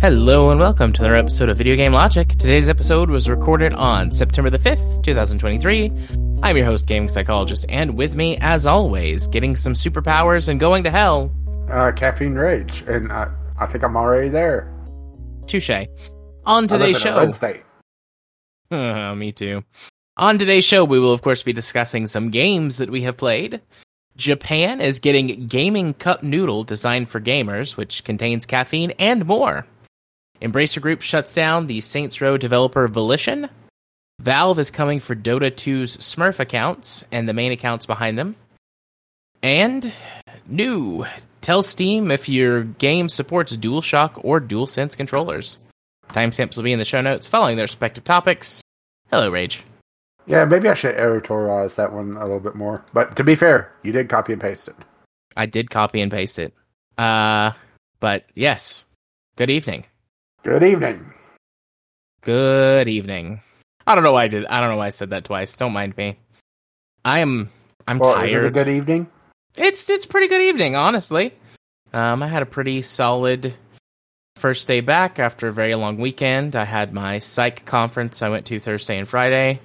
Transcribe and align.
Hello 0.00 0.50
and 0.50 0.60
welcome 0.60 0.92
to 0.92 1.02
another 1.02 1.16
episode 1.16 1.48
of 1.48 1.58
Video 1.58 1.74
Game 1.74 1.92
Logic. 1.92 2.26
Today's 2.28 2.68
episode 2.68 3.10
was 3.10 3.28
recorded 3.28 3.74
on 3.74 4.12
September 4.12 4.48
the 4.48 4.58
5th, 4.58 5.02
2023. 5.02 5.92
I'm 6.42 6.56
your 6.56 6.64
host, 6.64 6.86
gaming 6.86 7.08
psychologist, 7.08 7.66
and 7.68 7.96
with 7.96 8.14
me, 8.14 8.38
as 8.40 8.64
always, 8.64 9.26
getting 9.26 9.56
some 9.56 9.74
superpowers 9.74 10.48
and 10.48 10.60
going 10.60 10.84
to 10.84 10.90
hell. 10.90 11.30
Uh, 11.68 11.90
caffeine 11.90 12.36
rage, 12.36 12.84
and 12.86 13.12
I, 13.12 13.28
I 13.58 13.66
think 13.66 13.82
I'm 13.82 13.96
already 13.96 14.28
there. 14.28 14.72
Touche. 15.46 15.68
On 16.46 16.68
today's 16.68 17.04
I 17.04 17.10
live 17.16 17.24
in 17.24 17.30
a 17.30 17.32
show. 17.34 17.46
Uh, 17.48 17.58
me 19.16 19.32
too. 19.32 19.64
On 20.16 20.36
today's 20.36 20.64
show, 20.64 20.84
we 20.84 20.98
will, 20.98 21.12
of 21.12 21.22
course, 21.22 21.42
be 21.42 21.52
discussing 21.52 22.06
some 22.06 22.30
games 22.30 22.78
that 22.78 22.90
we 22.90 23.02
have 23.02 23.16
played. 23.16 23.60
Japan 24.16 24.80
is 24.80 24.98
getting 24.98 25.46
Gaming 25.46 25.94
Cup 25.94 26.24
Noodle 26.24 26.64
designed 26.64 27.08
for 27.08 27.20
gamers, 27.20 27.76
which 27.76 28.02
contains 28.02 28.44
caffeine 28.44 28.90
and 28.98 29.26
more. 29.26 29.64
Embracer 30.42 30.82
Group 30.82 31.02
shuts 31.02 31.34
down 31.34 31.68
the 31.68 31.80
Saints 31.80 32.20
Row 32.20 32.36
developer 32.36 32.88
Volition. 32.88 33.48
Valve 34.20 34.58
is 34.58 34.72
coming 34.72 34.98
for 34.98 35.14
Dota 35.14 35.52
2's 35.52 35.98
Smurf 35.98 36.40
accounts 36.40 37.04
and 37.12 37.28
the 37.28 37.32
main 37.32 37.52
accounts 37.52 37.86
behind 37.86 38.18
them. 38.18 38.34
And 39.40 39.92
new, 40.48 41.06
tell 41.40 41.62
Steam 41.62 42.10
if 42.10 42.28
your 42.28 42.64
game 42.64 43.08
supports 43.08 43.56
DualShock 43.56 44.20
or 44.24 44.40
DualSense 44.40 44.96
controllers. 44.96 45.58
Timestamps 46.08 46.56
will 46.56 46.64
be 46.64 46.72
in 46.72 46.78
the 46.78 46.84
show 46.84 47.00
notes 47.00 47.26
following 47.26 47.56
their 47.56 47.64
respective 47.64 48.04
topics. 48.04 48.62
Hello, 49.10 49.30
Rage. 49.30 49.62
Yeah, 50.26 50.44
maybe 50.44 50.68
I 50.68 50.74
should 50.74 50.96
editorialize 50.96 51.74
that 51.76 51.92
one 51.92 52.16
a 52.16 52.22
little 52.22 52.40
bit 52.40 52.54
more. 52.54 52.84
But 52.92 53.16
to 53.16 53.24
be 53.24 53.34
fair, 53.34 53.72
you 53.82 53.92
did 53.92 54.08
copy 54.08 54.32
and 54.32 54.42
paste 54.42 54.68
it. 54.68 54.76
I 55.36 55.46
did 55.46 55.70
copy 55.70 56.00
and 56.00 56.10
paste 56.10 56.38
it. 56.38 56.52
Uh, 56.98 57.52
but 58.00 58.24
yes, 58.34 58.84
good 59.36 59.50
evening. 59.50 59.86
Good 60.42 60.62
evening. 60.62 61.12
Good 62.22 62.88
evening. 62.88 63.40
I 63.86 63.94
don't 63.94 64.04
know 64.04 64.12
why 64.12 64.24
I 64.24 64.28
did. 64.28 64.44
I 64.46 64.60
don't 64.60 64.70
know 64.70 64.76
why 64.76 64.86
I 64.86 64.90
said 64.90 65.10
that 65.10 65.24
twice. 65.24 65.56
Don't 65.56 65.72
mind 65.72 65.96
me. 65.96 66.18
I 67.04 67.20
am. 67.20 67.48
I'm 67.86 67.98
well, 67.98 68.22
is 68.22 68.32
it 68.32 68.36
a 68.36 68.40
tired. 68.40 68.54
good 68.54 68.68
evening? 68.68 69.06
It's 69.56 69.88
it's 69.88 70.04
pretty 70.04 70.28
good 70.28 70.42
evening, 70.42 70.76
honestly. 70.76 71.32
Um, 71.94 72.22
I 72.22 72.28
had 72.28 72.42
a 72.42 72.46
pretty 72.46 72.82
solid 72.82 73.54
first 74.38 74.66
day 74.66 74.80
back 74.80 75.18
after 75.18 75.48
a 75.48 75.52
very 75.52 75.74
long 75.74 75.98
weekend. 75.98 76.56
I 76.56 76.64
had 76.64 76.92
my 76.92 77.18
psych 77.18 77.64
conference 77.64 78.22
I 78.22 78.28
went 78.28 78.46
to 78.46 78.58
Thursday 78.58 78.98
and 78.98 79.08
Friday, 79.08 79.60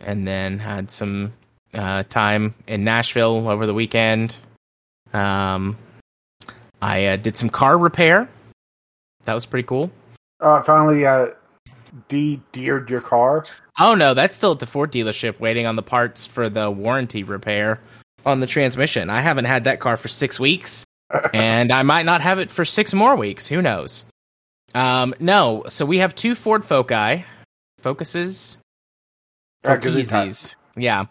and 0.00 0.26
then 0.26 0.58
had 0.58 0.90
some 0.90 1.32
uh, 1.74 2.02
time 2.04 2.54
in 2.66 2.84
Nashville 2.84 3.48
over 3.48 3.66
the 3.66 3.74
weekend. 3.74 4.36
Um, 5.12 5.76
I 6.82 7.06
uh, 7.06 7.16
did 7.16 7.36
some 7.36 7.48
car 7.48 7.76
repair. 7.76 8.28
That 9.24 9.34
was 9.34 9.46
pretty 9.46 9.66
cool. 9.66 9.90
Uh, 10.40 10.62
finally, 10.62 11.06
uh, 11.06 11.28
de-deered 12.08 12.90
your 12.90 13.00
car. 13.00 13.44
Oh 13.78 13.94
no, 13.94 14.14
that's 14.14 14.36
still 14.36 14.52
at 14.52 14.58
the 14.58 14.66
Ford 14.66 14.92
dealership 14.92 15.40
waiting 15.40 15.66
on 15.66 15.76
the 15.76 15.82
parts 15.82 16.26
for 16.26 16.48
the 16.48 16.70
warranty 16.70 17.22
repair 17.22 17.80
on 18.24 18.40
the 18.40 18.46
transmission. 18.46 19.10
I 19.10 19.20
haven't 19.20 19.46
had 19.46 19.64
that 19.64 19.80
car 19.80 19.96
for 19.96 20.08
six 20.08 20.38
weeks, 20.38 20.84
and 21.32 21.72
I 21.72 21.82
might 21.82 22.06
not 22.06 22.20
have 22.20 22.38
it 22.38 22.50
for 22.50 22.64
six 22.64 22.94
more 22.94 23.16
weeks. 23.16 23.46
Who 23.46 23.62
knows? 23.62 24.04
Um, 24.74 25.14
no, 25.20 25.64
so 25.68 25.86
we 25.86 25.98
have 25.98 26.14
two 26.14 26.34
Ford 26.34 26.64
Foci, 26.64 27.24
Focuses, 27.80 28.58
'cause 29.64 29.96
it's 29.96 30.10
hot. 30.12 30.24
Focuses. 30.24 30.56
Yeah, 30.76 31.04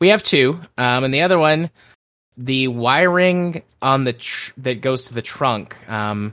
we 0.00 0.08
have 0.08 0.22
two, 0.22 0.60
um, 0.78 1.04
and 1.04 1.12
the 1.12 1.22
other 1.22 1.38
one, 1.38 1.70
the 2.36 2.68
wiring 2.68 3.62
on 3.82 4.04
the 4.04 4.14
tr- 4.14 4.52
that 4.58 4.80
goes 4.80 5.06
to 5.06 5.14
the 5.14 5.22
trunk, 5.22 5.76
um, 5.90 6.32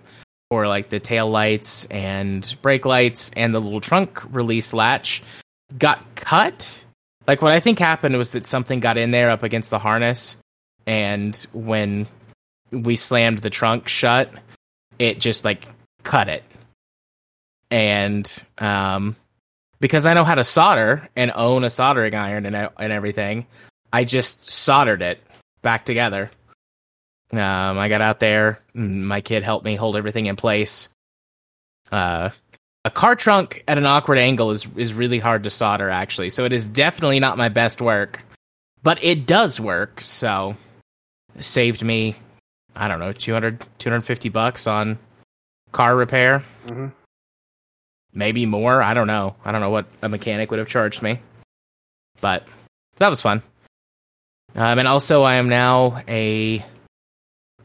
or 0.49 0.67
like 0.67 0.89
the 0.89 0.99
tail 0.99 1.29
lights 1.29 1.85
and 1.85 2.55
brake 2.61 2.85
lights 2.85 3.31
and 3.35 3.53
the 3.53 3.59
little 3.59 3.81
trunk 3.81 4.21
release 4.33 4.73
latch 4.73 5.21
got 5.77 6.15
cut. 6.15 6.85
Like 7.27 7.41
what 7.41 7.51
I 7.51 7.59
think 7.59 7.79
happened 7.79 8.15
was 8.15 8.31
that 8.31 8.45
something 8.45 8.79
got 8.79 8.97
in 8.97 9.11
there 9.11 9.29
up 9.31 9.43
against 9.43 9.71
the 9.71 9.79
harness, 9.79 10.37
and 10.85 11.35
when 11.51 12.07
we 12.71 12.95
slammed 12.95 13.39
the 13.39 13.49
trunk 13.49 13.87
shut, 13.87 14.31
it 14.99 15.19
just 15.19 15.45
like 15.45 15.67
cut 16.03 16.29
it. 16.29 16.43
And 17.69 18.43
um, 18.57 19.15
because 19.79 20.05
I 20.05 20.13
know 20.13 20.23
how 20.23 20.35
to 20.35 20.43
solder 20.43 21.07
and 21.15 21.31
own 21.35 21.63
a 21.63 21.69
soldering 21.69 22.15
iron 22.15 22.45
and 22.45 22.69
and 22.77 22.93
everything, 22.93 23.45
I 23.91 24.03
just 24.03 24.49
soldered 24.49 25.01
it 25.01 25.19
back 25.61 25.85
together. 25.85 26.31
Um, 27.33 27.39
I 27.77 27.89
got 27.89 28.01
out 28.01 28.19
there. 28.19 28.59
My 28.73 29.21
kid 29.21 29.43
helped 29.43 29.65
me 29.65 29.75
hold 29.75 29.97
everything 29.97 30.27
in 30.27 30.35
place. 30.37 30.89
Uh, 31.91 32.29
a 32.85 32.89
car 32.89 33.15
trunk 33.15 33.63
at 33.67 33.77
an 33.77 33.85
awkward 33.85 34.17
angle 34.17 34.51
is 34.51 34.65
is 34.77 34.93
really 34.93 35.19
hard 35.19 35.43
to 35.43 35.49
solder, 35.49 35.89
actually. 35.89 36.29
So 36.29 36.45
it 36.45 36.53
is 36.53 36.67
definitely 36.67 37.19
not 37.19 37.37
my 37.37 37.49
best 37.49 37.81
work, 37.81 38.23
but 38.81 39.03
it 39.03 39.25
does 39.25 39.59
work. 39.59 39.99
So 40.01 40.55
saved 41.39 41.83
me, 41.83 42.15
I 42.77 42.87
don't 42.87 42.99
know, 42.99 43.11
200, 43.11 43.65
250 43.79 44.29
bucks 44.29 44.67
on 44.67 44.97
car 45.71 45.95
repair. 45.95 46.43
Mhm. 46.67 46.91
Maybe 48.13 48.45
more. 48.45 48.81
I 48.81 48.93
don't 48.93 49.07
know. 49.07 49.35
I 49.43 49.51
don't 49.51 49.61
know 49.61 49.69
what 49.69 49.85
a 50.01 50.09
mechanic 50.09 50.49
would 50.51 50.59
have 50.59 50.67
charged 50.67 51.01
me, 51.01 51.19
but 52.21 52.47
that 52.95 53.09
was 53.09 53.21
fun. 53.21 53.41
Um, 54.55 54.79
and 54.79 54.87
also, 54.87 55.23
I 55.23 55.35
am 55.35 55.49
now 55.49 56.01
a 56.07 56.65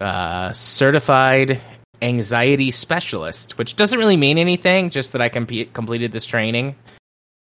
uh, 0.00 0.52
certified 0.52 1.60
anxiety 2.02 2.70
specialist, 2.70 3.56
which 3.56 3.76
doesn't 3.76 3.98
really 3.98 4.16
mean 4.16 4.36
anything, 4.36 4.90
just 4.90 5.12
that 5.12 5.22
I 5.22 5.28
comp- 5.28 5.72
completed 5.72 6.12
this 6.12 6.26
training. 6.26 6.74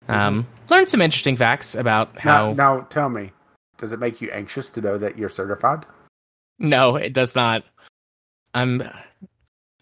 Um, 0.08 0.46
learned 0.70 0.88
some 0.88 1.02
interesting 1.02 1.36
facts 1.36 1.74
about 1.74 2.18
how. 2.18 2.52
Now, 2.52 2.76
now, 2.76 2.80
tell 2.82 3.08
me, 3.08 3.32
does 3.78 3.92
it 3.92 3.98
make 3.98 4.20
you 4.20 4.30
anxious 4.30 4.70
to 4.72 4.80
know 4.80 4.96
that 4.98 5.18
you're 5.18 5.28
certified? 5.28 5.84
No, 6.62 6.94
it 6.94 7.12
does 7.12 7.34
not. 7.34 7.64
I'm. 8.54 8.82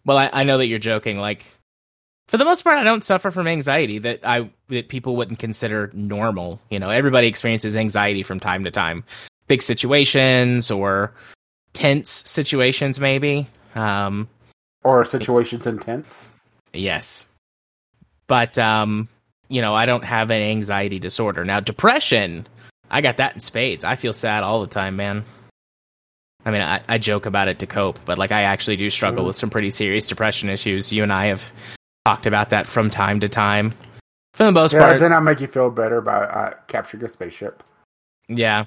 Well, 0.05 0.17
I, 0.17 0.31
I 0.33 0.45
know 0.45 0.59
that 0.59 0.67
you're 0.67 0.79
joking. 0.79 1.19
Like, 1.19 1.45
for 2.29 2.39
the 2.39 2.45
most 2.47 2.63
part, 2.63 2.79
I 2.79 2.85
don't 2.85 3.05
suffer 3.05 3.31
from 3.31 3.47
anxiety 3.47 3.99
that 3.99 4.21
I 4.25 4.51
that 4.69 4.89
people 4.89 5.15
wouldn't 5.15 5.39
consider 5.39 5.91
normal. 5.93 6.59
You 6.71 6.79
know, 6.79 6.89
everybody 6.89 7.27
experiences 7.27 7.77
anxiety 7.77 8.23
from 8.23 8.41
time 8.41 8.65
to 8.65 8.71
time, 8.71 9.05
big 9.47 9.61
situations 9.61 10.71
or 10.71 11.13
tense 11.75 12.11
situations, 12.11 12.99
maybe. 12.99 13.47
Um, 13.75 14.27
Or 14.83 15.05
situations 15.05 15.67
intense? 15.67 16.27
Yes. 16.73 17.29
But 18.27 18.57
um, 18.57 19.09
you 19.49 19.61
know, 19.61 19.75
I 19.75 19.85
don't 19.85 20.05
have 20.05 20.31
an 20.31 20.41
anxiety 20.41 20.99
disorder. 20.99 21.45
Now, 21.45 21.61
depression, 21.61 22.47
I 22.91 23.03
got 23.03 23.19
that 23.19 23.35
in 23.35 23.41
spades. 23.41 23.85
I 23.85 23.97
feel 23.97 24.15
sad 24.15 24.45
all 24.45 24.63
the 24.63 24.67
time, 24.67 24.97
man. 24.97 25.27
I 26.45 26.51
mean, 26.51 26.63
I, 26.63 26.81
I 26.89 26.99
joke 26.99 27.27
about 27.27 27.49
it 27.49 27.59
to 27.61 27.67
cope, 27.67 27.99
but 28.05 28.17
like 28.19 28.33
I 28.33 28.43
actually 28.43 28.77
do 28.77 28.89
struggle 28.91 29.25
Mhm. 29.25 29.27
with 29.29 29.37
some 29.37 29.51
pretty 29.51 29.71
serious 29.71 30.07
depression 30.07 30.49
issues. 30.49 30.93
You 30.93 31.03
and 31.03 31.13
I 31.13 31.27
have 31.27 31.53
talked 32.07 32.27
about 32.27 32.51
that 32.51 32.67
from 32.67 32.91
time 32.91 33.21
to 33.21 33.29
time. 33.29 33.75
For 34.33 34.45
the 34.45 34.53
most 34.53 34.73
Yeah, 34.73 34.81
part, 34.81 35.01
then 35.01 35.13
I 35.13 35.21
make 35.21 35.41
you 35.41 35.47
feel 35.47 35.71
better 35.71 36.01
by 36.01 36.17
uh, 36.25 36.55
capturing 36.69 37.05
a 37.05 37.09
spaceship. 37.09 37.63
yeah. 38.29 38.65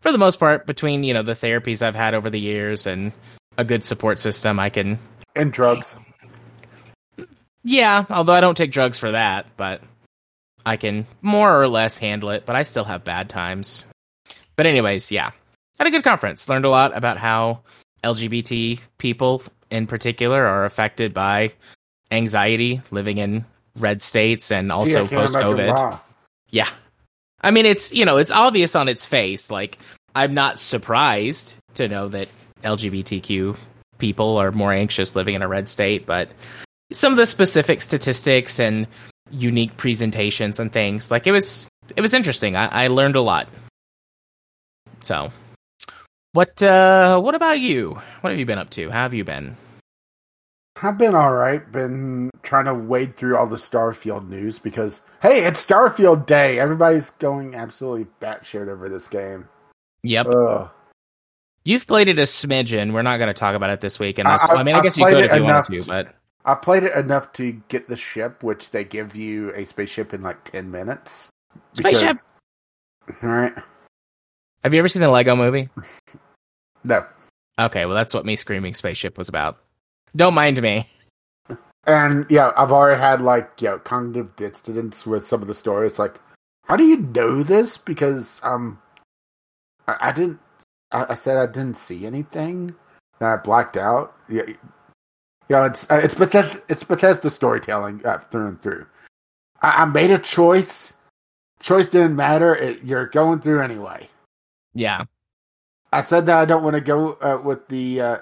For 0.00 0.12
the 0.12 0.18
most 0.18 0.38
part, 0.38 0.64
between, 0.64 1.02
you 1.02 1.12
know, 1.12 1.22
the 1.24 1.32
therapies 1.32 1.82
I've 1.82 1.96
had 1.96 2.14
over 2.14 2.30
the 2.30 2.38
years 2.38 2.86
and 2.86 3.10
a 3.58 3.64
good 3.64 3.84
support 3.84 4.18
system, 4.20 4.60
I 4.60 4.68
can 4.70 4.98
And 5.34 5.52
drugs. 5.52 5.96
Yeah, 7.64 8.04
although 8.08 8.32
I 8.32 8.40
don't 8.40 8.56
take 8.56 8.70
drugs 8.70 8.98
for 8.98 9.10
that, 9.10 9.46
but 9.56 9.82
I 10.64 10.76
can 10.76 11.06
more 11.20 11.60
or 11.60 11.66
less 11.68 11.98
handle 11.98 12.30
it, 12.30 12.46
but 12.46 12.54
I 12.56 12.62
still 12.62 12.84
have 12.84 13.02
bad 13.04 13.28
times. 13.28 13.84
But 14.56 14.66
anyways, 14.66 15.10
yeah. 15.10 15.32
Had 15.78 15.86
a 15.86 15.90
good 15.90 16.04
conference. 16.04 16.48
Learned 16.48 16.64
a 16.64 16.70
lot 16.70 16.96
about 16.96 17.16
how 17.16 17.60
LGBT 18.04 18.80
people 18.98 19.42
in 19.70 19.86
particular 19.86 20.44
are 20.44 20.64
affected 20.64 21.14
by 21.14 21.52
anxiety 22.10 22.80
living 22.90 23.18
in 23.18 23.44
red 23.76 24.02
states 24.02 24.50
and 24.50 24.72
also 24.72 25.06
Gee, 25.06 25.14
post 25.14 25.34
COVID. 25.34 26.00
Yeah. 26.50 26.68
I 27.40 27.50
mean, 27.50 27.66
it's, 27.66 27.92
you 27.92 28.04
know, 28.04 28.16
it's 28.16 28.30
obvious 28.30 28.74
on 28.74 28.88
its 28.88 29.06
face. 29.06 29.50
Like, 29.50 29.78
I'm 30.14 30.34
not 30.34 30.58
surprised 30.58 31.54
to 31.74 31.86
know 31.86 32.08
that 32.08 32.28
LGBTQ 32.64 33.56
people 33.98 34.36
are 34.36 34.50
more 34.50 34.72
anxious 34.72 35.14
living 35.14 35.34
in 35.34 35.42
a 35.42 35.48
red 35.48 35.68
state, 35.68 36.06
but 36.06 36.28
some 36.92 37.12
of 37.12 37.18
the 37.18 37.26
specific 37.26 37.82
statistics 37.82 38.58
and 38.58 38.86
unique 39.30 39.76
presentations 39.76 40.58
and 40.58 40.72
things, 40.72 41.10
like, 41.10 41.26
it 41.26 41.32
was, 41.32 41.68
it 41.94 42.00
was 42.00 42.14
interesting. 42.14 42.56
I, 42.56 42.84
I 42.84 42.88
learned 42.88 43.14
a 43.14 43.20
lot. 43.20 43.48
So, 45.00 45.30
what, 46.32 46.62
uh, 46.62 47.20
what 47.20 47.34
about 47.34 47.60
you? 47.60 48.00
What 48.20 48.30
have 48.30 48.38
you 48.38 48.46
been 48.46 48.58
up 48.58 48.70
to? 48.70 48.90
How 48.90 49.02
have 49.02 49.14
you 49.14 49.24
been? 49.24 49.56
I've 50.82 50.98
been 50.98 51.14
all 51.14 51.32
right. 51.32 51.70
Been 51.70 52.30
trying 52.42 52.66
to 52.66 52.74
wade 52.74 53.16
through 53.16 53.36
all 53.36 53.46
the 53.46 53.56
Starfield 53.56 54.28
news 54.28 54.58
because 54.58 55.00
hey, 55.20 55.44
it's 55.44 55.64
Starfield 55.64 56.26
Day. 56.26 56.60
Everybody's 56.60 57.10
going 57.10 57.54
absolutely 57.54 58.06
batshit 58.20 58.68
over 58.68 58.88
this 58.88 59.08
game. 59.08 59.48
Yep. 60.04 60.26
Ugh. 60.28 60.70
You've 61.64 61.86
played 61.86 62.08
it 62.08 62.18
a 62.18 62.22
smidgen. 62.22 62.92
We're 62.92 63.02
not 63.02 63.18
going 63.18 63.28
to 63.28 63.34
talk 63.34 63.56
about 63.56 63.70
it 63.70 63.80
this 63.80 63.98
week. 63.98 64.18
Unless, 64.18 64.48
I- 64.48 64.54
I, 64.54 64.62
mean, 64.62 64.74
I 64.74 64.78
I've 64.78 64.84
guess 64.84 64.96
you 64.96 65.04
could 65.04 65.18
it 65.18 65.24
if 65.24 65.34
you 65.34 65.42
wanted 65.42 65.54
enough 65.54 65.66
to, 65.66 65.80
to- 65.80 65.86
but 65.86 66.14
I 66.44 66.54
played 66.54 66.84
it 66.84 66.94
enough 66.94 67.32
to 67.34 67.52
get 67.68 67.88
the 67.88 67.96
ship, 67.96 68.42
which 68.42 68.70
they 68.70 68.84
give 68.84 69.16
you 69.16 69.52
a 69.54 69.66
spaceship 69.66 70.14
in 70.14 70.22
like 70.22 70.50
ten 70.50 70.70
minutes. 70.70 71.28
Spaceship? 71.72 72.16
All 73.22 73.28
right. 73.28 73.54
Have 74.64 74.74
you 74.74 74.78
ever 74.78 74.88
seen 74.88 75.02
the 75.02 75.08
Lego 75.08 75.36
movie? 75.36 75.68
No. 76.84 77.04
Okay, 77.58 77.86
well, 77.86 77.94
that's 77.94 78.14
what 78.14 78.24
me 78.24 78.36
screaming 78.36 78.74
spaceship 78.74 79.18
was 79.18 79.28
about. 79.28 79.58
Don't 80.14 80.34
mind 80.34 80.60
me. 80.62 80.88
And 81.86 82.26
yeah, 82.28 82.52
I've 82.56 82.70
already 82.70 83.00
had 83.00 83.20
like 83.20 83.50
you 83.60 83.68
know 83.68 83.78
cognitive 83.78 84.36
dissonance 84.36 85.06
with 85.06 85.26
some 85.26 85.42
of 85.42 85.48
the 85.48 85.54
stories. 85.54 85.98
Like, 85.98 86.20
how 86.64 86.76
do 86.76 86.84
you 86.84 86.98
know 86.98 87.42
this? 87.42 87.78
Because 87.78 88.40
um, 88.44 88.80
I, 89.86 89.96
I 90.00 90.12
didn't. 90.12 90.38
I, 90.92 91.06
I 91.10 91.14
said 91.14 91.36
I 91.36 91.46
didn't 91.46 91.76
see 91.76 92.06
anything. 92.06 92.74
And 93.20 93.28
I 93.28 93.36
blacked 93.36 93.76
out. 93.76 94.14
Yeah, 94.28 94.42
yeah. 95.48 95.66
It's 95.66 95.90
uh, 95.90 96.00
it's 96.02 96.14
Bethesda. 96.14 96.60
It's 96.68 96.84
Bethesda 96.84 97.30
storytelling 97.30 98.04
uh, 98.04 98.18
through 98.18 98.48
and 98.48 98.62
through. 98.62 98.86
I, 99.62 99.82
I 99.82 99.84
made 99.86 100.10
a 100.10 100.18
choice. 100.18 100.92
Choice 101.60 101.88
didn't 101.88 102.16
matter. 102.16 102.54
It, 102.54 102.84
you're 102.84 103.06
going 103.06 103.40
through 103.40 103.62
anyway. 103.62 104.08
Yeah. 104.74 105.04
I 105.92 106.02
said 106.02 106.26
that 106.26 106.38
I 106.38 106.44
don't 106.44 106.62
want 106.62 106.74
to 106.74 106.80
go 106.80 107.14
uh, 107.14 107.40
with 107.42 107.68
the, 107.68 108.00
uh, 108.00 108.18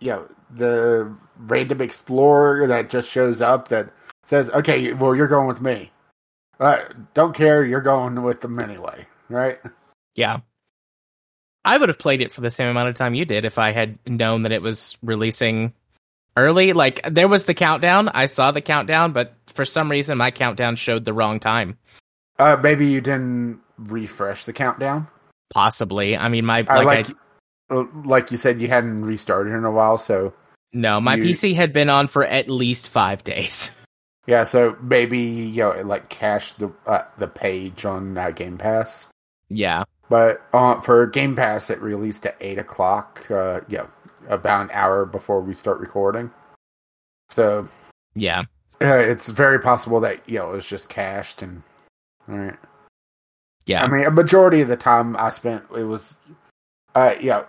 you 0.00 0.10
know, 0.10 0.28
the 0.50 1.14
random 1.38 1.80
explorer 1.80 2.66
that 2.66 2.90
just 2.90 3.08
shows 3.08 3.40
up 3.40 3.68
that 3.68 3.92
says, 4.24 4.50
"Okay, 4.50 4.92
well, 4.92 5.14
you're 5.14 5.28
going 5.28 5.46
with 5.46 5.60
me." 5.60 5.92
Uh, 6.58 6.78
don't 7.14 7.34
care. 7.34 7.64
You're 7.64 7.80
going 7.80 8.22
with 8.22 8.40
them 8.40 8.58
anyway, 8.58 9.06
right? 9.28 9.58
Yeah. 10.14 10.40
I 11.64 11.76
would 11.76 11.88
have 11.88 11.98
played 11.98 12.22
it 12.22 12.32
for 12.32 12.40
the 12.40 12.50
same 12.50 12.68
amount 12.68 12.88
of 12.88 12.94
time 12.94 13.14
you 13.14 13.24
did 13.24 13.44
if 13.44 13.58
I 13.58 13.72
had 13.72 13.98
known 14.06 14.42
that 14.42 14.52
it 14.52 14.62
was 14.62 14.96
releasing 15.02 15.74
early. 16.36 16.72
Like 16.72 17.00
there 17.10 17.28
was 17.28 17.44
the 17.44 17.54
countdown. 17.54 18.08
I 18.08 18.26
saw 18.26 18.52
the 18.52 18.60
countdown, 18.60 19.12
but 19.12 19.34
for 19.48 19.64
some 19.64 19.90
reason 19.90 20.16
my 20.16 20.30
countdown 20.30 20.76
showed 20.76 21.04
the 21.04 21.12
wrong 21.12 21.40
time. 21.40 21.76
Uh, 22.38 22.56
maybe 22.62 22.86
you 22.86 23.00
didn't 23.00 23.60
refresh 23.78 24.44
the 24.44 24.52
countdown. 24.52 25.08
Possibly. 25.50 26.16
I 26.16 26.28
mean 26.28 26.44
my 26.44 26.64
I 26.68 26.82
like, 26.82 27.08
like, 27.08 27.16
I, 27.70 27.74
uh, 27.74 27.84
like 28.04 28.30
you 28.30 28.36
said, 28.38 28.60
you 28.60 28.68
hadn't 28.68 29.04
restarted 29.04 29.52
in 29.52 29.64
a 29.64 29.70
while, 29.70 29.98
so 29.98 30.32
no, 30.72 31.00
my 31.00 31.14
you- 31.16 31.24
PC 31.24 31.54
had 31.54 31.72
been 31.72 31.88
on 31.90 32.06
for 32.08 32.24
at 32.24 32.48
least 32.48 32.88
5 32.90 33.24
days. 33.24 33.74
yeah. 34.26 34.44
So 34.44 34.76
maybe 34.82 35.18
you 35.18 35.62
know, 35.62 35.80
like 35.82 36.08
cached 36.08 36.58
the 36.58 36.72
uh, 36.86 37.04
the 37.18 37.28
page 37.28 37.84
on 37.84 38.18
uh, 38.18 38.30
Game 38.30 38.58
Pass. 38.58 39.08
yeah. 39.48 39.84
But 40.08 40.36
uh, 40.52 40.80
for 40.82 41.04
Game 41.08 41.34
Pass, 41.34 41.68
it 41.68 41.80
released 41.80 42.24
at 42.26 42.36
eight 42.40 42.58
o'clock. 42.58 43.28
Uh, 43.28 43.60
yeah, 43.68 43.86
about 44.28 44.62
an 44.62 44.70
hour 44.72 45.04
before 45.04 45.40
we 45.40 45.52
start 45.54 45.80
recording. 45.80 46.30
So 47.28 47.68
Yeah. 48.14 48.42
uh, 48.80 48.86
it's 48.98 49.26
very 49.26 49.58
possible 49.58 49.98
that 50.00 50.20
you 50.28 50.38
know 50.38 50.52
it 50.52 50.56
was 50.56 50.66
just 50.66 50.88
cached 50.88 51.42
and. 51.42 51.62
All 52.28 52.36
right. 52.36 52.54
Yeah. 53.66 53.84
I 53.84 53.88
mean, 53.88 54.04
a 54.04 54.10
majority 54.10 54.60
of 54.60 54.68
the 54.68 54.76
time 54.76 55.16
I 55.16 55.30
spent 55.30 55.64
it 55.76 55.82
was, 55.82 56.16
uh, 56.94 57.14
yeah, 57.20 57.44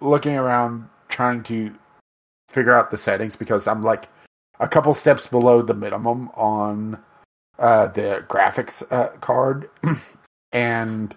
looking 0.00 0.36
around 0.36 0.88
trying 1.08 1.42
to 1.44 1.72
figure 2.50 2.72
out 2.72 2.90
the 2.90 2.98
settings 2.98 3.36
because 3.36 3.66
I'm 3.66 3.82
like 3.82 4.08
a 4.60 4.68
couple 4.68 4.92
steps 4.94 5.26
below 5.26 5.62
the 5.62 5.74
minimum 5.74 6.30
on 6.34 7.00
uh, 7.58 7.86
the 7.88 8.24
graphics 8.28 8.82
uh, 8.90 9.08
card 9.18 9.70
and 10.52 11.14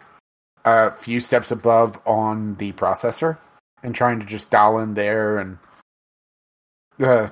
a 0.64 0.92
few 0.92 1.20
steps 1.20 1.52
above 1.52 2.00
on 2.06 2.56
the 2.56 2.72
processor 2.74 3.38
and 3.84 3.96
trying 3.96 4.20
to 4.20 4.26
just 4.26 4.52
dial 4.52 4.80
in 4.80 4.94
there 4.94 5.40
and 5.40 5.58
uh, 7.00 7.28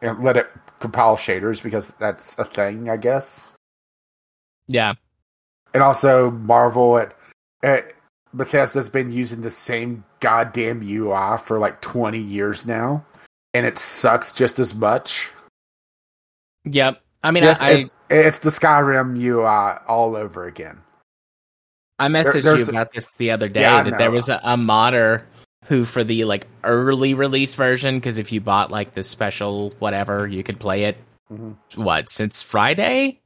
and 0.00 0.22
let 0.22 0.36
it 0.36 0.48
compile 0.80 1.16
shaders 1.16 1.62
because 1.62 1.88
that's 1.98 2.38
a 2.38 2.44
thing, 2.44 2.88
I 2.88 2.96
guess 2.96 3.46
yeah. 4.66 4.94
And 5.74 5.82
also 5.82 6.30
Marvel 6.30 6.98
at, 6.98 7.14
at 7.62 7.92
Bethesda's 8.34 8.88
been 8.88 9.12
using 9.12 9.42
the 9.42 9.50
same 9.50 10.04
goddamn 10.20 10.82
UI 10.82 11.38
for 11.38 11.58
like 11.58 11.80
20 11.80 12.18
years 12.18 12.66
now, 12.66 13.04
and 13.54 13.66
it 13.66 13.78
sucks 13.78 14.32
just 14.32 14.58
as 14.58 14.74
much. 14.74 15.30
Yep. 16.64 17.00
I 17.24 17.30
mean 17.30 17.44
Yes, 17.44 17.60
I, 17.62 17.68
I 17.68 17.72
it's, 17.72 17.94
it's 18.10 18.38
the 18.40 18.50
Skyrim 18.50 19.16
UI 19.20 19.78
all 19.86 20.16
over 20.16 20.46
again. 20.46 20.80
I 21.98 22.08
messaged 22.08 22.42
there's 22.42 22.58
you 22.60 22.64
a- 22.66 22.68
about 22.70 22.92
this 22.92 23.08
the 23.16 23.30
other 23.30 23.48
day 23.48 23.60
Yeah, 23.62 23.82
that 23.84 23.98
there 23.98 24.10
was 24.10 24.28
a, 24.28 24.40
a 24.42 24.56
modder 24.56 25.24
who 25.66 25.84
for 25.84 26.02
the 26.02 26.24
like 26.24 26.48
early 26.64 27.14
release 27.14 27.54
version 27.54 27.96
because 27.96 28.18
if 28.18 28.32
you 28.32 28.40
bought 28.40 28.70
like 28.72 28.94
the 28.94 29.02
special 29.04 29.70
whatever 29.78 30.26
you 30.26 30.42
could 30.42 30.58
play 30.58 30.84
it 30.84 30.96
Mhm. 31.30 31.54
what 31.76 32.08
since 32.08 32.42
Friday 32.42 33.20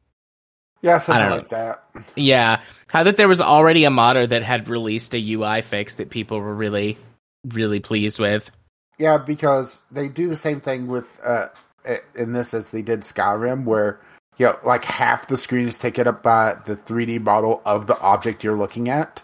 Yeah, 0.82 0.96
I 0.96 0.98
something 0.98 1.28
don't 1.28 1.38
like 1.38 1.48
that. 1.48 1.84
yeah 2.16 2.60
how 2.88 3.02
that 3.02 3.16
there 3.16 3.28
was 3.28 3.40
already 3.40 3.84
a 3.84 3.90
modder 3.90 4.26
that 4.26 4.42
had 4.42 4.68
released 4.68 5.14
a 5.14 5.32
UI 5.32 5.62
fix 5.62 5.96
that 5.96 6.10
people 6.10 6.38
were 6.40 6.54
really 6.54 6.96
really 7.54 7.80
pleased 7.80 8.18
with 8.18 8.50
Yeah, 8.98 9.18
because 9.18 9.80
they 9.90 10.08
do 10.08 10.28
the 10.28 10.36
same 10.36 10.60
thing 10.60 10.86
with 10.86 11.20
uh 11.24 11.48
in 12.14 12.32
this 12.32 12.54
as 12.54 12.70
they 12.70 12.82
did 12.82 13.00
Skyrim, 13.00 13.64
where 13.64 14.00
you 14.38 14.46
know, 14.46 14.58
like 14.64 14.84
half 14.84 15.28
the 15.28 15.36
screen 15.36 15.68
is 15.68 15.78
taken 15.78 16.06
up 16.06 16.22
by 16.22 16.56
the 16.66 16.76
3D 16.76 17.22
model 17.22 17.62
of 17.64 17.86
the 17.86 17.98
object 18.00 18.44
you're 18.44 18.58
looking 18.58 18.88
at. 18.88 19.22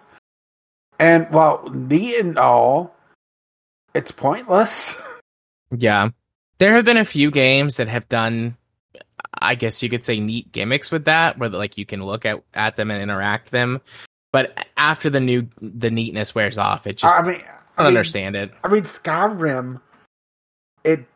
And 0.99 1.27
while 1.31 1.69
neat 1.71 2.19
and 2.21 2.39
all, 2.39 2.95
it's 3.95 4.11
pointless. 4.11 5.01
yeah 5.77 6.11
there 6.59 6.75
have 6.75 6.85
been 6.85 6.97
a 6.97 7.05
few 7.05 7.31
games 7.31 7.79
that 7.79 7.89
have 7.89 8.09
done 8.09 8.57
I 9.45 9.55
guess 9.55 9.83
you 9.83 9.89
could 9.89 10.05
say 10.05 10.21
neat 10.21 10.53
gimmicks 10.53 10.91
with 10.91 11.05
that 11.07 11.39
where 11.39 11.49
like 11.49 11.77
you 11.79 11.87
can 11.87 12.05
look 12.05 12.25
at 12.27 12.43
at 12.55 12.77
them 12.77 12.91
and 12.91 13.03
interact 13.03 13.51
them 13.51 13.81
but 14.33 14.67
after 14.77 15.11
the 15.11 15.21
new 15.21 15.49
the 15.61 15.91
neatness 15.91 16.35
wears 16.35 16.59
off 16.59 16.87
it 16.87 16.97
just 16.99 17.19
I 17.19 17.27
mean, 17.27 17.37
I 17.37 17.41
I 17.41 17.83
don't 17.85 17.93
mean, 17.93 17.97
understand 17.99 18.37
it. 18.37 18.53
I 18.63 18.69
mean, 18.69 18.83
Skyrim, 18.83 19.81
it 20.85 21.07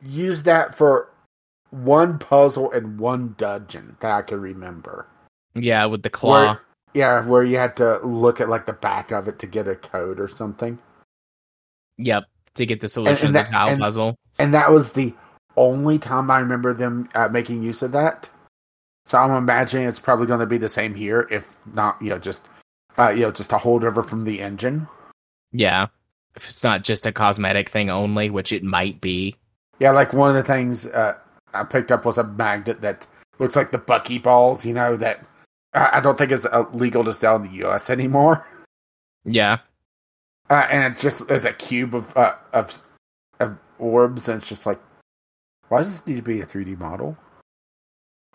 used 0.00 0.44
that 0.44 0.76
for 0.78 1.08
one 1.70 2.18
puzzle 2.18 2.70
and 2.72 2.98
one 2.98 3.34
dungeon 3.36 3.96
that 4.00 4.10
I 4.12 4.22
can 4.22 4.40
remember. 4.40 5.08
Yeah, 5.54 5.86
with 5.86 6.02
the 6.04 6.10
claw. 6.10 6.30
Where, 6.52 6.60
yeah, 6.94 7.24
where 7.26 7.42
you 7.42 7.56
had 7.56 7.76
to 7.78 7.98
look 8.06 8.40
at 8.40 8.48
like 8.48 8.66
the 8.66 8.72
back 8.72 9.10
of 9.10 9.26
it 9.26 9.40
to 9.40 9.46
get 9.48 9.66
a 9.66 9.74
code 9.74 10.20
or 10.20 10.28
something. 10.28 10.78
Yep, 11.98 12.24
to 12.54 12.66
get 12.66 12.80
the 12.80 12.88
solution 12.88 13.28
and 13.28 13.36
of 13.36 13.42
that- 13.44 13.46
the 13.46 13.52
tile 13.52 13.68
and- 13.68 13.80
puzzle. 13.80 14.16
and 14.38 14.54
that 14.54 14.70
was 14.70 14.92
the 14.92 15.12
only 15.60 15.98
time 15.98 16.30
I 16.30 16.40
remember 16.40 16.72
them 16.72 17.08
uh, 17.14 17.28
making 17.28 17.62
use 17.62 17.82
of 17.82 17.92
that. 17.92 18.28
So 19.04 19.18
I'm 19.18 19.30
imagining 19.36 19.86
it's 19.86 19.98
probably 19.98 20.26
going 20.26 20.40
to 20.40 20.46
be 20.46 20.58
the 20.58 20.68
same 20.68 20.94
here, 20.94 21.26
if 21.30 21.48
not, 21.74 22.00
you 22.00 22.10
know, 22.10 22.18
just 22.18 22.48
uh, 22.98 23.10
you 23.10 23.22
know, 23.22 23.30
just 23.32 23.52
a 23.52 23.56
holdover 23.56 24.04
from 24.04 24.22
the 24.22 24.40
engine. 24.40 24.88
Yeah, 25.52 25.88
if 26.36 26.48
it's 26.48 26.64
not 26.64 26.84
just 26.84 27.06
a 27.06 27.12
cosmetic 27.12 27.68
thing 27.68 27.90
only, 27.90 28.30
which 28.30 28.52
it 28.52 28.62
might 28.62 29.00
be. 29.00 29.36
Yeah, 29.78 29.90
like 29.92 30.12
one 30.12 30.30
of 30.30 30.36
the 30.36 30.42
things 30.42 30.86
uh, 30.86 31.14
I 31.54 31.64
picked 31.64 31.90
up 31.90 32.04
was 32.04 32.18
a 32.18 32.24
magnet 32.24 32.80
that 32.82 33.06
looks 33.38 33.56
like 33.56 33.70
the 33.70 33.78
Bucky 33.78 34.18
balls. 34.18 34.64
You 34.64 34.74
know 34.74 34.96
that 34.96 35.24
I 35.72 36.00
don't 36.00 36.18
think 36.18 36.32
is 36.32 36.46
uh, 36.46 36.64
legal 36.72 37.04
to 37.04 37.14
sell 37.14 37.36
in 37.36 37.42
the 37.42 37.56
U.S. 37.64 37.90
anymore. 37.90 38.46
Yeah, 39.24 39.58
Uh, 40.48 40.66
and 40.70 40.92
it's 40.92 41.02
just 41.02 41.30
is 41.30 41.44
a 41.44 41.52
cube 41.52 41.94
of 41.94 42.16
uh, 42.16 42.34
of 42.52 42.80
of 43.38 43.58
orbs, 43.78 44.28
and 44.28 44.38
it's 44.38 44.48
just 44.48 44.66
like, 44.66 44.80
why 45.70 45.78
does 45.78 45.92
this 45.92 46.06
need 46.06 46.16
to 46.16 46.22
be 46.22 46.40
a 46.40 46.46
3D 46.46 46.78
model? 46.78 47.16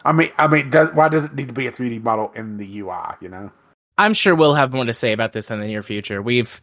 I 0.03 0.11
mean, 0.11 0.29
I 0.37 0.47
mean, 0.47 0.69
does, 0.69 0.91
why 0.93 1.09
does 1.09 1.25
it 1.25 1.35
need 1.35 1.49
to 1.49 1.53
be 1.53 1.67
a 1.67 1.71
3D 1.71 2.01
model 2.01 2.31
in 2.35 2.57
the 2.57 2.79
UI? 2.79 3.15
You 3.21 3.29
know? 3.29 3.51
I'm 3.97 4.13
sure 4.13 4.35
we'll 4.35 4.55
have 4.55 4.73
more 4.73 4.85
to 4.85 4.93
say 4.93 5.11
about 5.13 5.33
this 5.33 5.51
in 5.51 5.59
the 5.59 5.67
near 5.67 5.83
future. 5.83 6.21
We've 6.21 6.61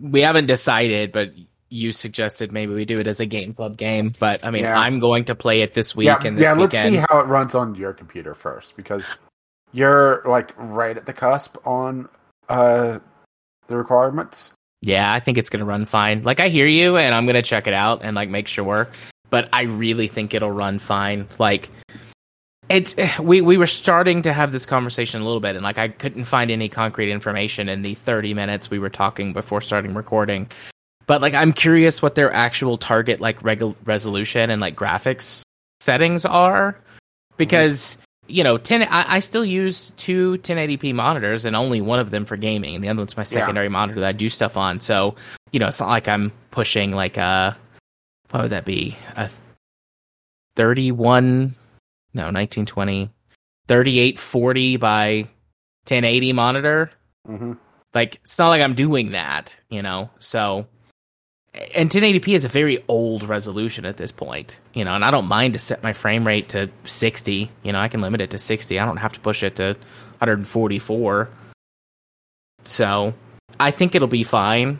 we 0.00 0.20
haven't 0.20 0.46
decided, 0.46 1.12
but 1.12 1.32
you 1.70 1.92
suggested 1.92 2.52
maybe 2.52 2.74
we 2.74 2.84
do 2.84 2.98
it 2.98 3.06
as 3.06 3.20
a 3.20 3.26
game 3.26 3.54
club 3.54 3.76
game. 3.76 4.12
But 4.18 4.44
I 4.44 4.50
mean, 4.50 4.64
Yeah. 4.64 4.78
I'm 4.78 4.98
going 4.98 5.24
to 5.26 5.34
play 5.34 5.62
it 5.62 5.74
this 5.74 5.94
week 5.96 6.06
yeah, 6.06 6.20
and 6.24 6.36
this 6.36 6.44
yeah. 6.44 6.52
Let's 6.52 6.74
weekend. 6.74 6.94
see 6.94 7.04
how 7.08 7.20
it 7.20 7.26
runs 7.26 7.54
on 7.54 7.74
your 7.74 7.92
computer 7.92 8.34
first, 8.34 8.76
because 8.76 9.04
you're 9.72 10.22
like 10.24 10.52
right 10.56 10.96
at 10.96 11.06
the 11.06 11.12
cusp 11.12 11.56
on 11.66 12.08
uh 12.48 12.98
the 13.68 13.76
requirements. 13.76 14.52
Yeah, 14.82 15.12
I 15.12 15.20
think 15.20 15.38
it's 15.38 15.48
gonna 15.50 15.64
run 15.64 15.84
fine. 15.84 16.22
Like 16.22 16.40
I 16.40 16.48
hear 16.48 16.66
you, 16.66 16.96
and 16.96 17.14
I'm 17.14 17.26
gonna 17.26 17.42
check 17.42 17.66
it 17.66 17.74
out 17.74 18.02
and 18.04 18.14
like 18.14 18.28
make 18.28 18.48
sure. 18.48 18.88
But 19.30 19.48
I 19.52 19.62
really 19.62 20.08
think 20.08 20.34
it'll 20.34 20.50
run 20.50 20.78
fine. 20.78 21.28
Like 21.38 21.70
it's 22.68 22.96
eh, 22.98 23.10
we 23.20 23.40
we 23.40 23.56
were 23.56 23.66
starting 23.66 24.22
to 24.22 24.32
have 24.32 24.52
this 24.52 24.66
conversation 24.66 25.22
a 25.22 25.24
little 25.24 25.40
bit, 25.40 25.56
and 25.56 25.64
like 25.64 25.78
I 25.78 25.88
couldn't 25.88 26.24
find 26.24 26.50
any 26.50 26.68
concrete 26.68 27.10
information 27.10 27.68
in 27.68 27.82
the 27.82 27.94
30 27.94 28.34
minutes 28.34 28.70
we 28.70 28.78
were 28.78 28.90
talking 28.90 29.32
before 29.32 29.60
starting 29.60 29.94
recording. 29.94 30.48
but 31.06 31.20
like 31.20 31.34
I'm 31.34 31.52
curious 31.52 32.00
what 32.00 32.14
their 32.14 32.32
actual 32.32 32.76
target 32.76 33.20
like 33.20 33.40
regu- 33.42 33.74
resolution 33.84 34.50
and 34.50 34.60
like 34.60 34.76
graphics 34.76 35.42
settings 35.80 36.24
are 36.24 36.78
because 37.36 37.98
you 38.28 38.44
know 38.44 38.58
10 38.58 38.82
I, 38.84 39.16
I 39.16 39.20
still 39.20 39.44
use 39.44 39.90
two 39.90 40.38
1080p 40.38 40.94
monitors 40.94 41.44
and 41.44 41.56
only 41.56 41.80
one 41.80 41.98
of 41.98 42.10
them 42.12 42.24
for 42.24 42.36
gaming 42.36 42.76
and 42.76 42.84
the 42.84 42.88
other 42.88 43.00
one's 43.00 43.16
my 43.16 43.24
secondary 43.24 43.68
monitor 43.68 43.98
that 44.00 44.08
I 44.08 44.12
do 44.12 44.28
stuff 44.28 44.56
on 44.56 44.78
so 44.80 45.16
you 45.50 45.58
know 45.58 45.66
it's 45.66 45.80
not 45.80 45.88
like 45.88 46.06
I'm 46.06 46.30
pushing 46.52 46.92
like 46.92 47.16
a 47.16 47.56
what 48.30 48.42
would 48.42 48.50
that 48.50 48.64
be 48.64 48.96
a 49.16 49.28
31 50.56 51.54
no 52.14 52.22
1920 52.22 53.10
3840 53.68 54.76
by 54.76 55.16
1080 55.86 56.32
monitor 56.32 56.90
hmm 57.26 57.52
like 57.94 58.16
it's 58.16 58.38
not 58.38 58.48
like 58.48 58.62
I'm 58.62 58.74
doing 58.74 59.12
that, 59.12 59.58
you 59.68 59.82
know. 59.82 60.10
So 60.18 60.66
and 61.74 61.90
1080p 61.90 62.28
is 62.28 62.44
a 62.44 62.48
very 62.48 62.82
old 62.86 63.24
resolution 63.24 63.84
at 63.84 63.96
this 63.96 64.12
point, 64.12 64.60
you 64.72 64.84
know, 64.84 64.94
and 64.94 65.04
I 65.04 65.10
don't 65.10 65.26
mind 65.26 65.54
to 65.54 65.58
set 65.58 65.82
my 65.82 65.92
frame 65.92 66.24
rate 66.24 66.50
to 66.50 66.70
60, 66.84 67.50
you 67.64 67.72
know, 67.72 67.80
I 67.80 67.88
can 67.88 68.00
limit 68.00 68.20
it 68.20 68.30
to 68.30 68.38
60. 68.38 68.78
I 68.78 68.86
don't 68.86 68.98
have 68.98 69.12
to 69.14 69.20
push 69.20 69.42
it 69.42 69.56
to 69.56 69.76
144. 70.18 71.28
So, 72.62 73.14
I 73.58 73.70
think 73.72 73.96
it'll 73.96 74.06
be 74.06 74.22
fine. 74.22 74.78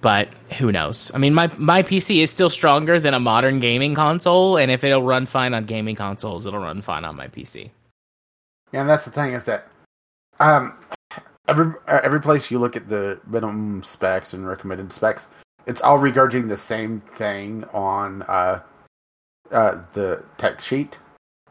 But 0.00 0.28
who 0.58 0.70
knows? 0.70 1.10
I 1.12 1.18
mean, 1.18 1.34
my 1.34 1.50
my 1.58 1.82
PC 1.82 2.22
is 2.22 2.30
still 2.30 2.50
stronger 2.50 3.00
than 3.00 3.14
a 3.14 3.20
modern 3.20 3.58
gaming 3.58 3.94
console, 3.94 4.56
and 4.56 4.70
if 4.70 4.84
it'll 4.84 5.02
run 5.02 5.26
fine 5.26 5.54
on 5.54 5.64
gaming 5.64 5.96
consoles, 5.96 6.46
it'll 6.46 6.60
run 6.60 6.82
fine 6.82 7.04
on 7.04 7.16
my 7.16 7.26
PC. 7.26 7.70
Yeah, 8.72 8.80
and 8.80 8.88
that's 8.88 9.04
the 9.04 9.10
thing 9.10 9.32
is 9.32 9.44
that 9.44 9.66
um, 10.40 10.78
every 11.48 11.72
uh, 11.88 12.00
every 12.02 12.20
place 12.20 12.50
you 12.50 12.58
look 12.58 12.76
at 12.76 12.88
the 12.88 13.20
minimum 13.26 13.82
specs 13.82 14.32
and 14.32 14.46
recommended 14.46 14.92
specs, 14.92 15.28
it's 15.66 15.80
all 15.80 15.98
regurgitating 15.98 16.48
the 16.48 16.56
same 16.56 17.00
thing 17.16 17.64
on 17.72 18.22
uh, 18.22 18.60
uh, 19.50 19.82
the 19.94 20.24
tech 20.36 20.60
sheet, 20.60 20.96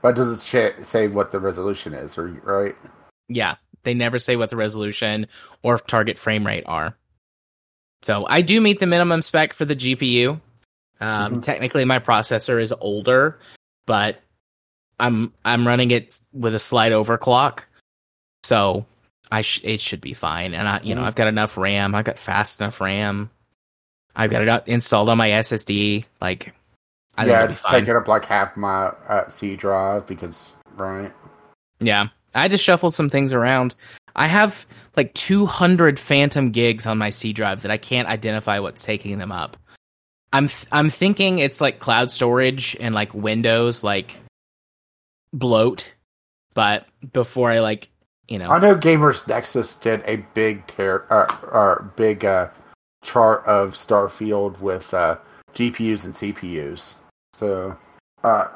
but 0.01 0.15
does 0.15 0.31
it 0.31 0.41
sh- 0.41 0.85
say 0.85 1.07
what 1.07 1.31
the 1.31 1.39
resolution 1.39 1.93
is, 1.93 2.17
or 2.17 2.27
right? 2.43 2.75
Yeah, 3.27 3.55
they 3.83 3.93
never 3.93 4.19
say 4.19 4.37
what 4.37 4.49
the 4.49 4.55
resolution 4.55 5.27
or 5.63 5.79
target 5.79 6.17
frame 6.17 6.45
rate 6.45 6.63
are. 6.65 6.95
So 8.03 8.25
I 8.29 8.41
do 8.41 8.61
meet 8.61 8.79
the 8.79 8.85
minimum 8.85 9.21
spec 9.21 9.53
for 9.53 9.65
the 9.65 9.75
GPU. 9.75 10.39
Um, 10.99 11.35
Mhm. 11.35 11.41
Technically, 11.43 11.85
my 11.85 11.99
processor 11.99 12.61
is 12.61 12.73
older, 12.79 13.37
but 13.85 14.19
I'm 14.99 15.33
I'm 15.45 15.67
running 15.67 15.91
it 15.91 16.19
with 16.33 16.55
a 16.55 16.59
slight 16.59 16.91
overclock, 16.91 17.59
so 18.43 18.85
I 19.31 19.41
sh- 19.41 19.61
it 19.63 19.79
should 19.81 20.01
be 20.01 20.13
fine. 20.13 20.53
And 20.53 20.67
I 20.67 20.79
you 20.81 20.95
know 20.95 21.01
Mhm. 21.01 21.05
I've 21.05 21.15
got 21.15 21.27
enough 21.27 21.57
RAM. 21.57 21.93
I've 21.93 22.05
got 22.05 22.17
fast 22.17 22.59
enough 22.61 22.81
RAM. 22.81 23.29
I've 24.15 24.31
got 24.31 24.41
it 24.41 24.63
installed 24.65 25.09
on 25.09 25.17
my 25.17 25.29
SSD. 25.29 26.05
Like 26.19 26.53
I 27.17 27.25
yeah, 27.27 27.45
it's 27.45 27.61
taking 27.63 27.95
up 27.95 28.07
like 28.07 28.25
half 28.25 28.57
my 28.57 28.87
uh, 29.07 29.29
C 29.29 29.55
drive 29.55 30.07
because 30.07 30.51
right. 30.75 31.11
Yeah. 31.79 32.07
I 32.33 32.47
just 32.47 32.63
shuffled 32.63 32.93
some 32.93 33.09
things 33.09 33.33
around. 33.33 33.73
I 34.17 34.27
have 34.27 34.65
like 34.95 35.13
200 35.13 35.99
phantom 35.99 36.51
gigs 36.51 36.87
on 36.87 36.97
my 36.97 37.11
C 37.11 37.31
drive 37.31 37.61
that 37.61 37.71
I 37.71 37.77
can't 37.77 38.07
identify 38.07 38.59
what's 38.59 38.83
taking 38.83 39.19
them 39.19 39.31
up. 39.31 39.55
I'm 40.33 40.47
th- 40.47 40.67
I'm 40.71 40.89
thinking 40.89 41.39
it's 41.39 41.61
like 41.61 41.79
cloud 41.79 42.11
storage 42.11 42.75
and 42.79 42.93
like 42.93 43.13
Windows 43.13 43.83
like 43.83 44.15
bloat, 45.31 45.93
but 46.53 46.87
before 47.13 47.51
I 47.51 47.59
like, 47.59 47.89
you 48.27 48.39
know, 48.39 48.49
I 48.49 48.59
know 48.59 48.75
Gamers 48.75 49.27
Nexus 49.27 49.75
did 49.75 50.03
a 50.05 50.17
big 50.33 50.67
tear, 50.67 51.05
uh, 51.13 51.27
uh, 51.51 51.81
big 51.95 52.25
uh, 52.25 52.49
chart 53.03 53.45
of 53.45 53.73
Starfield 53.73 54.59
with 54.59 54.93
uh, 54.93 55.17
GPUs 55.53 56.03
and 56.03 56.13
CPUs. 56.13 56.95
So 57.33 57.77
uh, 58.23 58.47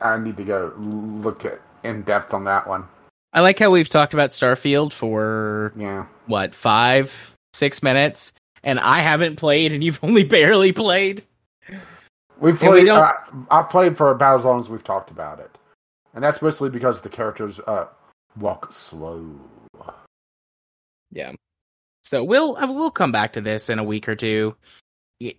I 0.00 0.16
need 0.18 0.36
to 0.38 0.44
go 0.44 0.72
look 0.76 1.44
at 1.44 1.60
in 1.84 2.02
depth 2.02 2.34
on 2.34 2.44
that 2.44 2.66
one. 2.66 2.88
I 3.34 3.40
like 3.40 3.58
how 3.58 3.70
we've 3.70 3.88
talked 3.88 4.14
about 4.14 4.30
Starfield 4.30 4.92
for 4.92 5.72
Yeah, 5.76 6.06
what, 6.26 6.54
5 6.54 7.36
6 7.52 7.82
minutes 7.82 8.32
and 8.62 8.78
I 8.80 9.00
haven't 9.00 9.36
played 9.36 9.72
and 9.72 9.82
you've 9.82 9.98
only 10.04 10.24
barely 10.24 10.72
played. 10.72 11.24
we 12.40 12.52
we 12.52 12.58
played. 12.58 12.86
don't- 12.86 12.98
uh, 12.98 13.12
I've 13.50 13.68
played 13.70 13.96
for 13.96 14.10
about 14.10 14.38
as 14.38 14.44
long 14.44 14.60
as 14.60 14.68
we've 14.68 14.84
talked 14.84 15.10
about 15.10 15.40
it, 15.40 15.50
and 16.14 16.22
that's 16.22 16.40
mostly 16.42 16.70
because 16.70 17.02
the 17.02 17.08
characters 17.08 17.60
uh, 17.66 17.86
walk 18.38 18.72
slow. 18.72 19.24
Yeah. 21.10 21.32
So 22.02 22.22
we'll 22.24 22.54
we'll 22.74 22.90
come 22.90 23.12
back 23.12 23.32
to 23.34 23.40
this 23.40 23.70
in 23.70 23.78
a 23.78 23.84
week 23.84 24.08
or 24.08 24.16
two. 24.16 24.56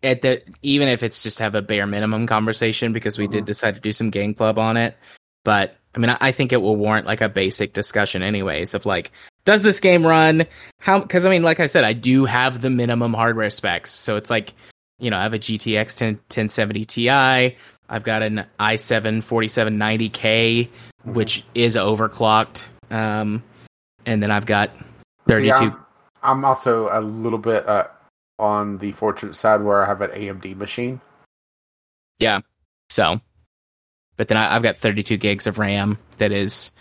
At 0.03 0.21
the 0.21 0.41
even 0.63 0.87
if 0.87 1.03
it's 1.03 1.21
just 1.21 1.39
have 1.39 1.53
a 1.53 1.61
bare 1.61 1.85
minimum 1.85 2.27
conversation 2.27 2.91
because 2.93 3.17
we 3.17 3.27
did 3.27 3.43
Mhm. 3.43 3.47
decide 3.47 3.75
to 3.75 3.81
do 3.81 3.91
some 3.91 4.09
game 4.09 4.33
club 4.33 4.57
on 4.57 4.77
it. 4.77 4.97
But 5.43 5.75
I 5.95 5.99
mean, 5.99 6.15
I, 6.19 6.31
think 6.31 6.51
it 6.51 6.61
will 6.61 6.75
warrant 6.75 7.07
like 7.07 7.21
a 7.21 7.29
basic 7.29 7.71
discussion, 7.71 8.21
anyways, 8.21 8.73
of 8.73 8.85
like, 8.85 9.11
does 9.45 9.63
this 9.63 9.79
game 9.79 10.05
run? 10.05 10.45
How? 10.79 10.99
Because 10.99 11.25
I 11.25 11.29
mean, 11.29 11.43
like 11.43 11.61
I 11.61 11.67
said, 11.67 11.85
I 11.85 11.93
do 11.93 12.25
have 12.25 12.61
the 12.61 12.69
minimum 12.69 13.13
hardware 13.13 13.49
specs, 13.49 13.91
so 13.91 14.17
it's 14.17 14.29
like, 14.29 14.53
you 14.99 15.09
know, 15.09 15.17
I 15.17 15.23
have 15.23 15.33
a 15.33 15.39
GTX 15.39 15.97
10, 15.97 16.15
1070 16.15 16.85
Ti. 16.85 17.09
I've 17.09 18.03
got 18.03 18.23
an 18.23 18.45
i7 18.59 19.21
4790K, 19.23 20.69
Mhm. 21.05 21.13
which 21.13 21.43
is 21.53 21.75
overclocked. 21.75 22.65
Um, 22.91 23.43
and 24.05 24.21
then 24.21 24.31
I've 24.31 24.45
got 24.45 24.71
32 25.27 25.55
See, 25.55 25.63
I'm, 25.65 25.85
I'm 26.23 26.45
also 26.45 26.89
a 26.91 27.01
little 27.01 27.39
bit 27.39 27.67
uh, 27.67 27.87
on 28.39 28.79
the 28.79 28.91
fortunate 28.93 29.35
side 29.35 29.61
where 29.61 29.83
I 29.83 29.87
have 29.87 30.01
an 30.01 30.11
AMD 30.11 30.57
machine. 30.57 30.99
Yeah, 32.17 32.41
so, 32.89 33.21
but 34.17 34.27
then 34.27 34.37
I, 34.37 34.55
I've 34.55 34.63
got 34.63 34.77
32 34.77 35.17
gigs 35.17 35.47
of 35.47 35.57
RAM 35.57 35.97
that 36.17 36.31
is 36.31 36.71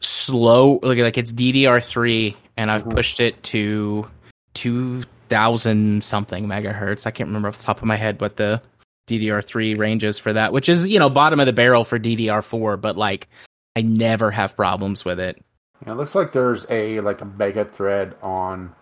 slow, 0.00 0.80
like, 0.82 0.98
like 0.98 1.18
it's 1.18 1.32
DDR3, 1.32 2.34
and 2.56 2.70
I've 2.70 2.84
Mhm. 2.84 2.94
pushed 2.96 3.20
it 3.20 3.42
to 3.44 4.06
2000 4.54 6.04
something 6.04 6.48
megahertz. 6.48 7.06
I 7.06 7.10
can't 7.10 7.28
remember 7.28 7.48
off 7.48 7.58
the 7.58 7.64
top 7.64 7.78
of 7.78 7.84
my 7.84 7.96
head 7.96 8.20
what 8.20 8.36
the 8.36 8.60
DDR3 9.08 9.78
range 9.78 10.04
is 10.04 10.18
for 10.18 10.32
that, 10.32 10.52
which 10.52 10.68
is, 10.68 10.86
you 10.86 10.98
know, 10.98 11.10
bottom 11.10 11.40
of 11.40 11.46
the 11.46 11.52
barrel 11.52 11.84
for 11.84 11.98
DDR4, 11.98 12.80
but 12.80 12.96
like 12.96 13.28
I 13.76 13.82
never 13.82 14.30
have 14.30 14.56
problems 14.56 15.04
with 15.04 15.18
it. 15.18 15.42
Yeah, 15.86 15.92
it 15.92 15.96
looks 15.96 16.14
like 16.14 16.32
there's 16.32 16.66
a 16.70 17.00
like 17.00 17.20
a 17.20 17.24
mega 17.24 17.64
thread 17.64 18.14
on 18.22 18.74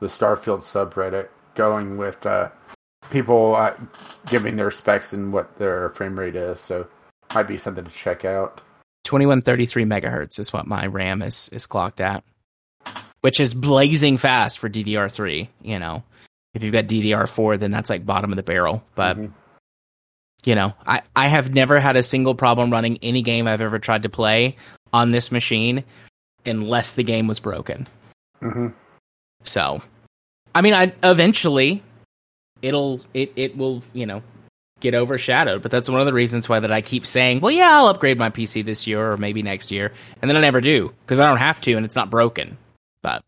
the 0.00 0.06
Starfield 0.08 0.62
subreddit 0.62 1.28
going 1.54 1.96
with 1.98 2.24
uh, 2.26 2.48
people 3.10 3.54
uh, 3.54 3.74
giving 4.26 4.56
their 4.56 4.70
specs 4.70 5.12
and 5.12 5.32
what 5.32 5.56
their 5.58 5.90
frame 5.90 6.18
rate 6.18 6.36
is. 6.36 6.60
So 6.60 6.86
might 7.34 7.48
be 7.48 7.58
something 7.58 7.84
to 7.84 7.90
check 7.90 8.24
out. 8.24 8.60
2133 9.04 9.84
megahertz 9.84 10.38
is 10.38 10.52
what 10.52 10.66
my 10.66 10.86
RAM 10.86 11.22
is 11.22 11.48
is 11.52 11.66
clocked 11.66 12.00
at, 12.00 12.22
which 13.22 13.40
is 13.40 13.54
blazing 13.54 14.16
fast 14.18 14.58
for 14.58 14.68
DDR3. 14.68 15.48
You 15.62 15.78
know, 15.78 16.02
if 16.54 16.62
you've 16.62 16.72
got 16.72 16.86
DDR4, 16.86 17.58
then 17.58 17.70
that's 17.70 17.90
like 17.90 18.04
bottom 18.04 18.30
of 18.32 18.36
the 18.36 18.42
barrel. 18.42 18.82
But 18.94 19.16
Mhm. 19.16 19.32
you 20.44 20.54
know, 20.54 20.74
I 20.86 21.02
I 21.16 21.28
have 21.28 21.54
never 21.54 21.80
had 21.80 21.96
a 21.96 22.02
single 22.02 22.34
problem 22.34 22.70
running 22.70 22.98
any 23.02 23.22
game 23.22 23.46
I've 23.48 23.60
ever 23.60 23.78
tried 23.78 24.02
to 24.02 24.08
play 24.08 24.56
on 24.92 25.12
this 25.12 25.32
machine, 25.32 25.84
unless 26.44 26.94
the 26.94 27.04
game 27.04 27.26
was 27.26 27.40
broken. 27.40 27.86
Mhm. 28.42 28.74
So, 29.44 29.82
I 30.54 30.60
mean, 30.62 30.74
I 30.74 30.92
eventually 31.02 31.82
it'll 32.62 33.00
it 33.14 33.32
it 33.36 33.56
will 33.56 33.82
you 33.94 34.04
know 34.04 34.22
get 34.80 34.94
overshadowed. 34.94 35.62
But 35.62 35.70
that's 35.70 35.88
one 35.88 36.00
of 36.00 36.06
the 36.06 36.12
reasons 36.12 36.48
why 36.48 36.60
that 36.60 36.72
I 36.72 36.80
keep 36.80 37.06
saying, 37.06 37.40
well, 37.40 37.50
yeah, 37.50 37.76
I'll 37.76 37.86
upgrade 37.86 38.18
my 38.18 38.30
PC 38.30 38.64
this 38.64 38.86
year 38.86 39.12
or 39.12 39.16
maybe 39.16 39.42
next 39.42 39.70
year, 39.70 39.92
and 40.20 40.28
then 40.28 40.36
I 40.36 40.40
never 40.40 40.60
do 40.60 40.92
because 41.02 41.20
I 41.20 41.26
don't 41.26 41.38
have 41.38 41.60
to 41.62 41.72
and 41.74 41.84
it's 41.84 41.96
not 41.96 42.10
broken. 42.10 42.56
But, 43.02 43.22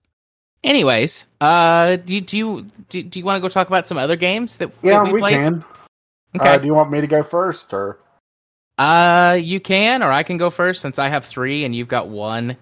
anyways, 0.64 1.24
uh, 1.40 1.96
do 1.96 2.14
you 2.14 2.20
do 2.20 2.38
you, 2.38 2.66
do, 2.88 3.02
do 3.02 3.18
you 3.18 3.24
want 3.24 3.36
to 3.36 3.40
go 3.40 3.48
talk 3.48 3.68
about 3.68 3.86
some 3.86 3.98
other 3.98 4.16
games 4.16 4.58
that, 4.58 4.74
that 4.82 4.86
Yeah, 4.86 5.04
we, 5.04 5.12
we 5.12 5.20
played? 5.20 5.34
can. 5.34 5.64
Okay, 6.34 6.54
Uh, 6.54 6.58
do 6.58 6.66
you 6.66 6.74
want 6.74 6.90
me 6.90 7.00
to 7.00 7.06
go 7.06 7.22
first 7.22 7.72
or? 7.74 7.98
Uh, 8.78 9.38
you 9.40 9.60
can, 9.60 10.02
or 10.02 10.10
I 10.10 10.22
can 10.22 10.38
go 10.38 10.48
first 10.50 10.80
since 10.80 10.98
I 10.98 11.08
have 11.08 11.24
three 11.24 11.64
and 11.64 11.76
you've 11.76 11.88
got 11.88 12.08
one. 12.08 12.56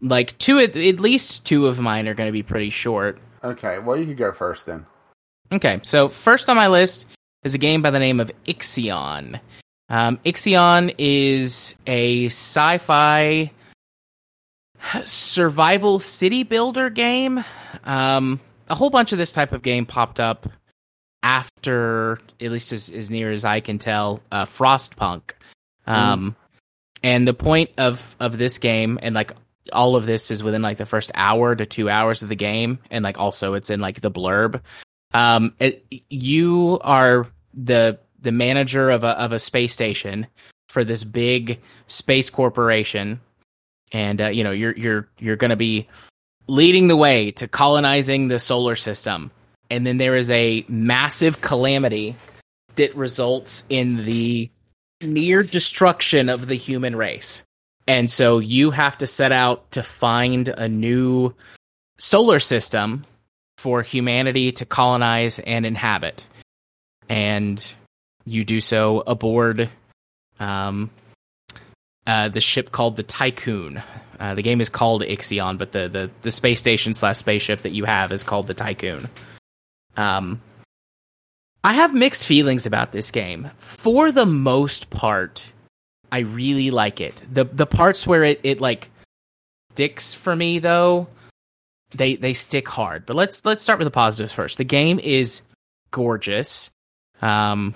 Like 0.00 0.36
two, 0.38 0.58
at, 0.58 0.76
at 0.76 1.00
least 1.00 1.46
two 1.46 1.66
of 1.66 1.80
mine 1.80 2.06
are 2.08 2.14
going 2.14 2.28
to 2.28 2.32
be 2.32 2.42
pretty 2.42 2.70
short. 2.70 3.18
Okay, 3.42 3.78
well 3.78 3.96
you 3.96 4.04
can 4.04 4.16
go 4.16 4.32
first 4.32 4.66
then. 4.66 4.84
Okay, 5.50 5.80
so 5.82 6.08
first 6.08 6.48
on 6.50 6.56
my 6.56 6.68
list 6.68 7.08
is 7.42 7.54
a 7.54 7.58
game 7.58 7.82
by 7.82 7.90
the 7.90 7.98
name 7.98 8.20
of 8.20 8.30
Ixion. 8.46 9.40
Um, 9.88 10.18
Ixion 10.24 10.94
is 10.98 11.74
a 11.86 12.26
sci-fi 12.26 13.50
survival 15.04 15.98
city 15.98 16.42
builder 16.42 16.90
game. 16.90 17.44
Um, 17.84 18.40
a 18.68 18.74
whole 18.74 18.90
bunch 18.90 19.12
of 19.12 19.18
this 19.18 19.32
type 19.32 19.52
of 19.52 19.62
game 19.62 19.86
popped 19.86 20.20
up 20.20 20.48
after, 21.22 22.18
at 22.40 22.50
least 22.50 22.72
as, 22.72 22.90
as 22.90 23.10
near 23.10 23.30
as 23.30 23.44
I 23.44 23.60
can 23.60 23.78
tell, 23.78 24.20
uh, 24.30 24.44
Frostpunk. 24.44 25.32
Um, 25.86 26.36
and 27.02 27.26
the 27.26 27.34
point 27.34 27.70
of 27.78 28.16
of 28.20 28.38
this 28.38 28.58
game, 28.58 28.98
and 29.02 29.14
like 29.14 29.32
all 29.72 29.96
of 29.96 30.06
this 30.06 30.30
is 30.30 30.42
within 30.42 30.62
like 30.62 30.78
the 30.78 30.86
first 30.86 31.10
hour 31.14 31.54
to 31.54 31.66
two 31.66 31.90
hours 31.90 32.22
of 32.22 32.28
the 32.28 32.36
game, 32.36 32.78
and 32.90 33.02
like 33.02 33.18
also 33.18 33.54
it's 33.54 33.70
in 33.70 33.80
like 33.80 34.00
the 34.00 34.10
blurb. 34.10 34.60
Um, 35.14 35.54
it, 35.58 35.84
you 36.08 36.78
are 36.82 37.26
the 37.54 37.98
the 38.20 38.32
manager 38.32 38.90
of 38.90 39.04
a 39.04 39.18
of 39.18 39.32
a 39.32 39.38
space 39.38 39.72
station 39.72 40.26
for 40.68 40.84
this 40.84 41.04
big 41.04 41.60
space 41.86 42.30
corporation, 42.30 43.20
and 43.92 44.20
uh, 44.20 44.28
you 44.28 44.44
know 44.44 44.52
you're 44.52 44.76
you're 44.76 45.08
you're 45.18 45.36
going 45.36 45.50
to 45.50 45.56
be 45.56 45.88
leading 46.46 46.88
the 46.88 46.96
way 46.96 47.30
to 47.32 47.48
colonizing 47.48 48.28
the 48.28 48.38
solar 48.38 48.76
system. 48.76 49.30
And 49.70 49.86
then 49.86 49.96
there 49.96 50.16
is 50.16 50.30
a 50.30 50.64
massive 50.68 51.40
calamity 51.40 52.16
that 52.74 52.94
results 52.94 53.64
in 53.68 54.04
the 54.04 54.50
near 55.00 55.42
destruction 55.42 56.28
of 56.28 56.46
the 56.46 56.54
human 56.54 56.94
race. 56.94 57.42
And 57.86 58.10
so 58.10 58.38
you 58.38 58.70
have 58.70 58.98
to 58.98 59.06
set 59.06 59.32
out 59.32 59.70
to 59.72 59.82
find 59.82 60.48
a 60.48 60.68
new 60.68 61.34
solar 61.98 62.40
system 62.40 63.04
for 63.62 63.80
humanity 63.82 64.50
to 64.50 64.66
colonize 64.66 65.38
and 65.38 65.64
inhabit. 65.64 66.26
And 67.08 67.74
you 68.24 68.44
do 68.44 68.60
so 68.60 69.04
aboard 69.06 69.70
um, 70.40 70.90
uh, 72.04 72.28
the 72.28 72.40
ship 72.40 72.72
called 72.72 72.96
the 72.96 73.04
Tiqqun. 73.04 73.80
Uh, 74.18 74.34
the 74.34 74.42
game 74.42 74.60
is 74.60 74.68
called 74.68 75.02
Ixion, 75.02 75.58
but 75.58 75.70
the, 75.70 75.88
the, 75.88 76.10
the 76.22 76.32
space 76.32 76.58
station 76.58 76.92
slash 76.92 77.18
spaceship 77.18 77.62
that 77.62 77.70
you 77.70 77.84
have 77.84 78.10
is 78.10 78.24
called 78.24 78.48
the 78.48 78.54
Tiqqun. 78.54 79.08
Um, 79.96 80.40
I 81.62 81.74
have 81.74 81.94
mixed 81.94 82.26
feelings 82.26 82.66
about 82.66 82.90
this 82.90 83.12
game. 83.12 83.48
For 83.58 84.10
the 84.10 84.26
most 84.26 84.90
part, 84.90 85.52
I 86.10 86.20
really 86.20 86.72
like 86.72 87.00
it. 87.00 87.22
the 87.30 87.44
The 87.44 87.66
parts 87.66 88.08
where 88.08 88.24
it, 88.24 88.40
it 88.42 88.60
like 88.60 88.90
sticks 89.70 90.14
for 90.14 90.34
me, 90.34 90.58
though, 90.58 91.06
they 91.94 92.16
they 92.16 92.34
stick 92.34 92.68
hard. 92.68 93.06
But 93.06 93.16
let's 93.16 93.44
let's 93.44 93.62
start 93.62 93.78
with 93.78 93.86
the 93.86 93.92
positives 93.92 94.32
first. 94.32 94.58
The 94.58 94.64
game 94.64 94.98
is 94.98 95.42
gorgeous, 95.90 96.70
um, 97.20 97.74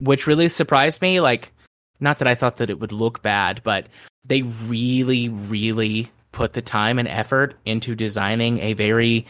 which 0.00 0.26
really 0.26 0.48
surprised 0.48 1.02
me. 1.02 1.20
Like, 1.20 1.52
not 2.00 2.18
that 2.18 2.28
I 2.28 2.34
thought 2.34 2.58
that 2.58 2.70
it 2.70 2.80
would 2.80 2.92
look 2.92 3.22
bad, 3.22 3.62
but 3.62 3.86
they 4.24 4.42
really, 4.42 5.28
really 5.28 6.10
put 6.32 6.52
the 6.52 6.62
time 6.62 6.98
and 6.98 7.08
effort 7.08 7.56
into 7.64 7.94
designing 7.94 8.60
a 8.60 8.74
very 8.74 9.26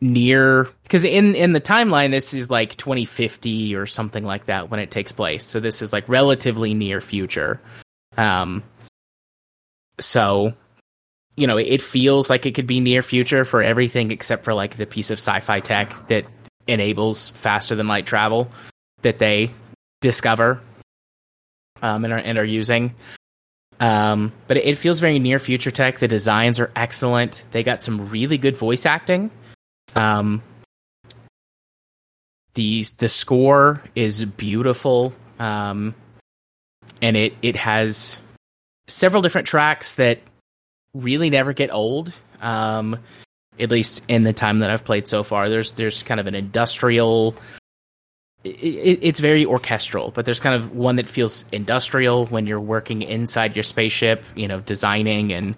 near 0.00 0.66
because 0.84 1.04
in 1.04 1.34
in 1.34 1.52
the 1.52 1.60
timeline 1.60 2.10
this 2.10 2.32
is 2.32 2.50
like 2.50 2.74
2050 2.76 3.74
or 3.74 3.84
something 3.84 4.24
like 4.24 4.46
that 4.46 4.70
when 4.70 4.80
it 4.80 4.90
takes 4.90 5.12
place 5.12 5.44
so 5.44 5.60
this 5.60 5.82
is 5.82 5.92
like 5.92 6.08
relatively 6.08 6.72
near 6.72 7.02
future 7.02 7.60
um 8.16 8.62
so 9.98 10.54
you 11.40 11.46
know 11.46 11.56
it 11.56 11.80
feels 11.80 12.28
like 12.28 12.44
it 12.44 12.54
could 12.54 12.66
be 12.66 12.80
near 12.80 13.00
future 13.00 13.44
for 13.44 13.62
everything 13.62 14.10
except 14.10 14.44
for 14.44 14.52
like 14.52 14.76
the 14.76 14.86
piece 14.86 15.10
of 15.10 15.18
sci-fi 15.18 15.60
tech 15.60 15.94
that 16.08 16.26
enables 16.66 17.30
faster 17.30 17.74
than 17.74 17.88
light 17.88 18.04
travel 18.04 18.48
that 19.02 19.18
they 19.18 19.50
discover 20.02 20.60
um 21.80 22.04
and 22.04 22.12
are 22.12 22.18
and 22.18 22.36
are 22.36 22.44
using. 22.44 22.94
Um 23.80 24.32
but 24.46 24.58
it 24.58 24.76
feels 24.76 25.00
very 25.00 25.18
near 25.18 25.38
future 25.38 25.70
tech. 25.70 25.98
The 25.98 26.08
designs 26.08 26.60
are 26.60 26.70
excellent. 26.76 27.42
They 27.52 27.62
got 27.62 27.82
some 27.82 28.10
really 28.10 28.36
good 28.36 28.56
voice 28.56 28.84
acting. 28.84 29.30
Um, 29.96 30.42
the 32.54 32.84
the 32.98 33.08
score 33.08 33.82
is 33.94 34.24
beautiful, 34.24 35.14
um, 35.38 35.94
and 37.00 37.16
it 37.16 37.34
it 37.42 37.56
has 37.56 38.18
several 38.88 39.22
different 39.22 39.46
tracks 39.46 39.94
that 39.94 40.20
really 40.94 41.30
never 41.30 41.52
get 41.52 41.72
old. 41.72 42.12
Um, 42.40 42.98
at 43.58 43.70
least 43.70 44.04
in 44.08 44.22
the 44.22 44.32
time 44.32 44.60
that 44.60 44.70
I've 44.70 44.84
played 44.84 45.06
so 45.06 45.22
far, 45.22 45.48
there's 45.48 45.72
there's 45.72 46.02
kind 46.02 46.20
of 46.20 46.26
an 46.26 46.34
industrial. 46.34 47.36
It, 48.42 48.56
it, 48.62 48.98
it's 49.02 49.20
very 49.20 49.44
orchestral, 49.44 50.12
but 50.12 50.24
there's 50.24 50.40
kind 50.40 50.54
of 50.54 50.74
one 50.74 50.96
that 50.96 51.08
feels 51.08 51.44
industrial 51.52 52.26
when 52.26 52.46
you're 52.46 52.60
working 52.60 53.02
inside 53.02 53.54
your 53.54 53.62
spaceship, 53.62 54.24
you 54.34 54.48
know, 54.48 54.60
designing 54.60 55.32
and 55.32 55.54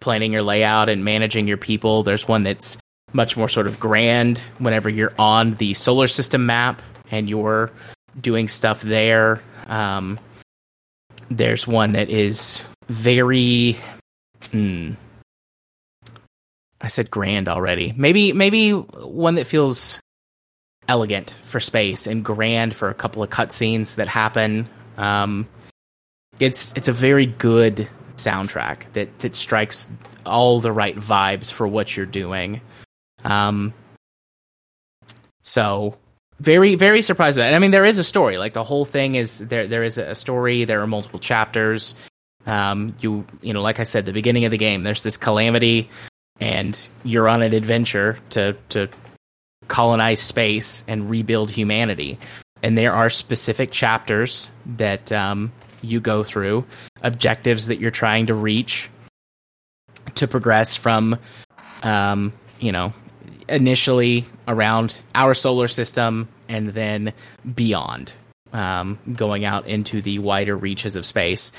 planning 0.00 0.32
your 0.32 0.42
layout 0.42 0.90
and 0.90 1.04
managing 1.04 1.46
your 1.46 1.56
people. 1.56 2.02
There's 2.02 2.28
one 2.28 2.42
that's 2.42 2.76
much 3.12 3.36
more 3.36 3.48
sort 3.48 3.66
of 3.66 3.80
grand 3.80 4.38
whenever 4.58 4.88
you're 4.88 5.12
on 5.18 5.54
the 5.54 5.74
solar 5.74 6.06
system 6.06 6.46
map 6.46 6.82
and 7.10 7.28
you're 7.28 7.70
doing 8.20 8.48
stuff 8.48 8.82
there. 8.82 9.40
Um, 9.66 10.18
there's 11.30 11.66
one 11.66 11.92
that 11.92 12.10
is 12.10 12.62
very. 12.88 13.78
Hmm, 14.50 14.92
I 16.80 16.88
said 16.88 17.10
grand 17.10 17.48
already. 17.48 17.92
Maybe 17.96 18.32
maybe 18.32 18.72
one 18.72 19.34
that 19.34 19.46
feels 19.46 20.00
elegant 20.88 21.34
for 21.42 21.60
space 21.60 22.06
and 22.06 22.24
grand 22.24 22.74
for 22.74 22.88
a 22.88 22.94
couple 22.94 23.22
of 23.22 23.30
cutscenes 23.30 23.96
that 23.96 24.08
happen. 24.08 24.68
Um, 24.96 25.48
it's 26.38 26.72
it's 26.74 26.88
a 26.88 26.92
very 26.92 27.26
good 27.26 27.88
soundtrack 28.16 28.92
that 28.94 29.18
that 29.20 29.36
strikes 29.36 29.90
all 30.24 30.60
the 30.60 30.72
right 30.72 30.96
vibes 30.96 31.52
for 31.52 31.68
what 31.68 31.96
you're 31.96 32.06
doing. 32.06 32.60
Um, 33.24 33.74
so 35.42 35.96
very 36.38 36.76
very 36.76 37.02
surprised 37.02 37.38
by 37.38 37.48
it. 37.48 37.54
I 37.54 37.58
mean, 37.58 37.72
there 37.72 37.84
is 37.84 37.98
a 37.98 38.04
story. 38.04 38.38
Like 38.38 38.54
the 38.54 38.64
whole 38.64 38.86
thing 38.86 39.16
is 39.16 39.46
there. 39.48 39.66
There 39.66 39.84
is 39.84 39.98
a 39.98 40.14
story. 40.14 40.64
There 40.64 40.80
are 40.80 40.86
multiple 40.86 41.20
chapters. 41.20 41.94
Um, 42.46 42.94
you 43.00 43.24
you 43.42 43.52
know, 43.52 43.62
like 43.62 43.80
I 43.80 43.84
said, 43.84 44.06
the 44.06 44.12
beginning 44.12 44.44
of 44.44 44.50
the 44.50 44.58
game, 44.58 44.82
there's 44.82 45.02
this 45.02 45.16
calamity, 45.16 45.90
and 46.40 46.88
you're 47.04 47.28
on 47.28 47.42
an 47.42 47.52
adventure 47.52 48.18
to 48.30 48.56
to 48.70 48.88
colonize 49.68 50.20
space 50.20 50.84
and 50.88 51.08
rebuild 51.08 51.50
humanity. 51.50 52.18
And 52.62 52.76
there 52.76 52.92
are 52.92 53.08
specific 53.08 53.70
chapters 53.70 54.50
that 54.76 55.10
um, 55.12 55.52
you 55.82 56.00
go 56.00 56.22
through, 56.22 56.64
objectives 57.02 57.66
that 57.68 57.78
you're 57.78 57.90
trying 57.90 58.26
to 58.26 58.34
reach 58.34 58.90
to 60.16 60.26
progress 60.28 60.76
from, 60.76 61.18
um, 61.82 62.32
you 62.58 62.72
know, 62.72 62.92
initially 63.48 64.24
around 64.48 64.96
our 65.14 65.34
solar 65.34 65.68
system 65.68 66.28
and 66.48 66.70
then 66.70 67.12
beyond, 67.54 68.12
um, 68.52 68.98
going 69.14 69.44
out 69.44 69.66
into 69.66 70.02
the 70.02 70.18
wider 70.18 70.56
reaches 70.56 70.96
of 70.96 71.06
space. 71.06 71.52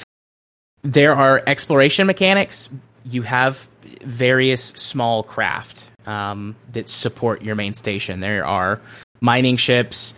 There 0.84 1.15
are 1.15 1.44
exploration 1.46 2.08
mechanics. 2.08 2.70
You 3.06 3.22
have 3.22 3.67
various 4.04 4.63
small 4.63 5.24
craft 5.24 5.89
um, 6.06 6.56
that 6.74 6.89
support 6.89 7.41
your 7.41 7.56
main 7.56 7.74
station. 7.74 8.20
There 8.20 8.46
are 8.46 8.82
mining 9.20 9.58
ships, 9.58 10.15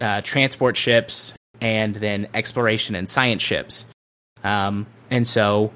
uh, 0.00 0.20
transport 0.22 0.76
ships, 0.76 1.34
and 1.60 1.94
then 1.94 2.28
exploration 2.34 2.94
and 2.94 3.08
science 3.08 3.42
ships. 3.42 3.86
Um, 4.44 4.86
and 5.10 5.26
so 5.26 5.72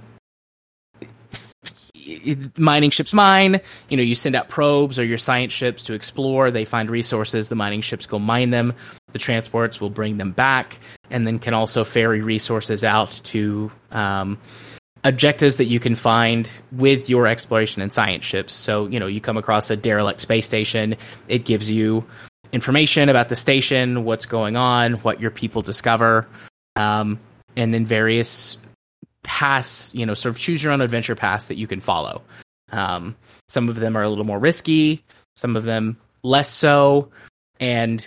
mining 2.57 2.91
ships 2.91 3.13
mine. 3.13 3.61
You 3.89 3.97
know, 3.97 4.03
you 4.03 4.15
send 4.15 4.35
out 4.37 4.49
probes 4.49 4.99
or 4.99 5.05
your 5.05 5.19
science 5.19 5.53
ships 5.53 5.85
to 5.85 5.95
explore. 5.95 6.51
They 6.51 6.65
find 6.65 6.91
resources. 6.91 7.49
The 7.49 7.55
mining 7.55 7.81
ships 7.81 8.07
go 8.07 8.19
mine 8.19 8.51
them. 8.51 8.75
The 9.13 9.19
transports 9.19 9.81
will 9.81 9.91
bring 9.91 10.19
them 10.19 10.33
back, 10.33 10.79
and 11.11 11.27
then 11.27 11.39
can 11.39 11.55
also 11.55 11.85
ferry 11.85 12.21
resources 12.21 12.85
out 12.85 13.21
to 13.25 13.71
um, 13.93 14.39
objectives 15.05 15.57
that 15.57 15.67
you 15.67 15.81
can 15.81 15.95
find 15.95 16.51
with 16.73 17.09
your 17.09 17.27
exploration 17.27 17.81
and 17.81 17.95
science 17.95 18.25
ships. 18.25 18.53
So, 18.53 18.87
you 18.87 19.01
know, 19.01 19.07
you 19.07 19.21
come 19.21 19.37
across 19.37 19.71
a 19.71 19.77
derelict 19.77 20.21
space 20.21 20.47
station. 20.47 20.97
It 21.29 21.45
gives 21.45 21.71
you 21.71 22.05
information 22.53 23.09
about 23.09 23.29
the 23.29 23.37
station, 23.37 24.05
what's 24.05 24.27
going 24.27 24.57
on, 24.57 24.95
what 24.95 25.21
your 25.21 25.31
people 25.31 25.63
discover, 25.63 26.27
um, 26.75 27.19
and 27.57 27.73
then 27.73 27.85
various 27.85 28.59
paths, 29.27 29.95
you 29.95 30.07
know, 30.07 30.15
sort 30.15 30.35
of 30.35 30.41
choose 30.41 30.63
your 30.63 30.73
own 30.73 30.81
adventure 30.81 31.17
paths 31.17 31.49
that 31.49 31.57
you 31.57 31.67
can 31.67 31.81
follow. 31.81 32.23
Um, 32.73 33.17
some 33.49 33.69
of 33.69 33.77
them 33.77 33.97
are 33.97 34.03
a 34.03 34.09
little 34.09 34.25
more 34.25 34.39
risky, 34.39 35.05
some 35.35 35.57
of 35.57 35.65
them 35.65 35.99
less 36.23 36.51
so. 36.51 37.11
And 37.61 38.07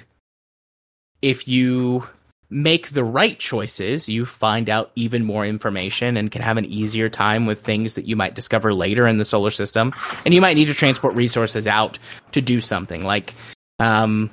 if 1.22 1.48
you 1.48 2.08
make 2.50 2.90
the 2.90 3.04
right 3.04 3.38
choices, 3.38 4.10
you 4.10 4.26
find 4.26 4.70
out 4.70 4.92
even 4.96 5.24
more 5.24 5.46
information 5.46 6.18
and 6.18 6.32
can 6.32 6.42
have 6.42 6.58
an 6.58 6.66
easier 6.66 7.10
time 7.10 7.46
with 7.46 7.62
things 7.62 7.96
that 7.96 8.06
you 8.06 8.16
might 8.16 8.34
discover 8.34 8.74
later 8.74 9.06
in 9.08 9.18
the 9.18 9.26
solar 9.26 9.52
system. 9.52 9.94
And 10.26 10.34
you 10.34 10.42
might 10.42 10.56
need 10.56 10.66
to 10.66 10.74
transport 10.74 11.14
resources 11.16 11.68
out 11.68 12.00
to 12.32 12.42
do 12.42 12.60
something 12.62 13.04
like 13.04 13.36
um, 13.78 14.32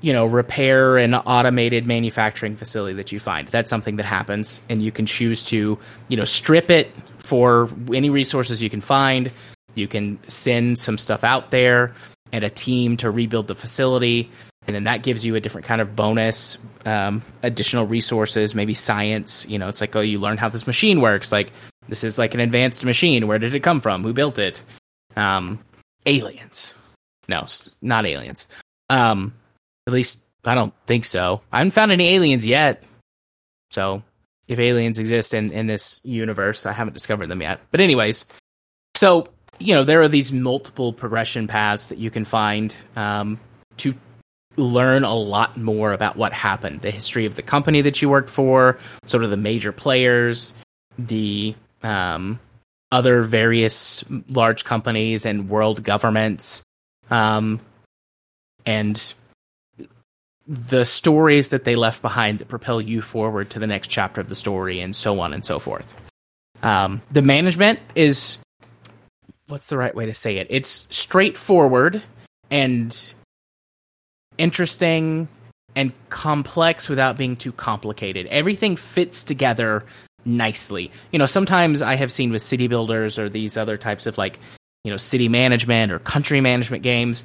you 0.00 0.12
know, 0.12 0.26
repair 0.26 0.96
an 0.96 1.14
automated 1.14 1.86
manufacturing 1.86 2.54
facility 2.54 2.94
that 2.94 3.12
you 3.12 3.18
find. 3.18 3.48
That's 3.48 3.70
something 3.70 3.96
that 3.96 4.06
happens, 4.06 4.60
and 4.68 4.82
you 4.82 4.92
can 4.92 5.06
choose 5.06 5.44
to, 5.46 5.78
you 6.08 6.16
know, 6.16 6.24
strip 6.24 6.70
it 6.70 6.92
for 7.18 7.68
any 7.92 8.10
resources 8.10 8.62
you 8.62 8.70
can 8.70 8.80
find. 8.80 9.30
You 9.74 9.88
can 9.88 10.18
send 10.28 10.78
some 10.78 10.98
stuff 10.98 11.24
out 11.24 11.50
there 11.50 11.94
and 12.32 12.44
a 12.44 12.50
team 12.50 12.96
to 12.98 13.10
rebuild 13.10 13.48
the 13.48 13.54
facility, 13.54 14.30
and 14.66 14.74
then 14.74 14.84
that 14.84 15.02
gives 15.02 15.24
you 15.24 15.34
a 15.34 15.40
different 15.40 15.66
kind 15.66 15.80
of 15.80 15.96
bonus, 15.96 16.58
um, 16.84 17.22
additional 17.42 17.86
resources, 17.86 18.54
maybe 18.54 18.74
science. 18.74 19.48
You 19.48 19.58
know, 19.58 19.68
it's 19.68 19.80
like, 19.80 19.96
oh, 19.96 20.00
you 20.00 20.18
learn 20.18 20.36
how 20.36 20.48
this 20.48 20.66
machine 20.66 21.00
works. 21.00 21.32
Like, 21.32 21.52
this 21.88 22.04
is 22.04 22.18
like 22.18 22.34
an 22.34 22.40
advanced 22.40 22.84
machine. 22.84 23.26
Where 23.26 23.38
did 23.38 23.54
it 23.54 23.60
come 23.60 23.80
from? 23.80 24.02
Who 24.02 24.12
built 24.12 24.38
it? 24.38 24.62
Um, 25.16 25.58
aliens. 26.06 26.74
No, 27.28 27.46
not 27.82 28.06
aliens. 28.06 28.46
Um, 28.90 29.34
at 29.88 29.94
least 29.94 30.22
I 30.44 30.54
don't 30.54 30.74
think 30.86 31.04
so. 31.06 31.40
I 31.50 31.58
haven't 31.58 31.72
found 31.72 31.90
any 31.90 32.14
aliens 32.14 32.46
yet. 32.46 32.84
So 33.70 34.02
if 34.46 34.58
aliens 34.58 34.98
exist 34.98 35.34
in 35.34 35.50
in 35.50 35.66
this 35.66 36.04
universe, 36.04 36.66
I 36.66 36.72
haven't 36.72 36.92
discovered 36.92 37.28
them 37.28 37.40
yet. 37.40 37.60
But 37.70 37.80
anyways, 37.80 38.26
so 38.94 39.28
you 39.58 39.74
know 39.74 39.84
there 39.84 40.02
are 40.02 40.08
these 40.08 40.30
multiple 40.30 40.92
progression 40.92 41.48
paths 41.48 41.88
that 41.88 41.98
you 41.98 42.10
can 42.10 42.26
find 42.26 42.76
um, 42.96 43.40
to 43.78 43.94
learn 44.56 45.04
a 45.04 45.14
lot 45.14 45.56
more 45.56 45.92
about 45.92 46.16
what 46.16 46.34
happened, 46.34 46.82
the 46.82 46.90
history 46.90 47.24
of 47.24 47.34
the 47.34 47.42
company 47.42 47.80
that 47.80 48.02
you 48.02 48.10
worked 48.10 48.30
for, 48.30 48.78
sort 49.06 49.24
of 49.24 49.30
the 49.30 49.36
major 49.36 49.72
players, 49.72 50.52
the 50.98 51.54
um, 51.82 52.38
other 52.92 53.22
various 53.22 54.04
large 54.28 54.64
companies 54.64 55.24
and 55.24 55.48
world 55.48 55.82
governments, 55.82 56.62
um, 57.10 57.58
and 58.66 59.14
the 60.48 60.84
stories 60.84 61.50
that 61.50 61.64
they 61.64 61.76
left 61.76 62.00
behind 62.00 62.38
that 62.38 62.48
propel 62.48 62.80
you 62.80 63.02
forward 63.02 63.50
to 63.50 63.58
the 63.58 63.66
next 63.66 63.88
chapter 63.88 64.20
of 64.20 64.28
the 64.28 64.34
story, 64.34 64.80
and 64.80 64.96
so 64.96 65.20
on 65.20 65.34
and 65.34 65.44
so 65.44 65.58
forth. 65.58 65.94
Um, 66.62 67.02
the 67.12 67.22
management 67.22 67.78
is 67.94 68.38
what's 69.46 69.68
the 69.68 69.76
right 69.76 69.94
way 69.94 70.06
to 70.06 70.14
say 70.14 70.38
it? 70.38 70.46
It's 70.50 70.86
straightforward 70.90 72.02
and 72.50 73.14
interesting 74.38 75.28
and 75.76 75.92
complex 76.08 76.88
without 76.88 77.16
being 77.16 77.36
too 77.36 77.52
complicated. 77.52 78.26
Everything 78.26 78.76
fits 78.76 79.24
together 79.24 79.84
nicely. 80.24 80.90
You 81.12 81.18
know, 81.18 81.26
sometimes 81.26 81.82
I 81.82 81.94
have 81.96 82.10
seen 82.10 82.30
with 82.30 82.42
city 82.42 82.68
builders 82.68 83.18
or 83.18 83.28
these 83.28 83.56
other 83.56 83.76
types 83.76 84.06
of 84.06 84.18
like, 84.18 84.38
you 84.84 84.90
know, 84.90 84.96
city 84.96 85.28
management 85.28 85.92
or 85.92 85.98
country 85.98 86.40
management 86.40 86.82
games 86.82 87.22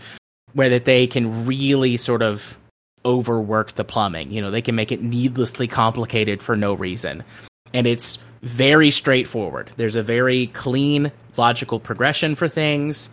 where 0.53 0.69
that 0.69 0.85
they 0.85 1.07
can 1.07 1.45
really 1.45 1.97
sort 1.97 2.21
of 2.21 2.57
overwork 3.05 3.73
the 3.73 3.83
plumbing. 3.83 4.31
You 4.31 4.41
know, 4.41 4.51
they 4.51 4.61
can 4.61 4.75
make 4.75 4.91
it 4.91 5.01
needlessly 5.01 5.67
complicated 5.67 6.41
for 6.41 6.55
no 6.55 6.73
reason. 6.73 7.23
And 7.73 7.87
it's 7.87 8.17
very 8.41 8.91
straightforward. 8.91 9.71
There's 9.77 9.95
a 9.95 10.03
very 10.03 10.47
clean, 10.47 11.11
logical 11.37 11.79
progression 11.79 12.35
for 12.35 12.47
things. 12.47 13.09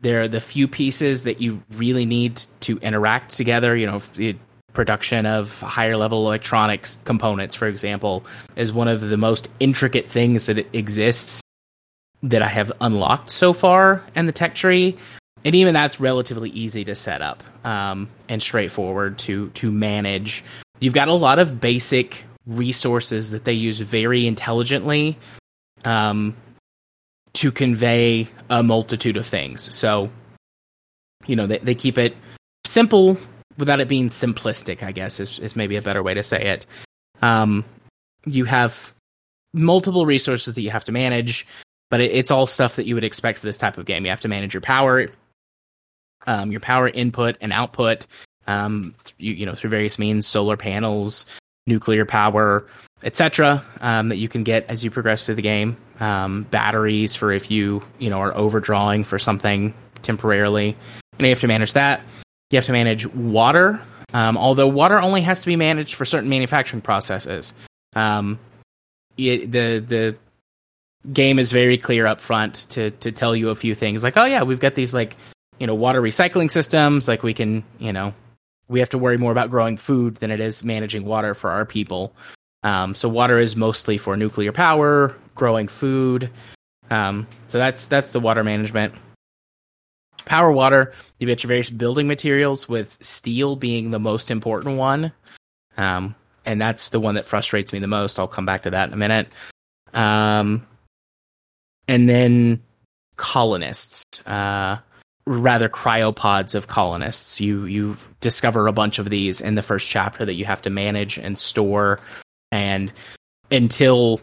There 0.00 0.20
are 0.20 0.28
the 0.28 0.40
few 0.40 0.68
pieces 0.68 1.22
that 1.22 1.40
you 1.40 1.62
really 1.72 2.04
need 2.04 2.42
to 2.60 2.78
interact 2.78 3.30
together. 3.30 3.76
You 3.76 3.86
know, 3.86 3.98
the 4.16 4.36
production 4.72 5.24
of 5.24 5.60
higher 5.60 5.96
level 5.96 6.26
electronics 6.26 6.98
components, 7.04 7.54
for 7.54 7.66
example, 7.66 8.24
is 8.56 8.72
one 8.72 8.88
of 8.88 9.00
the 9.00 9.16
most 9.16 9.48
intricate 9.60 10.10
things 10.10 10.46
that 10.46 10.74
exists 10.74 11.40
that 12.22 12.42
I 12.42 12.48
have 12.48 12.72
unlocked 12.80 13.30
so 13.30 13.52
far 13.52 14.02
in 14.14 14.26
the 14.26 14.32
tech 14.32 14.54
tree. 14.54 14.96
And 15.44 15.54
even 15.54 15.74
that's 15.74 16.00
relatively 16.00 16.50
easy 16.50 16.84
to 16.84 16.94
set 16.94 17.20
up 17.20 17.42
um, 17.64 18.08
and 18.28 18.42
straightforward 18.42 19.18
to 19.18 19.50
to 19.50 19.70
manage. 19.70 20.42
You've 20.80 20.94
got 20.94 21.08
a 21.08 21.12
lot 21.12 21.38
of 21.38 21.60
basic 21.60 22.24
resources 22.46 23.30
that 23.30 23.44
they 23.44 23.52
use 23.52 23.80
very 23.80 24.26
intelligently 24.26 25.18
um, 25.84 26.34
to 27.34 27.52
convey 27.52 28.28
a 28.50 28.62
multitude 28.62 29.16
of 29.16 29.26
things. 29.26 29.74
So, 29.74 30.10
you 31.26 31.36
know, 31.36 31.46
they, 31.46 31.58
they 31.58 31.74
keep 31.74 31.98
it 31.98 32.16
simple 32.64 33.16
without 33.56 33.80
it 33.80 33.88
being 33.88 34.08
simplistic, 34.08 34.82
I 34.82 34.92
guess 34.92 35.20
is, 35.20 35.38
is 35.38 35.56
maybe 35.56 35.76
a 35.76 35.82
better 35.82 36.02
way 36.02 36.14
to 36.14 36.22
say 36.22 36.44
it. 36.44 36.66
Um, 37.22 37.64
you 38.26 38.44
have 38.44 38.92
multiple 39.52 40.06
resources 40.06 40.54
that 40.54 40.62
you 40.62 40.70
have 40.70 40.84
to 40.84 40.92
manage, 40.92 41.46
but 41.90 42.00
it, 42.00 42.12
it's 42.12 42.30
all 42.30 42.46
stuff 42.46 42.76
that 42.76 42.86
you 42.86 42.94
would 42.94 43.04
expect 43.04 43.38
for 43.38 43.46
this 43.46 43.56
type 43.56 43.78
of 43.78 43.86
game. 43.86 44.04
You 44.04 44.10
have 44.10 44.22
to 44.22 44.28
manage 44.28 44.54
your 44.54 44.60
power, 44.60 45.08
um, 46.26 46.50
your 46.50 46.60
power 46.60 46.88
input 46.88 47.36
and 47.40 47.52
output, 47.52 48.06
um, 48.46 48.94
th- 49.04 49.14
you, 49.18 49.34
you 49.34 49.46
know, 49.46 49.54
through 49.54 49.70
various 49.70 49.98
means, 49.98 50.26
solar 50.26 50.56
panels, 50.56 51.26
nuclear 51.66 52.04
power, 52.04 52.66
etc. 53.02 53.64
Um, 53.80 54.08
that 54.08 54.16
you 54.16 54.28
can 54.28 54.44
get 54.44 54.66
as 54.68 54.84
you 54.84 54.90
progress 54.90 55.26
through 55.26 55.36
the 55.36 55.42
game. 55.42 55.76
Um, 56.00 56.42
batteries 56.50 57.14
for 57.14 57.30
if 57.30 57.50
you 57.50 57.82
you 57.98 58.10
know 58.10 58.18
are 58.18 58.34
overdrawing 58.36 59.04
for 59.04 59.18
something 59.18 59.72
temporarily, 60.02 60.76
and 61.12 61.20
you 61.20 61.28
have 61.28 61.40
to 61.40 61.48
manage 61.48 61.74
that. 61.74 62.00
You 62.50 62.56
have 62.56 62.66
to 62.66 62.72
manage 62.72 63.06
water, 63.06 63.80
um, 64.12 64.36
although 64.36 64.68
water 64.68 65.00
only 65.00 65.20
has 65.22 65.40
to 65.40 65.46
be 65.46 65.56
managed 65.56 65.94
for 65.94 66.04
certain 66.04 66.28
manufacturing 66.28 66.82
processes. 66.82 67.54
Um, 67.94 68.38
it, 69.16 69.50
the 69.52 69.84
the 69.86 70.16
game 71.12 71.38
is 71.38 71.52
very 71.52 71.78
clear 71.78 72.06
up 72.06 72.20
front 72.20 72.66
to 72.70 72.90
to 72.90 73.12
tell 73.12 73.36
you 73.36 73.50
a 73.50 73.54
few 73.54 73.74
things 73.74 74.02
like, 74.02 74.16
oh 74.16 74.24
yeah, 74.24 74.42
we've 74.42 74.60
got 74.60 74.74
these 74.74 74.94
like 74.94 75.16
you 75.58 75.66
know 75.66 75.74
water 75.74 76.00
recycling 76.00 76.50
systems, 76.50 77.08
like 77.08 77.22
we 77.22 77.34
can 77.34 77.64
you 77.78 77.92
know 77.92 78.14
we 78.68 78.80
have 78.80 78.90
to 78.90 78.98
worry 78.98 79.18
more 79.18 79.32
about 79.32 79.50
growing 79.50 79.76
food 79.76 80.16
than 80.16 80.30
it 80.30 80.40
is 80.40 80.64
managing 80.64 81.04
water 81.04 81.34
for 81.34 81.50
our 81.50 81.64
people. 81.64 82.14
Um, 82.62 82.94
so 82.94 83.08
water 83.08 83.38
is 83.38 83.56
mostly 83.56 83.98
for 83.98 84.16
nuclear 84.16 84.52
power, 84.52 85.14
growing 85.34 85.68
food. 85.68 86.30
Um, 86.90 87.26
so 87.48 87.58
that's 87.58 87.86
that's 87.86 88.12
the 88.12 88.20
water 88.20 88.42
management. 88.42 88.94
Power 90.24 90.50
water, 90.50 90.92
you 91.18 91.26
get 91.26 91.42
your 91.42 91.48
various 91.48 91.68
building 91.68 92.06
materials, 92.06 92.66
with 92.66 92.96
steel 93.02 93.56
being 93.56 93.90
the 93.90 93.98
most 93.98 94.30
important 94.30 94.78
one. 94.78 95.12
Um, 95.76 96.14
and 96.46 96.60
that's 96.60 96.88
the 96.88 97.00
one 97.00 97.16
that 97.16 97.26
frustrates 97.26 97.72
me 97.72 97.78
the 97.78 97.86
most. 97.86 98.18
I'll 98.18 98.26
come 98.26 98.46
back 98.46 98.62
to 98.62 98.70
that 98.70 98.88
in 98.88 98.94
a 98.94 98.96
minute. 98.96 99.28
Um, 99.92 100.66
and 101.86 102.08
then 102.08 102.62
colonists. 103.16 104.04
Uh, 104.26 104.78
rather 105.26 105.68
cryopods 105.68 106.54
of 106.54 106.66
colonists. 106.66 107.40
You 107.40 107.64
you 107.64 107.96
discover 108.20 108.66
a 108.66 108.72
bunch 108.72 108.98
of 108.98 109.08
these 109.08 109.40
in 109.40 109.54
the 109.54 109.62
first 109.62 109.86
chapter 109.86 110.24
that 110.24 110.34
you 110.34 110.44
have 110.44 110.62
to 110.62 110.70
manage 110.70 111.18
and 111.18 111.38
store, 111.38 112.00
and 112.52 112.92
until 113.50 114.20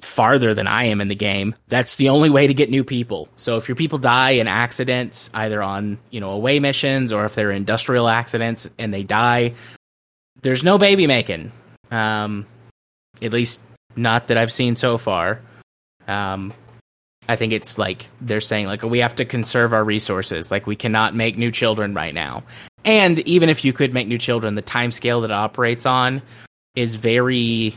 farther 0.00 0.54
than 0.54 0.66
I 0.66 0.84
am 0.84 1.00
in 1.00 1.08
the 1.08 1.14
game, 1.14 1.54
that's 1.66 1.96
the 1.96 2.10
only 2.10 2.30
way 2.30 2.46
to 2.46 2.54
get 2.54 2.70
new 2.70 2.84
people. 2.84 3.28
So 3.36 3.56
if 3.56 3.68
your 3.68 3.76
people 3.76 3.98
die 3.98 4.30
in 4.30 4.48
accidents, 4.48 5.30
either 5.34 5.62
on 5.62 5.98
you 6.10 6.20
know 6.20 6.30
away 6.30 6.60
missions 6.60 7.12
or 7.12 7.24
if 7.24 7.34
they're 7.34 7.50
industrial 7.50 8.08
accidents 8.08 8.68
and 8.78 8.92
they 8.92 9.02
die, 9.02 9.54
there's 10.42 10.64
no 10.64 10.78
baby 10.78 11.06
making. 11.06 11.52
Um, 11.90 12.46
at 13.22 13.32
least 13.32 13.62
not 13.96 14.28
that 14.28 14.36
I've 14.36 14.52
seen 14.52 14.76
so 14.76 14.98
far. 14.98 15.40
Um, 16.06 16.52
I 17.28 17.36
think 17.36 17.52
it's 17.52 17.76
like 17.76 18.06
they're 18.20 18.40
saying 18.40 18.66
like 18.66 18.82
we 18.82 19.00
have 19.00 19.16
to 19.16 19.24
conserve 19.24 19.72
our 19.74 19.84
resources. 19.84 20.50
Like 20.50 20.66
we 20.66 20.76
cannot 20.76 21.14
make 21.14 21.36
new 21.36 21.50
children 21.50 21.94
right 21.94 22.14
now. 22.14 22.42
And 22.84 23.18
even 23.20 23.50
if 23.50 23.64
you 23.64 23.72
could 23.72 23.92
make 23.92 24.08
new 24.08 24.18
children, 24.18 24.54
the 24.54 24.62
time 24.62 24.90
scale 24.90 25.20
that 25.20 25.30
it 25.30 25.34
operates 25.34 25.84
on 25.84 26.22
is 26.74 26.94
very 26.94 27.76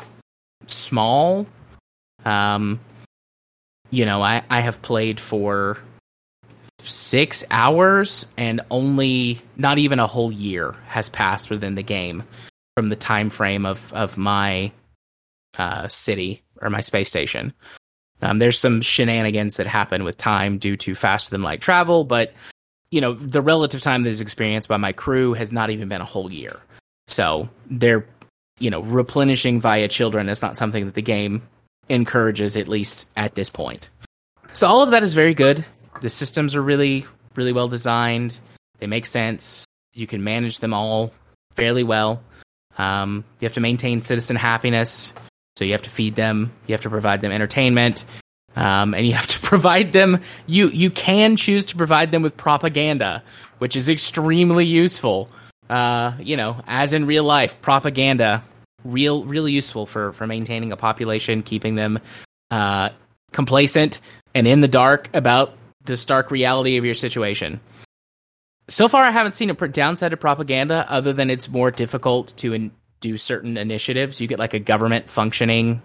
small. 0.67 1.45
Um, 2.23 2.79
you 3.89 4.05
know, 4.05 4.21
I, 4.21 4.43
I 4.49 4.61
have 4.61 4.81
played 4.81 5.19
for 5.19 5.79
six 6.79 7.43
hours 7.51 8.25
and 8.37 8.61
only 8.71 9.41
not 9.57 9.77
even 9.77 9.99
a 9.99 10.07
whole 10.07 10.31
year 10.31 10.75
has 10.87 11.09
passed 11.09 11.49
within 11.49 11.75
the 11.75 11.83
game 11.83 12.23
from 12.75 12.87
the 12.87 12.95
time 12.95 13.29
frame 13.29 13.65
of, 13.65 13.91
of 13.93 14.17
my 14.17 14.71
uh, 15.57 15.87
city 15.89 16.41
or 16.61 16.69
my 16.69 16.81
space 16.81 17.09
station. 17.09 17.53
Um, 18.21 18.37
there's 18.37 18.59
some 18.59 18.81
shenanigans 18.81 19.57
that 19.57 19.67
happen 19.67 20.03
with 20.03 20.17
time 20.17 20.57
due 20.57 20.77
to 20.77 20.95
faster 20.95 21.31
than 21.31 21.41
light 21.41 21.61
travel, 21.61 22.03
but 22.03 22.33
you 22.91 23.01
know 23.01 23.13
the 23.13 23.41
relative 23.41 23.81
time 23.81 24.03
that 24.03 24.09
is 24.09 24.21
experienced 24.21 24.69
by 24.69 24.77
my 24.77 24.91
crew 24.91 25.33
has 25.33 25.51
not 25.51 25.69
even 25.69 25.89
been 25.89 26.01
a 26.01 26.05
whole 26.05 26.31
year. 26.31 26.59
So 27.07 27.49
they're 27.69 28.05
you 28.59 28.69
know 28.69 28.81
replenishing 28.81 29.59
via 29.59 29.87
children 29.87 30.29
is 30.29 30.41
not 30.41 30.57
something 30.57 30.85
that 30.85 30.93
the 30.93 31.01
game 31.01 31.41
encourages 31.89 32.55
at 32.55 32.67
least 32.67 33.09
at 33.15 33.35
this 33.35 33.49
point. 33.49 33.89
So 34.53 34.67
all 34.67 34.83
of 34.83 34.91
that 34.91 35.03
is 35.03 35.13
very 35.13 35.33
good. 35.33 35.65
The 36.01 36.09
systems 36.09 36.55
are 36.55 36.61
really 36.61 37.05
really 37.35 37.53
well 37.53 37.67
designed. 37.67 38.39
They 38.79 38.87
make 38.87 39.05
sense. 39.05 39.65
You 39.93 40.07
can 40.07 40.23
manage 40.23 40.59
them 40.59 40.73
all 40.73 41.11
fairly 41.55 41.83
well. 41.83 42.21
Um, 42.77 43.23
you 43.39 43.45
have 43.45 43.53
to 43.53 43.59
maintain 43.59 44.01
citizen 44.01 44.35
happiness. 44.35 45.13
So 45.61 45.65
you 45.65 45.73
have 45.73 45.83
to 45.83 45.91
feed 45.91 46.15
them, 46.15 46.51
you 46.65 46.73
have 46.73 46.81
to 46.81 46.89
provide 46.89 47.21
them 47.21 47.31
entertainment, 47.31 48.03
um, 48.55 48.95
and 48.95 49.05
you 49.05 49.13
have 49.13 49.27
to 49.27 49.39
provide 49.43 49.93
them. 49.93 50.19
You 50.47 50.69
you 50.69 50.89
can 50.89 51.35
choose 51.35 51.65
to 51.65 51.75
provide 51.75 52.09
them 52.09 52.23
with 52.23 52.35
propaganda, 52.35 53.21
which 53.59 53.75
is 53.75 53.87
extremely 53.87 54.65
useful. 54.65 55.29
Uh, 55.69 56.13
you 56.17 56.35
know, 56.35 56.59
as 56.65 56.93
in 56.93 57.05
real 57.05 57.23
life, 57.23 57.61
propaganda 57.61 58.43
real 58.83 59.23
really 59.23 59.51
useful 59.51 59.85
for 59.85 60.13
for 60.13 60.25
maintaining 60.25 60.71
a 60.71 60.77
population, 60.77 61.43
keeping 61.43 61.75
them 61.75 61.99
uh, 62.49 62.89
complacent 63.31 63.99
and 64.33 64.47
in 64.47 64.61
the 64.61 64.67
dark 64.67 65.11
about 65.13 65.55
the 65.83 65.95
stark 65.95 66.31
reality 66.31 66.77
of 66.77 66.85
your 66.85 66.95
situation. 66.95 67.59
So 68.67 68.87
far, 68.87 69.03
I 69.03 69.11
haven't 69.11 69.35
seen 69.35 69.51
a 69.51 69.53
downside 69.53 70.11
of 70.11 70.19
propaganda 70.19 70.87
other 70.89 71.13
than 71.13 71.29
it's 71.29 71.49
more 71.49 71.69
difficult 71.69 72.33
to 72.37 72.53
in- 72.53 72.71
do 73.01 73.17
certain 73.17 73.57
initiatives. 73.57 74.21
You 74.21 74.27
get 74.27 74.39
like 74.39 74.53
a 74.53 74.59
government 74.59 75.09
functioning 75.09 75.81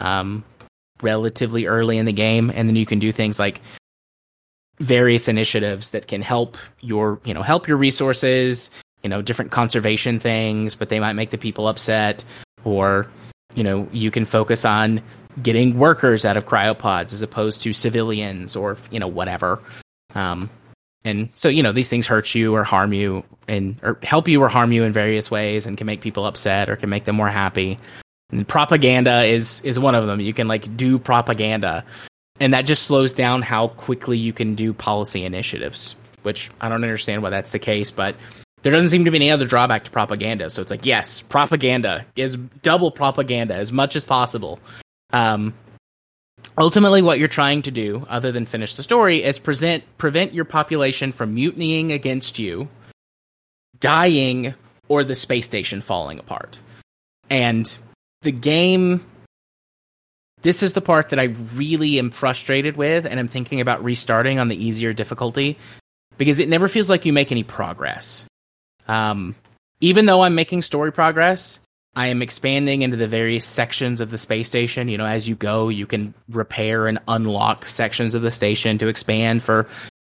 um, 0.00 0.44
relatively 1.02 1.66
early 1.66 1.98
in 1.98 2.06
the 2.06 2.12
game, 2.12 2.52
and 2.54 2.68
then 2.68 2.76
you 2.76 2.86
can 2.86 2.98
do 2.98 3.10
things 3.10 3.38
like 3.38 3.60
various 4.80 5.26
initiatives 5.28 5.90
that 5.90 6.06
can 6.06 6.22
help 6.22 6.56
your 6.80 7.20
you 7.24 7.34
know 7.34 7.42
help 7.42 7.66
your 7.66 7.76
resources 7.76 8.70
you 9.02 9.10
know 9.10 9.20
different 9.20 9.50
conservation 9.50 10.20
things 10.20 10.74
but 10.74 10.88
they 10.88 11.00
might 11.00 11.14
make 11.14 11.30
the 11.30 11.38
people 11.38 11.66
upset 11.66 12.24
or 12.64 13.08
you 13.54 13.64
know 13.64 13.88
you 13.92 14.10
can 14.10 14.24
focus 14.24 14.64
on 14.64 15.02
getting 15.42 15.78
workers 15.78 16.24
out 16.24 16.36
of 16.36 16.46
cryopods 16.46 17.12
as 17.12 17.22
opposed 17.22 17.60
to 17.60 17.72
civilians 17.72 18.54
or 18.54 18.76
you 18.90 19.00
know 19.00 19.08
whatever 19.08 19.60
um, 20.14 20.48
and 21.04 21.28
so 21.32 21.48
you 21.48 21.62
know 21.62 21.72
these 21.72 21.88
things 21.88 22.06
hurt 22.06 22.34
you 22.34 22.54
or 22.54 22.64
harm 22.64 22.92
you 22.92 23.24
and 23.46 23.78
or 23.82 23.98
help 24.02 24.28
you 24.28 24.42
or 24.42 24.48
harm 24.48 24.72
you 24.72 24.84
in 24.84 24.92
various 24.92 25.30
ways 25.30 25.66
and 25.66 25.76
can 25.76 25.86
make 25.86 26.00
people 26.00 26.26
upset 26.26 26.68
or 26.68 26.76
can 26.76 26.90
make 26.90 27.04
them 27.04 27.16
more 27.16 27.28
happy. 27.28 27.78
And 28.30 28.46
propaganda 28.46 29.24
is 29.24 29.60
is 29.62 29.78
one 29.78 29.94
of 29.94 30.06
them. 30.06 30.20
You 30.20 30.32
can 30.32 30.48
like 30.48 30.76
do 30.76 30.98
propaganda. 30.98 31.84
And 32.40 32.54
that 32.54 32.62
just 32.62 32.84
slows 32.84 33.14
down 33.14 33.42
how 33.42 33.68
quickly 33.68 34.16
you 34.16 34.32
can 34.32 34.54
do 34.54 34.72
policy 34.72 35.24
initiatives 35.24 35.94
which 36.24 36.50
i 36.60 36.68
don't 36.68 36.82
understand 36.82 37.22
why 37.22 37.30
that's 37.30 37.52
the 37.52 37.60
case 37.60 37.92
but 37.92 38.16
there 38.62 38.72
doesn't 38.72 38.90
seem 38.90 39.04
to 39.04 39.10
be 39.10 39.18
any 39.18 39.30
other 39.30 39.46
drawback 39.46 39.84
to 39.84 39.90
propaganda. 39.90 40.50
So 40.50 40.62
it's 40.62 40.70
like 40.70 40.86
yes 40.86 41.22
propaganda 41.22 42.04
is 42.16 42.36
double 42.36 42.90
propaganda 42.90 43.54
as 43.54 43.72
much 43.72 43.96
as 43.96 44.04
possible. 44.04 44.58
Um, 45.12 45.54
ultimately 46.58 47.02
what 47.02 47.18
you're 47.18 47.28
trying 47.28 47.62
to 47.62 47.70
do 47.70 48.04
other 48.08 48.32
than 48.32 48.44
finish 48.44 48.74
the 48.74 48.82
story 48.82 49.22
is 49.22 49.38
present 49.38 49.84
prevent 49.96 50.34
your 50.34 50.44
population 50.44 51.12
from 51.12 51.34
mutinying 51.34 51.92
against 51.92 52.38
you 52.38 52.68
dying 53.80 54.54
or 54.88 55.04
the 55.04 55.14
space 55.14 55.44
station 55.44 55.80
falling 55.80 56.18
apart. 56.18 56.60
And 57.30 57.76
the 58.22 58.32
game 58.32 59.04
this 60.42 60.62
is 60.62 60.72
the 60.72 60.80
part 60.80 61.10
that 61.10 61.18
i 61.18 61.24
really 61.54 61.98
am 61.98 62.10
frustrated 62.10 62.76
with 62.76 63.06
and 63.06 63.20
i'm 63.20 63.28
thinking 63.28 63.60
about 63.60 63.82
restarting 63.82 64.38
on 64.38 64.48
the 64.48 64.64
easier 64.66 64.92
difficulty 64.92 65.56
because 66.16 66.40
it 66.40 66.48
never 66.48 66.68
feels 66.68 66.90
like 66.90 67.06
you 67.06 67.12
make 67.12 67.30
any 67.30 67.44
progress. 67.44 68.24
Um, 68.88 69.36
even 69.80 70.06
though 70.06 70.22
i'm 70.22 70.34
making 70.34 70.62
story 70.62 70.92
progress 70.92 71.60
I 71.96 72.08
am 72.08 72.22
expanding 72.22 72.82
into 72.82 72.96
the 72.96 73.08
various 73.08 73.44
sections 73.44 74.00
of 74.00 74.10
the 74.10 74.18
space 74.18 74.48
station. 74.48 74.88
You 74.88 74.98
know, 74.98 75.06
as 75.06 75.28
you 75.28 75.34
go, 75.34 75.68
you 75.68 75.86
can 75.86 76.14
repair 76.30 76.86
and 76.86 76.98
unlock 77.08 77.66
sections 77.66 78.14
of 78.14 78.22
the 78.22 78.30
station 78.30 78.78
to 78.78 78.88
expand 78.88 79.42
for, 79.42 79.66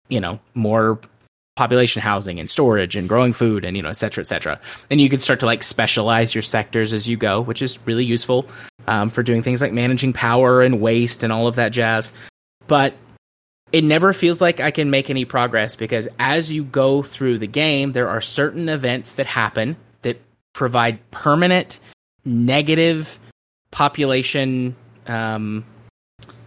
you 0.09 0.21
know, 0.21 0.39
more 0.55 1.01
population 1.59 2.01
housing 2.01 2.39
and 2.39 2.49
storage 2.49 2.95
and 2.95 3.09
growing 3.09 3.33
food 3.33 3.65
and 3.65 3.77
you 3.77 3.83
know 3.83 3.89
et 3.89 3.95
cetera 3.95 4.23
et 4.23 4.29
cetera 4.29 4.61
and 4.91 5.01
you 5.01 5.09
can 5.09 5.19
start 5.19 5.41
to 5.41 5.47
like 5.47 5.65
specialize 5.65 6.33
your 6.33 6.41
sectors 6.41 6.93
as 6.93 7.09
you 7.09 7.17
go 7.17 7.41
which 7.41 7.61
is 7.61 7.85
really 7.85 8.05
useful 8.05 8.47
um, 8.87 9.11
for 9.11 9.25
doing 9.25 9.43
things 9.43 9.61
like 9.61 9.73
managing 9.73 10.13
power 10.13 10.63
and 10.63 10.81
waste 10.81 11.25
and 11.25 11.33
all 11.33 11.49
of 11.49 11.57
that 11.57 11.71
jazz 11.71 12.13
but 12.69 12.95
it 13.73 13.83
never 13.83 14.13
feels 14.13 14.41
like 14.41 14.61
i 14.61 14.71
can 14.71 14.89
make 14.89 15.11
any 15.11 15.25
progress 15.25 15.75
because 15.75 16.07
as 16.21 16.53
you 16.53 16.63
go 16.63 17.03
through 17.03 17.39
the 17.39 17.49
game 17.49 17.91
there 17.91 18.09
are 18.09 18.21
certain 18.21 18.69
events 18.69 19.15
that 19.15 19.27
happen 19.27 19.77
provide 20.53 20.99
permanent 21.11 21.81
negative 22.25 23.19
population 23.71 24.75
um, 25.07 25.65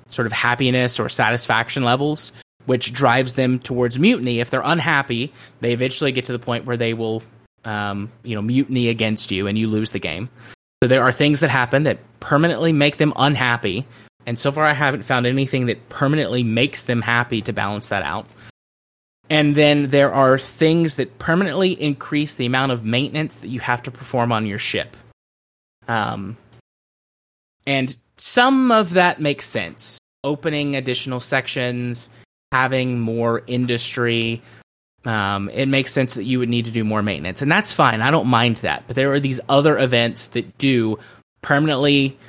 sort 0.08 0.26
of 0.26 0.32
happiness 0.32 1.00
or 1.00 1.10
satisfaction 1.10 1.84
levels, 1.84 2.32
which 2.66 2.94
drives 2.94 3.36
them 3.36 3.60
towards 3.60 3.98
mutiny. 3.98 4.40
If 4.40 4.50
they're 4.50 4.62
unhappy, 4.64 5.34
they 5.62 5.74
eventually 5.74 6.12
get 6.12 6.26
to 6.26 6.32
the 6.32 6.40
point 6.40 6.66
where 6.66 6.78
they 6.78 6.94
will, 6.94 7.24
um, 7.66 8.12
you 8.24 8.36
know, 8.36 8.42
mutiny 8.42 8.90
against 8.90 9.32
you, 9.32 9.48
and 9.48 9.58
you 9.58 9.68
lose 9.68 9.92
the 9.92 10.00
game. 10.00 10.30
So 10.84 10.88
there 10.88 11.04
are 11.04 11.12
things 11.12 11.40
that 11.40 11.50
happen 11.50 11.84
that 11.84 12.00
permanently 12.20 12.74
make 12.74 12.98
them 12.98 13.14
unhappy, 13.16 13.86
and 14.26 14.38
so 14.38 14.52
far 14.52 14.66
I 14.66 14.74
haven't 14.74 15.04
found 15.04 15.26
anything 15.26 15.68
that 15.68 15.90
permanently 15.90 16.44
makes 16.44 16.84
them 16.84 17.02
happy 17.02 17.42
to 17.44 17.54
balance 17.54 17.88
that 17.90 18.04
out. 18.04 18.28
And 19.32 19.56
then 19.56 19.88
there 19.88 20.14
are 20.14 20.38
things 20.38 20.98
that 20.98 21.18
permanently 21.18 21.72
increase 21.82 22.36
the 22.36 22.46
amount 22.46 22.74
of 22.74 22.84
maintenance 22.84 23.38
that 23.38 23.48
you 23.48 23.62
have 23.62 23.82
to 23.84 23.90
perform 23.90 24.34
on 24.34 24.46
your 24.46 24.60
ship. 24.60 24.98
Um, 25.88 26.36
and 27.66 27.96
some 28.18 28.74
of 28.74 28.92
that 28.92 29.22
makes 29.22 29.46
sense. 29.46 30.00
Opening 30.26 30.76
additional 30.76 31.22
sections, 31.22 32.10
having 32.52 33.00
more 33.00 33.44
industry, 33.48 34.42
um, 35.06 35.48
it 35.54 35.68
makes 35.68 35.94
sense 35.94 36.16
that 36.16 36.26
you 36.26 36.38
would 36.40 36.50
need 36.50 36.66
to 36.66 36.72
do 36.72 36.84
more 36.84 37.02
maintenance. 37.02 37.42
And 37.42 37.50
that's 37.50 37.72
fine. 37.72 38.02
I 38.02 38.12
don't 38.12 38.28
mind 38.28 38.58
that. 38.58 38.84
But 38.86 38.98
there 38.98 39.14
are 39.14 39.20
these 39.22 39.40
other 39.48 39.80
events 39.80 40.28
that 40.30 40.58
do 40.58 41.00
permanently 41.42 42.20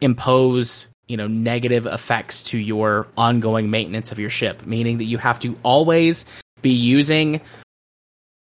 impose 0.00 0.86
you 1.06 1.16
know 1.16 1.26
negative 1.26 1.86
effects 1.86 2.42
to 2.42 2.58
your 2.58 3.06
ongoing 3.16 3.70
maintenance 3.70 4.12
of 4.12 4.18
your 4.18 4.30
ship 4.30 4.66
meaning 4.66 4.98
that 4.98 5.04
you 5.04 5.18
have 5.18 5.38
to 5.38 5.56
always 5.62 6.24
be 6.62 6.70
using 6.70 7.40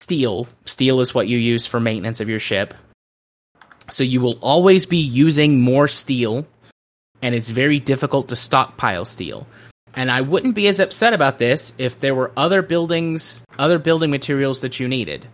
steel. 0.00 0.46
Steel 0.64 1.00
is 1.00 1.14
what 1.14 1.28
you 1.28 1.38
use 1.38 1.66
for 1.66 1.80
maintenance 1.80 2.20
of 2.20 2.28
your 2.28 2.40
ship. 2.40 2.74
So 3.90 4.04
you 4.04 4.20
will 4.20 4.38
always 4.40 4.86
be 4.86 4.98
using 4.98 5.60
more 5.60 5.88
steel 5.88 6.46
and 7.22 7.34
it's 7.34 7.50
very 7.50 7.80
difficult 7.80 8.28
to 8.28 8.36
stockpile 8.36 9.04
steel. 9.04 9.46
And 9.94 10.10
i 10.10 10.20
wouldn't 10.20 10.54
be 10.54 10.68
as 10.68 10.80
upset 10.80 11.12
about 11.12 11.38
this 11.38 11.72
if 11.78 12.00
there 12.00 12.14
were 12.14 12.30
other 12.36 12.62
buildings 12.62 13.44
other 13.58 13.78
building 13.78 14.10
materials 14.10 14.60
that 14.60 14.78
you 14.78 14.88
needed. 14.88 15.26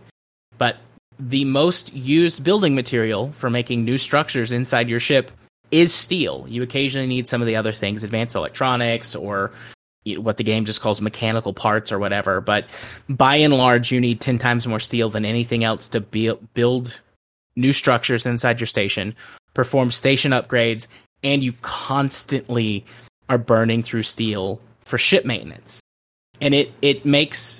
But 0.57 0.77
the 1.19 1.45
most 1.45 1.93
used 1.93 2.43
building 2.43 2.73
material 2.73 3.31
for 3.31 3.49
making 3.49 3.85
new 3.85 3.97
structures 3.97 4.51
inside 4.51 4.89
your 4.89 4.99
ship 4.99 5.31
is 5.73 5.91
steel. 5.93 6.45
You 6.47 6.61
occasionally 6.61 7.07
need 7.07 7.27
some 7.27 7.41
of 7.41 7.47
the 7.47 7.55
other 7.55 7.71
things, 7.71 8.03
advanced 8.03 8.35
electronics 8.35 9.15
or 9.15 9.51
what 10.05 10.37
the 10.37 10.43
game 10.43 10.65
just 10.65 10.81
calls 10.81 11.01
mechanical 11.01 11.51
parts 11.51 11.91
or 11.91 11.97
whatever. 11.97 12.41
But 12.41 12.65
by 13.09 13.37
and 13.37 13.53
large, 13.53 13.91
you 13.91 13.99
need 13.99 14.21
10 14.21 14.37
times 14.37 14.67
more 14.67 14.79
steel 14.79 15.09
than 15.09 15.25
anything 15.25 15.63
else 15.63 15.87
to 15.89 16.01
be- 16.01 16.37
build 16.53 16.99
new 17.55 17.73
structures 17.73 18.25
inside 18.25 18.59
your 18.59 18.67
station, 18.67 19.15
perform 19.55 19.89
station 19.89 20.31
upgrades, 20.31 20.87
and 21.23 21.43
you 21.43 21.53
constantly 21.61 22.85
are 23.29 23.39
burning 23.39 23.81
through 23.81 24.03
steel 24.03 24.61
for 24.81 24.99
ship 24.99 25.25
maintenance. 25.25 25.79
And 26.39 26.53
it, 26.53 26.71
it 26.83 27.05
makes 27.05 27.59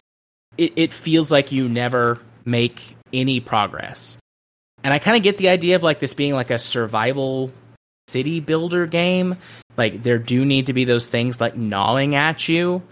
it, 0.57 0.73
it 0.75 0.91
feels 0.91 1.31
like 1.31 1.51
you 1.51 1.67
never 1.67 2.19
make 2.45 2.95
any 3.11 3.39
progress. 3.39 4.17
And 4.83 4.93
I 4.93 4.99
kind 4.99 5.17
of 5.17 5.23
get 5.23 5.37
the 5.37 5.49
idea 5.49 5.75
of 5.75 5.81
like 5.81 5.99
this 5.99 6.13
being 6.13 6.33
like 6.33 6.51
a 6.51 6.59
survival 6.59 7.51
city 8.07 8.39
builder 8.39 8.85
game. 8.85 9.37
Like 9.77 10.03
there 10.03 10.19
do 10.19 10.45
need 10.45 10.67
to 10.67 10.73
be 10.73 10.85
those 10.85 11.07
things 11.07 11.41
like 11.41 11.55
gnawing 11.55 12.15
at 12.15 12.47
you, 12.47 12.83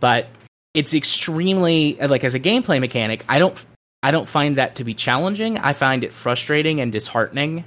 but 0.00 0.28
it's 0.72 0.94
extremely 0.94 1.96
like 1.96 2.24
as 2.24 2.34
a 2.34 2.40
gameplay 2.40 2.80
mechanic, 2.80 3.24
I 3.28 3.38
don't 3.38 3.64
I 4.02 4.10
don't 4.10 4.28
find 4.28 4.58
that 4.58 4.76
to 4.76 4.84
be 4.84 4.94
challenging. 4.94 5.58
I 5.58 5.72
find 5.72 6.04
it 6.04 6.12
frustrating 6.12 6.80
and 6.80 6.92
disheartening. 6.92 7.64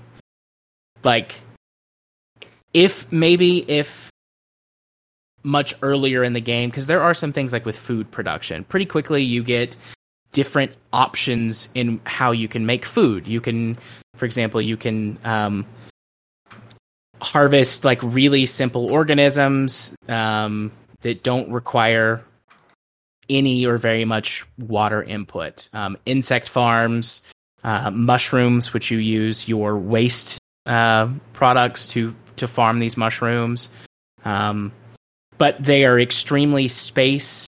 Like 1.03 1.35
if 2.73 3.11
maybe 3.11 3.59
if 3.69 4.11
much 5.43 5.73
earlier 5.81 6.23
in 6.23 6.33
the 6.33 6.41
game 6.41 6.69
because 6.69 6.87
there 6.87 7.01
are 7.01 7.13
some 7.13 7.31
things 7.31 7.53
like 7.53 7.65
with 7.65 7.77
food 7.77 8.11
production. 8.11 8.65
Pretty 8.65 8.85
quickly 8.85 9.23
you 9.23 9.43
get 9.43 9.77
different 10.33 10.73
options 10.91 11.69
in 11.73 12.01
how 12.05 12.31
you 12.31 12.49
can 12.49 12.65
make 12.65 12.83
food. 12.83 13.27
You 13.27 13.39
can 13.39 13.77
for 14.15 14.25
example, 14.25 14.61
you 14.61 14.75
can 14.75 15.17
um, 15.23 15.65
harvest 17.21 17.83
like 17.85 18.01
really 18.03 18.45
simple 18.45 18.91
organisms 18.91 19.95
um, 20.07 20.71
that 21.01 21.23
don't 21.23 21.51
require 21.51 22.23
any 23.29 23.65
or 23.65 23.77
very 23.77 24.05
much 24.05 24.45
water 24.57 25.03
input. 25.03 25.67
Um, 25.73 25.97
insect 26.05 26.47
farms, 26.47 27.27
uh, 27.63 27.91
mushrooms, 27.91 28.73
which 28.73 28.91
you 28.91 28.97
use 28.97 29.47
your 29.47 29.77
waste 29.77 30.39
uh, 30.65 31.09
products 31.33 31.87
to 31.87 32.15
to 32.37 32.47
farm 32.47 32.79
these 32.79 32.97
mushrooms, 32.97 33.69
um, 34.23 34.71
but 35.37 35.61
they 35.63 35.85
are 35.85 35.99
extremely 35.99 36.67
space 36.67 37.47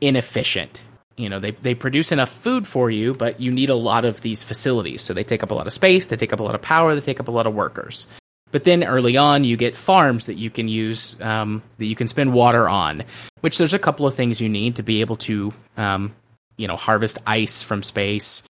inefficient. 0.00 0.86
You 1.16 1.28
know, 1.28 1.38
they 1.38 1.52
they 1.52 1.74
produce 1.74 2.12
enough 2.12 2.30
food 2.30 2.66
for 2.66 2.90
you, 2.90 3.14
but 3.14 3.40
you 3.40 3.52
need 3.52 3.70
a 3.70 3.74
lot 3.74 4.04
of 4.04 4.20
these 4.22 4.42
facilities. 4.42 5.02
So 5.02 5.14
they 5.14 5.24
take 5.24 5.42
up 5.42 5.50
a 5.50 5.54
lot 5.54 5.66
of 5.66 5.72
space, 5.72 6.06
they 6.06 6.16
take 6.16 6.32
up 6.32 6.40
a 6.40 6.42
lot 6.42 6.54
of 6.54 6.62
power, 6.62 6.94
they 6.94 7.00
take 7.00 7.20
up 7.20 7.28
a 7.28 7.32
lot 7.32 7.46
of 7.46 7.54
workers. 7.54 8.06
But 8.52 8.64
then 8.64 8.82
early 8.84 9.16
on, 9.16 9.44
you 9.44 9.56
get 9.56 9.76
farms 9.76 10.26
that 10.26 10.34
you 10.34 10.50
can 10.50 10.68
use 10.68 11.20
um, 11.20 11.62
that 11.78 11.86
you 11.86 11.94
can 11.94 12.08
spend 12.08 12.32
water 12.32 12.68
on. 12.68 13.04
Which 13.40 13.58
there's 13.58 13.74
a 13.74 13.78
couple 13.78 14.06
of 14.06 14.14
things 14.14 14.40
you 14.40 14.48
need 14.48 14.76
to 14.76 14.82
be 14.82 15.00
able 15.00 15.16
to, 15.16 15.52
um, 15.76 16.14
you 16.56 16.66
know, 16.66 16.76
harvest 16.76 17.18
ice 17.26 17.62
from 17.62 17.82
space, 17.82 18.42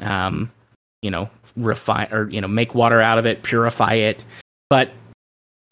um, 0.00 0.50
you 1.02 1.10
know, 1.10 1.30
refine 1.56 2.08
or 2.12 2.28
you 2.30 2.40
know 2.40 2.48
make 2.48 2.74
water 2.74 3.00
out 3.00 3.18
of 3.18 3.26
it, 3.26 3.42
purify 3.42 3.94
it. 3.94 4.24
But 4.68 4.90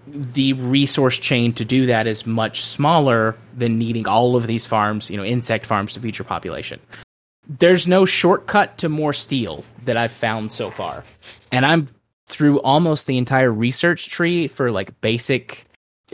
the 0.07 0.53
resource 0.55 1.19
chain 1.19 1.53
to 1.55 1.65
do 1.65 1.87
that 1.87 2.07
is 2.07 2.27
much 2.27 2.63
smaller 2.63 3.37
than 3.57 3.79
needing 3.79 4.07
all 4.07 4.37
of 4.37 4.47
these 4.47 4.67
farms, 4.67 5.11
you 5.11 5.17
know, 5.17 5.25
insect 5.25 5.67
farms 5.67 5.95
to 5.95 6.01
feed 6.01 6.19
your 6.19 6.25
population. 6.25 6.81
There's 7.49 7.87
no 7.87 8.05
shortcut 8.05 8.79
to 8.79 8.89
more 8.89 9.13
steel 9.13 9.65
that 9.85 9.97
I've 9.97 10.13
found 10.13 10.53
so 10.53 10.71
far. 10.71 11.05
And 11.51 11.67
I'm 11.67 11.89
through 12.33 12.61
almost 12.63 13.07
the 13.07 13.19
entire 13.19 13.53
research 13.53 14.09
tree 14.09 14.49
for 14.49 14.71
like 14.71 14.99
basic 15.03 15.67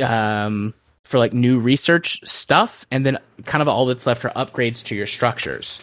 um, 0.02 0.74
for 1.04 1.18
like 1.18 1.32
new 1.32 1.58
research 1.58 2.20
stuff, 2.28 2.84
and 2.90 3.06
then 3.06 3.18
kind 3.44 3.62
of 3.62 3.68
all 3.68 3.86
that's 3.86 4.06
left 4.06 4.24
are 4.24 4.30
upgrades 4.30 4.84
to 4.84 4.94
your 4.94 5.06
structures. 5.06 5.80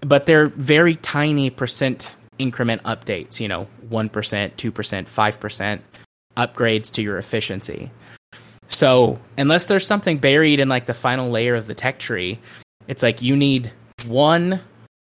But 0.00 0.26
they're 0.26 0.48
very 0.48 0.96
tiny 0.96 1.48
percent 1.48 2.16
increment 2.38 2.82
updates, 2.82 3.38
you 3.38 3.46
know, 3.46 3.68
1%, 3.88 4.10
2%, 4.10 4.50
5% 4.56 5.80
upgrades 6.36 6.90
to 6.92 7.02
your 7.02 7.18
efficiency. 7.18 7.90
So, 8.68 9.20
unless 9.38 9.66
there's 9.66 9.86
something 9.86 10.18
buried 10.18 10.58
in 10.58 10.68
like 10.68 10.86
the 10.86 10.94
final 10.94 11.30
layer 11.30 11.54
of 11.54 11.66
the 11.66 11.74
tech 11.74 11.98
tree, 11.98 12.38
it's 12.88 13.02
like 13.02 13.22
you 13.22 13.36
need 13.36 13.70
one 14.06 14.60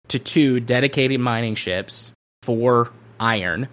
to 0.08 0.18
two 0.18 0.60
dedicated 0.60 1.18
mining 1.18 1.54
ships 1.54 2.12
for 2.42 2.92
iron, 3.18 3.68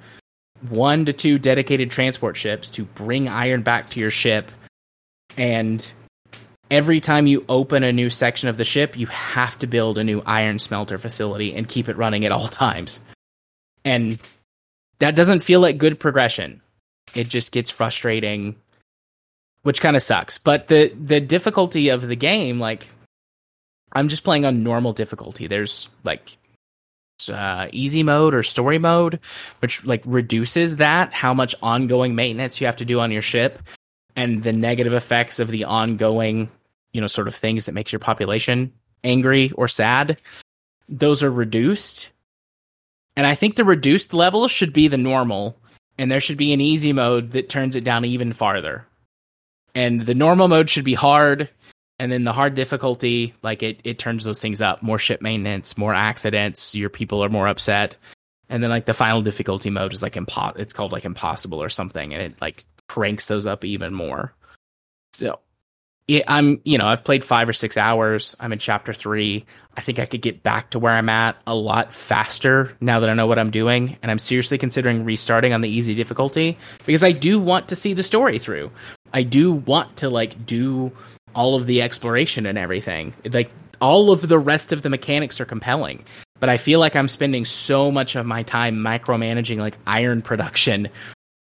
one 0.69 1.05
to 1.05 1.13
two 1.13 1.39
dedicated 1.39 1.91
transport 1.91 2.37
ships 2.37 2.69
to 2.71 2.85
bring 2.85 3.27
iron 3.27 3.61
back 3.63 3.89
to 3.91 3.99
your 3.99 4.11
ship, 4.11 4.51
and 5.37 5.93
every 6.69 6.99
time 6.99 7.27
you 7.27 7.45
open 7.49 7.83
a 7.83 7.91
new 7.91 8.09
section 8.09 8.49
of 8.49 8.57
the 8.57 8.65
ship, 8.65 8.97
you 8.97 9.07
have 9.07 9.59
to 9.59 9.67
build 9.67 9.97
a 9.97 10.03
new 10.03 10.21
iron 10.25 10.59
smelter 10.59 10.97
facility 10.97 11.53
and 11.53 11.67
keep 11.67 11.89
it 11.89 11.97
running 11.97 12.25
at 12.25 12.31
all 12.31 12.47
times. 12.47 13.01
And 13.83 14.19
that 14.99 15.15
doesn't 15.15 15.39
feel 15.39 15.59
like 15.59 15.77
good 15.77 15.99
progression. 15.99 16.61
It 17.13 17.27
just 17.27 17.51
gets 17.51 17.69
frustrating, 17.69 18.55
which 19.63 19.81
kind 19.81 19.95
of 19.95 20.01
sucks. 20.01 20.37
But 20.37 20.67
the 20.67 20.87
the 20.89 21.19
difficulty 21.19 21.89
of 21.89 22.07
the 22.07 22.15
game, 22.15 22.59
like 22.59 22.87
I'm 23.93 24.07
just 24.07 24.23
playing 24.23 24.45
on 24.45 24.63
normal 24.63 24.93
difficulty. 24.93 25.47
There's 25.47 25.89
like 26.03 26.37
uh, 27.29 27.67
easy 27.71 28.03
mode 28.03 28.33
or 28.33 28.43
story 28.43 28.77
mode, 28.77 29.19
which 29.59 29.85
like 29.85 30.03
reduces 30.05 30.77
that 30.77 31.13
how 31.13 31.33
much 31.33 31.55
ongoing 31.61 32.15
maintenance 32.15 32.59
you 32.59 32.67
have 32.67 32.77
to 32.77 32.85
do 32.85 32.99
on 32.99 33.11
your 33.11 33.21
ship, 33.21 33.59
and 34.15 34.43
the 34.43 34.53
negative 34.53 34.93
effects 34.93 35.39
of 35.39 35.47
the 35.49 35.63
ongoing, 35.63 36.49
you 36.93 37.01
know, 37.01 37.07
sort 37.07 37.27
of 37.27 37.35
things 37.35 37.65
that 37.65 37.73
makes 37.73 37.91
your 37.91 37.99
population 37.99 38.73
angry 39.03 39.51
or 39.51 39.67
sad. 39.67 40.17
Those 40.89 41.23
are 41.23 41.31
reduced, 41.31 42.11
and 43.15 43.25
I 43.25 43.35
think 43.35 43.55
the 43.55 43.65
reduced 43.65 44.13
level 44.13 44.47
should 44.47 44.73
be 44.73 44.87
the 44.87 44.97
normal, 44.97 45.57
and 45.97 46.11
there 46.11 46.19
should 46.19 46.37
be 46.37 46.53
an 46.53 46.61
easy 46.61 46.93
mode 46.93 47.31
that 47.31 47.49
turns 47.49 47.75
it 47.75 47.83
down 47.83 48.05
even 48.05 48.33
farther. 48.33 48.85
And 49.73 50.05
the 50.05 50.15
normal 50.15 50.49
mode 50.49 50.69
should 50.69 50.83
be 50.83 50.93
hard, 50.93 51.49
and 52.01 52.11
then 52.11 52.23
the 52.23 52.33
hard 52.33 52.55
difficulty, 52.55 53.35
like 53.43 53.61
it, 53.61 53.79
it 53.83 53.99
turns 53.99 54.23
those 54.23 54.41
things 54.41 54.59
up. 54.59 54.81
More 54.81 54.97
ship 54.97 55.21
maintenance, 55.21 55.77
more 55.77 55.93
accidents, 55.93 56.73
your 56.73 56.89
people 56.89 57.23
are 57.23 57.29
more 57.29 57.47
upset. 57.47 57.95
And 58.49 58.63
then 58.63 58.71
like 58.71 58.85
the 58.85 58.95
final 58.95 59.21
difficulty 59.21 59.69
mode 59.69 59.93
is 59.93 60.01
like 60.01 60.15
impo- 60.15 60.57
it's 60.57 60.73
called 60.73 60.91
like 60.91 61.05
impossible 61.05 61.61
or 61.61 61.69
something, 61.69 62.11
and 62.11 62.23
it 62.23 62.41
like 62.41 62.65
cranks 62.89 63.27
those 63.27 63.45
up 63.45 63.63
even 63.63 63.93
more. 63.93 64.33
So 65.13 65.41
yeah, 66.07 66.23
I'm, 66.27 66.59
you 66.65 66.79
know, 66.79 66.87
I've 66.87 67.03
played 67.03 67.23
five 67.23 67.47
or 67.47 67.53
six 67.53 67.77
hours. 67.77 68.35
I'm 68.39 68.51
in 68.51 68.57
chapter 68.57 68.93
three. 68.93 69.45
I 69.77 69.81
think 69.81 69.99
I 69.99 70.07
could 70.07 70.23
get 70.23 70.41
back 70.41 70.71
to 70.71 70.79
where 70.79 70.93
I'm 70.93 71.07
at 71.07 71.37
a 71.45 71.53
lot 71.53 71.93
faster 71.93 72.75
now 72.81 73.01
that 73.01 73.11
I 73.11 73.13
know 73.13 73.27
what 73.27 73.37
I'm 73.37 73.51
doing. 73.51 73.95
And 74.01 74.09
I'm 74.09 74.17
seriously 74.17 74.57
considering 74.57 75.05
restarting 75.05 75.53
on 75.53 75.61
the 75.61 75.69
easy 75.69 75.93
difficulty 75.93 76.57
because 76.87 77.03
I 77.03 77.11
do 77.11 77.39
want 77.39 77.67
to 77.67 77.75
see 77.75 77.93
the 77.93 78.01
story 78.01 78.39
through. 78.39 78.71
I 79.13 79.21
do 79.21 79.51
want 79.51 79.97
to 79.97 80.09
like 80.09 80.47
do 80.47 80.91
all 81.35 81.55
of 81.55 81.65
the 81.65 81.81
exploration 81.81 82.45
and 82.45 82.57
everything. 82.57 83.13
Like 83.25 83.49
all 83.79 84.11
of 84.11 84.27
the 84.27 84.39
rest 84.39 84.71
of 84.71 84.81
the 84.81 84.89
mechanics 84.89 85.41
are 85.41 85.45
compelling. 85.45 86.03
But 86.39 86.49
I 86.49 86.57
feel 86.57 86.79
like 86.79 86.95
I'm 86.95 87.07
spending 87.07 87.45
so 87.45 87.91
much 87.91 88.15
of 88.15 88.25
my 88.25 88.43
time 88.43 88.77
micromanaging 88.77 89.57
like 89.57 89.77
iron 89.85 90.21
production 90.21 90.89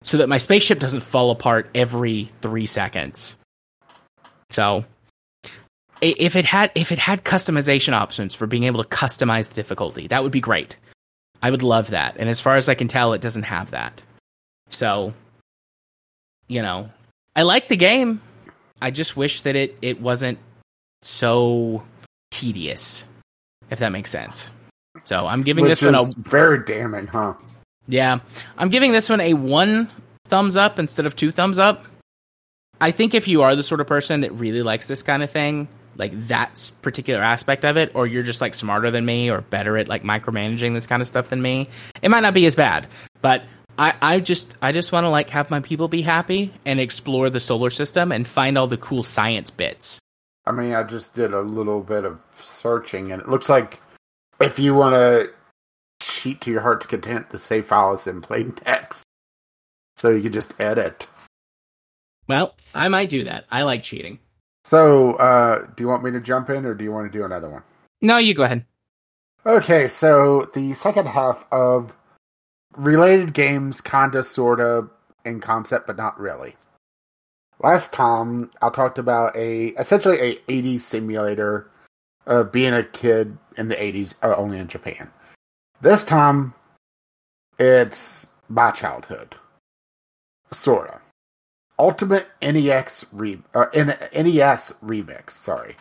so 0.04 0.18
that 0.18 0.30
my 0.30 0.38
spaceship 0.38 0.80
doesn't 0.80 1.02
fall 1.02 1.32
apart 1.32 1.70
every 1.76 2.26
three 2.42 2.66
seconds. 2.66 3.36
So 4.50 4.86
if 6.02 6.36
it 6.36 6.46
had 6.46 6.72
if 6.76 6.92
it 6.92 7.00
had 7.00 7.24
customization 7.24 7.94
options 7.94 8.34
for 8.36 8.48
being 8.48 8.64
able 8.64 8.84
to 8.84 8.90
customize 8.90 9.50
the 9.50 9.56
difficulty, 9.56 10.08
that 10.08 10.24
would 10.24 10.32
be 10.32 10.42
great. 10.42 10.78
I 11.42 11.52
would 11.52 11.64
love 11.64 11.92
that. 11.92 12.18
And 12.18 12.30
as 12.30 12.42
far 12.42 12.58
as 12.58 12.68
I 12.68 12.76
can 12.76 12.88
tell, 12.88 13.14
it 13.14 13.22
doesn't 13.22 13.44
have 13.44 13.72
that. 13.72 14.04
So, 14.70 15.14
you 16.48 16.62
know, 16.62 16.90
I 17.36 17.44
like 17.44 17.68
the 17.68 17.78
game. 17.78 18.22
I 18.82 18.92
just 18.92 19.18
wish 19.18 19.42
that 19.42 19.56
it 19.56 19.78
it 19.82 20.02
wasn't 20.02 20.40
so 21.02 21.84
tedious, 22.32 23.04
if 23.70 23.80
that 23.80 23.92
makes 23.92 24.10
sense. 24.10 24.50
So 25.04 25.28
I'm 25.28 25.42
giving 25.42 25.64
Which 25.66 25.80
this 25.80 25.84
one 25.84 25.96
a 25.96 26.06
very 26.18 26.64
damning, 26.64 27.08
huh? 27.08 27.34
yeah. 27.88 28.20
I'm 28.58 28.70
giving 28.70 28.92
this 28.92 29.10
one 29.10 29.22
a 29.22 29.34
one 29.34 29.90
thumbs 30.26 30.58
up 30.58 30.80
instead 30.80 31.06
of 31.06 31.16
two 31.16 31.32
thumbs 31.32 31.60
up. 31.60 31.86
I 32.82 32.92
think 32.92 33.14
if 33.14 33.28
you 33.28 33.42
are 33.42 33.56
the 33.56 33.64
sort 33.64 33.82
of 33.82 33.88
person 33.88 34.22
that 34.22 34.32
really 34.34 34.64
likes 34.64 34.88
this 34.88 35.02
kind 35.02 35.22
of 35.22 35.30
thing, 35.30 35.68
like 35.98 36.28
that 36.28 36.72
particular 36.82 37.22
aspect 37.22 37.66
of 37.66 37.76
it, 37.78 37.92
or 37.94 38.08
you're 38.08 38.24
just 38.24 38.40
like 38.40 38.54
smarter 38.54 38.90
than 38.90 39.06
me 39.06 39.30
or 39.30 39.42
better 39.42 39.78
at 39.78 39.90
like 39.90 40.04
micromanaging 40.04 40.74
this 40.74 40.88
kind 40.88 41.02
of 41.02 41.08
stuff 41.08 41.30
than 41.30 41.42
me, 41.42 41.68
it 42.02 42.10
might 42.10 42.22
not 42.22 42.34
be 42.34 42.46
as 42.46 42.56
bad. 42.56 42.88
But 43.22 43.44
I, 43.80 43.96
I 44.02 44.20
just 44.20 44.56
I 44.62 44.74
just 44.74 44.92
want 44.92 45.06
to 45.06 45.10
like 45.10 45.30
have 45.30 45.50
my 45.50 45.62
people 45.62 45.88
be 45.88 46.02
happy 46.02 46.54
and 46.66 46.82
explore 46.82 47.30
the 47.30 47.40
solar 47.40 47.70
system 47.70 48.12
and 48.12 48.28
find 48.28 48.58
all 48.58 48.68
the 48.68 48.76
cool 48.78 49.04
science 49.04 49.52
bits. 49.52 50.00
I 50.46 50.52
mean, 50.52 50.74
I 50.74 50.84
just 50.84 51.16
did 51.16 51.34
a 51.34 51.40
little 51.40 51.82
bit 51.82 52.04
of 52.04 52.20
searching, 52.42 53.14
and 53.14 53.22
it 53.22 53.30
looks 53.30 53.48
like 53.48 53.82
if 54.42 54.60
you 54.60 54.76
want 54.76 54.96
to 54.96 55.32
cheat 56.02 56.42
to 56.42 56.52
your 56.52 56.60
heart's 56.60 56.88
content, 56.88 57.30
the 57.30 57.40
save 57.40 57.68
file 57.68 57.94
is 57.94 58.06
in 58.06 58.22
plain 58.22 58.52
text, 58.52 59.06
so 59.96 60.10
you 60.10 60.24
can 60.24 60.34
just 60.34 60.60
edit. 60.60 61.08
Well, 62.28 62.56
I 62.76 62.90
might 62.90 63.10
do 63.10 63.24
that. 63.24 63.46
I 63.50 63.64
like 63.64 63.84
cheating. 63.84 64.20
So, 64.66 65.14
uh, 65.14 65.66
do 65.78 65.84
you 65.84 65.88
want 65.88 66.04
me 66.04 66.12
to 66.12 66.20
jump 66.20 66.50
in, 66.50 66.66
or 66.66 66.74
do 66.74 66.84
you 66.84 66.92
want 66.92 67.10
to 67.10 67.18
do 67.18 67.24
another 67.24 67.50
one? 67.50 67.64
No, 68.02 68.18
you 68.18 68.34
go 68.34 68.44
ahead. 68.44 68.66
Okay, 69.46 69.88
so 69.88 70.50
the 70.54 70.74
second 70.74 71.08
half 71.08 71.46
of 71.50 71.94
related 72.76 73.34
games, 73.34 73.82
kinda, 73.82 74.24
sorta, 74.24 74.88
in 75.26 75.40
concept, 75.40 75.88
but 75.88 75.98
not 75.98 76.20
really. 76.20 76.56
Last 77.62 77.92
time, 77.92 78.52
I 78.62 78.70
talked 78.70 78.98
about 78.98 79.36
a 79.36 79.68
essentially 79.80 80.20
a 80.20 80.36
80s 80.48 80.82
simulator 80.82 81.70
of 82.26 82.52
being 82.52 82.74
a 82.74 82.84
kid 82.84 83.38
in 83.58 83.68
the 83.68 83.76
80s, 83.76 84.16
uh, 84.24 84.36
only 84.36 84.60
in 84.60 84.68
Japan. 84.68 85.12
This 85.82 86.06
time, 86.06 86.54
it's 87.58 88.28
my 88.48 88.72
childhood, 88.72 89.36
sorta. 90.52 91.02
Ultimate 91.78 92.28
NEX 92.42 93.06
re 93.14 93.40
uh, 93.54 93.66
NES 93.74 94.74
remix. 94.84 95.32
Sorry, 95.32 95.78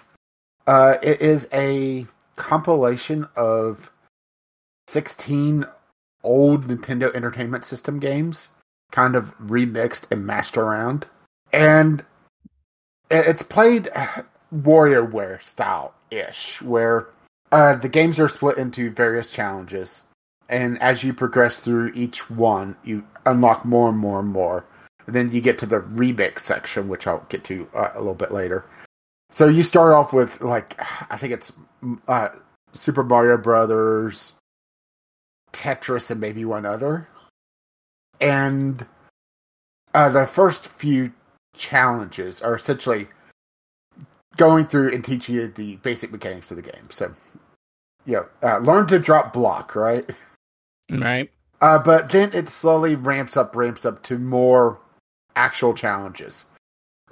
uh, 0.66 0.96
it 1.02 1.20
is 1.20 1.48
a 1.52 2.06
compilation 2.36 3.26
of 3.34 3.90
sixteen 4.86 5.66
old 6.22 6.66
Nintendo 6.66 7.14
Entertainment 7.14 7.64
System 7.64 7.98
games, 7.98 8.48
kind 8.90 9.14
of 9.16 9.36
remixed 9.38 10.10
and 10.10 10.26
mashed 10.26 10.56
around, 10.56 11.06
and 11.52 12.04
it's 13.10 13.42
played 13.42 13.90
WarioWare 14.54 15.42
style 15.42 15.94
ish, 16.10 16.60
where 16.62 17.08
uh, 17.52 17.76
the 17.76 17.88
games 17.88 18.18
are 18.18 18.28
split 18.28 18.58
into 18.58 18.90
various 18.90 19.30
challenges, 19.30 20.02
and 20.48 20.80
as 20.82 21.02
you 21.02 21.12
progress 21.12 21.58
through 21.58 21.92
each 21.94 22.30
one, 22.30 22.76
you 22.84 23.04
unlock 23.26 23.64
more 23.64 23.88
and 23.88 23.98
more 23.98 24.20
and 24.20 24.28
more. 24.28 24.64
And 25.06 25.14
then 25.14 25.32
you 25.32 25.40
get 25.40 25.58
to 25.60 25.66
the 25.66 25.80
remix 25.80 26.40
section, 26.40 26.88
which 26.88 27.06
I'll 27.06 27.24
get 27.30 27.42
to 27.44 27.66
uh, 27.74 27.92
a 27.94 27.98
little 27.98 28.14
bit 28.14 28.30
later. 28.30 28.66
So 29.30 29.48
you 29.48 29.62
start 29.62 29.94
off 29.94 30.12
with 30.12 30.40
like 30.40 30.78
I 31.10 31.16
think 31.16 31.32
it's 31.32 31.52
uh, 32.06 32.28
Super 32.74 33.02
Mario 33.02 33.36
Brothers, 33.36 34.34
Tetris, 35.52 36.10
and 36.10 36.20
maybe 36.20 36.44
one 36.44 36.66
other. 36.66 37.08
And 38.20 38.84
uh, 39.94 40.08
the 40.10 40.26
first 40.26 40.68
few 40.68 41.12
challenges 41.56 42.42
are 42.42 42.54
essentially 42.54 43.08
going 44.36 44.64
through 44.66 44.92
and 44.92 45.04
teaching 45.04 45.34
you 45.34 45.48
the 45.48 45.76
basic 45.76 46.12
mechanics 46.12 46.50
of 46.50 46.56
the 46.56 46.62
game. 46.62 46.88
So, 46.90 47.14
yeah, 48.06 48.24
uh, 48.42 48.58
learn 48.58 48.86
to 48.88 48.98
drop 48.98 49.32
block, 49.32 49.74
right? 49.74 50.08
Right. 50.90 51.30
Uh, 51.60 51.78
but 51.78 52.10
then 52.10 52.32
it 52.32 52.48
slowly 52.48 52.94
ramps 52.94 53.36
up, 53.36 53.54
ramps 53.54 53.84
up 53.84 54.02
to 54.04 54.18
more 54.18 54.78
actual 55.36 55.74
challenges. 55.74 56.44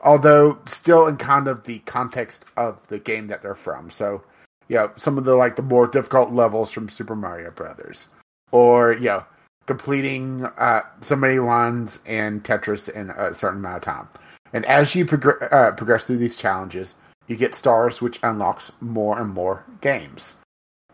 Although 0.05 0.59
still 0.67 1.07
in 1.07 1.17
kind 1.17 1.49
of 1.49 1.65
the 1.65 1.81
context 1.81 2.45
of 2.57 2.87
the 2.89 2.99
game 2.99 3.29
that 3.29 3.43
they're 3.43 3.55
from. 3.55 3.91
So, 3.91 4.23
yeah, 4.69 4.89
some 4.97 5.19
of 5.19 5.25
the 5.25 5.35
like 5.35 5.57
the 5.57 5.63
more 5.63 5.87
difficult 5.87 6.33
levels 6.33 6.71
from 6.71 6.89
Super 6.89 7.17
Mario 7.17 7.51
Brothers, 7.51 8.09
or 8.53 8.93
you 8.93 9.07
know, 9.07 9.25
completing 9.67 10.45
uh, 10.45 10.81
so 11.01 11.17
many 11.17 11.39
lines 11.39 12.01
in 12.07 12.41
Tetris 12.41 12.89
in 12.89 13.11
a 13.11 13.35
certain 13.35 13.59
amount 13.59 13.77
of 13.77 13.83
time. 13.83 14.09
And 14.53 14.65
as 14.67 14.95
you 14.95 15.05
uh, 15.05 15.73
progress 15.73 16.05
through 16.05 16.19
these 16.19 16.37
challenges, 16.37 16.95
you 17.27 17.37
get 17.37 17.55
stars, 17.55 18.01
which 18.01 18.21
unlocks 18.23 18.71
more 18.81 19.19
and 19.19 19.31
more 19.31 19.65
games. 19.81 20.37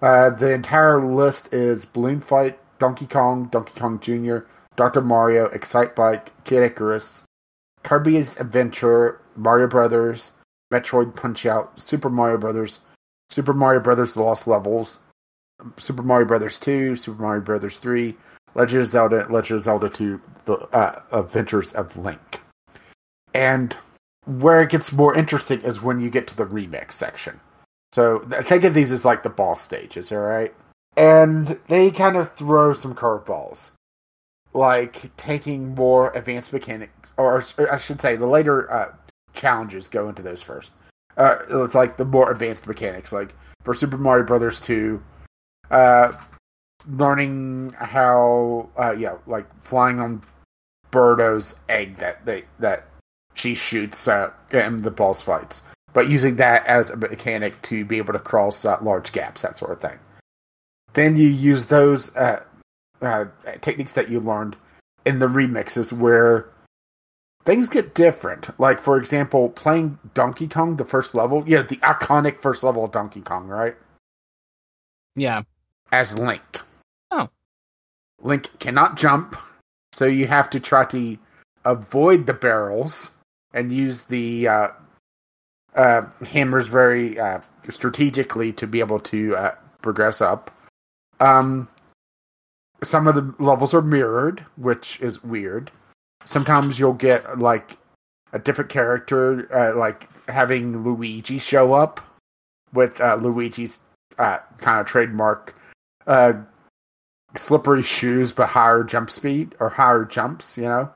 Uh, 0.01 0.31
the 0.31 0.53
entire 0.53 1.05
list 1.05 1.53
is 1.53 1.85
Balloon 1.85 2.21
Fight, 2.21 2.59
Donkey 2.79 3.07
Kong, 3.07 3.49
Donkey 3.53 3.79
Kong 3.79 4.01
Jr., 4.01 4.39
Dr. 4.75 5.03
Mario, 5.03 5.47
Excite 5.47 5.95
Bike, 5.95 6.33
Kid 6.45 6.63
Icarus, 6.63 7.23
Kirby's 7.85 8.41
Adventure, 8.41 9.21
Mario 9.37 9.67
Brothers, 9.67 10.33
Metroid 10.73 11.15
Punch 11.15 11.47
Out, 11.47 11.79
Super 11.79 12.09
Mario 12.09 12.39
Brothers, 12.39 12.81
Super 13.31 13.53
Mario 13.53 13.81
Brothers: 13.81 14.15
The 14.15 14.23
Lost 14.23 14.47
Levels, 14.47 14.99
Super 15.77 16.03
Mario 16.03 16.27
Brothers 16.27 16.59
2, 16.61 16.97
Super 16.97 17.23
Mario 17.23 17.43
Brothers 17.43 17.79
3, 17.79 18.15
Legend 18.55 18.83
of 18.83 18.89
Zelda, 18.89 19.27
Legend 19.31 19.59
of 19.59 19.65
Zelda 19.65 19.89
2, 19.89 20.21
The 20.45 20.55
uh, 20.55 21.03
Adventures 21.13 21.73
of 21.73 21.97
Link. 21.97 22.41
And 23.35 23.77
where 24.25 24.63
it 24.63 24.71
gets 24.71 24.93
more 24.93 25.15
interesting 25.15 25.61
is 25.63 25.83
when 25.83 26.01
you 26.01 26.11
get 26.11 26.27
to 26.29 26.37
the 26.37 26.47
remix 26.47 26.93
section. 26.93 27.41
So 27.93 28.21
think 28.21 28.65
of 28.65 28.75
these 28.75 28.93
as 28.93 29.05
like 29.05 29.23
the 29.23 29.29
boss 29.29 29.63
stages, 29.63 30.13
all 30.13 30.19
right? 30.19 30.55
And 30.97 31.59
they 31.69 31.91
kind 31.91 32.17
of 32.17 32.33
throw 32.35 32.73
some 32.75 32.95
curveballs, 32.95 33.71
like 34.55 35.15
taking 35.17 35.75
more 35.75 36.13
advanced 36.13 36.53
mechanics, 36.53 37.13
or, 37.17 37.45
or 37.59 37.73
I 37.73 37.79
should 37.79 38.01
say, 38.01 38.17
the 38.17 38.27
later 38.27 38.71
uh, 38.73 38.93
challenges 39.35 39.89
go 39.89 40.09
into 40.09 40.23
those 40.23 40.43
first. 40.43 40.73
Uh, 41.17 41.39
it's 41.51 41.75
like 41.75 41.97
the 41.97 42.05
more 42.05 42.31
advanced 42.31 42.67
mechanics, 42.67 43.13
like 43.13 43.35
for 43.63 43.75
Super 43.75 43.99
Mario 43.99 44.25
Brothers 44.25 44.61
2, 44.61 45.03
uh, 45.71 46.13
learning 46.89 47.75
how, 47.79 48.69
uh, 48.77 48.93
yeah, 48.93 49.17
like 49.27 49.47
flying 49.63 50.01
on 50.01 50.23
Birdo's 50.91 51.55
egg 51.69 51.97
that 51.97 52.25
they 52.27 52.45
that 52.59 52.89
she 53.35 53.55
shoots 53.55 54.07
uh, 54.09 54.31
in 54.51 54.83
the 54.83 54.91
boss 54.91 55.23
fights, 55.23 55.63
but 55.93 56.09
using 56.09 56.37
that 56.37 56.67
as 56.67 56.91
a 56.91 56.97
mechanic 56.97 57.61
to 57.63 57.85
be 57.85 57.99
able 57.99 58.13
to 58.13 58.19
cross 58.19 58.65
uh, 58.65 58.79
large 58.83 59.13
gaps, 59.13 59.43
that 59.43 59.57
sort 59.57 59.73
of 59.73 59.81
thing. 59.81 59.99
Then 60.93 61.17
you 61.17 61.29
use 61.29 61.67
those 61.67 62.15
uh, 62.15 62.43
uh, 63.01 63.25
techniques 63.63 63.95
that 63.95 64.11
you 64.11 64.21
learned 64.21 64.57
in 65.07 65.19
the 65.19 65.27
remixes 65.27 65.93
where 65.93 66.51
things 67.45 67.69
get 67.69 67.95
different. 67.95 68.59
Like, 68.61 68.81
for 68.81 68.99
example, 68.99 69.49
playing 69.49 69.99
Donkey 70.15 70.49
Kong, 70.49 70.77
the 70.77 70.85
first 70.85 71.15
level, 71.15 71.43
yeah, 71.47 71.63
the 71.63 71.77
iconic 71.77 72.41
first 72.41 72.63
level 72.63 72.85
of 72.85 72.93
Donkey 72.93 73.23
Kong, 73.23 73.49
right? 73.49 73.77
Yeah. 75.17 75.43
As 75.93 76.17
Link. 76.17 76.61
Oh. 77.11 77.29
Link 78.23 78.49
cannot 78.59 78.97
jump, 78.97 79.37
so 79.93 80.07
you 80.07 80.27
have 80.27 80.49
to 80.51 80.59
try 80.59 80.87
to 80.87 81.19
avoid 81.67 82.27
the 82.27 82.33
barrels 82.33 83.11
and 83.53 83.71
use 83.71 84.05
the 84.05 84.49
uh, 84.49 84.69
uh, 85.77 86.03
hammers 86.27 86.67
very 86.69 87.21
uh, 87.21 87.41
strategically 87.69 88.53
to 88.53 88.67
be 88.67 88.81
able 88.81 89.01
to 89.01 89.37
uh, 89.37 89.55
progress 89.83 90.23
up. 90.23 90.51
Um, 91.21 91.69
some 92.83 93.07
of 93.07 93.15
the 93.15 93.35
levels 93.39 93.75
are 93.75 93.83
mirrored, 93.83 94.41
which 94.57 94.99
is 95.01 95.23
weird. 95.23 95.71
Sometimes 96.25 96.79
you'll 96.79 96.95
get 96.95 97.39
like 97.39 97.77
a 98.33 98.39
different 98.39 98.71
character, 98.71 99.47
uh, 99.55 99.79
like 99.79 100.09
having 100.27 100.83
Luigi 100.83 101.39
show 101.39 101.75
up 101.75 102.01
with 102.73 102.99
uh, 102.99 103.17
Luigi's 103.17 103.81
kind 104.17 104.81
of 104.81 104.87
trademark 104.87 105.55
slippery 107.37 107.83
shoes 107.83 108.33
but 108.33 108.49
higher 108.49 108.85
jump 108.85 109.11
speed 109.11 109.55
or 109.61 109.69
higher 109.69 110.05
jumps, 110.05 110.57
you 110.57 110.65
know. 110.65 110.91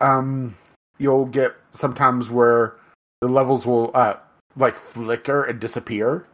Um, 0.00 0.56
you'll 0.98 1.26
get 1.26 1.52
sometimes 1.72 2.28
where 2.28 2.74
the 3.20 3.28
levels 3.28 3.66
will 3.66 3.90
uh 3.94 4.16
like 4.56 4.78
flicker 4.78 5.44
and 5.44 5.60
disappear. 5.60 6.26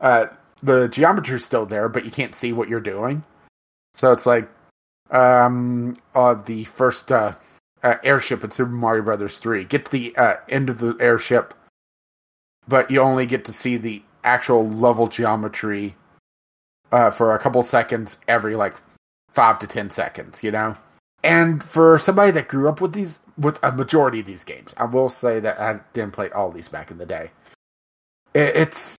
Uh, 0.00 0.26
the 0.62 0.88
geometry's 0.88 1.44
still 1.44 1.66
there, 1.66 1.88
but 1.88 2.04
you 2.04 2.10
can't 2.10 2.34
see 2.34 2.52
what 2.52 2.68
you're 2.68 2.80
doing. 2.80 3.24
So 3.94 4.12
it's 4.12 4.26
like 4.26 4.48
um 5.10 5.96
uh 6.14 6.34
the 6.34 6.64
first 6.64 7.12
uh, 7.12 7.34
uh 7.82 7.96
airship 8.04 8.44
in 8.44 8.50
Super 8.50 8.70
Mario 8.70 9.02
Brothers 9.02 9.38
3. 9.38 9.64
Get 9.64 9.86
to 9.86 9.92
the 9.92 10.16
uh, 10.16 10.36
end 10.48 10.70
of 10.70 10.78
the 10.78 10.96
airship, 11.00 11.54
but 12.68 12.90
you 12.90 13.00
only 13.00 13.26
get 13.26 13.44
to 13.46 13.52
see 13.52 13.76
the 13.76 14.02
actual 14.24 14.68
level 14.68 15.08
geometry 15.08 15.96
uh, 16.92 17.10
for 17.10 17.34
a 17.34 17.38
couple 17.38 17.62
seconds 17.62 18.18
every 18.28 18.54
like 18.54 18.76
five 19.32 19.58
to 19.60 19.66
ten 19.66 19.90
seconds, 19.90 20.42
you 20.42 20.50
know. 20.50 20.76
And 21.24 21.62
for 21.62 21.98
somebody 21.98 22.32
that 22.32 22.48
grew 22.48 22.68
up 22.68 22.80
with 22.80 22.92
these, 22.92 23.20
with 23.38 23.58
a 23.62 23.72
majority 23.72 24.20
of 24.20 24.26
these 24.26 24.44
games, 24.44 24.72
I 24.76 24.84
will 24.84 25.08
say 25.08 25.40
that 25.40 25.60
I 25.60 25.80
didn't 25.92 26.12
play 26.12 26.30
all 26.30 26.50
these 26.50 26.68
back 26.68 26.90
in 26.90 26.98
the 26.98 27.06
day. 27.06 27.30
It, 28.34 28.56
it's 28.56 28.96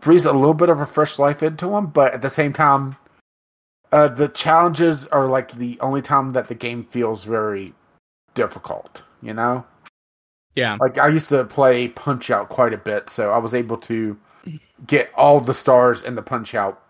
breathes 0.00 0.24
a 0.24 0.32
little 0.32 0.54
bit 0.54 0.68
of 0.68 0.80
a 0.80 0.86
fresh 0.86 1.18
life 1.18 1.42
into 1.42 1.66
them, 1.66 1.86
but 1.86 2.14
at 2.14 2.22
the 2.22 2.30
same 2.30 2.52
time, 2.52 2.96
uh, 3.92 4.08
the 4.08 4.28
challenges 4.28 5.06
are 5.08 5.26
like 5.26 5.52
the 5.52 5.78
only 5.80 6.02
time 6.02 6.32
that 6.32 6.48
the 6.48 6.54
game 6.54 6.84
feels 6.84 7.24
very 7.24 7.74
difficult. 8.34 9.02
You 9.22 9.34
know. 9.34 9.64
Yeah. 10.54 10.76
Like 10.80 10.98
I 10.98 11.08
used 11.08 11.30
to 11.30 11.44
play 11.44 11.88
Punch 11.88 12.30
Out 12.30 12.48
quite 12.50 12.74
a 12.74 12.78
bit, 12.78 13.08
so 13.08 13.30
I 13.30 13.38
was 13.38 13.54
able 13.54 13.78
to 13.78 14.18
get 14.86 15.10
all 15.14 15.40
the 15.40 15.54
stars 15.54 16.02
in 16.02 16.14
the 16.14 16.22
Punch 16.22 16.54
Out 16.54 16.82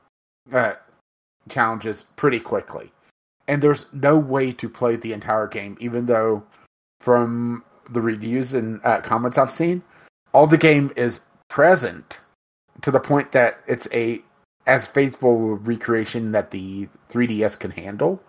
uh, 0.52 0.72
challenges 1.48 2.04
pretty 2.16 2.40
quickly 2.40 2.92
and 3.48 3.62
there's 3.62 3.86
no 3.92 4.16
way 4.16 4.52
to 4.52 4.68
play 4.68 4.96
the 4.96 5.12
entire 5.12 5.46
game, 5.46 5.76
even 5.80 6.06
though 6.06 6.42
from 7.00 7.64
the 7.90 8.00
reviews 8.00 8.54
and 8.54 8.80
uh, 8.84 9.00
comments 9.00 9.38
I've 9.38 9.52
seen, 9.52 9.82
all 10.32 10.46
the 10.46 10.58
game 10.58 10.92
is 10.96 11.20
present 11.48 12.20
to 12.82 12.90
the 12.90 13.00
point 13.00 13.32
that 13.32 13.60
it's 13.66 13.88
a 13.92 14.22
as 14.66 14.86
faithful 14.86 15.56
recreation 15.56 16.32
that 16.32 16.52
the 16.52 16.88
3DS 17.10 17.58
can 17.58 17.72
handle. 17.72 18.22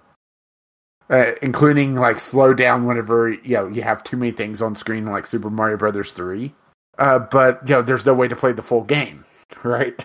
Uh, 1.10 1.34
including 1.42 1.96
like 1.96 2.20
slow 2.20 2.54
down 2.54 2.86
whenever 2.86 3.30
you 3.30 3.56
know 3.56 3.68
you 3.68 3.82
have 3.82 4.04
too 4.04 4.18
many 4.18 4.32
things 4.32 4.62
on 4.62 4.76
screen 4.76 5.06
like 5.06 5.28
Super 5.28 5.50
Mario 5.50 5.78
Brothers 5.78 6.14
3. 6.14 6.52
Uh, 6.98 7.20
but 7.20 7.60
you 7.68 7.76
know 7.76 7.82
there's 7.82 8.06
no 8.06 8.14
way 8.14 8.28
to 8.28 8.36
play 8.36 8.52
the 8.52 8.64
full 8.64 8.84
game, 8.84 9.24
right? 9.64 10.04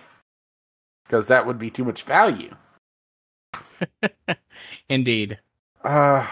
Because 1.09 1.27
that 1.29 1.47
would 1.47 1.57
be 1.57 1.71
too 1.71 1.83
much 1.83 2.03
value. 2.03 2.55
Indeed. 4.89 5.39
Uh, 5.83 6.27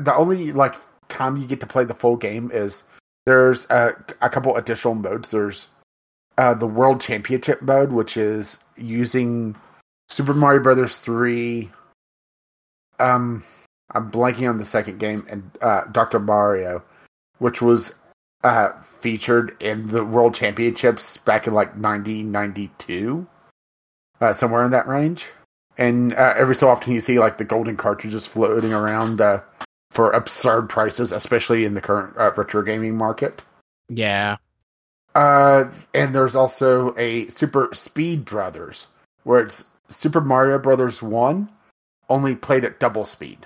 the 0.00 0.12
only 0.16 0.50
like 0.50 0.74
time 1.08 1.36
you 1.36 1.46
get 1.46 1.60
to 1.60 1.66
play 1.66 1.84
the 1.84 1.94
full 1.94 2.16
game 2.16 2.50
is 2.52 2.82
there's 3.24 3.70
a, 3.70 3.92
a 4.20 4.28
couple 4.28 4.56
additional 4.56 4.96
modes. 4.96 5.28
There's 5.28 5.68
uh, 6.38 6.54
the 6.54 6.66
World 6.66 7.00
Championship 7.00 7.62
mode, 7.62 7.92
which 7.92 8.16
is 8.16 8.58
using 8.76 9.54
Super 10.08 10.34
Mario 10.34 10.62
Brothers 10.62 10.96
three. 10.96 11.70
Um, 12.98 13.44
I'm 13.92 14.10
blanking 14.10 14.48
on 14.48 14.58
the 14.58 14.64
second 14.64 14.98
game 14.98 15.26
and 15.28 15.50
uh, 15.62 15.84
Doctor 15.92 16.18
Mario, 16.18 16.82
which 17.38 17.62
was 17.62 17.94
uh, 18.42 18.72
featured 18.80 19.56
in 19.60 19.88
the 19.88 20.04
World 20.04 20.34
Championships 20.34 21.16
back 21.18 21.46
in 21.46 21.54
like 21.54 21.68
1992, 21.68 23.26
uh, 24.20 24.32
somewhere 24.32 24.64
in 24.64 24.70
that 24.70 24.86
range 24.86 25.26
and 25.80 26.12
uh, 26.14 26.34
every 26.36 26.54
so 26.54 26.68
often 26.68 26.92
you 26.92 27.00
see 27.00 27.18
like 27.18 27.38
the 27.38 27.44
golden 27.44 27.76
cartridges 27.76 28.26
floating 28.26 28.72
around 28.72 29.20
uh, 29.20 29.40
for 29.90 30.10
absurd 30.10 30.68
prices, 30.68 31.10
especially 31.10 31.64
in 31.64 31.74
the 31.74 31.80
current 31.80 32.16
uh, 32.18 32.30
retro 32.36 32.62
gaming 32.62 32.96
market. 32.96 33.42
Yeah. 33.88 34.36
Uh, 35.14 35.70
and 35.94 36.14
there's 36.14 36.36
also 36.36 36.94
a 36.96 37.28
Super 37.28 37.70
Speed 37.72 38.26
Brothers, 38.26 38.86
where 39.24 39.40
it's 39.40 39.64
Super 39.88 40.20
Mario 40.20 40.58
Brothers 40.58 41.02
One, 41.02 41.48
only 42.08 42.36
played 42.36 42.64
at 42.64 42.78
double 42.78 43.06
speed, 43.06 43.38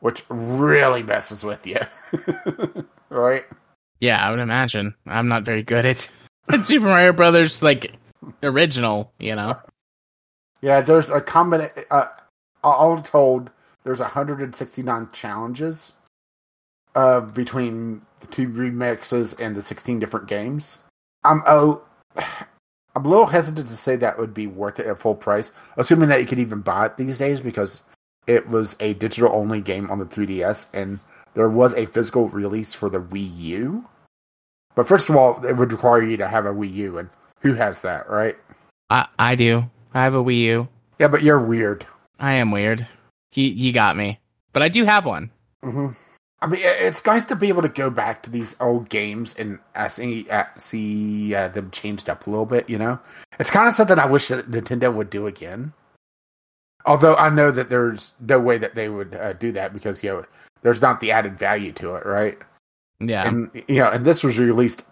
which 0.00 0.22
really 0.28 1.02
messes 1.02 1.42
with 1.42 1.66
you, 1.66 1.80
right? 3.08 3.44
Yeah, 4.00 4.24
I 4.24 4.30
would 4.30 4.38
imagine. 4.38 4.94
I'm 5.06 5.28
not 5.28 5.44
very 5.44 5.62
good 5.62 5.86
at, 5.86 6.08
at 6.48 6.66
Super 6.66 6.86
Mario 6.86 7.12
Brothers, 7.12 7.62
like 7.62 7.96
original, 8.42 9.12
you 9.18 9.34
know. 9.34 9.58
Yeah, 10.62 10.80
there's 10.80 11.10
a 11.10 11.20
combination. 11.20 11.84
Uh, 11.90 12.06
all 12.62 13.00
told, 13.00 13.50
there's 13.84 14.00
169 14.00 15.08
challenges 15.12 15.92
uh, 16.94 17.20
between 17.20 18.02
the 18.20 18.26
two 18.26 18.48
remixes 18.48 19.38
and 19.40 19.56
the 19.56 19.62
16 19.62 19.98
different 19.98 20.26
games. 20.28 20.78
I'm 21.24 21.42
a, 21.46 21.80
I'm 22.94 23.04
a 23.04 23.08
little 23.08 23.26
hesitant 23.26 23.68
to 23.68 23.76
say 23.76 23.96
that 23.96 24.18
would 24.18 24.34
be 24.34 24.46
worth 24.46 24.78
it 24.78 24.86
at 24.86 25.00
full 25.00 25.14
price, 25.14 25.52
assuming 25.76 26.08
that 26.10 26.20
you 26.20 26.26
could 26.26 26.38
even 26.38 26.60
buy 26.60 26.86
it 26.86 26.96
these 26.96 27.18
days 27.18 27.40
because 27.40 27.80
it 28.26 28.48
was 28.48 28.76
a 28.80 28.94
digital 28.94 29.34
only 29.34 29.60
game 29.60 29.90
on 29.90 29.98
the 29.98 30.04
3DS 30.04 30.66
and 30.74 31.00
there 31.34 31.48
was 31.48 31.74
a 31.74 31.86
physical 31.86 32.28
release 32.28 32.74
for 32.74 32.90
the 32.90 33.00
Wii 33.00 33.36
U. 33.38 33.84
But 34.74 34.88
first 34.88 35.08
of 35.08 35.16
all, 35.16 35.44
it 35.44 35.56
would 35.56 35.72
require 35.72 36.02
you 36.02 36.16
to 36.18 36.28
have 36.28 36.46
a 36.46 36.52
Wii 36.52 36.72
U, 36.74 36.98
and 36.98 37.10
who 37.40 37.54
has 37.54 37.82
that, 37.82 38.08
right? 38.08 38.36
I 38.88 39.08
I 39.18 39.34
do. 39.34 39.68
I 39.92 40.02
have 40.02 40.14
a 40.14 40.22
Wii 40.22 40.40
U. 40.42 40.68
Yeah, 40.98 41.08
but 41.08 41.22
you're 41.22 41.40
weird. 41.40 41.86
I 42.18 42.34
am 42.34 42.50
weird. 42.50 42.86
You 43.34 43.44
you 43.44 43.72
got 43.72 43.96
me. 43.96 44.20
But 44.52 44.62
I 44.62 44.68
do 44.68 44.84
have 44.84 45.06
one. 45.06 45.30
Mm-hmm. 45.64 45.88
I 46.42 46.46
mean, 46.46 46.60
it's 46.64 47.04
nice 47.04 47.26
to 47.26 47.36
be 47.36 47.48
able 47.48 47.62
to 47.62 47.68
go 47.68 47.90
back 47.90 48.22
to 48.22 48.30
these 48.30 48.56
old 48.60 48.88
games 48.88 49.34
and 49.38 49.58
uh, 49.74 49.88
see 49.88 50.28
uh, 50.30 50.44
see 50.56 51.34
uh, 51.34 51.48
them 51.48 51.70
changed 51.70 52.08
up 52.08 52.26
a 52.26 52.30
little 52.30 52.46
bit. 52.46 52.70
You 52.70 52.78
know, 52.78 52.98
it's 53.38 53.50
kind 53.50 53.68
of 53.68 53.74
something 53.74 53.98
I 53.98 54.06
wish 54.06 54.28
that 54.28 54.50
Nintendo 54.50 54.92
would 54.92 55.10
do 55.10 55.26
again. 55.26 55.72
Although 56.86 57.14
I 57.14 57.28
know 57.28 57.50
that 57.50 57.68
there's 57.68 58.14
no 58.20 58.38
way 58.38 58.56
that 58.56 58.74
they 58.74 58.88
would 58.88 59.14
uh, 59.14 59.34
do 59.34 59.52
that 59.52 59.74
because 59.74 60.02
you 60.02 60.10
know 60.10 60.24
there's 60.62 60.80
not 60.80 61.00
the 61.00 61.12
added 61.12 61.38
value 61.38 61.72
to 61.72 61.96
it, 61.96 62.06
right? 62.06 62.38
Yeah. 63.00 63.26
and 63.26 63.50
you 63.68 63.80
know, 63.80 63.90
and 63.90 64.04
this 64.04 64.22
was 64.22 64.38
released, 64.38 64.82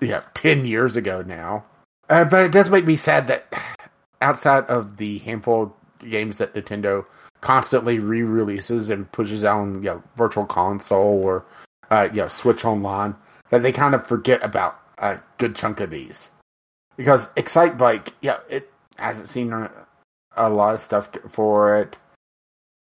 yeah, 0.00 0.22
ten 0.32 0.64
years 0.64 0.96
ago 0.96 1.22
now. 1.22 1.64
Uh, 2.08 2.24
but 2.24 2.44
it 2.44 2.52
does 2.52 2.70
make 2.70 2.84
me 2.84 2.96
sad 2.96 3.28
that 3.28 3.52
outside 4.20 4.64
of 4.66 4.96
the 4.96 5.18
handful 5.18 5.62
of 5.64 6.10
games 6.10 6.38
that 6.38 6.54
Nintendo 6.54 7.04
constantly 7.40 7.98
re-releases 7.98 8.90
and 8.90 9.10
pushes 9.12 9.44
out 9.44 9.60
on 9.60 9.74
you 9.82 9.90
know 9.90 10.02
Virtual 10.16 10.46
Console 10.46 11.22
or 11.22 11.44
uh, 11.90 12.08
you 12.12 12.22
know 12.22 12.28
Switch 12.28 12.64
Online, 12.64 13.14
that 13.50 13.62
they 13.62 13.72
kind 13.72 13.94
of 13.94 14.06
forget 14.06 14.42
about 14.42 14.80
a 14.98 15.20
good 15.38 15.54
chunk 15.54 15.80
of 15.80 15.90
these 15.90 16.30
because 16.96 17.32
Excite 17.36 17.78
Bike, 17.78 18.12
yeah, 18.20 18.38
it 18.48 18.70
hasn't 18.96 19.28
seen 19.28 19.52
a, 19.52 19.70
a 20.36 20.48
lot 20.48 20.74
of 20.74 20.80
stuff 20.80 21.10
for 21.30 21.78
it. 21.78 21.96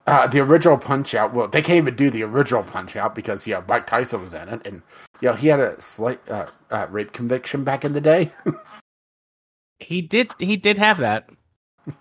Uh, 0.06 0.28
the 0.28 0.42
original 0.42 0.78
Punch 0.78 1.16
Out, 1.16 1.34
well, 1.34 1.48
they 1.48 1.62
can't 1.62 1.78
even 1.78 1.96
do 1.96 2.10
the 2.10 2.24
original 2.24 2.64
Punch 2.64 2.96
Out 2.96 3.16
because 3.16 3.48
yeah, 3.48 3.64
Mike 3.68 3.88
Tyson 3.88 4.22
was 4.22 4.34
in 4.34 4.50
it, 4.50 4.68
and 4.68 4.82
you 5.22 5.30
know 5.30 5.34
he 5.34 5.48
had 5.48 5.62
a 5.62 5.82
slight 5.82 6.20
uh, 6.30 6.48
uh, 6.70 6.88
rape 6.90 7.14
conviction 7.14 7.64
back 7.64 7.86
in 7.86 7.94
the 7.94 8.02
day. 8.02 8.32
He 9.80 10.02
did 10.02 10.32
he 10.40 10.58
did 10.58 10.78
have 10.78 10.98
that. 11.00 11.30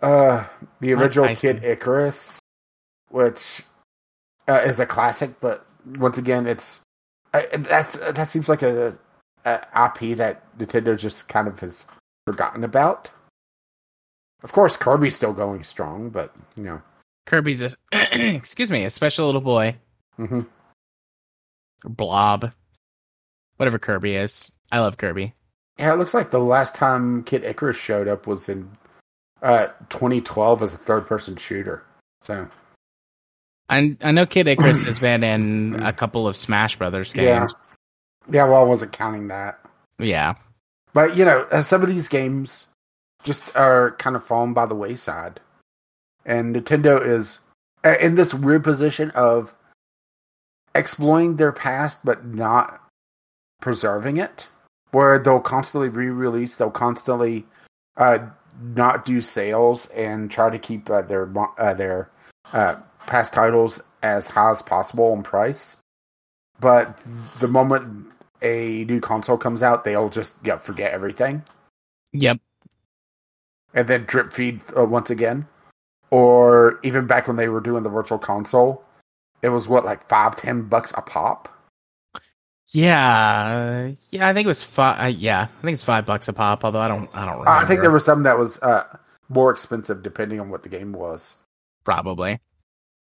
Uh, 0.00 0.44
the 0.80 0.92
original 0.92 1.26
Tyson. 1.26 1.60
Kid 1.60 1.64
Icarus, 1.64 2.40
which 3.10 3.62
uh, 4.48 4.60
is 4.64 4.80
a 4.80 4.84
classic, 4.86 5.38
but 5.40 5.64
once 5.86 6.18
again, 6.18 6.48
it's 6.48 6.80
uh, 7.32 7.42
that's 7.56 7.94
that 8.10 8.28
seems 8.28 8.48
like 8.48 8.62
a, 8.62 8.98
a 9.44 9.60
IP 9.86 10.16
that 10.18 10.42
Nintendo 10.58 10.98
just 10.98 11.28
kind 11.28 11.46
of 11.46 11.60
has 11.60 11.86
forgotten 12.26 12.64
about. 12.64 13.10
Of 14.42 14.50
course, 14.50 14.76
Kirby's 14.76 15.14
still 15.14 15.32
going 15.32 15.62
strong, 15.62 16.10
but 16.10 16.34
you 16.56 16.64
know, 16.64 16.82
Kirby's 17.26 17.62
a 17.62 17.70
excuse 18.34 18.72
me, 18.72 18.84
a 18.84 18.90
special 18.90 19.26
little 19.26 19.40
boy. 19.40 19.76
hmm 20.16 20.40
blob. 21.84 22.52
Whatever 23.56 23.78
Kirby 23.78 24.16
is. 24.16 24.50
I 24.70 24.80
love 24.80 24.96
Kirby. 24.98 25.34
Yeah, 25.78 25.92
it 25.92 25.96
looks 25.96 26.14
like 26.14 26.30
the 26.30 26.38
last 26.38 26.74
time 26.74 27.24
Kid 27.24 27.44
Icarus 27.44 27.76
showed 27.76 28.08
up 28.08 28.26
was 28.26 28.48
in 28.48 28.70
uh 29.42 29.66
2012 29.90 30.62
as 30.62 30.74
a 30.74 30.78
third-person 30.78 31.36
shooter. 31.36 31.84
So 32.20 32.48
I 33.68 33.96
I 34.02 34.12
know 34.12 34.26
Kid 34.26 34.48
Icarus 34.48 34.84
has 34.84 34.98
been 34.98 35.24
in 35.24 35.82
a 35.82 35.92
couple 35.92 36.28
of 36.28 36.36
Smash 36.36 36.76
Brothers 36.76 37.12
games. 37.12 37.54
yeah, 38.30 38.44
well, 38.44 38.62
I 38.62 38.64
wasn't 38.64 38.92
counting 38.92 39.28
that. 39.28 39.58
Yeah. 39.98 40.34
But 40.92 41.16
you 41.16 41.24
know, 41.24 41.46
uh, 41.50 41.62
some 41.62 41.82
of 41.82 41.88
these 41.88 42.08
games 42.08 42.66
just 43.24 43.56
are 43.56 43.92
kind 43.92 44.16
of 44.16 44.24
falling 44.24 44.52
by 44.52 44.66
the 44.66 44.74
wayside, 44.74 45.40
and 46.24 46.54
Nintendo 46.54 47.04
is 47.04 47.38
uh, 47.84 47.96
in 48.00 48.14
this 48.14 48.34
weird 48.34 48.62
position 48.62 49.10
of 49.12 49.54
exploiting 50.74 51.36
their 51.36 51.52
past 51.52 52.04
but 52.04 52.24
not 52.24 52.80
preserving 53.60 54.18
it, 54.18 54.48
where 54.92 55.18
they'll 55.18 55.40
constantly 55.40 55.88
re-release, 55.88 56.56
they'll 56.56 56.70
constantly 56.70 57.44
uh, 57.96 58.18
not 58.62 59.04
do 59.04 59.20
sales 59.20 59.86
and 59.90 60.30
try 60.30 60.50
to 60.50 60.58
keep 60.58 60.88
uh, 60.88 61.02
their 61.02 61.26
mo- 61.26 61.52
uh, 61.58 61.74
their 61.74 62.10
uh, 62.52 62.76
past 63.06 63.34
titles 63.34 63.82
as 64.02 64.28
high 64.28 64.50
as 64.50 64.62
possible 64.62 65.12
in 65.12 65.22
price. 65.22 65.76
But 66.60 66.98
the 67.40 67.48
moment 67.48 68.06
a 68.42 68.84
new 68.84 69.00
console 69.00 69.38
comes 69.38 69.62
out, 69.62 69.84
they'll 69.84 70.10
just 70.10 70.36
yeah, 70.44 70.58
forget 70.58 70.92
everything 70.92 71.42
Yep. 72.12 72.38
and 73.74 73.88
then 73.88 74.04
drip 74.04 74.32
feed 74.32 74.60
uh, 74.76 74.84
once 74.84 75.10
again. 75.10 75.46
Or 76.10 76.78
even 76.82 77.06
back 77.06 77.26
when 77.26 77.36
they 77.36 77.48
were 77.48 77.60
doing 77.60 77.82
the 77.84 77.88
virtual 77.88 78.18
console, 78.18 78.84
it 79.40 79.48
was 79.48 79.66
what 79.66 79.84
like 79.84 80.06
five, 80.08 80.36
ten 80.36 80.62
bucks 80.68 80.92
a 80.96 81.00
pop. 81.02 81.48
Yeah. 82.74 83.92
Yeah, 84.10 84.28
I 84.28 84.34
think 84.34 84.46
it 84.46 84.48
was 84.48 84.64
five 84.64 85.00
uh, 85.00 85.06
yeah, 85.06 85.42
I 85.42 85.62
think 85.62 85.74
it's 85.74 85.82
5 85.82 86.06
bucks 86.06 86.28
a 86.28 86.32
pop, 86.32 86.64
although 86.64 86.80
I 86.80 86.88
don't 86.88 87.10
I 87.14 87.24
don't 87.24 87.40
remember. 87.40 87.50
Uh, 87.50 87.62
I 87.62 87.66
think 87.66 87.80
there 87.80 87.90
was 87.90 88.04
some 88.04 88.22
that 88.24 88.38
was 88.38 88.58
uh, 88.60 88.84
more 89.28 89.50
expensive 89.50 90.02
depending 90.02 90.40
on 90.40 90.50
what 90.50 90.62
the 90.62 90.68
game 90.68 90.92
was. 90.92 91.36
probably. 91.84 92.40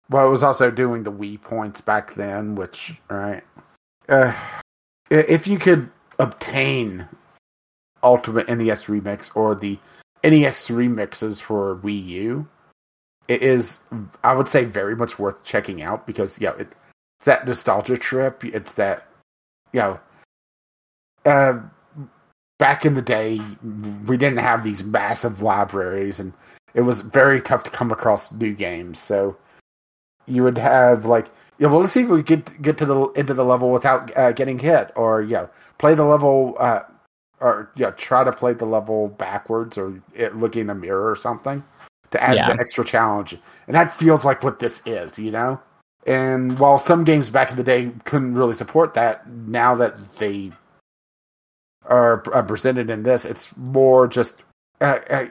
Well, 0.09 0.25
it 0.25 0.31
was 0.31 0.41
also 0.43 0.71
doing 0.71 1.03
the 1.03 1.11
Wii 1.11 1.39
points 1.41 1.81
back 1.81 2.15
then, 2.15 2.55
which 2.55 2.93
right. 3.09 3.43
Uh, 4.07 4.33
if 5.11 5.47
you 5.47 5.59
could 5.59 5.89
obtain 6.17 7.07
Ultimate 8.01 8.47
NES 8.49 8.85
Remix 8.85 9.31
or 9.35 9.53
the 9.53 9.77
NES 10.23 10.69
remixes 10.69 11.39
for 11.39 11.77
Wii 11.77 12.05
U, 12.07 12.47
it 13.27 13.43
is 13.43 13.79
I 14.23 14.33
would 14.33 14.49
say 14.49 14.65
very 14.65 14.95
much 14.95 15.19
worth 15.19 15.43
checking 15.43 15.83
out 15.83 16.07
because 16.07 16.41
yeah, 16.41 16.53
it, 16.57 16.73
it's 17.19 17.25
that 17.25 17.45
nostalgia 17.45 17.97
trip. 17.97 18.43
It's 18.43 18.73
that 18.73 19.05
you 19.73 19.79
know, 19.79 19.99
uh, 21.25 21.59
back 22.57 22.85
in 22.85 22.93
the 22.95 23.01
day, 23.01 23.39
we 24.05 24.17
didn't 24.17 24.39
have 24.39 24.63
these 24.63 24.83
massive 24.83 25.41
libraries, 25.41 26.19
and 26.19 26.33
it 26.73 26.81
was 26.81 27.01
very 27.01 27.41
tough 27.41 27.63
to 27.63 27.71
come 27.71 27.91
across 27.91 28.31
new 28.31 28.53
games. 28.53 28.99
So 28.99 29.37
you 30.27 30.43
would 30.43 30.57
have 30.57 31.05
like, 31.05 31.27
yeah, 31.57 31.67
well, 31.67 31.81
let's 31.81 31.93
see 31.93 32.03
if 32.03 32.09
we 32.09 32.23
get 32.23 32.61
get 32.61 32.77
to 32.77 32.85
the 32.85 33.07
into 33.11 33.33
the 33.33 33.45
level 33.45 33.71
without 33.71 34.15
uh, 34.17 34.31
getting 34.31 34.59
hit, 34.59 34.91
or 34.95 35.21
yeah, 35.21 35.47
play 35.77 35.95
the 35.95 36.05
level, 36.05 36.55
uh, 36.59 36.81
or 37.39 37.71
yeah, 37.75 37.91
try 37.91 38.23
to 38.23 38.31
play 38.31 38.53
the 38.53 38.65
level 38.65 39.09
backwards, 39.09 39.77
or 39.77 40.01
it, 40.13 40.35
looking 40.35 40.63
in 40.63 40.69
a 40.69 40.75
mirror 40.75 41.09
or 41.09 41.15
something 41.15 41.63
to 42.11 42.23
add 42.23 42.35
Yeah. 42.37 42.53
the 42.53 42.59
extra 42.59 42.83
challenge. 42.83 43.37
And 43.67 43.75
that 43.75 43.93
feels 43.95 44.25
like 44.25 44.43
what 44.43 44.59
this 44.59 44.81
is, 44.85 45.19
you 45.19 45.31
know. 45.31 45.59
And 46.07 46.57
while 46.57 46.79
some 46.79 47.03
games 47.03 47.29
back 47.29 47.51
in 47.51 47.57
the 47.57 47.63
day 47.63 47.91
couldn't 48.05 48.35
really 48.35 48.53
support 48.53 48.93
that, 48.93 49.29
now 49.29 49.75
that 49.75 50.15
they 50.17 50.51
are 51.85 52.23
uh, 52.33 52.41
presented 52.43 52.89
in 52.89 53.03
this, 53.03 53.25
it's 53.25 53.55
more 53.57 54.07
just. 54.07 54.41
Uh, 54.81 54.99
uh, 55.09 55.25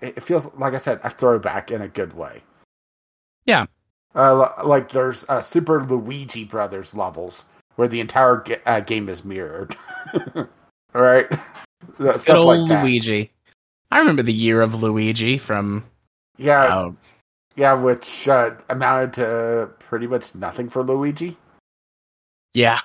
it 0.00 0.22
feels 0.22 0.52
like 0.54 0.74
I 0.74 0.78
said 0.78 1.00
a 1.02 1.10
throwback 1.10 1.72
in 1.72 1.82
a 1.82 1.88
good 1.88 2.12
way. 2.14 2.42
Yeah. 3.44 3.66
Uh, 4.14 4.50
like 4.64 4.92
there's 4.92 5.28
uh, 5.28 5.42
Super 5.42 5.84
Luigi 5.84 6.44
Brothers 6.44 6.94
levels 6.94 7.44
where 7.76 7.88
the 7.88 8.00
entire 8.00 8.36
ga- 8.36 8.62
uh, 8.64 8.80
game 8.80 9.08
is 9.08 9.24
mirrored. 9.24 9.76
All 10.36 11.02
right, 11.02 11.26
Good 11.98 12.30
old 12.30 12.68
like. 12.68 12.82
Luigi. 12.82 13.30
I 13.90 13.98
remember 13.98 14.22
the 14.22 14.32
year 14.32 14.62
of 14.62 14.82
Luigi 14.82 15.38
from 15.38 15.84
Yeah, 16.38 16.90
yeah, 17.56 17.72
which 17.74 18.28
uh, 18.28 18.54
amounted 18.68 19.14
to 19.14 19.70
pretty 19.78 20.06
much 20.06 20.34
nothing 20.34 20.68
for 20.68 20.82
Luigi. 20.82 21.36
yeah. 22.54 22.80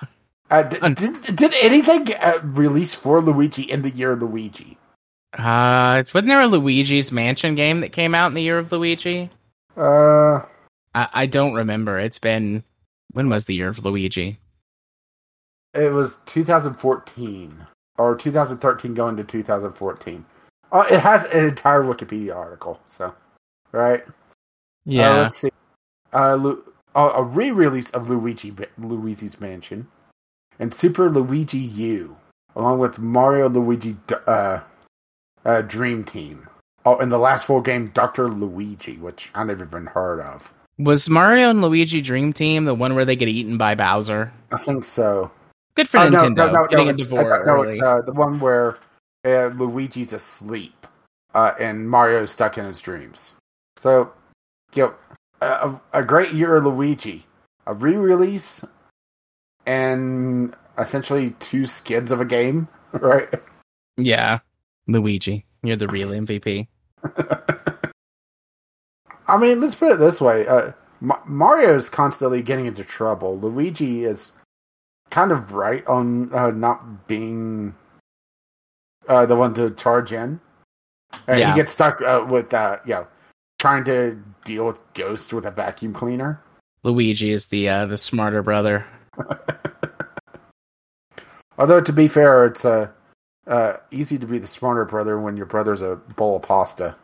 Uh, 0.50 0.62
d- 0.64 0.78
Un- 0.82 0.94
did, 0.94 1.36
did 1.36 1.54
anything 1.62 2.14
uh, 2.16 2.38
release 2.42 2.92
for 2.94 3.22
Luigi 3.22 3.62
in 3.62 3.80
the 3.82 3.90
year 3.90 4.12
of 4.12 4.20
Luigi? 4.22 4.76
Uh 5.34 6.04
wasn't 6.12 6.28
there 6.28 6.42
a 6.42 6.46
Luigi's 6.46 7.10
Mansion 7.10 7.54
game 7.54 7.80
that 7.80 7.92
came 7.92 8.14
out 8.14 8.26
in 8.26 8.34
the 8.34 8.42
year 8.42 8.58
of 8.58 8.70
Luigi? 8.70 9.30
Uh, 9.78 10.40
I, 10.94 11.08
I 11.14 11.26
don't 11.26 11.54
remember. 11.54 11.98
It's 11.98 12.18
been 12.18 12.62
when 13.12 13.30
was 13.30 13.46
the 13.46 13.54
year 13.54 13.68
of 13.68 13.82
Luigi? 13.82 14.36
it 15.74 15.90
was 15.90 16.18
2014 16.26 17.66
or 17.96 18.14
2013 18.14 18.92
going 18.92 19.16
to 19.16 19.24
2014. 19.24 20.24
Oh, 20.70 20.80
it 20.82 21.00
has 21.00 21.24
an 21.26 21.46
entire 21.48 21.82
Wikipedia 21.82 22.36
article. 22.36 22.78
So, 22.88 23.14
right. 23.72 24.04
Uh, 24.86 24.90
Yeah. 24.90 25.16
let's 25.22 25.38
see. 25.38 25.50
Uh, 26.12 26.34
Lu- 26.34 26.64
uh, 26.94 27.12
a 27.14 27.22
re-release 27.22 27.90
of 27.90 28.10
Luigi 28.10 28.54
Luigi's 28.78 29.40
Mansion 29.40 29.86
and 30.58 30.74
Super 30.74 31.08
Luigi 31.10 31.58
U, 31.58 32.16
along 32.56 32.78
with 32.80 32.98
Mario 32.98 33.48
Luigi 33.48 33.96
D- 34.06 34.14
uh, 34.26 34.60
uh, 35.44 35.62
Dream 35.62 36.04
Team. 36.04 36.46
Oh, 36.84 36.96
and 36.98 37.10
the 37.12 37.18
last 37.18 37.46
full 37.46 37.60
game, 37.60 37.88
Doctor 37.94 38.28
Luigi, 38.28 38.96
which 38.98 39.30
I 39.34 39.44
never 39.44 39.64
even 39.64 39.86
heard 39.86 40.20
of. 40.20 40.52
was 40.78 41.08
Mario 41.08 41.48
and 41.50 41.62
Luigi 41.62 42.00
Dream 42.00 42.32
Team 42.32 42.64
the 42.64 42.74
one 42.74 42.94
where 42.94 43.04
they 43.04 43.14
get 43.16 43.28
eaten 43.28 43.56
by 43.56 43.74
Bowser? 43.74 44.32
I 44.50 44.58
think 44.58 44.84
so. 44.84 45.30
Good 45.76 45.88
for 45.88 45.98
Oh, 45.98 46.08
no, 46.08 46.18
Nintendo. 46.18 46.36
no, 46.36 46.52
no, 46.52 46.66
getting 46.66 46.86
no, 46.86 46.90
a 46.90 46.94
it's, 46.94 47.06
divorce 47.06 47.38
uh, 47.38 47.44
no, 47.46 47.62
it's 47.62 47.80
uh, 47.80 48.00
the 48.02 48.12
one 48.12 48.40
where 48.40 48.78
uh, 49.24 49.46
Luigi's 49.46 50.12
asleep 50.12 50.86
uh, 51.34 51.52
and 51.60 51.88
Mario's 51.88 52.32
stuck 52.32 52.58
in 52.58 52.64
his 52.64 52.80
dreams. 52.80 53.32
So, 53.76 54.12
you 54.74 54.82
know, 54.84 54.94
a, 55.40 55.80
a 55.92 56.02
great 56.04 56.32
year 56.32 56.56
of 56.56 56.64
Luigi, 56.64 57.26
a 57.66 57.74
re-release, 57.74 58.64
and 59.66 60.54
essentially 60.78 61.30
two 61.40 61.66
skids 61.66 62.10
of 62.10 62.20
a 62.20 62.24
game, 62.24 62.68
right? 62.92 63.28
yeah. 63.96 64.38
Luigi, 64.88 65.44
you're 65.62 65.76
the 65.76 65.86
real 65.88 66.10
MVP. 66.10 66.66
I 69.28 69.36
mean, 69.38 69.60
let's 69.60 69.74
put 69.76 69.92
it 69.92 69.98
this 69.98 70.20
way: 70.20 70.46
uh, 70.46 70.72
Ma- 71.00 71.20
Mario's 71.24 71.88
constantly 71.88 72.42
getting 72.42 72.66
into 72.66 72.84
trouble. 72.84 73.38
Luigi 73.38 74.04
is 74.04 74.32
kind 75.10 75.30
of 75.30 75.52
right 75.52 75.86
on 75.86 76.32
uh, 76.34 76.50
not 76.50 77.06
being 77.06 77.74
uh, 79.08 79.26
the 79.26 79.36
one 79.36 79.54
to 79.54 79.70
charge 79.70 80.12
in. 80.12 80.40
Uh, 81.28 81.34
Yeah. 81.34 81.50
He 81.52 81.56
gets 81.60 81.72
stuck 81.72 82.00
uh, 82.02 82.26
with, 82.28 82.52
uh, 82.54 82.78
know, 82.94 83.06
trying 83.62 83.84
to 83.84 84.20
deal 84.44 84.66
with 84.66 84.80
ghosts 84.92 85.32
with 85.32 85.46
a 85.46 85.50
vacuum 85.50 85.94
cleaner. 85.94 86.42
Luigi 86.82 87.30
is 87.30 87.46
the 87.46 87.68
uh, 87.68 87.86
the 87.86 87.96
smarter 87.96 88.42
brother. 88.42 88.84
Although 91.58 91.80
to 91.80 91.92
be 91.92 92.08
fair, 92.08 92.46
it's 92.46 92.64
uh, 92.64 92.88
uh, 93.46 93.74
easy 93.92 94.18
to 94.18 94.26
be 94.26 94.38
the 94.38 94.48
smarter 94.48 94.84
brother 94.84 95.18
when 95.20 95.36
your 95.36 95.46
brother's 95.46 95.80
a 95.80 95.94
bowl 96.16 96.36
of 96.36 96.42
pasta. 96.42 96.96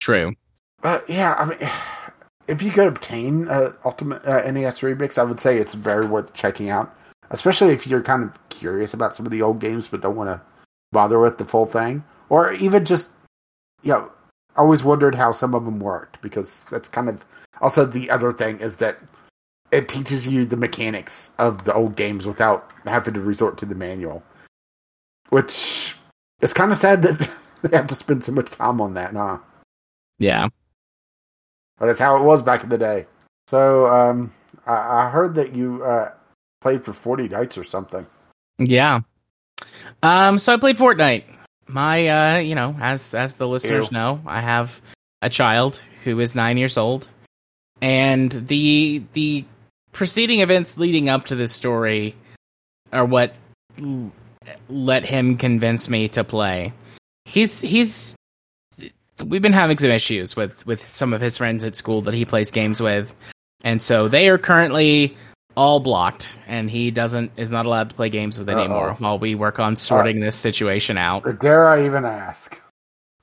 True. 0.00 0.34
But 0.82 1.10
yeah, 1.10 1.34
I 1.34 1.44
mean, 1.46 1.58
if 2.48 2.62
you 2.62 2.70
could 2.70 2.86
obtain 2.86 3.48
uh, 3.48 3.72
Ultimate 3.84 4.24
uh, 4.24 4.48
NES 4.48 4.80
remix, 4.80 5.18
I 5.18 5.24
would 5.24 5.40
say 5.40 5.58
it's 5.58 5.74
very 5.74 6.06
worth 6.06 6.32
checking 6.32 6.70
out. 6.70 6.96
Especially 7.30 7.72
if 7.72 7.88
you're 7.88 8.04
kind 8.04 8.22
of 8.22 8.48
curious 8.50 8.94
about 8.94 9.16
some 9.16 9.26
of 9.26 9.32
the 9.32 9.42
old 9.42 9.58
games 9.58 9.88
but 9.88 10.00
don't 10.00 10.14
want 10.14 10.30
to 10.30 10.40
bother 10.92 11.18
with 11.18 11.38
the 11.38 11.44
full 11.44 11.66
thing, 11.66 12.04
or 12.28 12.52
even 12.52 12.84
just, 12.84 13.10
you 13.82 13.90
know, 13.90 14.12
I 14.56 14.62
always 14.62 14.82
wondered 14.82 15.14
how 15.14 15.32
some 15.32 15.54
of 15.54 15.64
them 15.64 15.80
worked 15.80 16.20
because 16.22 16.64
that's 16.70 16.88
kind 16.88 17.08
of 17.08 17.24
also 17.60 17.84
the 17.84 18.10
other 18.10 18.32
thing 18.32 18.60
is 18.60 18.78
that 18.78 18.98
it 19.70 19.88
teaches 19.88 20.26
you 20.26 20.46
the 20.46 20.56
mechanics 20.56 21.34
of 21.38 21.64
the 21.64 21.74
old 21.74 21.96
games 21.96 22.26
without 22.26 22.70
having 22.84 23.14
to 23.14 23.20
resort 23.20 23.58
to 23.58 23.66
the 23.66 23.74
manual, 23.74 24.22
which 25.30 25.94
is 26.40 26.52
kind 26.52 26.72
of 26.72 26.78
sad 26.78 27.02
that 27.02 27.30
they 27.62 27.76
have 27.76 27.88
to 27.88 27.94
spend 27.94 28.24
so 28.24 28.32
much 28.32 28.50
time 28.50 28.80
on 28.80 28.94
that, 28.94 29.14
huh? 29.14 29.38
Yeah. 30.18 30.48
But 31.78 31.86
that's 31.86 32.00
how 32.00 32.16
it 32.16 32.22
was 32.22 32.42
back 32.42 32.62
in 32.62 32.70
the 32.70 32.78
day. 32.78 33.06
So 33.48 33.86
um, 33.86 34.32
I, 34.66 35.04
I 35.04 35.10
heard 35.10 35.34
that 35.34 35.54
you 35.54 35.84
uh, 35.84 36.12
played 36.60 36.84
for 36.84 36.92
40 36.92 37.28
nights 37.28 37.58
or 37.58 37.64
something. 37.64 38.06
Yeah. 38.58 39.00
Um, 40.02 40.38
so 40.38 40.54
I 40.54 40.56
played 40.56 40.76
Fortnite. 40.76 41.24
My, 41.68 42.08
uh, 42.08 42.38
you 42.38 42.54
know, 42.54 42.76
as 42.80 43.14
as 43.14 43.36
the 43.36 43.48
listeners 43.48 43.90
Ew. 43.90 43.96
know, 43.96 44.20
I 44.26 44.40
have 44.40 44.80
a 45.22 45.28
child 45.28 45.80
who 46.04 46.20
is 46.20 46.34
nine 46.34 46.58
years 46.58 46.76
old, 46.76 47.08
and 47.80 48.30
the 48.30 49.02
the 49.12 49.44
preceding 49.92 50.40
events 50.40 50.78
leading 50.78 51.08
up 51.08 51.26
to 51.26 51.34
this 51.34 51.52
story 51.52 52.14
are 52.92 53.04
what 53.04 53.34
l- 53.80 54.12
let 54.68 55.04
him 55.04 55.36
convince 55.36 55.88
me 55.88 56.08
to 56.08 56.22
play. 56.22 56.72
He's 57.24 57.60
he's 57.60 58.16
we've 59.24 59.42
been 59.42 59.52
having 59.52 59.78
some 59.78 59.90
issues 59.90 60.36
with 60.36 60.64
with 60.66 60.86
some 60.86 61.12
of 61.12 61.20
his 61.20 61.38
friends 61.38 61.64
at 61.64 61.74
school 61.74 62.02
that 62.02 62.14
he 62.14 62.24
plays 62.24 62.50
games 62.50 62.80
with, 62.80 63.14
and 63.64 63.82
so 63.82 64.06
they 64.06 64.28
are 64.28 64.38
currently 64.38 65.16
all 65.56 65.80
blocked, 65.80 66.38
and 66.46 66.70
he 66.70 66.90
doesn't 66.90 67.32
is 67.36 67.50
not 67.50 67.66
allowed 67.66 67.90
to 67.90 67.96
play 67.96 68.08
games 68.10 68.38
with 68.38 68.48
anymore 68.48 68.90
Uh-oh. 68.90 68.96
while 68.98 69.18
we 69.18 69.34
work 69.34 69.58
on 69.58 69.76
sorting 69.76 70.20
this 70.20 70.36
situation 70.36 70.98
out. 70.98 71.40
Dare 71.40 71.68
I 71.68 71.86
even 71.86 72.04
ask? 72.04 72.60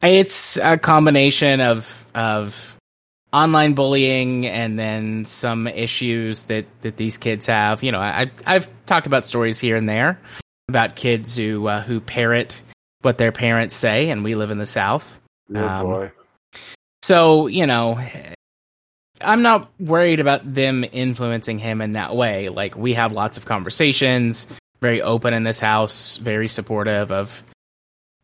It's 0.01 0.57
a 0.57 0.77
combination 0.77 1.61
of 1.61 2.05
of 2.15 2.75
online 3.31 3.73
bullying 3.73 4.45
and 4.45 4.77
then 4.77 5.25
some 5.25 5.67
issues 5.67 6.43
that 6.43 6.65
that 6.81 6.97
these 6.97 7.17
kids 7.17 7.45
have. 7.45 7.83
You 7.83 7.91
know, 7.91 7.99
I 7.99 8.29
I've 8.45 8.67
talked 8.85 9.07
about 9.07 9.25
stories 9.27 9.59
here 9.59 9.75
and 9.75 9.87
there 9.87 10.19
about 10.69 10.95
kids 10.95 11.35
who 11.37 11.67
uh, 11.67 11.81
who 11.81 11.99
parrot 12.01 12.61
what 13.01 13.17
their 13.17 13.31
parents 13.31 13.75
say, 13.75 14.09
and 14.09 14.23
we 14.23 14.35
live 14.35 14.51
in 14.51 14.57
the 14.57 14.65
South. 14.65 15.19
Oh 15.55 15.67
Um, 15.67 15.85
boy. 15.85 16.11
So, 17.03 17.47
you 17.47 17.67
know, 17.67 17.99
I'm 19.23 19.41
not 19.41 19.69
worried 19.79 20.19
about 20.19 20.53
them 20.53 20.85
influencing 20.91 21.59
him 21.59 21.81
in 21.81 21.93
that 21.93 22.15
way. 22.15 22.49
Like, 22.49 22.75
we 22.75 22.93
have 22.93 23.11
lots 23.11 23.37
of 23.37 23.45
conversations, 23.45 24.47
very 24.81 25.01
open 25.01 25.33
in 25.33 25.43
this 25.43 25.59
house, 25.59 26.17
very 26.17 26.47
supportive 26.47 27.11
of, 27.11 27.43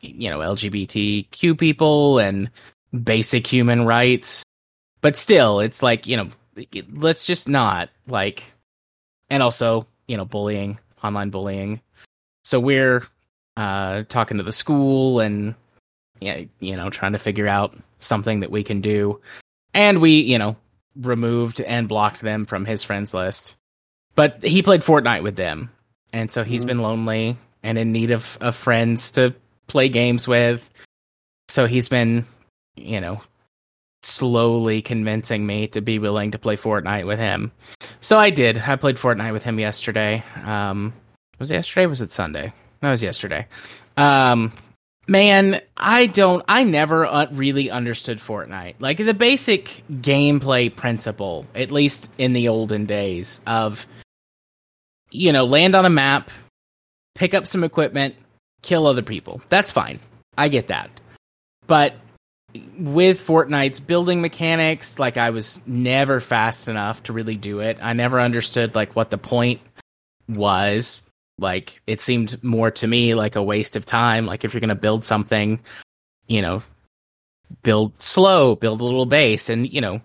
you 0.02 0.30
know, 0.30 0.40
LGBTQ 0.40 1.58
people 1.58 2.20
and 2.20 2.50
basic 3.04 3.48
human 3.48 3.86
rights. 3.86 4.44
But 5.02 5.16
still, 5.16 5.60
it's 5.60 5.82
like, 5.82 6.08
you 6.08 6.18
know, 6.18 6.30
let's 6.92 7.26
just 7.26 7.48
not, 7.48 7.90
like, 8.08 8.44
and 9.30 9.42
also, 9.42 9.88
you 10.08 10.18
know, 10.18 10.26
bullying, 10.26 10.80
online 11.04 11.30
bullying. 11.30 11.82
So 12.44 12.60
we're 12.60 13.04
uh, 13.56 14.04
talking 14.10 14.38
to 14.38 14.44
the 14.44 14.52
school 14.52 15.20
and, 15.20 15.56
you 16.20 16.50
know, 16.62 16.90
trying 16.90 17.14
to 17.14 17.20
figure 17.20 17.48
out 17.48 17.76
something 18.00 18.42
that 18.42 18.52
we 18.52 18.64
can 18.64 18.82
do. 18.82 19.22
And 19.74 20.02
we, 20.02 20.20
you 20.20 20.38
know, 20.38 20.58
removed 21.02 21.62
and 21.62 21.88
blocked 21.88 22.22
them 22.22 22.46
from 22.46 22.66
his 22.66 22.84
friends 22.84 23.14
list. 23.14 23.56
But 24.16 24.44
he 24.44 24.62
played 24.64 24.82
Fortnite 24.82 25.24
with 25.24 25.36
them. 25.36 25.72
And 26.12 26.32
so 26.32 26.44
he's 26.44 26.64
Mhm. 26.64 26.68
been 26.68 26.82
lonely 26.82 27.38
and 27.64 27.78
in 27.78 27.92
need 27.92 28.12
of, 28.12 28.38
of 28.42 28.56
friends 28.56 29.12
to 29.12 29.34
play 29.68 29.90
games 29.90 30.28
with. 30.28 30.68
So 31.48 31.66
he's 31.68 31.90
been, 31.90 32.26
you 32.76 33.00
know, 33.02 33.22
slowly 34.02 34.82
convincing 34.82 35.46
me 35.46 35.68
to 35.68 35.82
be 35.82 36.00
willing 36.00 36.32
to 36.32 36.40
play 36.40 36.56
Fortnite 36.56 37.06
with 37.06 37.20
him. 37.20 37.52
So 38.02 38.18
I 38.18 38.30
did. 38.30 38.58
I 38.58 38.76
played 38.76 38.96
Fortnite 38.96 39.34
with 39.34 39.44
him 39.44 39.60
yesterday. 39.60 40.24
Um, 40.44 40.94
was 41.38 41.52
it 41.52 41.56
yesterday? 41.56 41.86
Was 41.86 42.02
it 42.02 42.12
Sunday? 42.12 42.54
No, 42.82 42.90
it 42.90 42.92
was 42.92 43.04
yesterday. 43.04 43.46
Um, 43.98 44.54
man, 45.10 45.62
I 45.76 46.06
don't. 46.06 46.44
I 46.48 46.64
never 46.64 47.06
uh, 47.06 47.28
really 47.32 47.70
understood 47.70 48.20
Fortnite. 48.20 48.76
Like 48.80 48.98
the 48.98 49.14
basic 49.14 49.84
gameplay 49.92 50.74
principle, 50.74 51.46
at 51.56 51.72
least 51.72 52.14
in 52.18 52.34
the 52.34 52.48
olden 52.48 52.86
days, 52.86 53.42
of 53.46 53.86
you 55.12 55.32
know, 55.32 55.46
land 55.46 55.76
on 55.76 55.86
a 55.86 55.90
map, 55.90 56.30
pick 57.16 57.34
up 57.34 57.48
some 57.48 57.64
equipment, 57.64 58.16
kill 58.62 58.86
other 58.86 59.02
people. 59.02 59.42
That's 59.50 59.72
fine. 59.72 60.00
I 60.38 60.48
get 60.48 60.68
that. 60.68 60.90
But 61.66 61.96
with 62.78 63.26
Fortnite's 63.26 63.80
building 63.80 64.22
mechanics, 64.22 65.00
like 65.00 65.18
I 65.18 65.32
was 65.32 65.66
never 65.68 66.20
fast 66.20 66.68
enough 66.68 67.04
to 67.04 67.14
really 67.14 67.36
do 67.36 67.60
it. 67.60 67.80
I 67.82 67.94
never 67.94 68.20
understood 68.20 68.76
like 68.76 68.96
what 68.96 69.10
the 69.10 69.18
point 69.18 69.62
was. 70.28 71.09
Like 71.40 71.82
it 71.88 72.02
seemed 72.02 72.44
more 72.44 72.72
to 72.72 72.88
me 72.88 73.14
like 73.14 73.36
a 73.36 73.44
waste 73.44 73.76
of 73.76 73.86
time. 73.86 74.26
Like 74.26 74.44
if 74.44 74.54
you're 74.54 74.62
going 74.62 74.70
to 74.70 74.76
build 74.76 75.04
something, 75.06 75.60
you 76.28 76.42
know, 76.42 76.64
build 77.64 78.02
slow, 78.02 78.56
build 78.56 78.82
a 78.82 78.86
little 78.86 79.06
base 79.06 79.50
and, 79.50 79.72
you 79.72 79.82
know, 79.82 80.02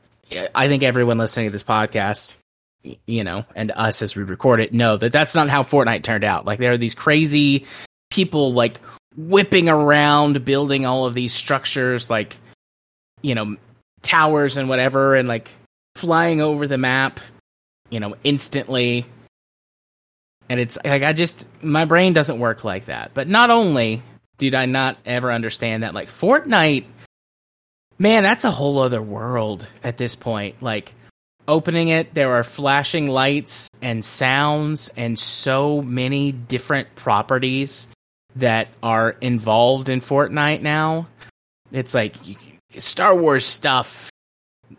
I 0.55 0.69
think 0.69 0.83
everyone 0.83 1.19
listening 1.19 1.47
to 1.47 1.53
this 1.53 1.63
podcast, 1.63 2.37
you 3.07 3.25
know, 3.25 3.45
and 3.55 3.71
us 3.73 4.03
as 4.03 4.17
we 4.17 4.23
record 4.23 4.61
it 4.61 4.73
know 4.73 4.97
that 4.97 5.13
that's 5.13 5.35
not 5.35 5.51
how 5.51 5.63
Fortnite 5.63 6.03
turned 6.03 6.25
out. 6.25 6.45
Like 6.45 6.59
there 6.59 6.73
are 6.73 6.79
these 6.79 6.95
crazy 6.95 7.67
people 8.11 8.53
like 8.53 8.81
whipping 9.17 9.69
around 9.69 10.45
building 10.45 10.87
all 10.87 11.07
of 11.07 11.15
these 11.15 11.33
structures 11.33 12.11
like 12.11 12.37
you 13.23 13.35
know 13.35 13.57
towers 14.03 14.57
and 14.57 14.69
whatever 14.69 15.15
and 15.15 15.29
like 15.29 15.51
flying 15.97 16.41
over 16.41 16.67
the 16.67 16.79
map 16.79 17.21
you 17.91 18.01
know 18.01 18.17
instantly 18.25 19.05
and 20.49 20.61
it's 20.61 20.79
like 20.85 21.03
i 21.03 21.13
just 21.13 21.63
my 21.63 21.85
brain 21.85 22.13
doesn't 22.13 22.39
work 22.39 22.65
like 22.65 22.87
that 22.87 23.13
but 23.15 23.29
not 23.29 23.51
only 23.51 24.03
did 24.39 24.55
i 24.55 24.67
not 24.67 24.97
ever 25.05 25.31
understand 25.33 25.83
that 25.83 25.95
like 25.95 26.09
fortnite 26.09 26.85
man 27.99 28.23
that's 28.23 28.45
a 28.45 28.51
whole 28.51 28.79
other 28.79 29.03
world 29.03 29.67
at 29.83 29.97
this 29.97 30.17
point 30.17 30.61
like 30.63 30.95
opening 31.47 31.89
it 31.89 32.15
there 32.15 32.33
are 32.35 32.45
flashing 32.45 33.07
lights 33.07 33.69
and 33.83 34.05
sounds 34.05 34.91
and 34.97 35.19
so 35.19 35.83
many 35.83 36.33
different 36.33 36.95
properties 36.95 37.89
that 38.37 38.69
are 38.83 39.11
involved 39.21 39.89
in 39.89 40.01
Fortnite 40.01 40.63
now. 40.63 41.07
It's 41.71 41.95
like 41.95 42.17
Star 42.79 43.15
Wars 43.15 43.45
stuff 43.45 44.11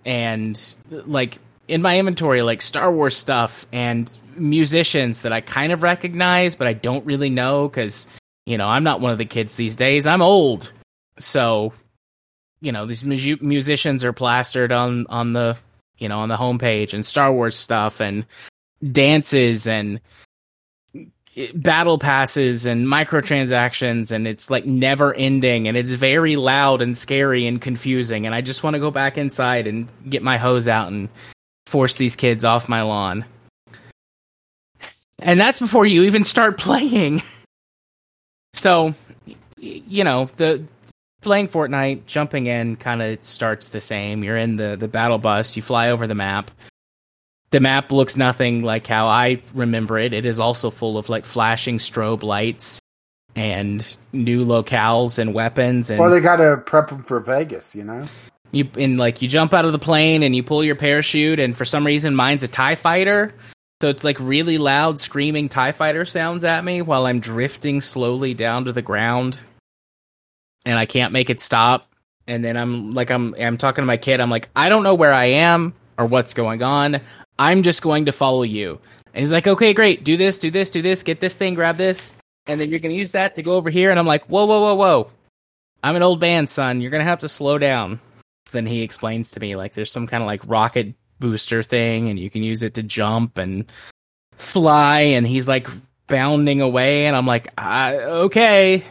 and 0.06 0.60
like 0.90 1.38
in 1.68 1.82
my 1.82 1.98
inventory 1.98 2.42
like 2.42 2.62
Star 2.62 2.92
Wars 2.92 3.16
stuff 3.16 3.66
and 3.72 4.10
musicians 4.36 5.22
that 5.22 5.34
I 5.34 5.42
kind 5.42 5.72
of 5.72 5.84
recognize 5.84 6.56
but 6.56 6.68
I 6.68 6.74
don't 6.74 7.06
really 7.06 7.30
know 7.30 7.70
cuz 7.70 8.08
you 8.46 8.58
know, 8.58 8.68
I'm 8.68 8.84
not 8.84 9.02
one 9.02 9.12
of 9.12 9.18
the 9.18 9.26
kids 9.26 9.56
these 9.56 9.76
days. 9.76 10.06
I'm 10.06 10.22
old. 10.22 10.72
So, 11.18 11.74
you 12.62 12.72
know, 12.72 12.86
these 12.86 13.04
mu- 13.04 13.38
musicians 13.42 14.04
are 14.04 14.14
plastered 14.14 14.72
on 14.72 15.08
on 15.08 15.34
the, 15.34 15.58
you 15.98 16.10
know, 16.10 16.20
on 16.20 16.30
the 16.30 16.38
homepage 16.38 16.94
and 16.94 17.06
Star 17.06 17.32
Wars 17.32 17.56
stuff 17.56 18.00
and 18.00 18.26
dances 18.92 19.68
and 19.68 20.00
eh, 21.36 21.48
battle 21.56 21.98
passes 21.98 22.66
and 22.66 22.86
microtransactions 22.86 24.12
and 24.12 24.28
it's 24.28 24.52
like 24.52 24.66
never 24.66 25.14
ending 25.14 25.68
and 25.68 25.76
it's 25.76 25.94
very 25.94 26.36
loud 26.36 26.82
and 26.82 26.98
scary 26.98 27.48
and 27.48 27.62
confusing 27.62 28.26
and 28.26 28.36
I 28.36 28.42
just 28.42 28.62
want 28.62 28.76
to 28.76 28.80
go 28.80 28.92
back 28.92 29.18
inside 29.18 29.66
and 29.66 29.92
get 30.08 30.22
my 30.22 30.38
hose 30.38 30.68
out 30.68 30.90
and 30.92 31.10
force 31.66 31.96
these 31.96 32.16
kids 32.16 32.46
off 32.46 32.70
my 32.70 32.84
lawn. 32.84 33.26
And 35.20 35.40
that's 35.40 35.60
before 35.60 35.86
you 35.86 36.04
even 36.04 36.24
start 36.24 36.58
playing. 36.60 37.22
So, 38.54 38.94
you 39.58 40.04
know, 40.04 40.26
the 40.38 40.64
playing 41.22 41.50
Fortnite, 41.50 42.06
jumping 42.06 42.48
in 42.48 42.76
kind 42.76 43.02
of 43.02 43.24
starts 43.24 43.70
the 43.70 43.82
same. 43.82 44.24
You're 44.24 44.38
in 44.38 44.56
the 44.56 44.76
the 44.76 44.88
battle 44.88 45.18
bus, 45.18 45.56
you 45.56 45.62
fly 45.62 45.90
over 45.90 46.08
the 46.08 46.16
map 46.16 46.52
the 47.56 47.62
map 47.62 47.90
looks 47.90 48.18
nothing 48.18 48.64
like 48.64 48.86
how 48.86 49.08
I 49.08 49.42
remember 49.54 49.98
it. 49.98 50.12
It 50.12 50.26
is 50.26 50.42
also 50.42 50.70
full 50.70 50.98
of 50.98 51.08
like 51.08 51.24
flashing 51.24 51.78
strobe 51.78 52.22
lights 52.22 52.82
and 53.34 53.96
new 54.12 54.44
locales 54.44 55.20
and 55.20 55.34
weapons 55.34 55.90
and 55.90 56.00
Well, 56.00 56.10
they 56.10 56.20
got 56.20 56.38
to 56.38 56.58
prep 56.58 56.90
them 56.90 57.04
for 57.04 57.22
Vegas, 57.22 57.74
you 57.74 57.86
know? 57.86 58.04
you 58.52 58.68
and 58.78 58.98
like 58.98 59.22
you 59.22 59.28
jump 59.30 59.54
out 59.54 59.66
of 59.66 59.72
the 59.72 59.80
plane 59.80 60.22
and 60.22 60.36
you 60.36 60.44
pull 60.44 60.66
your 60.66 60.76
parachute 60.76 61.40
and 61.40 61.58
for 61.58 61.66
some 61.66 61.86
reason 61.86 62.14
mine's 62.14 62.44
a 62.44 62.48
tie 62.48 62.76
fighter 62.76 63.34
So 63.82 63.90
it's 63.90 64.04
like 64.04 64.18
really 64.20 64.58
loud 64.58 65.00
screaming 65.00 65.50
TIE 65.50 65.74
fighter 65.74 66.06
sounds 66.06 66.46
at 66.46 66.64
me 66.64 66.82
while 66.82 67.06
I'm 67.06 67.20
drifting 67.20 67.82
slowly 67.82 68.34
down 68.34 68.66
to 68.66 68.72
the 68.72 68.82
ground 68.82 69.40
and 70.66 70.80
I 70.80 70.86
can't 70.86 71.12
make 71.14 71.30
it 71.30 71.42
stop. 71.42 71.88
And 72.28 72.44
then 72.44 72.58
I'm 72.58 72.94
like 72.94 73.12
I'm 73.12 73.36
I'm 73.36 73.58
talking 73.58 73.82
to 73.82 73.86
my 73.86 73.98
kid, 73.98 74.22
I'm 74.22 74.32
like, 74.32 74.50
I 74.56 74.70
don't 74.70 74.84
know 74.84 74.96
where 74.96 75.14
I 75.14 75.26
am 75.26 75.74
or 75.98 76.06
what's 76.06 76.34
going 76.34 76.64
on. 76.64 77.02
I'm 77.38 77.64
just 77.64 77.82
going 77.82 78.06
to 78.06 78.12
follow 78.12 78.44
you. 78.44 78.80
And 79.14 79.20
he's 79.20 79.32
like, 79.32 79.46
Okay, 79.46 79.74
great, 79.74 80.04
do 80.04 80.18
this, 80.18 80.40
do 80.40 80.50
this, 80.50 80.72
do 80.72 80.82
this, 80.82 81.04
get 81.04 81.20
this 81.20 81.36
thing, 81.36 81.54
grab 81.54 81.78
this, 81.78 82.16
and 82.48 82.60
then 82.60 82.70
you're 82.70 82.80
gonna 82.80 82.96
use 82.96 83.12
that 83.12 83.36
to 83.36 83.44
go 83.44 83.56
over 83.56 83.70
here. 83.70 83.92
And 83.92 84.00
I'm 84.00 84.08
like, 84.08 84.26
Whoa, 84.28 84.46
whoa, 84.46 84.62
whoa, 84.62 84.76
whoa. 84.76 85.12
I'm 85.84 85.98
an 85.98 86.02
old 86.02 86.22
man, 86.22 86.48
son. 86.48 86.82
You're 86.82 86.92
gonna 86.92 87.04
have 87.04 87.20
to 87.20 87.28
slow 87.28 87.58
down. 87.58 88.00
Then 88.52 88.66
he 88.66 88.84
explains 88.84 89.32
to 89.32 89.40
me 89.40 89.56
like 89.56 89.74
there's 89.74 89.92
some 89.92 90.08
kind 90.08 90.24
of 90.24 90.28
like 90.28 90.42
rocket 90.48 90.96
booster 91.20 91.64
thing 91.64 92.10
and 92.10 92.20
you 92.20 92.30
can 92.30 92.44
use 92.44 92.64
it 92.64 92.74
to 92.76 92.84
jump 92.84 93.38
and 93.38 93.72
fly 94.34 95.00
and 95.00 95.26
he's 95.26 95.48
like 95.48 95.68
bounding 96.08 96.62
away 96.62 97.08
and 97.08 97.16
I'm 97.16 97.26
like 97.26 97.52
uh, 97.58 97.94
okay. 98.26 98.84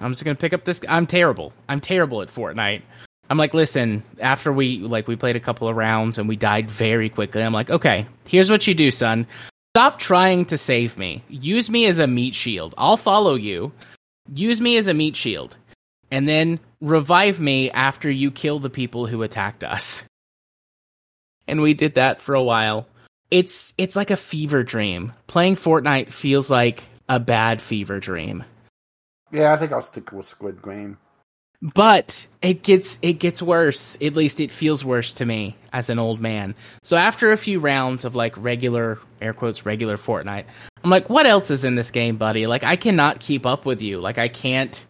I'm 0.00 0.12
just 0.12 0.24
gonna 0.24 0.36
pick 0.36 0.52
up 0.52 0.64
this 0.64 0.80
I'm 0.88 1.06
terrible. 1.06 1.52
I'm 1.68 1.80
terrible 1.80 2.22
at 2.22 2.28
Fortnite. 2.28 2.82
I'm 3.28 3.38
like 3.38 3.54
listen 3.54 4.02
after 4.20 4.52
we 4.52 4.78
like 4.78 5.08
we 5.08 5.16
played 5.16 5.36
a 5.36 5.40
couple 5.40 5.68
of 5.68 5.76
rounds 5.76 6.18
and 6.18 6.28
we 6.28 6.36
died 6.36 6.70
very 6.70 7.08
quickly 7.08 7.42
I'm 7.42 7.52
like 7.52 7.70
okay 7.70 8.06
here's 8.26 8.50
what 8.50 8.66
you 8.66 8.74
do 8.74 8.90
son. 8.90 9.26
Stop 9.76 10.00
trying 10.00 10.46
to 10.46 10.58
save 10.58 10.98
me. 10.98 11.22
Use 11.28 11.70
me 11.70 11.86
as 11.86 12.00
a 12.00 12.08
meat 12.08 12.34
shield. 12.34 12.74
I'll 12.76 12.96
follow 12.96 13.36
you. 13.36 13.72
Use 14.34 14.60
me 14.60 14.76
as 14.76 14.88
a 14.88 14.94
meat 14.94 15.14
shield. 15.14 15.56
And 16.10 16.26
then 16.26 16.58
revive 16.80 17.38
me 17.38 17.70
after 17.70 18.10
you 18.10 18.32
kill 18.32 18.58
the 18.58 18.68
people 18.68 19.06
who 19.06 19.22
attacked 19.22 19.62
us 19.62 20.08
and 21.50 21.60
we 21.60 21.74
did 21.74 21.94
that 21.94 22.20
for 22.20 22.34
a 22.34 22.42
while. 22.42 22.86
It's 23.30 23.74
it's 23.78 23.96
like 23.96 24.10
a 24.10 24.16
fever 24.16 24.62
dream. 24.62 25.12
Playing 25.26 25.56
Fortnite 25.56 26.12
feels 26.12 26.50
like 26.50 26.82
a 27.08 27.20
bad 27.20 27.60
fever 27.60 28.00
dream. 28.00 28.44
Yeah, 29.30 29.52
I 29.52 29.56
think 29.56 29.72
I'll 29.72 29.82
stick 29.82 30.12
with 30.12 30.26
Squid 30.26 30.62
Game. 30.62 30.98
But 31.62 32.26
it 32.40 32.62
gets 32.62 32.98
it 33.02 33.14
gets 33.14 33.42
worse. 33.42 33.96
At 34.00 34.14
least 34.14 34.40
it 34.40 34.50
feels 34.50 34.84
worse 34.84 35.12
to 35.14 35.26
me 35.26 35.56
as 35.72 35.90
an 35.90 35.98
old 35.98 36.20
man. 36.20 36.54
So 36.82 36.96
after 36.96 37.32
a 37.32 37.36
few 37.36 37.60
rounds 37.60 38.04
of 38.04 38.14
like 38.14 38.34
regular 38.36 38.98
air 39.20 39.34
quotes 39.34 39.66
regular 39.66 39.98
Fortnite, 39.98 40.44
I'm 40.82 40.90
like, 40.90 41.10
what 41.10 41.26
else 41.26 41.50
is 41.50 41.64
in 41.64 41.74
this 41.74 41.90
game, 41.90 42.16
buddy? 42.16 42.46
Like 42.46 42.64
I 42.64 42.76
cannot 42.76 43.20
keep 43.20 43.44
up 43.44 43.66
with 43.66 43.82
you. 43.82 44.00
Like 44.00 44.16
I 44.16 44.28
can't 44.28 44.86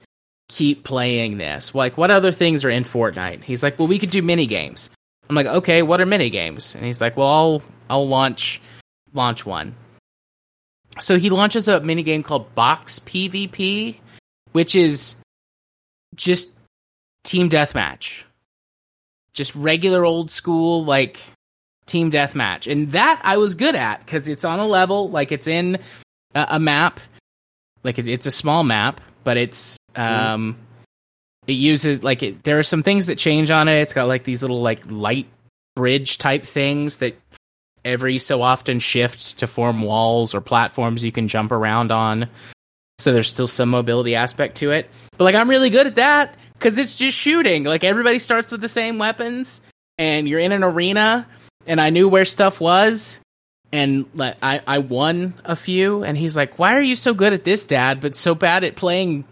keep 0.48 0.84
playing 0.84 1.38
this. 1.38 1.74
Like 1.74 1.98
what 1.98 2.12
other 2.12 2.30
things 2.30 2.64
are 2.64 2.70
in 2.70 2.84
Fortnite? 2.84 3.42
He's 3.42 3.64
like, 3.64 3.78
well, 3.78 3.88
we 3.88 3.98
could 3.98 4.10
do 4.10 4.22
mini 4.22 4.46
games. 4.46 4.90
I'm 5.28 5.36
like, 5.36 5.46
okay, 5.46 5.82
what 5.82 6.00
are 6.00 6.06
mini 6.06 6.30
games? 6.30 6.74
And 6.74 6.84
he's 6.84 7.00
like, 7.00 7.16
well, 7.16 7.28
I'll 7.28 7.62
I'll 7.88 8.08
launch 8.08 8.60
launch 9.12 9.46
one. 9.46 9.74
So 11.00 11.18
he 11.18 11.30
launches 11.30 11.68
a 11.68 11.80
mini 11.80 12.02
game 12.02 12.22
called 12.22 12.54
Box 12.54 12.98
PvP, 12.98 13.96
which 14.52 14.74
is 14.74 15.16
just 16.14 16.56
team 17.22 17.48
deathmatch, 17.48 18.24
just 19.32 19.54
regular 19.54 20.04
old 20.04 20.30
school 20.30 20.84
like 20.84 21.20
team 21.86 22.10
deathmatch, 22.10 22.70
and 22.70 22.92
that 22.92 23.20
I 23.22 23.36
was 23.36 23.54
good 23.54 23.76
at 23.76 24.00
because 24.00 24.28
it's 24.28 24.44
on 24.44 24.58
a 24.58 24.66
level, 24.66 25.10
like 25.10 25.30
it's 25.30 25.46
in 25.46 25.78
a, 26.34 26.46
a 26.50 26.60
map, 26.60 26.98
like 27.84 27.98
it's, 27.98 28.08
it's 28.08 28.26
a 28.26 28.32
small 28.32 28.64
map, 28.64 29.00
but 29.22 29.36
it's 29.36 29.76
um. 29.94 30.54
Mm 30.54 30.69
it 31.50 31.54
uses 31.54 32.02
like 32.04 32.22
it, 32.22 32.44
there 32.44 32.58
are 32.58 32.62
some 32.62 32.82
things 32.82 33.08
that 33.08 33.18
change 33.18 33.50
on 33.50 33.68
it. 33.68 33.80
It's 33.80 33.92
got 33.92 34.08
like 34.08 34.24
these 34.24 34.42
little 34.42 34.62
like 34.62 34.90
light 34.90 35.26
bridge 35.76 36.18
type 36.18 36.44
things 36.44 36.98
that 36.98 37.16
every 37.84 38.18
so 38.18 38.42
often 38.42 38.78
shift 38.78 39.38
to 39.38 39.46
form 39.46 39.82
walls 39.82 40.34
or 40.34 40.40
platforms 40.40 41.04
you 41.04 41.12
can 41.12 41.28
jump 41.28 41.52
around 41.52 41.90
on. 41.90 42.28
So 42.98 43.12
there's 43.12 43.28
still 43.28 43.46
some 43.46 43.70
mobility 43.70 44.14
aspect 44.14 44.56
to 44.58 44.70
it. 44.70 44.88
But 45.16 45.24
like 45.24 45.34
I'm 45.34 45.50
really 45.50 45.70
good 45.70 45.86
at 45.86 45.96
that 45.96 46.36
cuz 46.58 46.78
it's 46.78 46.94
just 46.96 47.16
shooting. 47.16 47.64
Like 47.64 47.84
everybody 47.84 48.18
starts 48.18 48.52
with 48.52 48.60
the 48.60 48.68
same 48.68 48.98
weapons 48.98 49.62
and 49.98 50.28
you're 50.28 50.40
in 50.40 50.52
an 50.52 50.62
arena 50.62 51.26
and 51.66 51.80
I 51.80 51.90
knew 51.90 52.08
where 52.08 52.24
stuff 52.24 52.60
was 52.60 53.18
and 53.72 54.06
like 54.14 54.36
I 54.42 54.60
I 54.66 54.78
won 54.78 55.34
a 55.44 55.56
few 55.56 56.04
and 56.04 56.16
he's 56.16 56.36
like, 56.36 56.58
"Why 56.58 56.74
are 56.74 56.82
you 56.82 56.96
so 56.96 57.14
good 57.14 57.32
at 57.32 57.44
this, 57.44 57.64
dad, 57.64 58.00
but 58.00 58.14
so 58.14 58.34
bad 58.34 58.64
at 58.64 58.76
playing 58.76 59.24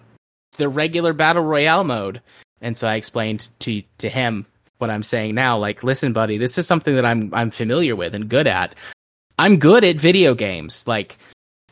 the 0.59 0.68
regular 0.68 1.12
battle 1.12 1.42
royale 1.42 1.84
mode. 1.84 2.20
And 2.61 2.76
so 2.76 2.86
I 2.86 2.96
explained 2.96 3.48
to 3.61 3.82
to 3.98 4.09
him 4.09 4.46
what 4.78 4.90
I'm 4.90 5.02
saying 5.02 5.34
now. 5.34 5.59
Like, 5.59 5.82
listen, 5.82 6.12
buddy, 6.12 6.38
this 6.38 6.59
is 6.59 6.66
something 6.66 6.94
that 6.94 7.06
I'm 7.06 7.32
I'm 7.32 7.50
familiar 7.50 7.96
with 7.96 8.14
and 8.14 8.28
good 8.28 8.46
at. 8.46 8.74
I'm 9.38 9.59
good 9.59 9.84
at 9.84 9.96
video 9.96 10.34
games. 10.34 10.86
Like 10.86 11.16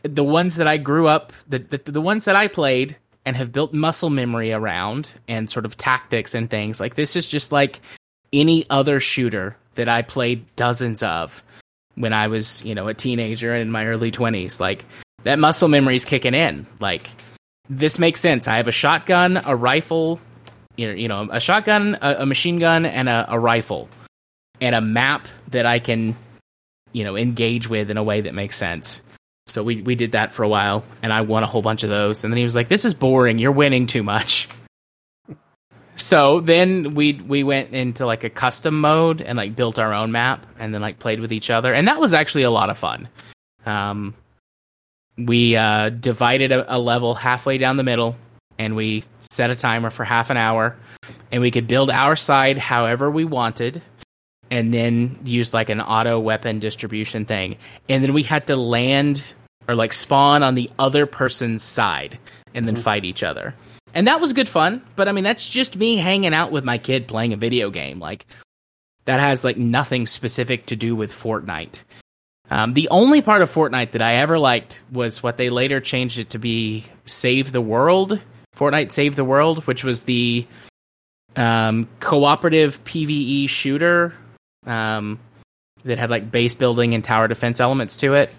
the 0.02 0.24
ones 0.24 0.56
that 0.56 0.66
I 0.66 0.78
grew 0.78 1.08
up, 1.08 1.32
the 1.48 1.58
the, 1.58 1.78
the 1.78 2.00
ones 2.00 2.24
that 2.24 2.36
I 2.36 2.48
played 2.48 2.96
and 3.26 3.36
have 3.36 3.52
built 3.52 3.74
muscle 3.74 4.10
memory 4.10 4.52
around 4.52 5.12
and 5.26 5.50
sort 5.50 5.66
of 5.66 5.76
tactics 5.76 6.34
and 6.34 6.48
things. 6.48 6.78
Like 6.78 6.94
this 6.94 7.16
is 7.16 7.26
just 7.26 7.50
like 7.50 7.80
any 8.32 8.64
other 8.70 9.00
shooter 9.00 9.56
that 9.74 9.88
I 9.88 10.02
played 10.02 10.44
dozens 10.54 11.02
of 11.02 11.42
when 11.96 12.12
I 12.12 12.28
was, 12.28 12.64
you 12.64 12.74
know, 12.74 12.86
a 12.86 12.94
teenager 12.94 13.52
and 13.52 13.62
in 13.62 13.70
my 13.70 13.86
early 13.86 14.12
20s. 14.12 14.60
Like 14.60 14.84
that 15.24 15.40
muscle 15.40 15.68
memory 15.68 15.96
is 15.96 16.04
kicking 16.04 16.34
in. 16.34 16.66
Like 16.78 17.10
this 17.68 17.98
makes 17.98 18.20
sense. 18.20 18.48
I 18.48 18.56
have 18.56 18.68
a 18.68 18.72
shotgun, 18.72 19.40
a 19.44 19.56
rifle, 19.56 20.20
you 20.76 21.08
know, 21.08 21.28
a 21.30 21.40
shotgun, 21.40 21.98
a, 22.00 22.16
a 22.20 22.26
machine 22.26 22.58
gun, 22.58 22.86
and 22.86 23.08
a, 23.08 23.26
a, 23.28 23.38
rifle, 23.38 23.88
and 24.60 24.74
a 24.74 24.80
map 24.80 25.26
that 25.48 25.66
I 25.66 25.78
can, 25.78 26.16
you 26.92 27.04
know, 27.04 27.16
engage 27.16 27.68
with 27.68 27.90
in 27.90 27.96
a 27.96 28.02
way 28.02 28.20
that 28.20 28.34
makes 28.34 28.56
sense. 28.56 29.02
So 29.46 29.62
we 29.62 29.80
we 29.82 29.94
did 29.94 30.12
that 30.12 30.32
for 30.32 30.42
a 30.42 30.48
while, 30.48 30.84
and 31.02 31.12
I 31.12 31.20
won 31.20 31.42
a 31.42 31.46
whole 31.46 31.62
bunch 31.62 31.82
of 31.82 31.90
those. 31.90 32.24
And 32.24 32.32
then 32.32 32.36
he 32.38 32.42
was 32.42 32.56
like, 32.56 32.68
"This 32.68 32.84
is 32.84 32.94
boring. 32.94 33.38
You're 33.38 33.52
winning 33.52 33.86
too 33.86 34.02
much." 34.02 34.48
so 35.96 36.40
then 36.40 36.94
we 36.94 37.14
we 37.14 37.44
went 37.44 37.72
into 37.72 38.06
like 38.06 38.24
a 38.24 38.30
custom 38.30 38.80
mode 38.80 39.20
and 39.20 39.38
like 39.38 39.54
built 39.54 39.78
our 39.78 39.94
own 39.94 40.10
map, 40.10 40.46
and 40.58 40.74
then 40.74 40.82
like 40.82 40.98
played 40.98 41.20
with 41.20 41.32
each 41.32 41.48
other, 41.48 41.72
and 41.72 41.86
that 41.86 42.00
was 42.00 42.12
actually 42.12 42.42
a 42.42 42.50
lot 42.50 42.70
of 42.70 42.76
fun. 42.76 43.08
Um, 43.64 44.14
we 45.18 45.56
uh, 45.56 45.90
divided 45.90 46.52
a, 46.52 46.76
a, 46.76 46.78
level 46.78 47.14
halfway 47.14 47.58
down 47.58 47.76
the 47.76 47.82
middle 47.82 48.16
and 48.58 48.76
we 48.76 49.04
set 49.20 49.50
a 49.50 49.56
timer 49.56 49.90
for 49.90 50.04
half 50.04 50.30
an 50.30 50.36
hour 50.36 50.76
and 51.32 51.40
we 51.40 51.50
could 51.50 51.66
build 51.66 51.90
our 51.90 52.16
side 52.16 52.58
however 52.58 53.10
we 53.10 53.24
wanted 53.24 53.82
and 54.50 54.72
then 54.72 55.18
use 55.24 55.52
like 55.52 55.70
an 55.70 55.80
auto 55.80 56.18
weapon 56.20 56.58
distribution 56.58 57.24
thing. 57.24 57.56
And 57.88 58.02
then 58.02 58.12
we 58.12 58.22
had 58.22 58.46
to 58.46 58.56
land 58.56 59.34
or 59.68 59.74
like 59.74 59.92
spawn 59.92 60.42
on 60.42 60.54
the 60.54 60.70
other 60.78 61.06
person's 61.06 61.62
side 61.62 62.18
and 62.54 62.66
then 62.66 62.74
mm-hmm. 62.74 62.84
fight 62.84 63.04
each 63.04 63.22
other. 63.22 63.54
And 63.94 64.06
that 64.06 64.20
was 64.20 64.32
good 64.32 64.48
fun 64.48 64.82
but 64.94 65.08
i 65.08 65.12
mean 65.12 65.24
that's 65.24 65.48
just 65.48 65.76
me 65.76 65.96
hanging 65.96 66.34
out 66.34 66.52
with 66.52 66.64
my 66.64 66.76
kid 66.78 67.08
playing 67.08 67.32
a 67.32 67.36
video 67.36 67.70
game. 67.70 67.98
Like 67.98 68.26
that 69.06 69.20
has 69.20 69.44
like 69.44 69.56
nothing 69.56 70.06
specific 70.06 70.66
to 70.66 70.76
do 70.76 70.94
with 70.94 71.10
fortnite 71.10 71.82
um, 72.50 72.74
the 72.74 72.88
only 72.90 73.22
part 73.22 73.42
of 73.42 73.50
Fortnite 73.50 73.92
that 73.92 74.02
I 74.02 74.14
ever 74.16 74.38
liked 74.38 74.80
was 74.92 75.22
what 75.22 75.36
they 75.36 75.50
later 75.50 75.80
changed 75.80 76.18
it 76.18 76.30
to 76.30 76.38
be 76.38 76.84
Save 77.06 77.52
the 77.52 77.60
World. 77.60 78.20
Fortnite 78.56 78.92
Save 78.92 79.16
the 79.16 79.24
World, 79.24 79.66
which 79.66 79.82
was 79.82 80.04
the 80.04 80.46
um, 81.34 81.88
cooperative 82.00 82.82
PVE 82.84 83.48
shooter 83.48 84.14
um, 84.66 85.18
that 85.84 85.98
had 85.98 86.10
like 86.10 86.30
base 86.30 86.54
building 86.54 86.94
and 86.94 87.02
tower 87.02 87.28
defense 87.28 87.60
elements 87.60 87.96
to 87.98 88.14
it. 88.14 88.30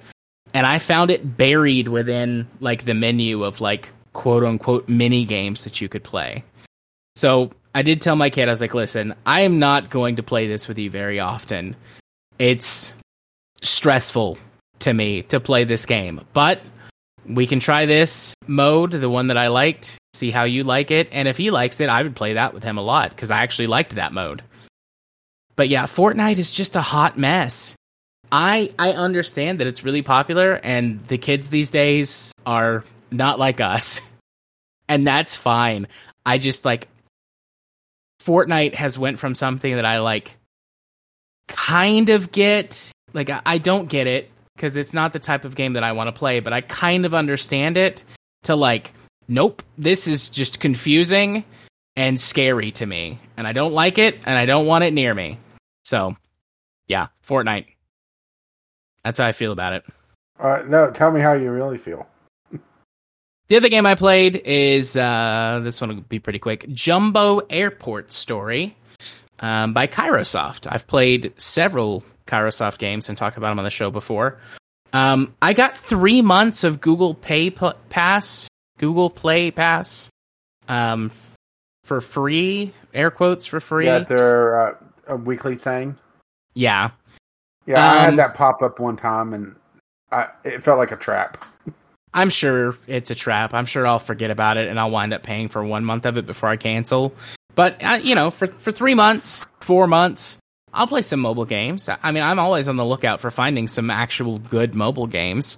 And 0.53 0.65
I 0.65 0.79
found 0.79 1.11
it 1.11 1.37
buried 1.37 1.89
within 1.89 2.47
like 2.59 2.85
the 2.85 2.93
menu 2.93 3.43
of 3.43 3.61
like 3.61 3.91
quote 4.13 4.43
unquote 4.43 4.87
mini 4.87 5.25
games 5.25 5.65
that 5.65 5.81
you 5.81 5.89
could 5.89 6.03
play. 6.03 6.43
So 7.15 7.51
I 7.75 7.81
did 7.81 8.01
tell 8.01 8.15
my 8.15 8.29
kid, 8.29 8.47
I 8.47 8.51
was 8.51 8.61
like, 8.61 8.73
listen, 8.73 9.13
I 9.25 9.41
am 9.41 9.59
not 9.59 9.89
going 9.89 10.15
to 10.15 10.23
play 10.23 10.47
this 10.47 10.67
with 10.67 10.77
you 10.77 10.89
very 10.89 11.19
often. 11.19 11.75
It's 12.39 12.95
stressful 13.61 14.37
to 14.79 14.93
me 14.93 15.23
to 15.23 15.39
play 15.39 15.63
this 15.63 15.85
game. 15.85 16.21
But 16.33 16.61
we 17.25 17.47
can 17.47 17.59
try 17.59 17.85
this 17.85 18.33
mode, 18.47 18.91
the 18.91 19.09
one 19.09 19.27
that 19.27 19.37
I 19.37 19.47
liked, 19.47 19.97
see 20.13 20.31
how 20.31 20.43
you 20.43 20.63
like 20.63 20.91
it. 20.91 21.09
And 21.11 21.27
if 21.27 21.37
he 21.37 21.51
likes 21.51 21.81
it, 21.81 21.89
I 21.89 22.01
would 22.01 22.15
play 22.15 22.33
that 22.33 22.53
with 22.53 22.63
him 22.63 22.77
a 22.77 22.81
lot 22.81 23.09
because 23.09 23.31
I 23.31 23.43
actually 23.43 23.67
liked 23.67 23.95
that 23.95 24.13
mode. 24.13 24.43
But 25.55 25.69
yeah, 25.69 25.83
Fortnite 25.83 26.37
is 26.37 26.51
just 26.51 26.75
a 26.75 26.81
hot 26.81 27.17
mess. 27.17 27.75
I 28.31 28.71
I 28.77 28.91
understand 28.91 29.59
that 29.59 29.67
it's 29.67 29.83
really 29.83 30.01
popular 30.01 30.53
and 30.53 31.05
the 31.07 31.17
kids 31.17 31.49
these 31.49 31.71
days 31.71 32.33
are 32.45 32.83
not 33.11 33.39
like 33.39 33.61
us. 33.61 34.01
And 34.89 35.05
that's 35.05 35.35
fine. 35.35 35.89
I 36.25 36.37
just 36.37 36.63
like 36.63 36.87
Fortnite 38.21 38.73
has 38.75 38.97
went 38.97 39.19
from 39.19 39.35
something 39.35 39.75
that 39.75 39.83
I 39.83 39.99
like 39.99 40.37
kind 41.49 42.07
of 42.07 42.31
get 42.31 42.89
like 43.17 43.29
I, 43.45 43.57
don't 43.57 43.89
get 43.89 44.07
it 44.07 44.31
because 44.55 44.77
it's 44.77 44.93
not 44.93 45.11
the 45.11 45.19
type 45.19 45.43
of 45.43 45.55
game 45.55 45.73
that 45.73 45.83
I 45.83 45.91
want 45.91 46.07
to 46.07 46.11
play, 46.11 46.39
but 46.39 46.53
I 46.53 46.61
kind 46.61 47.05
of 47.05 47.13
understand 47.13 47.75
it 47.75 48.03
to 48.43 48.55
like, 48.55 48.93
nope, 49.27 49.61
this 49.77 50.07
is 50.07 50.29
just 50.29 50.59
confusing 50.59 51.43
and 51.95 52.19
scary 52.19 52.71
to 52.71 52.85
me, 52.85 53.19
and 53.35 53.47
I 53.47 53.53
don't 53.53 53.73
like 53.73 53.97
it, 53.97 54.19
and 54.25 54.37
I 54.37 54.45
don't 54.45 54.67
want 54.67 54.83
it 54.83 54.93
near 54.93 55.13
me. 55.15 55.39
So, 55.83 56.15
yeah, 56.87 57.07
Fortnite. 57.27 57.65
That's 59.03 59.19
how 59.19 59.25
I 59.25 59.31
feel 59.31 59.51
about 59.51 59.73
it. 59.73 59.83
Uh, 60.39 60.61
no, 60.67 60.91
tell 60.91 61.11
me 61.11 61.19
how 61.19 61.33
you 61.33 61.51
really 61.51 61.79
feel. 61.79 62.07
The 63.47 63.55
other 63.55 63.69
game 63.69 63.85
I 63.85 63.95
played 63.95 64.35
is 64.45 64.97
uh, 64.97 65.61
this 65.63 65.79
one 65.81 65.89
will 65.89 66.01
be 66.01 66.19
pretty 66.19 66.39
quick. 66.39 66.67
Jumbo 66.69 67.39
Airport 67.49 68.11
Story 68.11 68.75
um, 69.39 69.73
by 69.73 69.87
Kairosoft. 69.87 70.67
I've 70.69 70.85
played 70.85 71.33
several 71.37 72.03
Kairosoft 72.27 72.77
games 72.77 73.09
and 73.09 73.17
talked 73.17 73.37
about 73.37 73.49
them 73.49 73.59
on 73.59 73.65
the 73.65 73.71
show 73.71 73.89
before. 73.91 74.37
Um, 74.93 75.33
I 75.41 75.53
got 75.53 75.77
three 75.77 76.21
months 76.21 76.63
of 76.63 76.79
Google 76.81 77.13
Pay 77.13 77.49
P- 77.49 77.71
Pass, 77.89 78.47
Google 78.77 79.09
Play 79.09 79.51
Pass, 79.51 80.09
um, 80.67 81.07
f- 81.07 81.35
for 81.83 81.99
free. 82.01 82.73
Air 82.93 83.11
quotes 83.11 83.45
for 83.45 83.59
free. 83.59 83.85
Yeah, 83.85 83.99
they're 83.99 84.67
uh, 84.69 84.75
a 85.07 85.15
weekly 85.17 85.55
thing. 85.55 85.97
Yeah. 86.53 86.91
Yeah, 87.65 87.83
I 87.83 87.97
Um, 87.97 88.03
had 88.05 88.15
that 88.17 88.33
pop 88.33 88.61
up 88.61 88.79
one 88.79 88.95
time, 88.95 89.33
and 89.33 89.55
I, 90.11 90.27
it 90.45 90.63
felt 90.63 90.77
like 90.77 90.91
a 90.91 90.95
trap. 90.97 91.43
I'm 92.13 92.29
sure 92.29 92.75
it's 92.87 93.11
a 93.11 93.15
trap. 93.15 93.53
I'm 93.53 93.65
sure 93.65 93.85
I'll 93.85 93.99
forget 93.99 94.31
about 94.31 94.57
it 94.57 94.69
and 94.69 94.79
I'll 94.79 94.89
wind 94.89 95.13
up 95.13 95.21
paying 95.21 95.49
for 95.49 95.63
one 95.63 95.83
month 95.85 96.05
of 96.05 96.17
it 96.17 96.25
before 96.25 96.49
I 96.49 96.55
cancel. 96.55 97.13
But 97.53 97.83
uh, 97.83 97.99
you 98.01 98.15
know, 98.15 98.31
for 98.31 98.47
for 98.47 98.71
three 98.71 98.95
months, 98.95 99.45
four 99.59 99.85
months, 99.85 100.37
I'll 100.77 100.87
play 100.87 101.01
some 101.01 101.19
mobile 101.19 101.45
games. 101.45 101.89
I 101.89 102.11
mean, 102.11 102.23
I'm 102.23 102.39
always 102.39 102.67
on 102.67 102.77
the 102.77 102.85
lookout 102.85 103.19
for 103.19 103.31
finding 103.31 103.67
some 103.67 103.89
actual 103.89 104.39
good 104.39 104.75
mobile 104.75 105.07
games, 105.07 105.57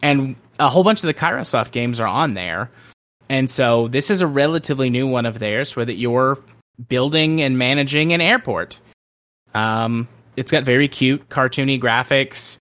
and 0.00 0.36
a 0.58 0.68
whole 0.68 0.84
bunch 0.84 1.02
of 1.02 1.06
the 1.08 1.14
Kairosoft 1.14 1.72
games 1.72 2.00
are 2.00 2.06
on 2.06 2.34
there. 2.34 2.70
And 3.28 3.50
so 3.50 3.88
this 3.88 4.10
is 4.10 4.20
a 4.20 4.26
relatively 4.26 4.90
new 4.90 5.06
one 5.06 5.26
of 5.26 5.38
theirs, 5.38 5.76
where 5.76 5.84
that 5.84 5.96
you're 5.96 6.38
building 6.88 7.42
and 7.42 7.58
managing 7.58 8.12
an 8.12 8.20
airport. 8.20 8.80
Um, 9.54 10.08
it's 10.36 10.50
got 10.50 10.64
very 10.64 10.88
cute, 10.88 11.28
cartoony 11.28 11.80
graphics 11.80 12.60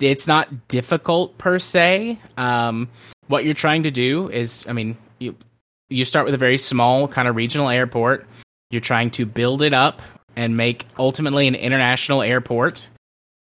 it's 0.00 0.26
not 0.26 0.68
difficult 0.68 1.36
per 1.38 1.58
se. 1.58 2.18
Um, 2.36 2.88
what 3.26 3.44
you're 3.44 3.54
trying 3.54 3.84
to 3.84 3.90
do 3.90 4.28
is, 4.28 4.66
I 4.68 4.72
mean, 4.72 4.96
you 5.18 5.36
you 5.88 6.04
start 6.04 6.24
with 6.24 6.34
a 6.34 6.38
very 6.38 6.58
small 6.58 7.08
kind 7.08 7.28
of 7.28 7.36
regional 7.36 7.68
airport. 7.68 8.26
You're 8.70 8.80
trying 8.80 9.10
to 9.12 9.26
build 9.26 9.62
it 9.62 9.74
up 9.74 10.02
and 10.36 10.56
make 10.56 10.86
ultimately 10.98 11.46
an 11.46 11.54
international 11.54 12.22
airport. 12.22 12.88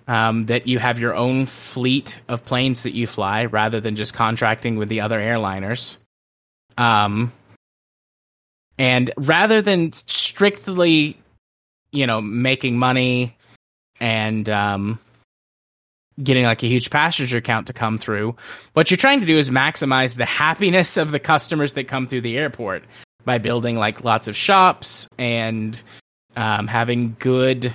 Um, 0.05 0.47
that 0.47 0.67
you 0.67 0.79
have 0.79 0.99
your 0.99 1.15
own 1.15 1.45
fleet 1.45 2.19
of 2.27 2.43
planes 2.43 2.83
that 2.83 2.93
you 2.93 3.07
fly 3.07 3.45
rather 3.45 3.79
than 3.79 3.95
just 3.95 4.13
contracting 4.13 4.75
with 4.75 4.89
the 4.89 4.99
other 4.99 5.17
airliners. 5.17 5.97
Um, 6.77 7.31
and 8.77 9.11
rather 9.15 9.61
than 9.61 9.93
strictly, 9.93 11.17
you 11.93 12.05
know, 12.05 12.19
making 12.19 12.77
money 12.77 13.37
and 14.01 14.49
um, 14.49 14.99
getting 16.21 16.43
like 16.43 16.63
a 16.63 16.67
huge 16.67 16.89
passenger 16.89 17.41
count 17.41 17.67
to 17.67 17.73
come 17.73 17.97
through. 17.97 18.35
What 18.73 18.91
you're 18.91 18.97
trying 18.97 19.21
to 19.21 19.25
do 19.25 19.37
is 19.37 19.49
maximize 19.49 20.15
the 20.15 20.25
happiness 20.25 20.97
of 20.97 21.11
the 21.11 21.19
customers 21.19 21.73
that 21.73 21.87
come 21.87 22.07
through 22.07 22.21
the 22.21 22.37
airport 22.37 22.83
by 23.25 23.37
building 23.37 23.77
like 23.77 24.03
lots 24.03 24.27
of 24.27 24.35
shops 24.35 25.07
and 25.17 25.81
um, 26.35 26.67
having 26.67 27.15
good 27.19 27.73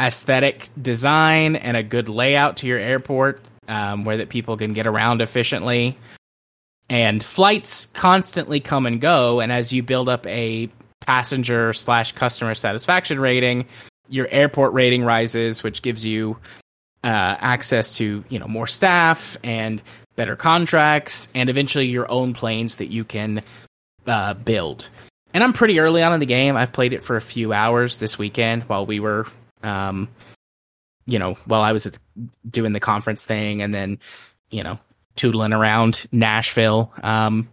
aesthetic 0.00 0.68
design 0.80 1.56
and 1.56 1.76
a 1.76 1.82
good 1.82 2.08
layout 2.08 2.58
to 2.58 2.66
your 2.66 2.78
airport 2.78 3.40
um, 3.68 4.04
where 4.04 4.16
that 4.16 4.28
people 4.28 4.56
can 4.56 4.72
get 4.72 4.86
around 4.86 5.20
efficiently. 5.20 5.96
And 6.88 7.22
flights 7.22 7.86
constantly 7.86 8.60
come 8.60 8.86
and 8.86 9.00
go, 9.00 9.40
and 9.40 9.50
as 9.50 9.72
you 9.72 9.82
build 9.82 10.08
up 10.08 10.26
a 10.26 10.68
passenger 11.00 11.72
slash 11.72 12.12
customer 12.12 12.54
satisfaction 12.54 13.18
rating, 13.18 13.66
your 14.08 14.28
airport 14.28 14.74
rating 14.74 15.04
rises, 15.04 15.62
which 15.62 15.80
gives 15.80 16.04
you 16.04 16.36
uh, 17.04 17.36
access 17.38 17.96
to 17.96 18.24
you 18.28 18.38
know 18.38 18.46
more 18.46 18.66
staff 18.66 19.36
and 19.42 19.82
better 20.16 20.36
contracts, 20.36 21.28
and 21.34 21.48
eventually 21.48 21.86
your 21.86 22.10
own 22.10 22.34
planes 22.34 22.76
that 22.76 22.90
you 22.90 23.04
can 23.04 23.42
uh, 24.06 24.34
build. 24.34 24.90
And 25.34 25.42
I'm 25.42 25.52
pretty 25.52 25.80
early 25.80 26.02
on 26.02 26.12
in 26.12 26.20
the 26.20 26.26
game. 26.26 26.56
I've 26.56 26.72
played 26.72 26.92
it 26.92 27.02
for 27.02 27.16
a 27.16 27.22
few 27.22 27.52
hours 27.52 27.98
this 27.98 28.18
weekend 28.18 28.64
while 28.64 28.84
we 28.84 29.00
were, 29.00 29.26
um, 29.62 30.08
you 31.06 31.18
know, 31.18 31.34
while 31.46 31.62
I 31.62 31.72
was 31.72 31.90
doing 32.48 32.72
the 32.72 32.80
conference 32.80 33.24
thing, 33.24 33.62
and 33.62 33.74
then 33.74 33.98
you 34.50 34.62
know 34.62 34.78
tootling 35.16 35.56
around 35.56 36.06
Nashville. 36.12 36.92
Um, 37.02 37.48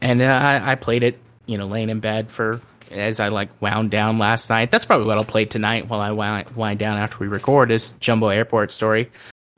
and 0.00 0.22
uh, 0.22 0.24
I, 0.24 0.72
I 0.72 0.74
played 0.74 1.02
it, 1.02 1.18
you 1.46 1.58
know, 1.58 1.66
laying 1.66 1.90
in 1.90 2.00
bed 2.00 2.30
for 2.30 2.60
as 2.90 3.20
I 3.20 3.28
like 3.28 3.50
wound 3.62 3.90
down 3.90 4.18
last 4.18 4.50
night. 4.50 4.70
That's 4.70 4.84
probably 4.84 5.06
what 5.06 5.16
I'll 5.16 5.24
play 5.24 5.44
tonight 5.44 5.88
while 5.88 6.00
I 6.00 6.10
wind, 6.10 6.78
down 6.78 6.98
after 6.98 7.18
we 7.18 7.28
record. 7.28 7.70
Is 7.70 7.92
Jumbo 7.92 8.28
Airport 8.28 8.72
Story. 8.72 9.10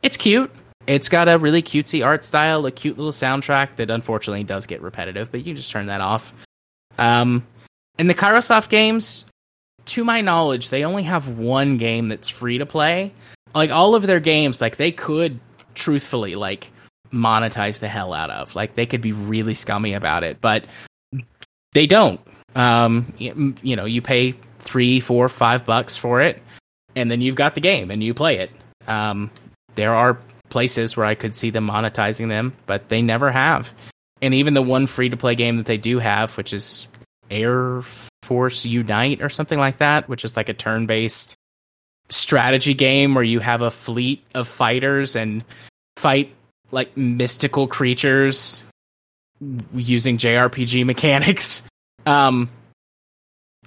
It's 0.02 0.16
cute. 0.16 0.50
It's 0.86 1.08
got 1.08 1.28
a 1.28 1.38
really 1.38 1.62
cutesy 1.62 2.04
art 2.04 2.24
style, 2.24 2.66
a 2.66 2.72
cute 2.72 2.98
little 2.98 3.12
soundtrack 3.12 3.76
that 3.76 3.88
unfortunately 3.88 4.42
does 4.44 4.66
get 4.66 4.82
repetitive, 4.82 5.30
but 5.30 5.40
you 5.40 5.44
can 5.44 5.56
just 5.56 5.70
turn 5.70 5.86
that 5.86 6.00
off. 6.00 6.34
Um, 6.98 7.46
and 7.98 8.08
the 8.08 8.14
Kairosoft 8.14 8.68
games, 8.68 9.24
to 9.86 10.04
my 10.04 10.20
knowledge, 10.20 10.70
they 10.70 10.84
only 10.84 11.02
have 11.04 11.38
one 11.38 11.76
game 11.76 12.08
that's 12.08 12.28
free 12.28 12.58
to 12.58 12.66
play. 12.66 13.12
Like 13.54 13.70
all 13.70 13.94
of 13.94 14.06
their 14.06 14.20
games, 14.20 14.60
like 14.60 14.76
they 14.76 14.92
could 14.92 15.38
truthfully 15.74 16.34
like 16.34 16.70
monetize 17.12 17.80
the 17.80 17.88
hell 17.88 18.12
out 18.12 18.30
of. 18.30 18.54
Like 18.54 18.74
they 18.74 18.86
could 18.86 19.00
be 19.00 19.12
really 19.12 19.54
scummy 19.54 19.94
about 19.94 20.24
it, 20.24 20.40
but 20.40 20.64
they 21.72 21.86
don't. 21.86 22.20
Um, 22.54 23.12
you, 23.18 23.54
you 23.62 23.76
know, 23.76 23.84
you 23.84 24.02
pay 24.02 24.34
three, 24.58 25.00
four, 25.00 25.28
five 25.28 25.64
bucks 25.64 25.96
for 25.96 26.20
it, 26.20 26.42
and 26.96 27.10
then 27.10 27.20
you've 27.20 27.36
got 27.36 27.54
the 27.54 27.60
game 27.60 27.90
and 27.90 28.02
you 28.02 28.14
play 28.14 28.38
it. 28.38 28.50
Um, 28.86 29.30
there 29.74 29.94
are 29.94 30.18
places 30.48 30.96
where 30.96 31.06
I 31.06 31.14
could 31.14 31.34
see 31.34 31.50
them 31.50 31.68
monetizing 31.68 32.28
them, 32.28 32.52
but 32.66 32.88
they 32.88 33.02
never 33.02 33.30
have. 33.30 33.70
And 34.22 34.32
even 34.34 34.54
the 34.54 34.62
one 34.62 34.86
free 34.86 35.08
to 35.08 35.16
play 35.16 35.34
game 35.34 35.56
that 35.56 35.66
they 35.66 35.76
do 35.76 35.98
have, 35.98 36.36
which 36.36 36.52
is 36.52 36.86
Air 37.30 37.82
Force 38.22 38.64
Unite 38.64 39.20
or 39.20 39.28
something 39.28 39.58
like 39.58 39.78
that, 39.78 40.08
which 40.08 40.24
is 40.24 40.36
like 40.36 40.48
a 40.48 40.54
turn 40.54 40.86
based 40.86 41.34
strategy 42.08 42.74
game 42.74 43.14
where 43.14 43.24
you 43.24 43.40
have 43.40 43.62
a 43.62 43.70
fleet 43.70 44.22
of 44.34 44.46
fighters 44.46 45.16
and 45.16 45.44
fight 45.96 46.34
like 46.70 46.96
mystical 46.96 47.66
creatures 47.66 48.62
using 49.74 50.18
JRPG 50.18 50.86
mechanics. 50.86 51.62
Um, 52.06 52.48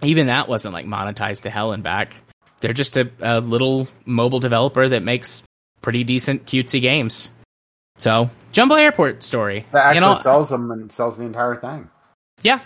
even 0.01 0.27
that 0.27 0.47
wasn't 0.47 0.73
like 0.73 0.85
monetized 0.85 1.43
to 1.43 1.49
hell 1.49 1.71
and 1.73 1.83
back. 1.83 2.15
They're 2.61 2.73
just 2.73 2.97
a, 2.97 3.09
a 3.19 3.41
little 3.41 3.87
mobile 4.05 4.39
developer 4.39 4.87
that 4.87 5.03
makes 5.03 5.43
pretty 5.81 6.03
decent 6.03 6.45
cutesy 6.45 6.81
games. 6.81 7.29
So, 7.97 8.29
Jumbo 8.51 8.75
Airport 8.75 9.23
Story. 9.23 9.65
That 9.71 9.85
actually 9.85 9.95
You 9.95 10.01
know, 10.01 10.15
sells 10.17 10.49
them 10.49 10.71
and 10.71 10.91
sells 10.91 11.17
the 11.17 11.23
entire 11.23 11.55
thing. 11.55 11.89
yeah. 12.41 12.59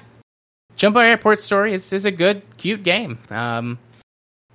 Jumbo 0.75 1.01
Airport 1.01 1.41
Story 1.41 1.73
is, 1.73 1.91
is 1.91 2.05
a 2.05 2.11
good, 2.11 2.41
cute 2.55 2.83
game. 2.83 3.19
Um, 3.29 3.77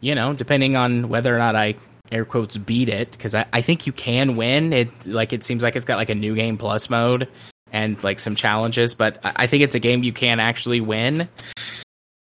you 0.00 0.14
know, 0.14 0.32
depending 0.32 0.74
on 0.74 1.10
whether 1.10 1.34
or 1.34 1.38
not 1.38 1.54
I 1.54 1.74
air 2.10 2.24
quotes 2.24 2.56
beat 2.56 2.88
it, 2.88 3.10
because 3.12 3.34
I, 3.34 3.44
I 3.52 3.60
think 3.60 3.86
you 3.86 3.92
can 3.92 4.34
win. 4.36 4.72
It 4.72 5.06
like 5.06 5.32
it 5.34 5.44
seems 5.44 5.62
like 5.62 5.76
it's 5.76 5.84
got 5.84 5.98
like 5.98 6.08
a 6.10 6.14
new 6.14 6.34
game 6.34 6.56
plus 6.56 6.88
mode 6.88 7.28
and 7.72 8.02
like 8.02 8.18
some 8.20 8.34
challenges, 8.34 8.94
but 8.94 9.18
I, 9.22 9.32
I 9.36 9.46
think 9.46 9.62
it's 9.62 9.74
a 9.74 9.80
game 9.80 10.02
you 10.02 10.12
can 10.14 10.40
actually 10.40 10.80
win. 10.80 11.28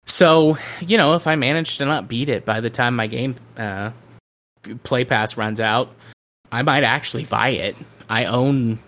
So, 0.06 0.58
you 0.80 0.98
know, 0.98 1.14
if 1.14 1.26
I 1.26 1.36
manage 1.36 1.78
to 1.78 1.86
not 1.86 2.06
beat 2.06 2.28
it 2.28 2.44
by 2.44 2.60
the 2.60 2.70
time 2.70 2.96
my 2.96 3.06
game 3.06 3.36
uh, 3.56 3.90
play 4.82 5.06
pass 5.06 5.38
runs 5.38 5.60
out, 5.60 5.94
I 6.52 6.60
might 6.60 6.84
actually 6.84 7.24
buy 7.24 7.48
it. 7.48 7.74
I 8.08 8.26
own 8.26 8.78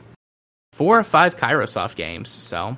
four 0.73 0.99
or 0.99 1.05
five 1.05 1.37
Kairosoft 1.37 1.97
games, 1.97 2.29
so 2.29 2.77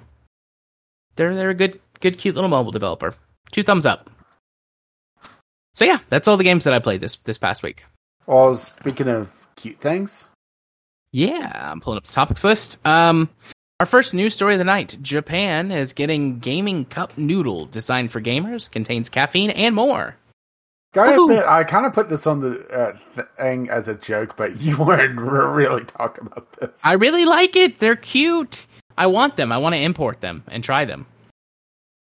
they're 1.16 1.34
they're 1.34 1.50
a 1.50 1.54
good 1.54 1.80
good 2.00 2.18
cute 2.18 2.34
little 2.34 2.50
mobile 2.50 2.72
developer. 2.72 3.14
Two 3.50 3.62
thumbs 3.62 3.86
up. 3.86 4.10
So 5.74 5.84
yeah, 5.84 5.98
that's 6.08 6.28
all 6.28 6.36
the 6.36 6.44
games 6.44 6.64
that 6.64 6.74
I 6.74 6.78
played 6.78 7.00
this 7.00 7.16
this 7.16 7.38
past 7.38 7.62
week. 7.62 7.84
Well, 8.26 8.56
speaking 8.56 9.08
of 9.08 9.30
cute 9.56 9.80
things, 9.80 10.26
Yeah, 11.12 11.70
I'm 11.72 11.80
pulling 11.80 11.96
up 11.98 12.04
the 12.04 12.12
topics 12.12 12.44
list. 12.44 12.84
Um, 12.86 13.28
our 13.80 13.86
first 13.86 14.12
news 14.12 14.34
story 14.34 14.54
of 14.54 14.58
the 14.58 14.64
night: 14.64 14.98
Japan 15.00 15.70
is 15.70 15.92
getting 15.92 16.38
gaming 16.38 16.84
cup 16.84 17.16
noodle 17.16 17.66
designed 17.66 18.10
for 18.12 18.20
gamers, 18.20 18.70
contains 18.70 19.08
caffeine 19.08 19.50
and 19.50 19.74
more. 19.74 20.16
Gotta 20.92 21.20
admit, 21.22 21.44
I 21.46 21.64
kind 21.64 21.86
of 21.86 21.92
put 21.92 22.08
this 22.08 22.26
on 22.26 22.40
the 22.40 22.66
uh, 22.68 23.22
thing 23.38 23.70
as 23.70 23.88
a 23.88 23.94
joke, 23.94 24.36
but 24.36 24.56
you 24.60 24.76
weren't 24.76 25.18
r- 25.18 25.52
really 25.52 25.84
talking 25.84 26.26
about 26.26 26.52
this. 26.52 26.80
I 26.84 26.94
really 26.94 27.24
like 27.24 27.56
it. 27.56 27.78
They're 27.78 27.96
cute. 27.96 28.66
I 28.96 29.06
want 29.06 29.36
them. 29.36 29.52
I 29.52 29.58
want 29.58 29.74
to 29.74 29.80
import 29.80 30.20
them 30.20 30.42
and 30.48 30.62
try 30.64 30.84
them. 30.84 31.06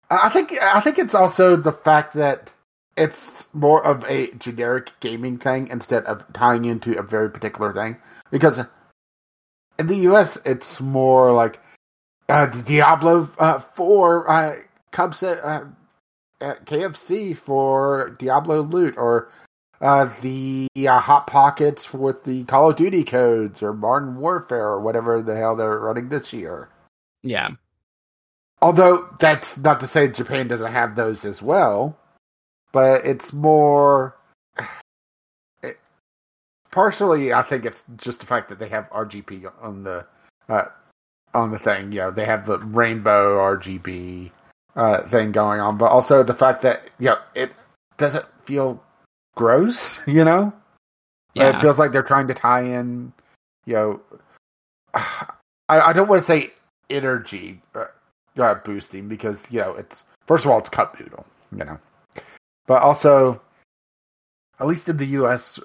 I 0.09 0.29
think 0.29 0.53
I 0.61 0.81
think 0.81 0.99
it's 0.99 1.15
also 1.15 1.55
the 1.55 1.71
fact 1.71 2.13
that 2.13 2.53
it's 2.95 3.53
more 3.53 3.85
of 3.85 4.05
a 4.05 4.31
generic 4.33 4.91
gaming 4.99 5.37
thing 5.37 5.67
instead 5.67 6.05
of 6.05 6.25
tying 6.33 6.65
into 6.65 6.97
a 6.97 7.03
very 7.03 7.29
particular 7.29 7.73
thing. 7.73 7.97
Because 8.31 8.61
in 9.77 9.87
the 9.87 9.97
U.S., 10.09 10.37
it's 10.45 10.79
more 10.79 11.31
like 11.31 11.59
uh, 12.29 12.45
Diablo 12.45 13.29
uh, 13.37 13.59
Four 13.59 14.29
uh, 14.29 14.55
Cubs 14.91 15.23
uh, 15.23 15.65
uh, 16.41 16.55
KFC 16.65 17.35
for 17.35 18.15
Diablo 18.19 18.61
loot, 18.61 18.95
or 18.97 19.29
uh, 19.81 20.09
the 20.21 20.67
uh, 20.77 20.99
hot 20.99 21.27
pockets 21.27 21.93
with 21.93 22.23
the 22.23 22.43
Call 22.45 22.69
of 22.69 22.75
Duty 22.75 23.03
codes 23.03 23.61
or 23.61 23.73
Modern 23.73 24.17
Warfare 24.17 24.67
or 24.67 24.81
whatever 24.81 25.21
the 25.21 25.35
hell 25.35 25.55
they're 25.55 25.79
running 25.79 26.09
this 26.09 26.33
year. 26.33 26.69
Yeah. 27.23 27.49
Although 28.61 29.09
that's 29.19 29.57
not 29.57 29.79
to 29.81 29.87
say 29.87 30.07
Japan 30.07 30.47
doesn't 30.47 30.71
have 30.71 30.95
those 30.95 31.25
as 31.25 31.41
well, 31.41 31.97
but 32.71 33.05
it's 33.05 33.33
more. 33.33 34.15
It, 35.63 35.77
partially, 36.71 37.33
I 37.33 37.41
think 37.41 37.65
it's 37.65 37.85
just 37.97 38.19
the 38.19 38.25
fact 38.25 38.49
that 38.49 38.59
they 38.59 38.69
have 38.69 38.89
RGB 38.91 39.51
on 39.61 39.83
the 39.83 40.05
uh, 40.47 40.65
on 41.33 41.51
the 41.51 41.59
thing. 41.59 41.91
You 41.91 41.99
know, 41.99 42.11
they 42.11 42.25
have 42.25 42.45
the 42.45 42.59
rainbow 42.59 43.37
RGB 43.37 44.31
uh, 44.75 45.07
thing 45.07 45.31
going 45.31 45.59
on, 45.59 45.77
but 45.77 45.85
also 45.87 46.23
the 46.23 46.33
fact 46.33 46.61
that 46.63 46.89
you 46.99 47.07
know, 47.07 47.17
it 47.33 47.51
doesn't 47.97 48.25
feel 48.45 48.81
gross. 49.35 50.01
You 50.07 50.23
know, 50.23 50.53
Yeah. 51.33 51.57
it 51.57 51.61
feels 51.61 51.79
like 51.79 51.91
they're 51.91 52.03
trying 52.03 52.27
to 52.27 52.33
tie 52.33 52.63
in. 52.63 53.13
You 53.65 53.73
know, 53.75 54.01
I, 54.93 55.29
I 55.69 55.93
don't 55.93 56.07
want 56.07 56.21
to 56.21 56.25
say 56.25 56.51
energy 56.89 57.61
uh, 57.73 57.85
uh, 58.37 58.55
boosting 58.55 59.07
because 59.07 59.49
you 59.51 59.59
know 59.59 59.73
it's 59.73 60.03
first 60.27 60.45
of 60.45 60.51
all 60.51 60.59
it's 60.59 60.69
cup 60.69 60.99
noodle, 60.99 61.25
you 61.51 61.63
know, 61.65 61.79
but 62.67 62.81
also 62.81 63.41
at 64.59 64.67
least 64.67 64.87
in 64.89 64.97
the 64.97 65.05
U.S. 65.19 65.59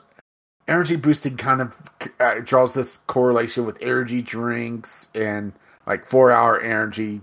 Energy 0.69 0.95
boosting 0.97 1.37
kind 1.37 1.61
of 1.61 1.77
uh, 2.21 2.41
draws 2.45 2.75
this 2.75 2.99
correlation 3.09 3.67
with 3.67 3.77
energy 3.83 4.23
drinks 4.23 5.09
and 5.15 5.53
like 5.87 6.07
four 6.07 6.31
hour 6.31 6.61
energy, 6.61 7.21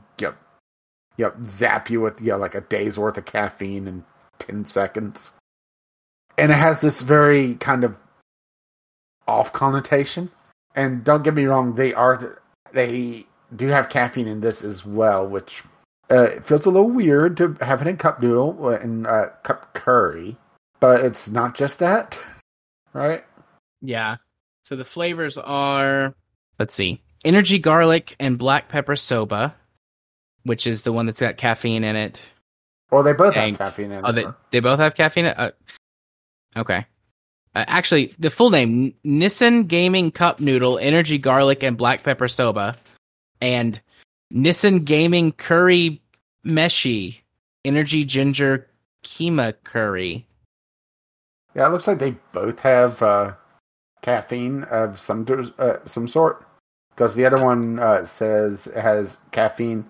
yep, 1.18 1.36
yep, 1.38 1.48
zap 1.48 1.90
you 1.90 2.02
with 2.02 2.22
you 2.22 2.32
know, 2.32 2.38
like 2.38 2.56
a 2.56 2.62
day's 2.62 2.98
worth 2.98 3.18
of 3.18 3.26
caffeine 3.26 3.88
in 3.88 4.04
ten 4.40 4.66
seconds, 4.66 5.32
and 6.38 6.52
it 6.52 6.56
has 6.56 6.82
this 6.82 7.02
very 7.02 7.56
kind 7.56 7.84
of 7.84 7.96
off 9.28 9.54
connotation. 9.54 10.30
And 10.76 11.04
don't 11.04 11.24
get 11.24 11.34
me 11.34 11.46
wrong, 11.46 11.76
they 11.76 11.94
are 11.94 12.42
they 12.72 13.26
do 13.56 13.68
have 13.68 13.90
caffeine 13.90 14.28
in 14.28 14.42
this 14.42 14.64
as 14.64 14.86
well, 14.86 15.28
which 15.28 15.64
uh, 16.12 16.24
it 16.24 16.46
feels 16.46 16.66
a 16.66 16.70
little 16.70 16.90
weird 16.90 17.38
to 17.38 17.56
have 17.62 17.82
it 17.82 17.88
in 17.88 17.98
cup 17.98 18.22
noodle 18.22 18.70
and 18.70 19.08
uh, 19.08 19.28
cup 19.44 19.74
curry, 19.74 20.38
but 20.80 21.04
it's 21.04 21.30
not 21.30 21.56
just 21.56 21.80
that, 21.80 22.20
right? 22.94 23.24
Yeah. 23.82 24.18
So 24.62 24.76
the 24.76 24.86
flavors 24.86 25.38
are 25.38 26.14
let's 26.60 26.76
see. 26.76 27.02
Energy 27.26 27.60
garlic 27.60 28.16
and 28.20 28.38
black 28.38 28.70
pepper 28.70 28.96
soba, 28.96 29.56
which 30.48 30.66
is 30.66 30.84
the 30.84 30.92
one 30.92 31.06
that's 31.06 31.22
got 31.22 31.38
caffeine 31.38 31.84
in 31.84 31.96
it. 31.96 32.22
Well, 32.92 33.04
they 33.04 33.14
both 33.14 33.36
And- 33.36 33.58
have 33.58 33.70
caffeine 33.70 33.92
in 33.92 34.06
Oh, 34.06 34.10
it. 34.10 34.14
they 34.14 34.26
they 34.52 34.60
both 34.60 34.80
have 34.80 34.96
caffeine. 34.96 35.26
Uh, 35.28 35.52
okay. 36.56 36.86
Uh, 37.56 37.66
actually, 37.68 38.14
the 38.20 38.30
full 38.30 38.50
name 38.50 38.94
Nissin 39.06 39.68
Gaming 39.68 40.12
Cup 40.12 40.40
Noodle 40.40 40.78
Energy 40.80 41.18
Garlic 41.18 41.64
and 41.64 41.78
Black 41.78 42.04
Pepper 42.04 42.28
Soba, 42.28 42.76
and 43.42 43.80
Nissin 44.34 44.86
Gaming 44.86 45.32
Curry 45.32 46.02
Meshi 46.46 47.22
Energy 47.66 48.04
Ginger 48.06 48.68
Keema 49.04 49.54
Curry. 49.64 50.26
Yeah, 51.56 51.68
it 51.68 51.72
looks 51.72 51.88
like 51.88 52.00
they 52.00 52.16
both 52.34 52.60
have 52.60 53.02
uh, 53.02 53.34
caffeine 54.02 54.64
of 54.66 55.00
some 55.00 55.26
uh, 55.58 55.78
some 55.86 56.08
sort. 56.08 56.46
Because 56.92 57.16
the 57.16 57.26
other 57.26 57.44
one 57.44 57.80
uh, 57.80 58.06
says 58.06 58.68
it 58.68 58.82
has 58.82 59.18
caffeine 59.32 59.86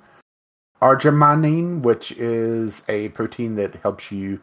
arginine, 0.82 1.82
which 1.82 2.12
is 2.14 2.84
a 2.88 3.10
protein 3.10 3.56
that 3.56 3.76
helps 3.76 4.12
you 4.12 4.40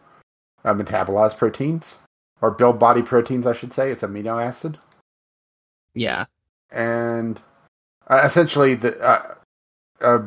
uh, 0.64 0.74
metabolize 0.74 1.36
proteins 1.36 1.96
or 2.40 2.50
build 2.50 2.78
body 2.78 3.02
proteins, 3.02 3.46
I 3.46 3.52
should 3.52 3.72
say. 3.72 3.90
It's 3.90 4.02
amino 4.02 4.42
acid, 4.44 4.78
Yeah, 5.94 6.26
and 6.70 7.40
uh, 8.08 8.22
essentially 8.24 8.74
the 8.74 9.00
uh, 9.00 9.34
uh, 10.00 10.22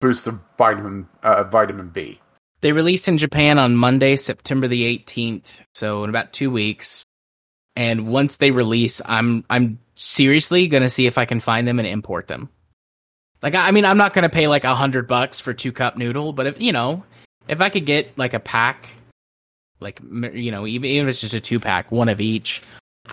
boost 0.00 0.26
of 0.26 0.40
vitamin 0.58 1.08
uh, 1.22 1.44
vitamin 1.44 1.88
B. 1.88 2.20
they 2.60 2.72
released 2.72 3.08
in 3.08 3.18
Japan 3.18 3.58
on 3.58 3.76
Monday, 3.76 4.16
September 4.16 4.68
the 4.68 4.84
eighteenth. 4.84 5.60
So 5.74 6.04
in 6.04 6.10
about 6.10 6.32
two 6.32 6.50
weeks. 6.50 7.04
And 7.76 8.08
once 8.08 8.36
they 8.36 8.50
release, 8.50 9.00
I'm 9.06 9.44
I'm 9.48 9.78
seriously 9.94 10.66
gonna 10.66 10.90
see 10.90 11.06
if 11.06 11.16
I 11.16 11.24
can 11.24 11.38
find 11.40 11.66
them 11.66 11.78
and 11.78 11.86
import 11.88 12.26
them. 12.26 12.50
Like 13.42 13.54
I 13.54 13.70
mean, 13.70 13.84
I'm 13.84 13.98
not 13.98 14.12
gonna 14.12 14.28
pay 14.28 14.46
like 14.46 14.64
a 14.64 14.74
hundred 14.74 15.06
bucks 15.06 15.40
for 15.40 15.54
two 15.54 15.72
cup 15.72 15.96
noodle, 15.96 16.32
but 16.32 16.46
if 16.46 16.60
you 16.60 16.72
know, 16.72 17.04
if 17.48 17.60
I 17.60 17.68
could 17.68 17.86
get 17.86 18.16
like 18.18 18.34
a 18.34 18.40
pack, 18.40 18.88
like 19.80 20.00
you 20.32 20.50
know, 20.50 20.66
even, 20.66 20.90
even 20.90 21.08
if 21.08 21.12
it's 21.12 21.20
just 21.20 21.34
a 21.34 21.40
two 21.40 21.60
pack, 21.60 21.90
one 21.90 22.08
of 22.08 22.20
each, 22.20 22.62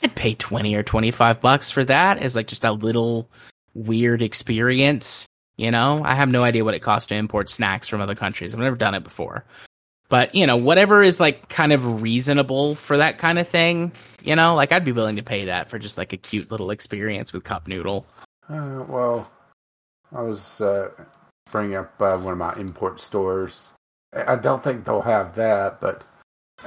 I'd 0.02 0.16
pay 0.16 0.34
twenty 0.34 0.76
or 0.76 0.84
twenty 0.84 1.12
five 1.12 1.42
bucks 1.42 1.72
for 1.72 1.86
that 1.86 2.18
as 2.20 2.36
like 2.36 2.48
just 2.48 2.66
a 2.66 2.72
little 2.72 3.30
weird 3.74 4.22
experience. 4.22 5.26
You 5.58 5.72
know, 5.72 6.04
I 6.04 6.14
have 6.14 6.30
no 6.30 6.44
idea 6.44 6.64
what 6.64 6.76
it 6.76 6.82
costs 6.82 7.08
to 7.08 7.16
import 7.16 7.50
snacks 7.50 7.88
from 7.88 8.00
other 8.00 8.14
countries. 8.14 8.54
I've 8.54 8.60
never 8.60 8.76
done 8.76 8.94
it 8.94 9.04
before. 9.04 9.44
But, 10.10 10.36
you 10.36 10.48
know, 10.48 10.56
whatever 10.56 11.04
is 11.04 11.20
like 11.20 11.50
kind 11.50 11.74
of 11.74 12.02
reasonable 12.02 12.76
for 12.76 12.98
that 12.98 13.18
kind 13.18 13.40
of 13.40 13.48
thing, 13.48 13.92
you 14.24 14.36
know, 14.36 14.56
like 14.56 14.72
I'd 14.72 14.86
be 14.86 14.92
willing 14.92 15.18
to 15.18 15.24
pay 15.24 15.46
that 15.46 15.70
for 15.70 15.80
just 15.80 15.98
like 15.98 16.14
a 16.14 16.18
cute 16.18 16.52
little 16.52 16.70
experience 16.70 17.34
with 17.34 17.44
cup 17.44 17.68
noodle. 17.68 18.06
Uh, 18.48 18.86
well, 18.88 19.30
I 20.14 20.22
was 20.22 20.62
uh, 20.62 20.90
bringing 21.52 21.76
up 21.76 21.94
uh, 22.02 22.18
one 22.18 22.34
of 22.34 22.40
my 22.40 22.54
import 22.56 23.00
stores. 23.00 23.72
I 24.14 24.36
don't 24.36 24.64
think 24.64 24.86
they'll 24.86 25.02
have 25.02 25.36
that, 25.36 25.82
but 25.82 26.04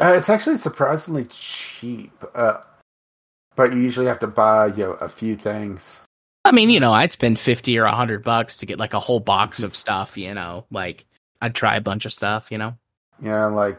uh, 0.00 0.14
it's 0.16 0.28
actually 0.28 0.58
surprisingly 0.58 1.26
cheap. 1.30 2.12
Uh, 2.34 2.58
but 3.56 3.72
you 3.72 3.80
usually 3.80 4.06
have 4.06 4.20
to 4.20 4.26
buy, 4.26 4.66
you 4.66 4.84
know, 4.84 4.92
a 4.92 5.08
few 5.08 5.36
things. 5.36 6.00
I 6.44 6.52
mean, 6.52 6.70
you 6.70 6.80
know, 6.80 6.92
I'd 6.92 7.12
spend 7.12 7.38
50 7.38 7.78
or 7.78 7.84
a 7.84 7.88
100 7.88 8.24
bucks 8.24 8.58
to 8.58 8.66
get 8.66 8.78
like 8.78 8.94
a 8.94 8.98
whole 8.98 9.20
box 9.20 9.62
of 9.62 9.76
stuff, 9.76 10.16
you 10.16 10.32
know, 10.32 10.64
like 10.70 11.06
I'd 11.42 11.54
try 11.54 11.76
a 11.76 11.80
bunch 11.80 12.04
of 12.06 12.12
stuff, 12.12 12.50
you 12.50 12.58
know. 12.58 12.74
Yeah, 13.22 13.46
like 13.46 13.78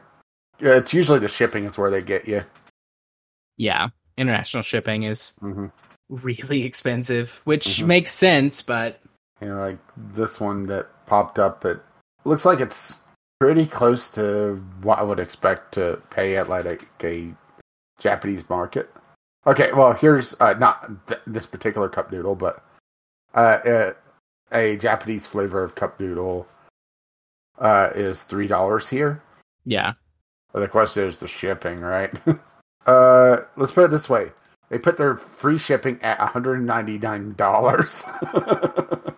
yeah, 0.59 0.76
it's 0.76 0.93
usually 0.93 1.20
the 1.20 1.28
shipping 1.28 1.66
is 1.66 1.78
where 1.78 1.89
they 1.89 2.01
get 2.01 2.28
you. 2.28 2.41
Yeah, 3.57 3.89
international 4.18 4.64
shipping 4.64 5.03
is 5.03 5.34
hmm 5.39 5.68
really 6.09 6.64
expensive, 6.64 7.41
which 7.45 7.80
Mhm. 7.80 7.88
makes 7.88 8.12
sense, 8.12 8.62
but 8.62 9.00
You 9.41 9.47
know, 9.47 9.59
like 9.59 9.79
this 9.97 10.39
one 10.39 10.67
that 10.67 10.87
popped 11.07 11.39
up, 11.39 11.65
it 11.65 11.79
looks 12.25 12.45
like 12.45 12.59
it's 12.59 12.93
pretty 13.39 13.65
close 13.65 14.11
to 14.11 14.55
what 14.83 14.99
I 14.99 15.03
would 15.03 15.19
expect 15.19 15.73
to 15.73 15.99
pay 16.11 16.37
at 16.37 16.47
like 16.47 16.87
a, 17.01 17.07
a 17.07 17.35
Japanese 17.99 18.47
market. 18.49 18.89
Okay, 19.47 19.71
well, 19.73 19.93
here's 19.93 20.39
uh, 20.39 20.53
not 20.53 21.07
th- 21.07 21.21
this 21.25 21.47
particular 21.47 21.89
cup 21.89 22.11
noodle, 22.11 22.35
but 22.35 22.63
uh, 23.33 23.57
uh, 23.65 23.93
a 24.51 24.77
Japanese 24.77 25.25
flavor 25.25 25.63
of 25.63 25.73
cup 25.73 25.99
noodle 25.99 26.47
uh, 27.57 27.89
is 27.95 28.21
three 28.23 28.47
dollars 28.47 28.87
here. 28.87 29.23
yeah. 29.65 29.93
But 30.53 30.59
the 30.59 30.67
question 30.67 31.07
is 31.07 31.17
the 31.17 31.27
shipping, 31.27 31.79
right? 31.79 32.13
uh, 32.85 33.37
let's 33.55 33.71
put 33.71 33.85
it 33.85 33.91
this 33.91 34.09
way: 34.09 34.31
they 34.69 34.77
put 34.77 34.97
their 34.97 35.15
free 35.15 35.57
shipping 35.57 35.97
at 36.03 36.19
one 36.19 36.27
hundred 36.27 36.61
ninety 36.63 36.99
nine 36.99 37.33
dollars. 37.33 38.03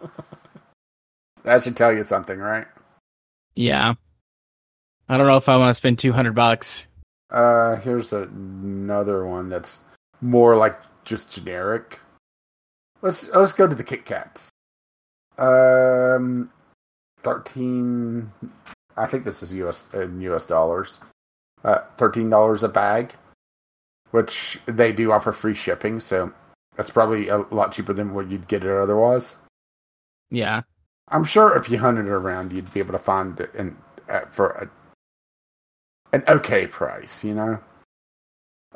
that 1.44 1.64
should 1.64 1.78
tell 1.78 1.94
you 1.94 2.04
something, 2.04 2.40
right? 2.40 2.68
Yeah. 3.56 3.94
I 5.10 5.18
don't 5.18 5.28
know 5.28 5.38
if 5.38 5.50
I 5.50 5.58
want 5.58 5.70
to 5.70 5.74
spend 5.74 6.00
200 6.00 6.34
bucks. 6.34 6.88
Uh, 7.30 7.78
here's 7.78 8.14
another 8.14 9.26
one 9.26 9.50
that's 9.50 9.80
more 10.22 10.56
like 10.56 10.80
just 11.04 11.32
generic. 11.32 12.00
Let's 13.02 13.28
let's 13.30 13.54
go 13.54 13.68
to 13.68 13.76
the 13.76 13.84
Kit 13.84 14.06
Kats. 14.06 14.50
Um, 15.38 16.52
thirteen. 17.24 18.32
I 18.96 19.08
think 19.08 19.26
this 19.26 19.42
is 19.44 19.52
U.S. 19.54 19.92
in 19.94 20.22
U.S. 20.22 20.48
dollars. 20.48 21.02
Uh, 21.64 21.80
thirteen 21.98 22.30
dollars 22.30 22.64
a 22.64 22.70
bag, 22.70 23.14
which 24.12 24.60
they 24.68 24.94
do 24.94 25.12
offer 25.12 25.32
free 25.32 25.56
shipping, 25.56 26.00
so 26.00 26.32
that's 26.78 26.92
probably 26.92 27.28
a 27.28 27.38
lot 27.38 27.74
cheaper 27.74 27.94
than 27.94 28.14
what 28.14 28.30
you'd 28.30 28.48
get 28.48 28.64
it 28.64 28.72
otherwise. 28.72 29.36
Yeah. 30.30 30.62
I'm 31.10 31.24
sure 31.24 31.56
if 31.56 31.70
you 31.70 31.78
hunted 31.78 32.08
around, 32.08 32.52
you'd 32.54 32.74
be 32.74 32.80
able 32.80 32.94
to 32.94 33.00
find 33.00 33.40
it 33.40 33.54
in, 33.56 33.76
uh, 34.10 34.22
for 34.32 34.50
a, 34.52 34.70
an 36.16 36.24
okay 36.28 36.68
price, 36.68 37.24
you 37.24 37.34
know. 37.36 37.60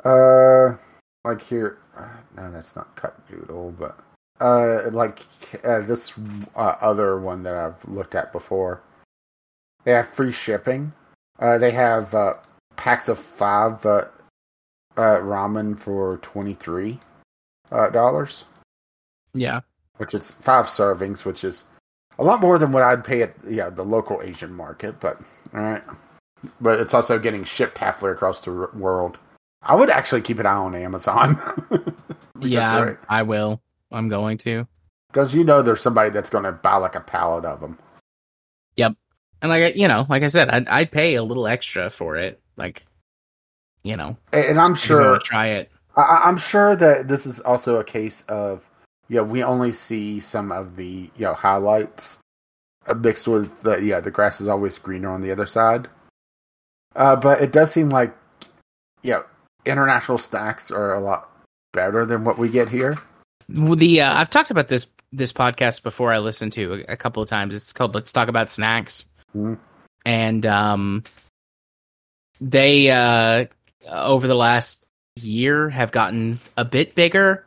Uh, 0.04 0.76
like 1.24 1.42
here, 1.42 1.78
uh, 1.96 2.08
no, 2.36 2.50
that's 2.52 2.76
not 2.76 2.94
cup 2.96 3.20
noodle, 3.30 3.74
but 3.78 3.98
uh, 4.40 4.90
like 4.92 5.26
uh, 5.64 5.80
this 5.80 6.12
uh, 6.54 6.76
other 6.80 7.18
one 7.20 7.42
that 7.42 7.54
I've 7.54 7.84
looked 7.88 8.14
at 8.14 8.32
before. 8.32 8.82
They 9.84 9.92
have 9.92 10.08
free 10.10 10.32
shipping. 10.32 10.92
Uh, 11.40 11.58
they 11.58 11.70
have 11.72 12.14
uh, 12.14 12.34
packs 12.76 13.08
of 13.08 13.18
five 13.18 13.84
uh, 13.84 14.04
uh, 14.96 15.18
ramen 15.20 15.78
for 15.78 16.18
twenty 16.18 16.54
three 16.54 16.98
uh, 17.72 17.88
dollars 17.90 18.44
Yeah. 19.34 19.60
which 19.96 20.14
is 20.14 20.30
five 20.30 20.66
servings, 20.66 21.24
which 21.24 21.42
is 21.44 21.64
a 22.18 22.24
lot 22.24 22.40
more 22.40 22.58
than 22.58 22.72
what 22.72 22.82
I'd 22.82 23.04
pay 23.04 23.22
at 23.22 23.34
yeah 23.48 23.70
the 23.70 23.84
local 23.84 24.20
Asian 24.22 24.52
market. 24.52 25.00
But 25.00 25.20
all 25.54 25.60
right, 25.60 25.82
but 26.60 26.80
it's 26.80 26.94
also 26.94 27.18
getting 27.18 27.44
shipped 27.44 27.78
halfway 27.78 28.10
across 28.10 28.42
the 28.42 28.50
r- 28.50 28.70
world. 28.74 29.18
I 29.62 29.74
would 29.74 29.90
actually 29.90 30.22
keep 30.22 30.38
an 30.38 30.46
eye 30.46 30.54
on 30.54 30.74
Amazon. 30.74 31.40
yeah, 32.40 32.80
right. 32.80 32.96
I 33.08 33.22
will. 33.22 33.60
I'm 33.90 34.08
going 34.08 34.38
to. 34.38 34.66
Because 35.08 35.34
you 35.34 35.42
know 35.44 35.62
there's 35.62 35.80
somebody 35.80 36.10
that's 36.10 36.30
going 36.30 36.44
to 36.44 36.52
buy 36.52 36.76
like 36.76 36.94
a 36.94 37.00
pallet 37.00 37.44
of 37.44 37.60
them. 37.60 37.78
Yep. 38.76 38.94
And 39.40 39.50
like 39.50 39.76
you 39.76 39.88
know, 39.88 40.06
like 40.08 40.22
I 40.22 40.28
said, 40.28 40.50
I'd, 40.50 40.68
I'd 40.68 40.92
pay 40.92 41.14
a 41.14 41.22
little 41.22 41.46
extra 41.46 41.90
for 41.90 42.16
it. 42.16 42.40
Like, 42.56 42.84
you 43.82 43.96
know, 43.96 44.16
and, 44.32 44.44
and 44.44 44.60
I'm 44.60 44.74
sure 44.74 45.18
try 45.18 45.48
it. 45.48 45.70
I, 45.96 46.22
I'm 46.24 46.38
sure 46.38 46.76
that 46.76 47.08
this 47.08 47.26
is 47.26 47.40
also 47.40 47.76
a 47.76 47.84
case 47.84 48.22
of 48.22 48.67
yeah, 49.08 49.22
we 49.22 49.42
only 49.42 49.72
see 49.72 50.20
some 50.20 50.52
of 50.52 50.76
the 50.76 51.10
you 51.16 51.24
know 51.24 51.34
highlights 51.34 52.18
mixed 52.96 53.28
with 53.28 53.62
the 53.62 53.76
yeah 53.76 54.00
the 54.00 54.10
grass 54.10 54.40
is 54.40 54.48
always 54.48 54.78
greener 54.78 55.10
on 55.10 55.22
the 55.22 55.32
other 55.32 55.46
side. 55.46 55.88
Uh, 56.94 57.16
but 57.16 57.40
it 57.40 57.52
does 57.52 57.72
seem 57.72 57.90
like 57.90 58.14
yeah, 59.02 59.22
international 59.64 60.18
stacks 60.18 60.70
are 60.70 60.94
a 60.94 61.00
lot 61.00 61.30
better 61.72 62.04
than 62.04 62.24
what 62.24 62.38
we 62.38 62.48
get 62.48 62.68
here. 62.68 62.98
The 63.48 64.02
uh, 64.02 64.18
I've 64.18 64.30
talked 64.30 64.50
about 64.50 64.68
this 64.68 64.86
this 65.12 65.32
podcast 65.32 65.82
before. 65.82 66.12
I 66.12 66.18
listened 66.18 66.52
to 66.52 66.84
a, 66.88 66.92
a 66.92 66.96
couple 66.96 67.22
of 67.22 67.28
times. 67.28 67.54
It's 67.54 67.72
called 67.72 67.94
"Let's 67.94 68.12
Talk 68.12 68.28
About 68.28 68.50
Snacks," 68.50 69.06
mm-hmm. 69.34 69.54
and 70.04 70.44
um, 70.44 71.04
they 72.40 72.90
uh, 72.90 73.46
over 73.90 74.26
the 74.26 74.34
last 74.34 74.84
year 75.16 75.70
have 75.70 75.92
gotten 75.92 76.40
a 76.56 76.64
bit 76.64 76.94
bigger 76.94 77.46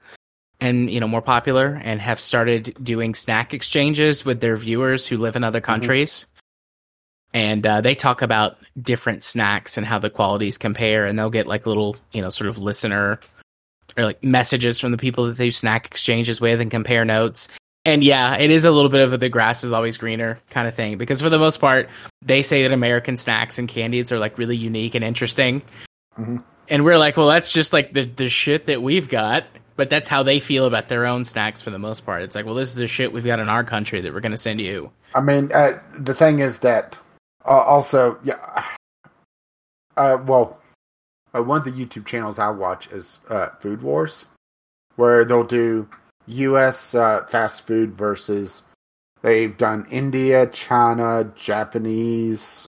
and 0.62 0.90
you 0.92 1.00
know 1.00 1.08
more 1.08 1.22
popular 1.22 1.82
and 1.84 2.00
have 2.00 2.20
started 2.20 2.74
doing 2.82 3.16
snack 3.16 3.54
exchanges 3.54 4.24
with 4.24 4.40
their 4.40 4.56
viewers 4.56 5.06
who 5.08 5.18
live 5.18 5.36
in 5.36 5.44
other 5.44 5.60
mm-hmm. 5.60 5.66
countries 5.66 6.28
mm-hmm. 7.34 7.40
and 7.40 7.68
uh, 7.68 7.82
they 7.82 7.96
talk 7.96 8.22
about 8.22 8.58
different 8.82 9.24
snacks 9.24 9.76
and 9.76 9.86
how 9.86 10.00
the 10.00 10.10
qualities 10.10 10.58
compare 10.58 11.06
and 11.06 11.18
they'll 11.20 11.30
get 11.30 11.48
like 11.48 11.66
little 11.66 11.98
you 12.12 12.22
know 12.22 12.30
sort 12.30 12.48
of 12.48 12.60
listener 12.60 13.20
or 13.98 14.06
like 14.06 14.24
messages 14.24 14.80
from 14.80 14.92
the 14.92 14.98
people 14.98 15.26
that 15.26 15.36
they 15.36 15.48
do 15.48 15.52
snack 15.52 15.88
exchanges 15.88 16.40
with 16.40 16.62
and 16.62 16.72
compare 16.72 17.04
notes 17.04 17.50
and 17.84 18.04
yeah 18.04 18.38
it 18.38 18.52
is 18.52 18.64
a 18.64 18.72
little 18.72 18.92
bit 18.92 19.02
of 19.02 19.12
a, 19.12 19.18
the 19.18 19.28
grass 19.28 19.64
is 19.64 19.74
always 19.74 19.98
greener 19.98 20.40
kind 20.52 20.68
of 20.68 20.76
thing 20.76 20.98
because 20.98 21.20
for 21.20 21.30
the 21.30 21.40
most 21.40 21.60
part 21.60 21.90
they 22.22 22.42
say 22.42 22.62
that 22.62 22.72
american 22.72 23.18
snacks 23.18 23.58
and 23.58 23.68
candies 23.68 24.12
are 24.12 24.20
like 24.20 24.38
really 24.38 24.56
unique 24.56 24.96
and 24.96 25.04
interesting 25.04 25.62
mm-hmm. 26.18 26.38
and 26.70 26.86
we're 26.86 27.00
like 27.00 27.18
well 27.18 27.28
that's 27.28 27.52
just 27.52 27.74
like 27.74 27.94
the, 27.94 28.06
the 28.06 28.30
shit 28.30 28.68
that 28.68 28.82
we've 28.82 29.10
got 29.10 29.44
but 29.76 29.90
that's 29.90 30.08
how 30.08 30.24
they 30.24 30.40
feel 30.40 30.66
about 30.66 30.88
their 30.88 31.06
own 31.06 31.26
snacks 31.26 31.62
for 31.62 31.70
the 31.70 31.80
most 31.80 32.06
part. 32.06 32.22
It's 32.24 32.36
like, 32.36 32.46
well, 32.46 32.56
this 32.56 32.74
is 32.74 32.80
a 32.80 32.88
shit 32.88 33.12
we've 33.12 33.26
got 33.26 33.40
in 33.40 33.50
our 33.50 33.64
country 33.64 34.02
that 34.02 34.14
we're 34.14 34.20
going 34.20 34.32
to 34.32 34.38
send 34.38 34.62
you. 34.62 34.92
I 35.16 35.22
mean, 35.22 35.52
uh, 35.54 35.80
the 36.00 36.14
thing 36.14 36.40
is 36.40 36.60
that 36.60 36.98
uh, 37.46 37.50
also, 37.50 38.20
yeah, 38.24 38.66
uh, 39.98 40.18
well, 40.26 40.60
uh, 41.36 41.42
one 41.42 41.58
of 41.58 41.66
the 41.66 41.72
YouTube 41.72 42.06
channels 42.06 42.40
I 42.40 42.50
watch 42.50 42.88
is 42.92 43.20
uh, 43.30 43.50
Food 43.60 43.82
Wars, 43.82 44.26
where 44.96 45.26
they'll 45.26 45.44
do 45.44 45.88
U.S. 46.28 46.94
Uh, 46.94 47.26
fast 47.30 47.66
food 47.66 47.94
versus 47.94 48.64
they've 49.22 49.58
done 49.58 49.88
India, 49.90 50.48
China, 50.48 51.32
Japanese, 51.36 52.68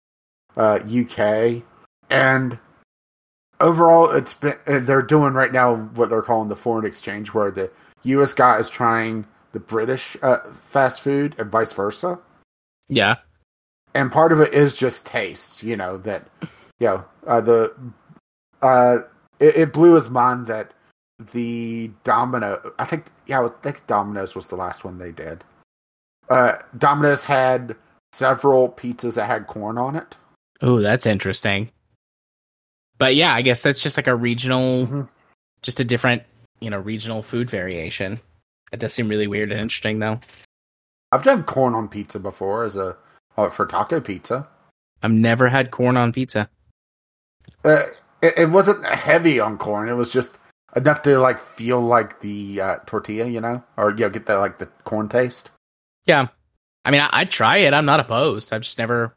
UK, 0.57 1.63
and 2.11 2.59
overall, 3.61 4.11
it's 4.11 4.33
been 4.33 4.57
they're 4.67 5.03
doing 5.03 5.35
right 5.35 5.53
now 5.53 5.77
what 5.77 6.11
they're 6.11 6.23
calling 6.23 6.49
the 6.49 6.57
foreign 6.57 6.87
exchange, 6.87 7.35
where 7.35 7.51
the 7.51 7.71
U.S. 8.05 8.35
guy 8.35 8.59
is 8.59 8.69
trying 8.69 9.27
the 9.53 9.61
British 9.61 10.17
uh, 10.23 10.39
fast 10.65 11.01
food 11.01 11.35
and 11.39 11.51
vice 11.51 11.73
versa. 11.73 12.19
Yeah, 12.89 13.17
and 13.95 14.13
part 14.13 14.33
of 14.33 14.41
it 14.41 14.53
is 14.53 14.77
just 14.77 15.07
taste. 15.07 15.63
You 15.63 15.77
know 15.77 15.99
that, 15.99 16.29
you 16.79 16.87
know, 16.87 17.05
uh, 17.27 17.41
the 17.41 17.75
uh, 18.63 18.99
it, 19.41 19.57
it, 19.57 19.73
blew 19.73 19.95
his 19.95 20.11
mind 20.11 20.47
that 20.49 20.73
the 21.33 21.91
Domino. 22.05 22.73
I 22.79 22.85
think 22.85 23.07
yeah, 23.27 23.45
I 23.45 23.49
think 23.63 23.87
Domino's 23.87 24.35
was 24.35 24.49
the 24.49 24.57
last 24.57 24.85
one 24.85 24.99
they 24.99 25.13
did. 25.13 25.45
Uh, 26.29 26.57
Domino's 26.77 27.23
had 27.23 27.77
several 28.13 28.69
pizzas 28.69 29.15
that 29.15 29.27
had 29.27 29.47
corn 29.47 29.79
on 29.79 29.97
it. 29.97 30.17
Oh, 30.63 30.81
that's 30.81 31.07
interesting 31.07 31.71
but 32.99 33.15
yeah, 33.15 33.35
I 33.35 33.43
guess 33.43 33.63
that's 33.63 33.83
just 33.83 33.97
like 33.97 34.07
a 34.07 34.15
regional, 34.15 34.87
mm-hmm. 34.87 35.03
just 35.63 35.81
a 35.81 35.85
different, 35.85 36.23
you 36.61 36.71
know, 36.71 36.79
regional 36.79 37.23
food 37.23 37.51
variation. 37.51 38.21
It 38.73 38.81
does 38.81 38.93
seem 38.93 39.09
really 39.09 39.27
weird 39.27 39.53
and 39.53 39.61
interesting, 39.61 39.99
though. 39.99 40.21
I've 41.13 41.23
done 41.23 41.45
corn 41.45 41.75
on 41.75 41.89
pizza 41.89 42.19
before 42.19 42.65
as 42.65 42.77
a 42.77 42.97
uh, 43.37 43.51
for 43.51 43.67
taco 43.67 44.01
pizza. 44.01 44.49
I've 45.03 45.13
never 45.13 45.49
had 45.49 45.71
corn 45.71 45.97
on 45.97 46.13
pizza. 46.13 46.49
Uh, 47.65 47.83
it, 48.23 48.35
it, 48.37 48.51
wasn't 48.51 48.85
heavy 48.85 49.39
on 49.41 49.59
corn. 49.59 49.89
It 49.89 49.95
was 49.95 50.13
just 50.13 50.37
enough 50.75 51.03
to 51.03 51.19
like 51.19 51.39
feel 51.41 51.81
like 51.81 52.21
the 52.21 52.61
uh, 52.61 52.77
tortilla, 52.87 53.27
you 53.27 53.41
know, 53.41 53.63
or 53.77 53.91
you 53.91 53.97
know, 53.99 54.11
get 54.11 54.27
that 54.27 54.37
like 54.37 54.59
the 54.59 54.67
corn 54.85 55.09
taste. 55.09 55.51
Yeah, 56.07 56.29
I 56.85 56.91
mean, 56.91 57.01
I, 57.01 57.23
would 57.23 57.31
try 57.31 57.59
it. 57.59 57.75
I'm 57.75 57.85
not 57.85 58.01
opposed. 58.01 58.53
I've 58.53 58.63
just 58.63 58.79
never 58.79 59.16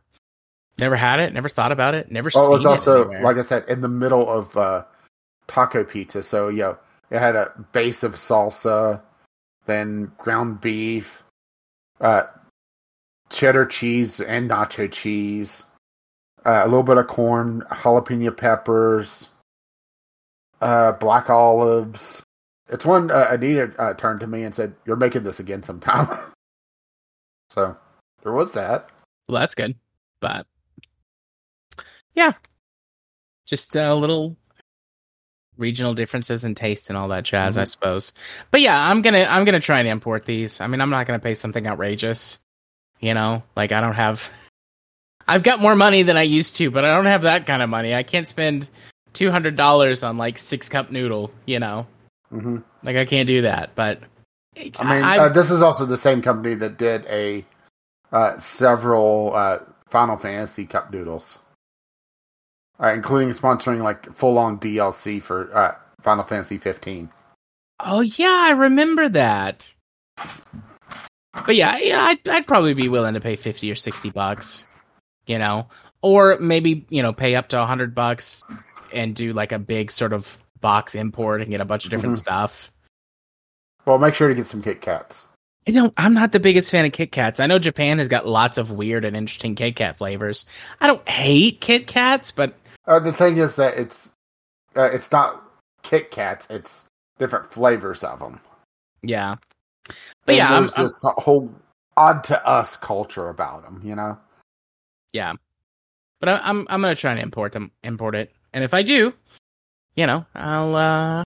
Never 0.80 0.96
had 0.96 1.20
it. 1.20 1.34
Never 1.34 1.50
thought 1.50 1.72
about 1.72 1.96
it. 1.96 2.12
Never. 2.12 2.30
Oh, 2.36 2.48
it 2.48 2.50
It 2.50 2.58
was 2.58 2.66
also 2.66 3.10
it 3.10 3.22
like 3.22 3.38
I 3.38 3.44
said 3.44 3.66
in 3.68 3.82
the 3.82 3.88
middle 3.88 4.30
of 4.30 4.56
uh, 4.58 4.86
taco 5.48 5.84
pizza. 5.84 6.24
So 6.24 6.50
you 6.50 6.60
know, 6.60 6.78
it 7.10 7.20
had 7.20 7.36
a 7.36 7.52
base 7.72 8.04
of 8.04 8.16
salsa, 8.16 9.02
then 9.66 10.12
ground 10.18 10.62
beef, 10.62 11.24
uh, 12.00 12.24
cheddar 13.30 13.66
cheese 13.66 14.20
and 14.20 14.50
nacho 14.50 14.92
cheese, 14.92 15.64
uh, 16.46 16.62
a 16.64 16.68
little 16.68 16.84
bit 16.84 16.98
of 16.98 17.08
corn, 17.08 17.64
jalapeno 17.70 18.36
peppers, 18.36 19.30
uh, 20.62 20.94
black 20.94 21.30
olives. 21.30 22.24
It's 22.68 22.86
one 22.86 23.10
uh, 23.12 23.28
Anita 23.32 23.74
uh, 23.80 23.94
turned 23.96 24.20
to 24.22 24.28
me 24.28 24.44
and 24.44 24.54
said, 24.54 24.76
"You're 24.86 24.96
making 24.96 25.24
this 25.24 25.40
again 25.40 25.64
sometime." 25.64 26.08
so 27.50 27.76
there 28.24 28.32
was 28.32 28.54
that. 28.54 28.90
Well, 29.28 29.40
that's 29.40 29.56
good, 29.56 29.76
but 30.22 30.46
yeah, 32.16 32.34
just 33.46 33.76
a 33.76 33.94
little 33.96 34.38
regional 35.60 35.94
differences 35.94 36.46
in 36.46 36.56
taste 36.56 36.90
and 36.90 36.98
all 36.98 37.10
that 37.10 37.26
jazz, 37.26 37.54
mm-hmm. 37.54 37.62
I 37.62 37.66
suppose. 37.66 38.14
But 38.50 38.62
yeah, 38.62 38.90
I'm 38.90 39.02
gonna 39.02 39.28
I'm 39.30 39.46
gonna 39.46 39.60
try 39.60 39.80
and 39.80 39.88
import 39.88 40.26
these. 40.26 40.62
I 40.62 40.68
mean, 40.68 40.82
I'm 40.82 40.90
not 40.90 41.06
gonna 41.06 41.20
pay 41.20 41.36
something 41.36 41.68
outrageous. 41.68 42.40
You 43.00 43.14
know, 43.14 43.44
like 43.56 43.72
I 43.72 43.82
don't 43.82 43.94
have. 43.94 44.30
I've 45.28 45.44
got 45.44 45.62
more 45.62 45.76
money 45.76 46.02
than 46.02 46.18
I 46.18 46.24
used 46.24 46.56
to, 46.56 46.72
but 46.72 46.84
I 46.84 46.96
don't 46.96 47.06
have 47.06 47.22
that 47.22 47.46
kind 47.46 47.62
of 47.62 47.70
money. 47.70 47.94
I 47.94 48.04
can't 48.04 48.28
spend 48.28 48.70
two 49.14 49.30
hundred 49.30 49.56
dollars 49.56 50.02
on 50.02 50.18
like 50.18 50.38
six 50.38 50.70
cup 50.70 50.92
noodle. 50.92 51.32
You 51.46 51.60
know, 51.60 51.88
mm-hmm. 52.32 52.58
like 52.84 52.96
I 52.96 53.06
can't 53.06 53.28
do 53.28 53.44
that. 53.44 53.72
But 53.76 54.00
I 54.58 54.94
mean, 54.94 55.04
uh, 55.04 55.30
this 55.30 55.52
is 55.52 55.62
also 55.62 55.86
the 55.86 55.98
same 55.98 56.22
company 56.22 56.56
that 56.56 56.78
did 56.78 57.06
a 57.06 57.46
uh, 58.12 58.40
several 58.40 59.34
uh, 59.36 59.60
Final 59.88 60.18
Fantasy 60.18 60.66
cup 60.66 60.92
noodles 60.92 61.38
uh, 62.82 62.94
including 62.94 63.30
sponsoring 63.30 63.84
like 63.84 64.12
full 64.14 64.38
on 64.38 64.60
DLC 64.60 65.22
for 65.22 65.56
uh, 65.56 65.76
Final 66.02 66.24
Fantasy 66.24 66.58
15. 66.58 67.10
Oh 67.80 68.02
yeah, 68.02 68.46
I 68.48 68.52
remember 68.52 69.08
that. 69.10 69.74
But 71.46 71.56
yeah, 71.56 71.78
yeah, 71.78 72.04
I'd, 72.04 72.28
I'd 72.28 72.48
probably 72.48 72.74
be 72.74 72.90
willing 72.90 73.14
to 73.14 73.22
pay 73.22 73.36
fifty 73.36 73.72
or 73.72 73.76
sixty 73.76 74.10
bucks, 74.10 74.66
you 75.28 75.38
know, 75.38 75.70
or 76.02 76.38
maybe 76.40 76.86
you 76.90 77.02
know 77.02 77.14
pay 77.14 77.36
up 77.36 77.48
to 77.50 77.62
a 77.62 77.66
hundred 77.66 77.96
bucks 77.96 78.44
and 78.94 79.16
do 79.16 79.32
like 79.34 79.52
a 79.52 79.60
big 79.60 79.92
sort 79.92 80.12
of 80.12 80.38
box 80.60 80.96
import 80.96 81.42
and 81.42 81.52
get 81.52 81.62
a 81.62 81.66
bunch 81.66 81.86
of 81.86 81.92
different 81.92 82.16
mm-hmm. 82.16 82.20
stuff. 82.20 82.72
Well, 83.86 83.98
make 83.98 84.14
sure 84.14 84.28
to 84.28 84.36
get 84.36 84.48
some 84.48 84.62
Kit 84.62 84.82
Kats. 84.82 85.24
You 85.66 85.74
know, 85.74 85.94
I'm 85.98 86.14
not 86.14 86.32
the 86.32 86.40
biggest 86.40 86.72
fan 86.72 86.86
of 86.86 86.92
Kit 86.92 87.12
Kats. 87.12 87.40
I 87.40 87.48
know 87.48 87.60
Japan 87.60 88.00
has 88.00 88.08
got 88.08 88.28
lots 88.28 88.58
of 88.58 88.72
weird 88.72 89.06
and 89.06 89.16
interesting 89.16 89.56
Kit 89.56 89.76
Kat 89.76 89.98
flavors. 89.98 90.46
I 90.82 90.88
don't 90.88 91.08
hate 91.08 91.62
Kit 91.62 91.88
Kats, 91.88 92.32
but 92.32 92.56
uh, 92.90 93.00
the 93.00 93.14
thing 93.14 93.38
is 93.38 93.56
that 93.56 93.78
it's 93.78 94.14
uh, 94.76 94.90
it's 94.92 95.12
not 95.12 95.44
Kit 95.84 96.12
Kats; 96.12 96.50
it's 96.50 96.86
different 97.20 97.54
flavors 97.54 98.04
of 98.04 98.20
them. 98.20 98.42
Yeah, 99.04 99.36
but 100.26 100.34
and 100.34 100.38
yeah, 100.38 100.60
there's 100.60 100.74
I'm, 100.76 100.84
this 100.84 101.06
I'm, 101.06 101.14
whole 101.18 101.54
odd 101.96 102.24
to 102.26 102.46
us 102.46 102.76
culture 102.76 103.30
about 103.30 103.62
them. 103.62 103.82
You 103.84 103.96
know. 103.96 104.18
Yeah, 105.12 105.34
but 106.20 106.30
I, 106.30 106.38
I'm 106.44 106.68
I'm 106.70 106.82
gonna 106.82 106.96
try 106.96 107.12
and 107.12 107.20
import 107.20 107.54
them, 107.54 107.72
import 107.84 108.16
it, 108.16 108.34
and 108.54 108.64
if 108.64 108.74
I 108.74 108.82
do, 108.82 109.14
you 109.96 110.08
know, 110.08 110.26
I'll 110.34 110.76
uh 110.76 111.24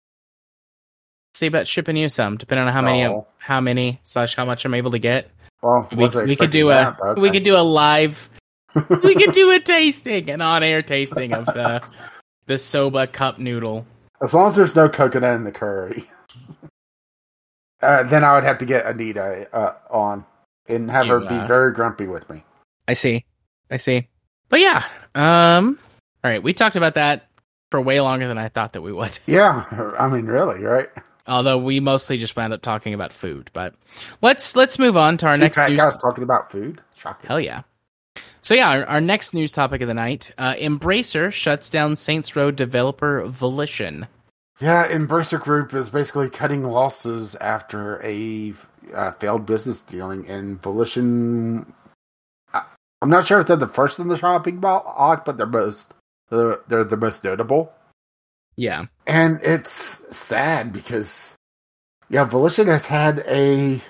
see 1.35 1.47
about 1.47 1.67
shipping 1.67 1.97
you 1.97 2.11
some, 2.11 2.37
depending 2.37 2.67
on 2.67 2.73
how 2.73 2.83
many 2.83 3.07
oh. 3.07 3.27
how 3.39 3.63
many 3.63 3.99
slash 4.03 4.37
how 4.37 4.45
much 4.45 4.65
I'm 4.67 4.75
able 4.75 4.91
to 4.91 4.99
get. 4.99 5.31
Well, 5.63 5.89
we, 5.91 6.07
we 6.07 6.37
could 6.37 6.51
do 6.51 6.69
a 6.69 6.97
okay. 7.01 7.21
we 7.21 7.31
could 7.31 7.43
do 7.43 7.57
a 7.57 7.65
live 7.65 8.29
we 9.03 9.15
could 9.15 9.33
do 9.33 9.51
a 9.51 9.61
tasting, 9.61 10.31
an 10.31 10.41
on-air 10.41 10.83
tasting 10.83 11.33
of 11.33 11.47
the 11.47 11.83
the 12.47 12.59
soba 12.59 13.07
cup 13.07 13.39
noodle. 13.39 13.87
As 14.23 14.33
long 14.35 14.49
as 14.49 14.57
there's 14.57 14.77
no 14.77 14.89
coconut 14.89 15.35
in 15.37 15.45
the 15.45 15.53
curry, 15.53 16.09
uh, 17.83 18.03
then 18.05 18.25
I 18.25 18.35
would 18.35 18.45
have 18.45 18.59
to 18.59 18.65
get 18.67 18.87
Anita 18.87 19.49
uh, 19.53 19.75
on 19.91 20.25
and 20.69 20.91
have 20.91 21.07
you, 21.07 21.13
her 21.13 21.21
be 21.21 21.27
uh, 21.35 21.47
very 21.47 21.73
grumpy 21.73 22.07
with 22.07 22.29
me. 22.31 22.43
I 22.89 22.95
see, 22.95 23.25
I 23.71 23.77
see. 23.77 24.09
But 24.49 24.61
yeah, 24.61 24.85
um, 25.15 25.79
all 26.25 26.31
right, 26.31 26.43
we 26.43 26.53
talked 26.53 26.77
about 26.77 26.95
that. 26.95 27.29
for 27.71 27.81
way 27.81 28.01
longer 28.01 28.29
than 28.29 28.39
I 28.39 28.49
thought 28.49 28.73
that 28.75 28.83
we 28.83 28.93
would. 28.93 29.19
Yeah, 29.27 29.65
I 29.99 30.09
mean, 30.09 30.27
really, 30.27 30.63
right? 30.63 30.89
Although 31.29 31.59
we 31.59 31.81
mostly 31.81 32.17
just 32.17 32.37
wound 32.37 32.53
up 32.53 32.63
talking 32.63 32.95
about 32.95 33.13
food, 33.13 33.51
but 33.53 33.75
let's 34.23 34.55
let's 34.55 34.79
move 34.79 34.97
on 34.97 35.17
to 35.19 35.27
our 35.27 35.35
Two 35.35 35.41
next 35.41 35.59
news. 35.59 35.77
guys 35.81 35.97
talking 35.99 36.23
about 36.23 36.53
food. 36.53 36.81
Shocking. 36.97 37.27
Hell 37.27 37.41
yeah! 37.41 37.63
So 38.47 38.55
yeah, 38.55 38.71
our, 38.71 38.85
our 38.87 39.01
next 39.01 39.35
news 39.35 39.51
topic 39.51 39.81
of 39.81 39.89
the 39.89 39.95
night: 39.95 40.31
uh, 40.39 40.55
Embracer 40.55 41.33
shuts 41.33 41.69
down 41.69 41.97
Saints 41.97 42.37
Row 42.37 42.53
developer 42.53 43.25
Volition. 43.25 44.07
Yeah, 44.61 44.87
Embracer 44.87 45.41
Group 45.41 45.75
is 45.75 45.91
basically 45.91 46.31
cutting 46.31 46.63
losses 46.63 47.35
after 47.35 48.01
a 48.05 48.55
uh, 48.95 49.11
failed 49.11 49.47
business 49.47 49.83
dealing, 49.83 50.29
and 50.29 50.63
Volition. 50.63 51.75
I, 52.55 52.63
I'm 53.03 53.11
not 53.11 53.27
sure 53.27 53.41
if 53.41 53.49
they're 53.49 53.57
the 53.57 53.67
first 53.67 53.99
in 53.99 54.07
the 54.07 54.17
shopping 54.17 54.61
block, 54.61 55.25
but 55.25 55.39
they're 55.39 55.47
most 55.47 55.93
they're, 56.31 56.61
they're 56.69 56.85
the 56.85 56.97
most 56.97 57.25
notable. 57.25 57.73
Yeah, 58.55 58.85
And 59.09 59.41
it's 59.43 60.17
sad 60.17 60.73
because, 60.73 61.35
yeah, 62.09 62.23
Volition 62.23 62.69
has 62.69 62.87
had 62.87 63.25
a 63.27 63.83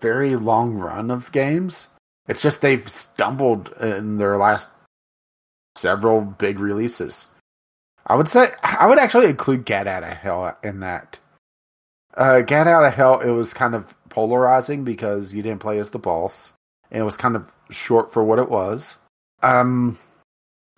very 0.00 0.34
long 0.34 0.74
run 0.74 1.12
of 1.12 1.30
games. 1.30 1.86
It's 2.28 2.42
just 2.42 2.60
they've 2.60 2.88
stumbled 2.88 3.72
in 3.80 4.18
their 4.18 4.36
last 4.36 4.70
several 5.76 6.20
big 6.20 6.58
releases. 6.58 7.28
I 8.06 8.16
would 8.16 8.28
say 8.28 8.48
I 8.62 8.86
would 8.86 8.98
actually 8.98 9.26
include 9.26 9.64
Gat 9.64 9.86
Out 9.86 10.02
of 10.02 10.10
Hell 10.10 10.56
in 10.62 10.80
that. 10.80 11.18
Uh, 12.14 12.40
Gat 12.40 12.66
Out 12.66 12.84
of 12.84 12.92
Hell, 12.92 13.20
it 13.20 13.30
was 13.30 13.54
kind 13.54 13.74
of 13.74 13.86
polarizing 14.08 14.84
because 14.84 15.32
you 15.32 15.42
didn't 15.42 15.60
play 15.60 15.78
as 15.78 15.90
the 15.90 15.98
boss, 15.98 16.52
and 16.90 17.00
it 17.00 17.04
was 17.04 17.16
kind 17.16 17.36
of 17.36 17.50
short 17.70 18.12
for 18.12 18.22
what 18.22 18.38
it 18.38 18.50
was. 18.50 18.96
Um, 19.42 19.98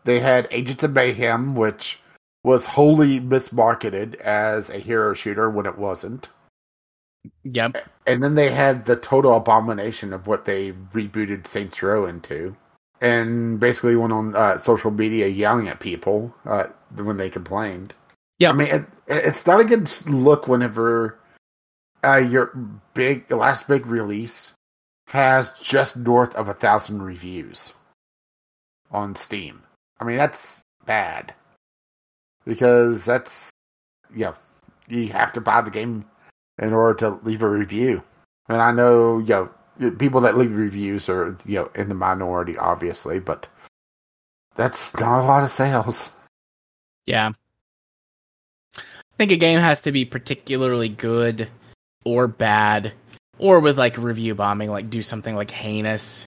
they 0.05 0.21
had 0.21 0.49
Agents 0.51 0.85
of 0.85 0.93
Mayhem, 0.93 1.55
which 1.57 1.99
was 2.45 2.67
wholly 2.67 3.21
mismarketed 3.21 4.17
as 4.17 4.71
a 4.71 4.79
hero 4.79 5.15
shooter 5.15 5.51
when 5.51 5.67
it 5.67 5.79
wasn't. 5.79 6.29
Yep, 7.43 7.77
And 8.07 8.23
then 8.23 8.35
they 8.35 8.51
had 8.51 8.87
the 8.87 8.97
total 8.97 9.37
abomination 9.37 10.13
of 10.13 10.27
what 10.27 10.45
they 10.45 10.73
rebooted 10.73 11.47
Saints 11.47 11.83
Row 11.83 12.07
into. 12.07 12.57
And 13.01 13.61
basically 13.61 13.97
went 13.97 14.13
on 14.13 14.35
uh, 14.35 14.59
social 14.59 14.91
media 14.91 15.27
yelling 15.27 15.69
at 15.69 15.81
people 15.81 16.35
uh, 16.47 16.65
when 16.95 17.17
they 17.17 17.29
complained. 17.29 17.93
Yeah. 18.39 18.51
I 18.51 18.53
mean, 18.53 18.69
it, 18.69 18.85
it's 19.07 19.47
not 19.47 19.61
a 19.61 19.65
good 19.65 19.91
look 20.07 20.49
whenever 20.49 21.19
uh, 22.03 22.17
your 22.17 22.47
big, 22.95 23.31
last 23.31 23.69
big 23.69 23.87
release 23.87 24.53
has 25.09 25.53
just 25.55 25.97
north 25.97 26.35
of 26.35 26.49
a 26.49 26.55
thousand 26.55 27.03
reviews 27.03 27.73
on 28.91 29.17
Steam. 29.17 29.63
I 30.01 30.05
mean, 30.05 30.17
that's 30.17 30.63
bad 30.87 31.35
because 32.45 33.05
that's 33.05 33.51
yeah, 34.15 34.35
you 34.89 35.09
have 35.09 35.33
to 35.35 35.41
buy 35.41 35.61
the 35.61 35.71
game 35.71 36.05
in 36.59 36.73
order 36.73 36.99
to 36.99 37.21
leave 37.25 37.43
a 37.43 37.49
review. 37.49 38.03
And 38.49 38.61
I 38.61 38.73
know 38.73 39.19
you 39.19 39.51
know 39.79 39.91
people 39.93 40.21
that 40.23 40.37
leave 40.37 40.57
reviews 40.57 41.09
are 41.09 41.37
you 41.47 41.57
know 41.57 41.71
in 41.75 41.89
the 41.89 41.95
minority, 41.95 42.57
obviously, 42.57 43.19
but 43.19 43.49
that's 44.57 44.95
not 44.99 45.21
a 45.21 45.25
lot 45.25 45.43
of 45.43 45.49
sales. 45.49 46.11
yeah. 47.07 47.33
I 48.77 49.17
think 49.17 49.31
a 49.31 49.37
game 49.37 49.61
has 49.61 49.83
to 49.83 49.93
be 49.93 50.05
particularly 50.05 50.89
good 50.89 51.49
or 52.05 52.27
bad, 52.27 52.93
or 53.39 53.61
with 53.61 53.79
like 53.79 53.97
review 53.97 54.35
bombing, 54.35 54.71
like 54.71 54.91
do 54.91 55.03
something 55.03 55.37
like 55.37 55.53
heinous 55.53 56.27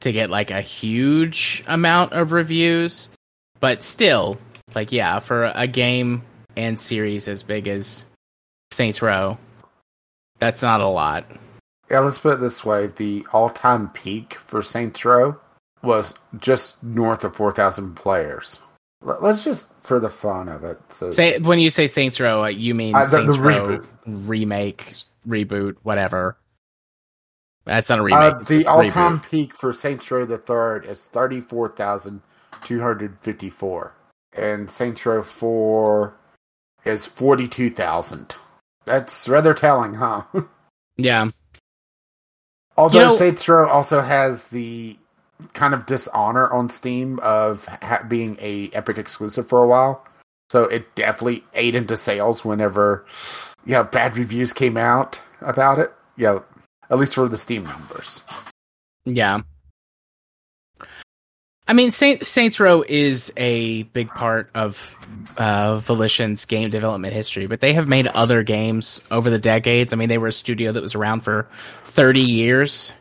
to 0.00 0.12
get 0.12 0.30
like 0.30 0.50
a 0.50 0.60
huge 0.60 1.62
amount 1.66 2.12
of 2.12 2.32
reviews. 2.32 3.08
But 3.60 3.84
still, 3.84 4.38
like 4.74 4.90
yeah, 4.90 5.20
for 5.20 5.44
a 5.54 5.66
game 5.66 6.22
and 6.56 6.78
series 6.78 7.28
as 7.28 7.42
big 7.42 7.68
as 7.68 8.04
Saints 8.72 9.00
Row, 9.00 9.38
that's 10.44 10.60
not 10.62 10.80
a 10.82 10.86
lot. 10.86 11.24
Yeah, 11.90 12.00
let's 12.00 12.18
put 12.18 12.34
it 12.34 12.40
this 12.40 12.64
way: 12.64 12.88
the 12.88 13.26
all-time 13.32 13.88
peak 13.90 14.34
for 14.46 14.62
Saints 14.62 15.04
Row 15.04 15.36
was 15.82 16.14
just 16.38 16.82
north 16.82 17.24
of 17.24 17.34
four 17.34 17.52
thousand 17.52 17.94
players. 17.94 18.58
Let- 19.02 19.22
Let's 19.22 19.42
just 19.44 19.68
for 19.82 20.00
the 20.00 20.10
fun 20.10 20.48
of 20.48 20.64
it. 20.64 20.78
So 20.90 21.10
Say 21.10 21.38
when 21.38 21.58
you 21.58 21.70
say 21.70 21.86
Saints 21.86 22.20
Row, 22.20 22.44
uh, 22.44 22.48
you 22.48 22.74
mean 22.74 22.94
Uh, 22.94 23.00
the- 23.00 23.06
Saints 23.06 23.36
the 23.36 23.42
Row 23.42 23.78
reboot. 23.78 23.86
remake, 24.06 24.94
reboot, 25.26 25.76
whatever. 25.82 26.36
That's 27.66 27.88
not 27.88 27.98
a 27.98 28.02
remake. 28.02 28.34
uh, 28.34 28.38
the 28.44 28.66
all-time 28.66 29.20
reboot. 29.20 29.30
peak 29.30 29.54
for 29.54 29.72
Saints 29.72 30.10
Row 30.10 30.26
the 30.26 30.36
Third 30.38 30.84
is 30.84 31.04
thirty-four 31.06 31.70
thousand 31.70 32.20
two 32.62 32.80
hundred 32.80 33.18
fifty-four, 33.20 33.92
and 34.34 34.70
Saints 34.70 35.04
Row 35.06 35.22
Four 35.22 36.14
is 36.84 37.06
forty-two 37.06 37.70
thousand. 37.70 38.36
That's 38.84 39.28
rather 39.28 39.54
telling, 39.54 39.94
huh? 39.94 40.22
Yeah, 40.96 41.30
Although 42.76 42.98
You 42.98 43.04
know- 43.06 43.16
Saints 43.16 43.48
Row 43.48 43.68
also 43.68 44.00
has 44.00 44.44
the 44.44 44.96
kind 45.52 45.74
of 45.74 45.86
dishonor 45.86 46.52
on 46.52 46.70
Steam 46.70 47.18
of 47.20 47.64
ha- 47.66 48.04
being 48.06 48.36
a 48.40 48.70
Epic 48.72 48.98
exclusive 48.98 49.48
for 49.48 49.62
a 49.62 49.66
while, 49.66 50.06
so 50.50 50.64
it 50.64 50.94
definitely 50.94 51.42
ate 51.54 51.74
into 51.74 51.96
sales 51.96 52.44
whenever 52.44 53.04
yeah 53.66 53.82
bad 53.82 54.16
reviews 54.16 54.52
came 54.52 54.76
out 54.76 55.20
about 55.40 55.78
it. 55.80 55.92
Yeah, 56.16 56.40
at 56.90 56.98
least 56.98 57.14
for 57.14 57.28
the 57.28 57.38
Steam 57.38 57.64
numbers. 57.64 58.22
yeah. 59.04 59.40
I 61.66 61.72
mean, 61.72 61.90
Saint, 61.90 62.26
Saints 62.26 62.60
Row 62.60 62.84
is 62.86 63.32
a 63.38 63.84
big 63.84 64.08
part 64.08 64.50
of 64.54 64.98
uh, 65.38 65.78
Volition's 65.78 66.44
game 66.44 66.68
development 66.70 67.14
history, 67.14 67.46
but 67.46 67.60
they 67.60 67.72
have 67.72 67.88
made 67.88 68.06
other 68.06 68.42
games 68.42 69.00
over 69.10 69.30
the 69.30 69.38
decades. 69.38 69.92
I 69.92 69.96
mean, 69.96 70.10
they 70.10 70.18
were 70.18 70.28
a 70.28 70.32
studio 70.32 70.72
that 70.72 70.82
was 70.82 70.94
around 70.94 71.20
for 71.20 71.48
thirty 71.84 72.20
years. 72.20 72.92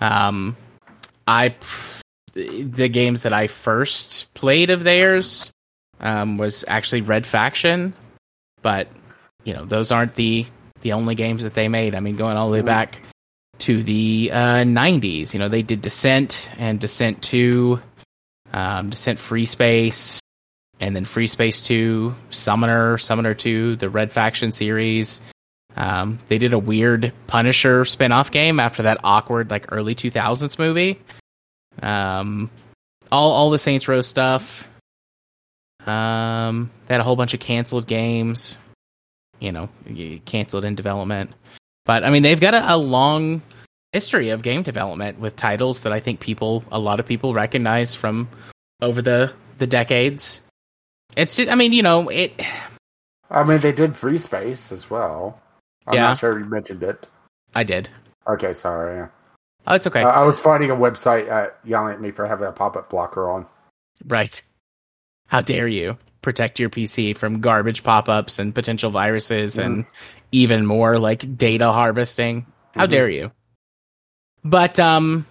Um, 0.00 0.56
I 1.26 1.54
the 2.34 2.88
games 2.88 3.22
that 3.22 3.32
I 3.32 3.46
first 3.46 4.32
played 4.34 4.68
of 4.68 4.84
theirs 4.84 5.50
um, 6.00 6.36
was 6.36 6.66
actually 6.68 7.00
Red 7.00 7.24
Faction, 7.24 7.94
but 8.60 8.88
you 9.44 9.54
know 9.54 9.64
those 9.64 9.90
aren't 9.90 10.14
the 10.16 10.44
the 10.82 10.92
only 10.92 11.14
games 11.14 11.44
that 11.44 11.54
they 11.54 11.68
made. 11.68 11.94
I 11.94 12.00
mean, 12.00 12.16
going 12.16 12.36
all 12.36 12.48
the 12.48 12.52
way 12.52 12.62
back 12.62 13.00
to 13.60 13.82
the 13.82 14.30
uh, 14.32 14.64
90s, 14.64 15.32
you 15.32 15.38
know, 15.38 15.48
they 15.48 15.62
did 15.62 15.80
Descent 15.82 16.50
and 16.58 16.78
Descent 16.78 17.22
2, 17.22 17.80
um, 18.52 18.90
Descent 18.90 19.18
Free 19.18 19.46
Space, 19.46 20.20
and 20.80 20.94
then 20.94 21.04
Free 21.04 21.26
Space 21.26 21.64
2, 21.66 22.14
Summoner, 22.30 22.98
Summoner 22.98 23.34
2, 23.34 23.76
the 23.76 23.88
Red 23.88 24.12
Faction 24.12 24.52
series. 24.52 25.20
Um, 25.76 26.18
they 26.28 26.38
did 26.38 26.54
a 26.54 26.58
weird 26.58 27.12
Punisher 27.26 27.84
spin-off 27.84 28.30
game 28.30 28.60
after 28.60 28.84
that 28.84 28.98
awkward 29.04 29.50
like 29.50 29.72
early 29.72 29.94
2000s 29.94 30.58
movie. 30.58 30.98
Um, 31.82 32.50
all 33.12 33.32
all 33.32 33.50
the 33.50 33.58
Saints 33.58 33.86
Row 33.86 34.00
stuff. 34.00 34.68
Um, 35.86 36.70
they 36.86 36.94
had 36.94 37.00
a 37.00 37.04
whole 37.04 37.16
bunch 37.16 37.34
of 37.34 37.40
canceled 37.40 37.86
games. 37.86 38.56
You 39.38 39.52
know, 39.52 39.68
canceled 40.24 40.64
in 40.64 40.74
development. 40.74 41.30
But 41.86 42.04
I 42.04 42.10
mean, 42.10 42.22
they've 42.22 42.38
got 42.38 42.52
a, 42.52 42.74
a 42.74 42.76
long 42.76 43.40
history 43.92 44.28
of 44.28 44.42
game 44.42 44.62
development 44.62 45.18
with 45.18 45.36
titles 45.36 45.82
that 45.84 45.92
I 45.92 46.00
think 46.00 46.20
people, 46.20 46.62
a 46.70 46.78
lot 46.78 47.00
of 47.00 47.06
people, 47.06 47.32
recognize 47.32 47.94
from 47.94 48.28
over 48.82 49.00
the 49.00 49.32
the 49.58 49.66
decades. 49.66 50.42
It's, 51.16 51.36
just, 51.36 51.48
I 51.48 51.54
mean, 51.54 51.72
you 51.72 51.82
know, 51.82 52.10
it. 52.10 52.38
I 53.30 53.42
mean, 53.44 53.60
they 53.60 53.72
did 53.72 53.96
Free 53.96 54.18
Space 54.18 54.70
as 54.70 54.90
well. 54.90 55.40
I'm 55.86 55.94
Yeah. 55.94 56.02
not 56.08 56.18
sure 56.18 56.38
you 56.38 56.44
mentioned 56.44 56.82
it. 56.82 57.06
I 57.54 57.64
did. 57.64 57.88
Okay, 58.28 58.52
sorry. 58.52 59.08
Oh, 59.66 59.74
it's 59.74 59.86
okay. 59.86 60.02
Uh, 60.02 60.08
I 60.08 60.24
was 60.24 60.38
finding 60.38 60.70
a 60.70 60.76
website 60.76 61.30
uh, 61.30 61.50
yelling 61.64 61.94
at 61.94 62.00
me 62.00 62.10
for 62.10 62.26
having 62.26 62.46
a 62.46 62.52
pop-up 62.52 62.90
blocker 62.90 63.30
on. 63.30 63.46
Right. 64.04 64.42
How 65.26 65.40
dare 65.40 65.68
you 65.68 65.96
protect 66.26 66.58
your 66.58 66.68
PC 66.68 67.16
from 67.16 67.40
garbage 67.40 67.84
pop-ups 67.84 68.40
and 68.40 68.52
potential 68.52 68.90
viruses 68.90 69.58
and 69.58 69.86
even 70.32 70.66
more 70.66 70.98
like 70.98 71.38
data 71.38 71.70
harvesting? 71.70 72.44
How 72.74 72.86
Mhm. 72.86 72.90
dare 72.90 73.08
you? 73.08 73.30
But 74.44 74.80
um 74.80 75.24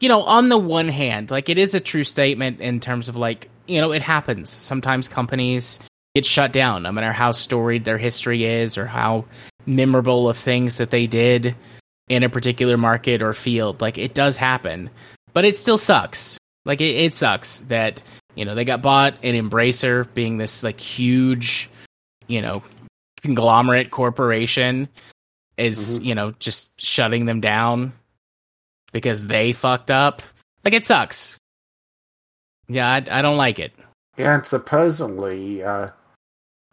you 0.00 0.08
know, 0.08 0.22
on 0.22 0.48
the 0.48 0.58
one 0.58 0.88
hand, 0.88 1.30
like 1.30 1.50
it 1.50 1.58
is 1.58 1.74
a 1.74 1.80
true 1.80 2.02
statement 2.02 2.60
in 2.60 2.80
terms 2.80 3.08
of 3.08 3.14
like, 3.14 3.48
you 3.68 3.80
know, 3.80 3.92
it 3.92 4.02
happens. 4.02 4.48
Sometimes 4.50 5.06
companies 5.06 5.78
get 6.16 6.24
shut 6.24 6.50
down 6.50 6.82
no 6.82 6.90
matter 6.90 7.12
how 7.12 7.30
storied 7.30 7.84
their 7.84 7.98
history 7.98 8.44
is 8.44 8.76
or 8.78 8.86
how 8.86 9.26
memorable 9.66 10.28
of 10.30 10.36
things 10.36 10.78
that 10.78 10.90
they 10.90 11.06
did 11.06 11.54
in 12.08 12.22
a 12.24 12.28
particular 12.28 12.76
market 12.76 13.22
or 13.22 13.32
field. 13.34 13.80
Like 13.82 13.96
it 13.98 14.14
does 14.14 14.36
happen. 14.38 14.88
But 15.34 15.44
it 15.44 15.56
still 15.56 15.78
sucks. 15.78 16.36
Like 16.64 16.80
it, 16.80 16.96
it 16.96 17.14
sucks 17.14 17.60
that, 17.62 18.02
you 18.34 18.44
know, 18.44 18.54
they 18.54 18.64
got 18.64 18.82
bought 18.82 19.18
and 19.22 19.36
Embracer 19.36 20.12
being 20.14 20.38
this 20.38 20.62
like 20.62 20.80
huge, 20.80 21.70
you 22.28 22.40
know, 22.40 22.62
conglomerate 23.22 23.90
corporation 23.90 24.88
is, 25.56 25.98
Mhm. 25.98 26.04
you 26.04 26.14
know, 26.14 26.30
just 26.38 26.80
shutting 26.80 27.26
them 27.26 27.40
down 27.40 27.92
because 28.92 29.26
they 29.26 29.52
fucked 29.52 29.90
up. 29.90 30.22
Like 30.64 30.74
it 30.74 30.86
sucks. 30.86 31.36
Yeah, 32.68 32.88
I, 32.88 32.96
I 32.96 33.22
don't 33.22 33.36
like 33.36 33.58
it. 33.58 33.72
And 34.16 34.46
supposedly, 34.46 35.62
uh, 35.62 35.88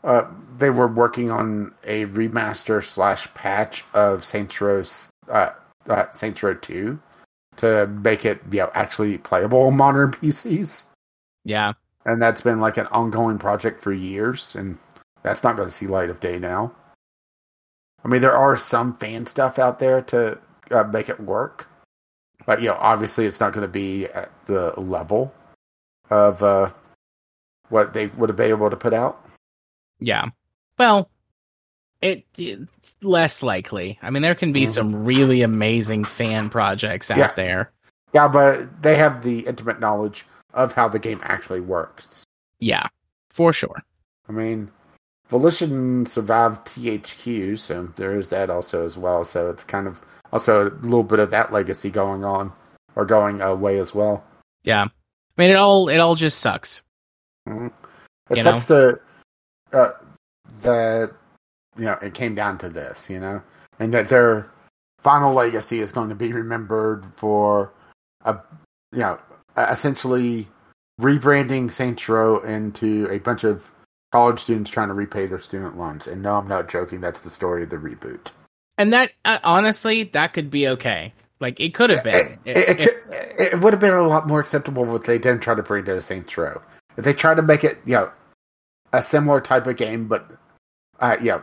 uh, 0.03 0.23
they 0.57 0.69
were 0.69 0.87
working 0.87 1.31
on 1.31 1.73
a 1.83 2.05
remaster 2.05 2.83
slash 2.83 3.31
patch 3.33 3.83
of 3.93 4.23
Saints 4.23 4.59
Row, 4.61 4.83
uh, 5.29 5.49
uh, 5.89 6.11
Saints 6.11 6.41
Row 6.43 6.53
Two 6.53 6.99
to 7.57 7.87
make 7.87 8.25
it, 8.25 8.41
you 8.51 8.59
know, 8.59 8.71
actually 8.73 9.17
playable 9.17 9.63
on 9.67 9.75
modern 9.77 10.11
PCs. 10.21 10.83
Yeah, 11.49 11.73
and 12.05 12.21
that's 12.21 12.41
been 12.41 12.61
like 12.61 12.77
an 12.77 12.87
ongoing 12.87 13.39
project 13.39 13.81
for 13.81 13.91
years, 13.91 14.55
and 14.55 14.77
that's 15.23 15.43
not 15.43 15.55
going 15.55 15.67
to 15.67 15.73
see 15.75 15.87
light 15.87 16.09
of 16.09 16.19
day 16.19 16.37
now. 16.37 16.71
I 18.05 18.07
mean, 18.07 18.21
there 18.21 18.37
are 18.37 18.55
some 18.55 18.95
fan 18.97 19.25
stuff 19.25 19.57
out 19.57 19.79
there 19.79 20.03
to 20.03 20.37
uh, 20.69 20.83
make 20.83 21.09
it 21.09 21.19
work, 21.19 21.67
but 22.45 22.61
you 22.61 22.67
know, 22.67 22.77
obviously, 22.79 23.25
it's 23.25 23.39
not 23.39 23.53
going 23.53 23.65
to 23.65 23.71
be 23.71 24.05
at 24.05 24.31
the 24.45 24.79
level 24.79 25.33
of 26.11 26.43
uh, 26.43 26.69
what 27.69 27.93
they 27.93 28.07
would 28.07 28.29
have 28.29 28.37
been 28.37 28.51
able 28.51 28.69
to 28.69 28.77
put 28.77 28.93
out. 28.93 29.25
Yeah. 29.99 30.25
Well, 30.77 31.09
it, 32.01 32.25
it's 32.37 32.95
less 33.01 33.43
likely. 33.43 33.99
I 34.01 34.11
mean, 34.11 34.21
there 34.21 34.35
can 34.35 34.53
be 34.53 34.63
mm-hmm. 34.63 34.71
some 34.71 35.03
really 35.03 35.41
amazing 35.41 36.05
fan 36.05 36.49
projects 36.49 37.11
out 37.11 37.17
yeah. 37.17 37.33
there. 37.33 37.71
Yeah, 38.13 38.27
but 38.27 38.81
they 38.81 38.95
have 38.95 39.23
the 39.23 39.41
intimate 39.41 39.79
knowledge 39.79 40.25
of 40.53 40.73
how 40.73 40.87
the 40.87 40.99
game 40.99 41.19
actually 41.23 41.61
works. 41.61 42.23
Yeah, 42.59 42.87
for 43.29 43.53
sure. 43.53 43.83
I 44.27 44.31
mean, 44.31 44.69
Volition 45.29 46.05
survived 46.05 46.67
THQ, 46.67 47.59
so 47.59 47.89
there 47.95 48.17
is 48.17 48.29
that 48.29 48.49
also 48.49 48.85
as 48.85 48.97
well. 48.97 49.23
So 49.23 49.49
it's 49.49 49.63
kind 49.63 49.87
of 49.87 49.99
also 50.31 50.69
a 50.69 50.73
little 50.81 51.03
bit 51.03 51.19
of 51.19 51.31
that 51.31 51.53
legacy 51.53 51.89
going 51.89 52.23
on 52.23 52.51
or 52.95 53.05
going 53.05 53.41
away 53.41 53.79
as 53.79 53.93
well. 53.93 54.23
Yeah, 54.63 54.83
I 54.83 55.41
mean, 55.41 55.51
it 55.51 55.55
all 55.55 55.87
it 55.87 55.97
all 55.97 56.15
just 56.15 56.39
sucks. 56.39 56.81
Mm-hmm. 57.47 57.67
It 58.31 58.37
you 58.37 58.43
sucks 58.43 58.69
know? 58.69 58.91
to 59.71 59.77
uh, 59.77 59.91
that 60.61 61.11
you 61.77 61.85
know 61.85 61.97
it 62.01 62.13
came 62.13 62.35
down 62.35 62.57
to 62.59 62.69
this, 62.69 63.09
you 63.09 63.19
know, 63.19 63.41
and 63.79 63.93
that 63.93 64.09
their 64.09 64.49
final 64.99 65.33
legacy 65.33 65.79
is 65.79 65.91
going 65.91 66.09
to 66.09 66.15
be 66.15 66.33
remembered 66.33 67.05
for 67.15 67.71
a 68.25 68.37
you 68.91 68.99
know 68.99 69.19
essentially 69.71 70.47
rebranding 70.99 71.71
Saints 71.71 72.07
Row 72.07 72.39
into 72.39 73.07
a 73.09 73.19
bunch 73.19 73.43
of 73.43 73.63
college 74.11 74.39
students 74.39 74.69
trying 74.69 74.87
to 74.89 74.93
repay 74.93 75.25
their 75.25 75.39
student 75.39 75.77
loans. 75.77 76.07
And 76.07 76.21
no, 76.21 76.35
I'm 76.35 76.47
not 76.47 76.69
joking. 76.69 77.01
That's 77.01 77.21
the 77.21 77.29
story 77.29 77.63
of 77.63 77.69
the 77.69 77.77
reboot. 77.77 78.31
And 78.77 78.93
that 78.93 79.11
uh, 79.25 79.39
honestly, 79.43 80.03
that 80.03 80.33
could 80.33 80.49
be 80.49 80.67
okay. 80.67 81.13
Like 81.39 81.59
it 81.59 81.73
could 81.73 81.89
have 81.89 82.03
been. 82.03 82.39
It, 82.45 82.57
it, 82.57 82.79
it, 82.79 83.53
it, 83.53 83.59
would 83.61 83.73
have 83.73 83.79
been 83.79 83.93
a 83.93 84.07
lot 84.07 84.27
more 84.27 84.39
acceptable 84.39 84.95
if 84.95 85.03
they 85.03 85.17
didn't 85.17 85.41
try 85.41 85.55
to 85.55 85.63
bring 85.63 85.83
it 85.83 85.87
to 85.87 86.01
Saints 86.01 86.37
Row. 86.37 86.61
If 86.97 87.05
they 87.05 87.13
tried 87.13 87.35
to 87.35 87.41
make 87.41 87.63
it, 87.63 87.77
you 87.85 87.93
know, 87.93 88.11
a 88.91 89.01
similar 89.01 89.39
type 89.39 89.67
of 89.67 89.77
game, 89.77 90.07
but 90.07 90.29
uh, 90.99 91.15
yeah, 91.21 91.41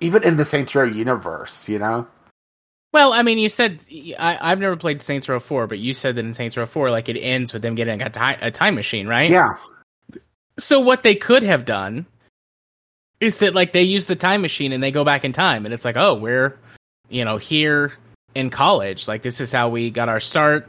even 0.00 0.22
in 0.22 0.36
the 0.36 0.44
Saints 0.44 0.74
Row 0.74 0.84
universe, 0.84 1.68
you 1.68 1.78
know. 1.78 2.06
Well, 2.94 3.12
I 3.12 3.22
mean, 3.22 3.38
you 3.38 3.48
said 3.48 3.82
I, 4.20 4.50
have 4.50 4.60
never 4.60 4.76
played 4.76 5.02
Saints 5.02 5.28
Row 5.28 5.40
Four, 5.40 5.66
but 5.66 5.80
you 5.80 5.94
said 5.94 6.14
that 6.14 6.24
in 6.24 6.32
Saints 6.32 6.56
Row 6.56 6.64
Four, 6.64 6.92
like 6.92 7.08
it 7.08 7.18
ends 7.18 7.52
with 7.52 7.60
them 7.60 7.74
getting 7.74 8.00
a, 8.00 8.08
time 8.08 8.38
a 8.40 8.52
time 8.52 8.76
machine, 8.76 9.08
right? 9.08 9.32
Yeah. 9.32 9.56
So 10.60 10.78
what 10.78 11.02
they 11.02 11.16
could 11.16 11.42
have 11.42 11.64
done 11.64 12.06
is 13.18 13.40
that 13.40 13.52
like 13.52 13.72
they 13.72 13.82
use 13.82 14.06
the 14.06 14.14
time 14.14 14.42
machine 14.42 14.70
and 14.70 14.80
they 14.80 14.92
go 14.92 15.02
back 15.02 15.24
in 15.24 15.32
time, 15.32 15.64
and 15.64 15.74
it's 15.74 15.84
like, 15.84 15.96
oh, 15.96 16.14
we're 16.14 16.56
you 17.08 17.24
know 17.24 17.36
here 17.36 17.94
in 18.36 18.48
college, 18.48 19.08
like 19.08 19.22
this 19.22 19.40
is 19.40 19.50
how 19.50 19.70
we 19.70 19.90
got 19.90 20.08
our 20.08 20.20
start 20.20 20.68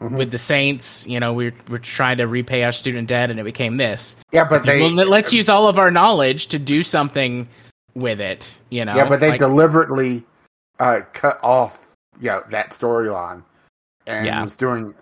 mm-hmm. 0.00 0.16
with 0.16 0.30
the 0.30 0.38
Saints. 0.38 1.06
You 1.06 1.20
know, 1.20 1.34
we're 1.34 1.54
we're 1.68 1.76
trying 1.76 2.16
to 2.16 2.26
repay 2.26 2.64
our 2.64 2.72
student 2.72 3.08
debt, 3.08 3.30
and 3.30 3.38
it 3.38 3.44
became 3.44 3.76
this. 3.76 4.16
Yeah, 4.32 4.48
but 4.48 4.62
they 4.62 4.80
well, 4.80 5.06
let's 5.06 5.34
use 5.34 5.50
all 5.50 5.68
of 5.68 5.78
our 5.78 5.90
knowledge 5.90 6.46
to 6.46 6.58
do 6.58 6.82
something 6.82 7.46
with 7.94 8.22
it. 8.22 8.58
You 8.70 8.86
know. 8.86 8.96
Yeah, 8.96 9.06
but 9.06 9.20
they 9.20 9.32
like, 9.32 9.38
deliberately 9.38 10.24
uh, 10.78 11.00
cut 11.12 11.38
off 11.42 11.78
you 12.20 12.28
know, 12.28 12.42
that 12.50 12.70
storyline 12.70 13.42
and 14.06 14.26
yeah. 14.26 14.42
was 14.42 14.56
doing 14.56 14.94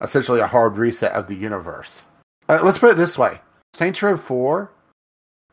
essentially 0.00 0.40
a 0.40 0.46
hard 0.46 0.76
reset 0.76 1.12
of 1.12 1.26
the 1.26 1.34
universe. 1.34 2.02
Uh, 2.48 2.60
let's 2.62 2.78
put 2.78 2.90
it 2.90 2.96
this 2.96 3.18
way: 3.18 3.40
Saints 3.74 4.02
Row 4.02 4.16
Four 4.16 4.70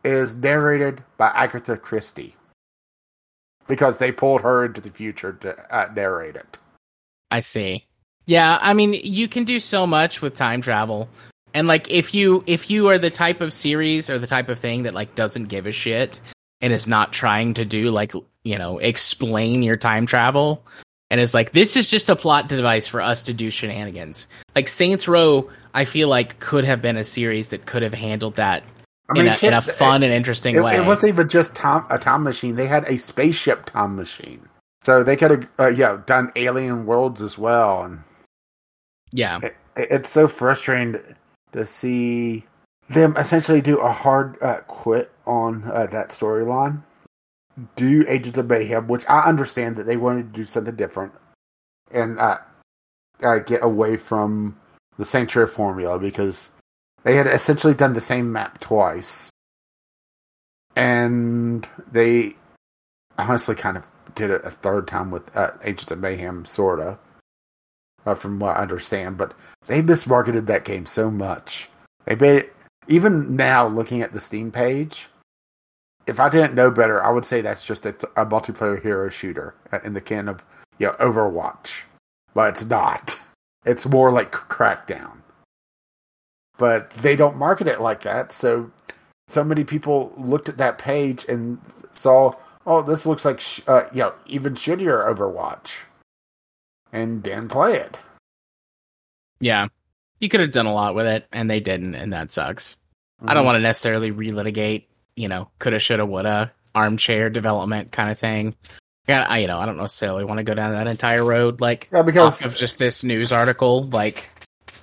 is 0.04 0.36
narrated 0.36 1.04
by 1.18 1.28
Agatha 1.30 1.78
Christie 1.78 2.36
because 3.68 3.98
they 3.98 4.12
pulled 4.12 4.42
her 4.42 4.66
into 4.66 4.82
the 4.82 4.92
future 4.92 5.34
to 5.34 5.76
uh, 5.76 5.92
narrate 5.96 6.36
it. 6.36 6.58
I 7.32 7.40
see. 7.40 7.86
Yeah, 8.28 8.58
I 8.62 8.74
mean, 8.74 8.94
you 8.94 9.28
can 9.28 9.44
do 9.44 9.60
so 9.60 9.86
much 9.86 10.22
with 10.22 10.36
time 10.36 10.62
travel. 10.62 11.10
And 11.54 11.68
like 11.68 11.90
if 11.90 12.14
you 12.14 12.44
if 12.48 12.70
you 12.70 12.90
are 12.90 12.98
the 12.98 13.10
type 13.10 13.42
of 13.42 13.54
series 13.54 14.10
or 14.10 14.20
the 14.20 14.28
type 14.28 14.50
of 14.50 14.60
thing 14.60 14.84
that 14.84 14.94
like 14.94 15.16
doesn't 15.16 15.46
give 15.46 15.66
a 15.66 15.72
shit 15.72 16.20
and 16.62 16.74
is 16.74 16.88
not 16.88 17.14
trying 17.14 17.54
to 17.56 17.66
do 17.66 17.92
like, 17.92 18.14
you 18.46 18.58
know, 18.58 18.78
explain 18.78 19.62
your 19.62 19.76
time 19.76 20.06
travel 20.06 20.64
and 21.12 21.22
it's 21.22 21.34
like 21.34 21.52
this 21.52 21.78
is 21.78 21.90
just 21.90 22.10
a 22.10 22.16
plot 22.16 22.50
device 22.50 22.88
for 22.88 23.02
us 23.02 23.24
to 23.24 23.34
do 23.34 23.52
shenanigans. 23.52 24.28
Like 24.56 24.68
Saints 24.68 25.08
Row, 25.08 25.50
I 25.74 25.86
feel 25.86 26.08
like 26.08 26.40
could 26.40 26.66
have 26.66 26.82
been 26.82 26.98
a 26.98 27.04
series 27.04 27.50
that 27.50 27.66
could 27.66 27.84
have 27.84 27.94
handled 27.94 28.36
that 28.36 28.64
I 29.10 29.14
mean, 29.14 29.28
in, 29.28 29.32
a, 29.32 29.36
shit, 29.36 29.50
in 29.50 29.54
a 29.54 29.62
fun 29.62 30.02
it, 30.02 30.08
and 30.08 30.14
interesting 30.16 30.56
it, 30.56 30.64
way. 30.64 30.76
It 30.76 30.86
wasn't 30.86 31.14
even 31.14 31.30
just 31.30 31.56
time, 31.56 31.86
a 31.90 32.00
time 32.00 32.24
machine; 32.24 32.56
they 32.56 32.68
had 32.68 32.86
a 32.86 32.98
spaceship 32.98 33.66
time 33.66 33.96
machine, 33.96 34.48
so 34.82 35.04
they 35.04 35.16
could 35.16 35.32
have, 35.32 35.48
uh, 35.60 35.68
yeah, 35.68 36.02
done 36.06 36.32
alien 36.36 36.86
worlds 36.86 37.22
as 37.22 37.38
well, 37.38 37.84
and 37.84 38.02
yeah, 39.12 39.40
it, 39.44 39.56
it's 39.76 40.10
so 40.10 40.28
frustrating 40.28 41.00
to 41.52 41.66
see 41.66 42.46
them 42.90 43.16
essentially 43.16 43.62
do 43.62 43.78
a 43.78 43.92
hard 43.92 44.38
uh, 44.42 44.62
quit 44.68 45.12
on 45.28 45.64
uh, 45.72 45.86
that 45.88 46.10
storyline. 46.10 46.82
Do 47.76 48.06
Agents 48.08 48.38
of 48.38 48.48
Mayhem, 48.48 48.88
which 48.88 49.06
I 49.08 49.22
understand 49.22 49.78
that 49.78 49.86
they 49.86 49.98
wanted 49.98 50.34
to 50.34 50.40
do 50.40 50.46
something 50.46 50.76
different 50.76 51.14
and 51.92 52.20
uh, 52.20 52.38
uh, 53.24 53.40
get 53.40 53.64
away 53.64 53.98
from 53.98 54.60
the 54.98 55.30
Row 55.36 55.48
formula 55.48 56.00
because 56.00 56.50
they 57.04 57.16
had 57.16 57.28
essentially 57.28 57.74
done 57.74 57.94
the 57.94 58.02
same 58.02 58.32
map 58.32 58.60
twice. 58.60 59.30
And 60.76 61.68
they 61.92 62.36
honestly 63.18 63.56
kind 63.56 63.78
of 63.78 63.86
did 64.16 64.30
it 64.30 64.42
a 64.44 64.52
third 64.52 64.88
time 64.88 65.12
with 65.12 65.36
uh, 65.36 65.52
Agents 65.64 65.92
of 65.92 66.00
Mayhem, 66.00 66.46
sort 66.46 66.80
of 66.80 66.98
uh, 68.06 68.16
from 68.16 68.40
what 68.40 68.58
I 68.58 68.62
understand. 68.62 69.18
But 69.18 69.34
they 69.68 69.82
mismarketed 69.82 70.48
that 70.48 70.66
game 70.66 70.86
so 70.86 71.10
much. 71.10 71.70
They 72.06 72.16
made 72.16 72.38
it, 72.38 72.56
even 72.88 73.36
now 73.36 73.68
looking 73.68 74.02
at 74.02 74.14
the 74.14 74.20
Steam 74.20 74.52
page. 74.52 75.08
If 76.08 76.20
I 76.20 76.30
didn't 76.30 76.56
know 76.56 76.70
better, 76.70 77.04
I 77.04 77.10
would 77.10 77.26
say 77.26 77.42
that's 77.42 77.64
just 77.64 77.86
a, 77.86 77.90
a 78.16 78.26
multiplayer 78.26 78.82
hero 78.82 79.10
shooter 79.10 79.56
in 79.84 79.94
the 79.94 80.02
can 80.02 80.28
of 80.30 80.44
you 80.78 80.88
know 80.88 80.94
Overwatch, 80.94 81.72
but 82.34 82.56
it's 82.56 82.66
not. 82.66 83.20
It's 83.68 83.88
more 83.88 84.12
like 84.12 84.32
Crackdown. 84.32 85.24
But 86.60 86.92
they 86.92 87.16
don't 87.16 87.36
market 87.36 87.66
it 87.66 87.82
like 87.82 88.04
that, 88.04 88.32
so 88.32 88.70
so 89.28 89.44
many 89.44 89.64
people 89.64 90.14
looked 90.18 90.50
at 90.50 90.60
that 90.60 90.78
page 90.78 91.26
and 91.28 91.60
saw, 91.92 92.34
oh, 92.68 92.84
this 92.84 93.08
looks 93.08 93.26
like 93.26 93.42
uh, 93.66 93.86
you 93.92 94.02
know 94.02 94.14
even 94.28 94.54
shittier 94.54 95.04
Overwatch 95.04 95.72
and 96.94 97.24
didn't 97.24 97.50
play 97.50 97.78
it. 97.78 97.98
Yeah. 99.40 99.68
You 100.20 100.30
could 100.30 100.40
have 100.40 100.52
done 100.52 100.66
a 100.66 100.74
lot 100.74 100.96
with 100.96 101.08
it, 101.08 101.28
and 101.32 101.50
they 101.50 101.60
didn't, 101.60 101.96
and 101.96 102.14
that 102.14 102.32
sucks. 102.32 102.76
Mm-hmm. 103.20 103.30
I 103.30 103.34
don't 103.34 103.42
mm-hmm. 103.42 103.46
want 103.48 103.56
to 103.58 103.62
necessarily 103.62 104.12
relitigate, 104.12 104.86
you 105.16 105.28
know, 105.28 105.50
coulda, 105.60 105.80
shoulda, 105.80 106.06
woulda, 106.06 106.52
armchair 106.74 107.30
development 107.30 107.92
kind 107.92 108.12
of 108.12 108.20
thing. 108.20 108.56
Yeah, 109.08 109.26
I, 109.28 109.40
you 109.40 109.48
know, 109.48 109.60
I 109.60 109.66
don't 109.66 109.78
necessarily 109.78 110.26
want 110.26 110.40
to 110.40 110.44
go 110.44 110.56
down 110.56 110.72
that 110.72 110.88
entire 110.88 111.24
road, 111.24 111.62
like 111.62 111.90
yeah, 111.92 112.02
because 112.02 112.44
of 112.44 112.56
just 112.56 112.80
this 112.80 113.04
news 113.04 113.32
article, 113.32 113.84
like 113.88 114.30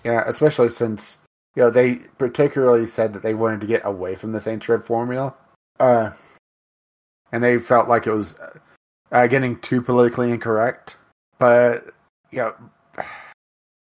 yeah, 0.05 0.23
especially 0.27 0.69
since 0.69 1.19
you 1.57 1.63
know 1.63 1.71
they 1.71 1.97
particularly 2.19 2.87
said 2.87 3.15
that 3.15 3.23
they 3.23 3.35
wanted 3.35 3.61
to 3.61 3.67
get 3.67 3.83
away 3.85 4.15
from 4.15 4.33
the 4.33 4.41
Saints 4.41 4.69
Row 4.69 4.81
formula, 4.81 5.35
uh, 5.81 6.11
and 7.33 7.43
they 7.43 7.59
felt 7.59 7.89
like 7.89 8.07
it 8.07 8.13
was 8.13 8.39
uh, 9.11 9.27
getting 9.27 9.59
too 9.59 9.83
politically 9.83 10.31
incorrect. 10.31 10.97
But 11.39 11.81
you 12.31 12.39
know, 12.39 12.55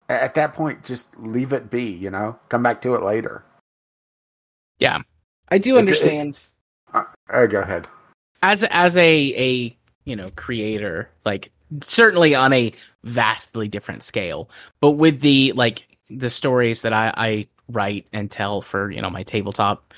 at 0.10 0.34
that 0.34 0.56
point, 0.56 0.84
just 0.84 1.16
leave 1.18 1.54
it 1.54 1.70
be. 1.70 1.92
You 1.92 2.10
know, 2.10 2.40
come 2.50 2.64
back 2.64 2.82
to 2.82 2.96
it 2.96 3.04
later. 3.04 3.46
Yeah, 4.80 5.04
I 5.54 5.60
do 5.60 5.78
understand. 5.78 6.40
It, 6.96 6.98
it, 6.98 7.06
uh, 7.30 7.46
go 7.46 7.62
ahead. 7.62 7.88
As 8.42 8.64
as 8.72 8.98
a 8.98 9.34
a 9.38 9.78
you 10.04 10.16
know 10.16 10.32
creator, 10.36 11.12
like 11.26 11.52
certainly 11.82 12.34
on 12.34 12.54
a 12.54 12.74
vastly 13.04 13.68
different 13.68 14.02
scale, 14.02 14.50
but 14.82 14.92
with 14.92 15.22
the 15.22 15.52
like 15.52 15.96
the 16.10 16.32
stories 16.32 16.82
that 16.82 16.92
I, 16.92 17.14
I 17.16 17.48
write 17.70 18.08
and 18.12 18.32
tell 18.32 18.64
for 18.64 18.90
you 18.90 19.00
know 19.00 19.12
my 19.12 19.22
tabletop 19.22 19.94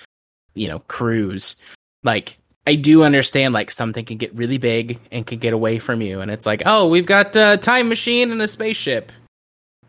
you 0.56 0.68
know 0.68 0.80
crews, 0.90 1.56
like 2.04 2.38
I 2.68 2.76
do 2.76 3.04
understand 3.04 3.54
like 3.54 3.72
something 3.72 4.04
can 4.04 4.18
get 4.18 4.36
really 4.36 4.58
big 4.58 5.00
and 5.10 5.26
can 5.26 5.40
get 5.40 5.54
away 5.54 5.80
from 5.80 6.02
you, 6.02 6.20
and 6.20 6.30
it's 6.30 6.46
like, 6.46 6.64
oh, 6.66 6.90
we've 6.90 7.06
got 7.06 7.34
a 7.38 7.56
time 7.56 7.88
machine 7.88 8.34
and 8.34 8.42
a 8.42 8.48
spaceship. 8.50 9.10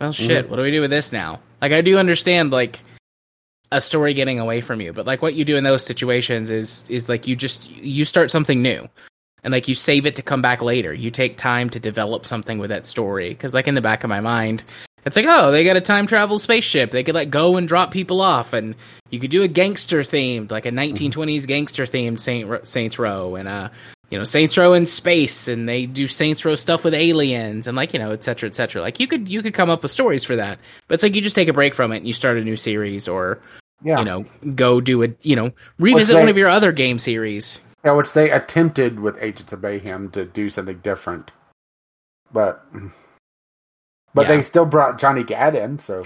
Well, 0.00 0.12
shit, 0.12 0.44
mm-hmm. 0.44 0.50
what 0.50 0.58
do 0.58 0.62
we 0.62 0.70
do 0.70 0.80
with 0.80 0.90
this 0.90 1.10
now? 1.10 1.40
Like, 1.60 1.72
I 1.72 1.80
do 1.80 1.98
understand 1.98 2.52
like 2.52 2.78
a 3.72 3.80
story 3.80 4.14
getting 4.14 4.38
away 4.38 4.60
from 4.60 4.80
you. 4.80 4.92
But 4.92 5.06
like 5.06 5.22
what 5.22 5.34
you 5.34 5.44
do 5.44 5.56
in 5.56 5.64
those 5.64 5.84
situations 5.84 6.50
is 6.50 6.84
is 6.88 7.08
like 7.08 7.26
you 7.26 7.36
just 7.36 7.70
you 7.70 8.04
start 8.04 8.30
something 8.30 8.62
new. 8.62 8.88
And 9.44 9.52
like 9.52 9.68
you 9.68 9.76
save 9.76 10.06
it 10.06 10.16
to 10.16 10.22
come 10.22 10.42
back 10.42 10.60
later. 10.60 10.92
You 10.92 11.10
take 11.10 11.36
time 11.36 11.70
to 11.70 11.78
develop 11.78 12.26
something 12.26 12.58
with 12.58 12.70
that 12.70 12.86
story 12.86 13.34
cuz 13.34 13.54
like 13.54 13.68
in 13.68 13.74
the 13.74 13.80
back 13.80 14.02
of 14.02 14.10
my 14.10 14.20
mind, 14.20 14.64
it's 15.04 15.16
like, 15.16 15.26
"Oh, 15.28 15.52
they 15.52 15.62
got 15.62 15.76
a 15.76 15.80
time 15.80 16.08
travel 16.08 16.40
spaceship. 16.40 16.90
They 16.90 17.04
could 17.04 17.14
like 17.14 17.30
go 17.30 17.56
and 17.56 17.68
drop 17.68 17.92
people 17.92 18.20
off 18.20 18.52
and 18.52 18.74
you 19.10 19.20
could 19.20 19.30
do 19.30 19.42
a 19.42 19.48
gangster 19.48 20.00
themed, 20.00 20.50
like 20.50 20.66
a 20.66 20.72
1920s 20.72 21.46
gangster 21.46 21.84
themed 21.84 22.18
Saint 22.18 22.68
Saints 22.68 22.98
Row 22.98 23.36
and 23.36 23.46
uh 23.48 23.68
you 24.10 24.18
know 24.18 24.24
Saints 24.24 24.56
Row 24.56 24.72
in 24.72 24.86
space, 24.86 25.48
and 25.48 25.68
they 25.68 25.86
do 25.86 26.06
Saints 26.08 26.44
Row 26.44 26.54
stuff 26.54 26.84
with 26.84 26.94
aliens, 26.94 27.66
and 27.66 27.76
like 27.76 27.92
you 27.92 27.98
know, 27.98 28.10
et 28.12 28.22
cetera, 28.24 28.48
et 28.48 28.54
cetera. 28.54 28.82
Like 28.82 29.00
you 29.00 29.06
could 29.06 29.28
you 29.28 29.42
could 29.42 29.54
come 29.54 29.70
up 29.70 29.82
with 29.82 29.90
stories 29.90 30.24
for 30.24 30.36
that, 30.36 30.58
but 30.88 30.94
it's 30.94 31.02
like 31.02 31.14
you 31.14 31.22
just 31.22 31.34
take 31.36 31.48
a 31.48 31.52
break 31.52 31.74
from 31.74 31.92
it 31.92 31.98
and 31.98 32.06
you 32.06 32.12
start 32.12 32.38
a 32.38 32.44
new 32.44 32.56
series, 32.56 33.08
or 33.08 33.40
Yeah. 33.82 33.98
you 33.98 34.04
know, 34.04 34.24
go 34.54 34.80
do 34.80 35.02
a 35.02 35.08
You 35.22 35.36
know, 35.36 35.50
revisit 35.78 36.14
they- 36.14 36.20
one 36.20 36.28
of 36.28 36.36
your 36.36 36.48
other 36.48 36.72
game 36.72 36.98
series. 36.98 37.60
Yeah, 37.84 37.92
which 37.92 38.12
they 38.12 38.30
attempted 38.30 38.98
with 38.98 39.16
Agents 39.22 39.52
of 39.52 39.62
Mayhem 39.62 40.10
to 40.10 40.24
do 40.24 40.50
something 40.50 40.78
different, 40.78 41.30
but 42.32 42.64
but 44.14 44.22
Yeah. 44.22 44.28
they 44.36 44.42
still 44.42 44.66
brought 44.66 44.98
Johnny 44.98 45.22
Gat 45.24 45.54
in, 45.54 45.78
so 45.78 46.04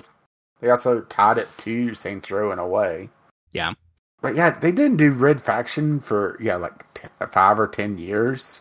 they 0.61 0.69
also 0.69 1.01
tied 1.03 1.39
it 1.39 1.49
to 1.59 1.95
Saints 1.95 2.31
Row 2.31 2.51
in 2.53 2.59
a 2.59 2.67
way. 2.67 3.09
Yeah. 3.53 3.73
But 4.21 4.35
yeah, 4.37 4.51
they 4.51 4.73
didn't 4.73 4.99
do 4.99 5.11
Red 5.13 5.41
Faction 5.41 6.01
for 6.01 6.37
yeah 6.41 6.57
like 6.57 6.93
t- 6.95 7.09
five 7.31 7.59
or 7.59 7.67
ten 7.69 7.99
years, 7.99 8.61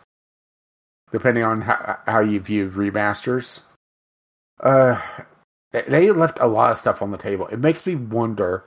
depending 1.11 1.43
on 1.43 1.61
how 1.61 1.99
how 2.07 2.19
you 2.19 2.39
view 2.39 2.69
remasters. 2.69 3.61
Uh, 4.59 5.01
they- 5.71 6.11
left 6.11 6.39
a 6.39 6.47
lot 6.47 6.71
of 6.71 6.77
stuff 6.77 7.01
on 7.01 7.11
the 7.11 7.17
table. 7.17 7.47
It 7.47 7.59
makes 7.59 7.85
me 7.85 7.95
wonder 7.95 8.63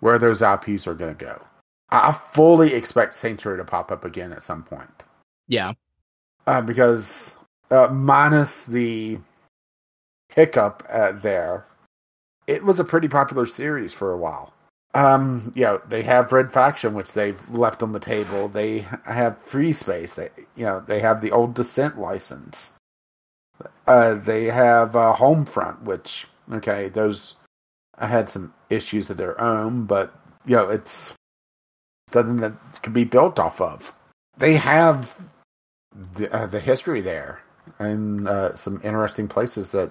where 0.00 0.18
those 0.18 0.42
IPs 0.42 0.86
are 0.86 0.94
going 0.94 1.14
to 1.14 1.24
go. 1.24 1.44
I 1.90 2.08
I 2.08 2.12
fully 2.12 2.74
expect 2.74 3.14
Saints 3.14 3.44
Row 3.44 3.56
to 3.56 3.64
pop 3.64 3.90
up 3.92 4.04
again 4.04 4.32
at 4.32 4.42
some 4.42 4.62
point. 4.62 5.04
Yeah, 5.48 5.72
Uh, 6.46 6.60
because 6.60 7.36
uh, 7.70 7.88
minus 7.88 8.64
the 8.64 9.18
hiccup 10.28 10.84
uh, 10.88 11.12
there, 11.12 11.66
it 12.46 12.62
was 12.64 12.78
a 12.80 12.84
pretty 12.84 13.08
popular 13.08 13.46
series 13.46 13.92
for 13.92 14.12
a 14.12 14.16
while. 14.16 14.52
Um, 14.92 15.52
you 15.54 15.62
know, 15.62 15.80
they 15.88 16.02
have 16.02 16.32
Red 16.32 16.52
Faction, 16.52 16.94
which 16.94 17.12
they've 17.12 17.40
left 17.50 17.82
on 17.82 17.92
the 17.92 18.00
table. 18.00 18.48
They 18.48 18.80
have 19.04 19.38
Free 19.38 19.72
Space. 19.72 20.14
They, 20.14 20.30
you 20.56 20.64
know, 20.64 20.82
they 20.86 21.00
have 21.00 21.20
the 21.20 21.30
old 21.30 21.54
Descent 21.54 21.98
license. 21.98 22.72
Uh, 23.86 24.14
they 24.14 24.44
have 24.46 24.96
uh, 24.96 25.14
Homefront, 25.16 25.82
which 25.82 26.26
okay, 26.52 26.88
those 26.88 27.36
I 27.98 28.06
had 28.06 28.30
some 28.30 28.52
issues 28.70 29.10
of 29.10 29.16
their 29.16 29.40
own, 29.40 29.84
but 29.84 30.14
you 30.46 30.56
know, 30.56 30.68
it's 30.68 31.14
something 32.08 32.38
that 32.38 32.54
can 32.82 32.92
be 32.92 33.04
built 33.04 33.38
off 33.38 33.60
of. 33.60 33.92
They 34.38 34.54
have 34.54 35.20
the, 36.14 36.34
uh, 36.34 36.46
the 36.46 36.60
history 36.60 37.00
there 37.00 37.40
and 37.78 38.26
uh, 38.26 38.56
some 38.56 38.80
interesting 38.82 39.28
places 39.28 39.72
that 39.72 39.90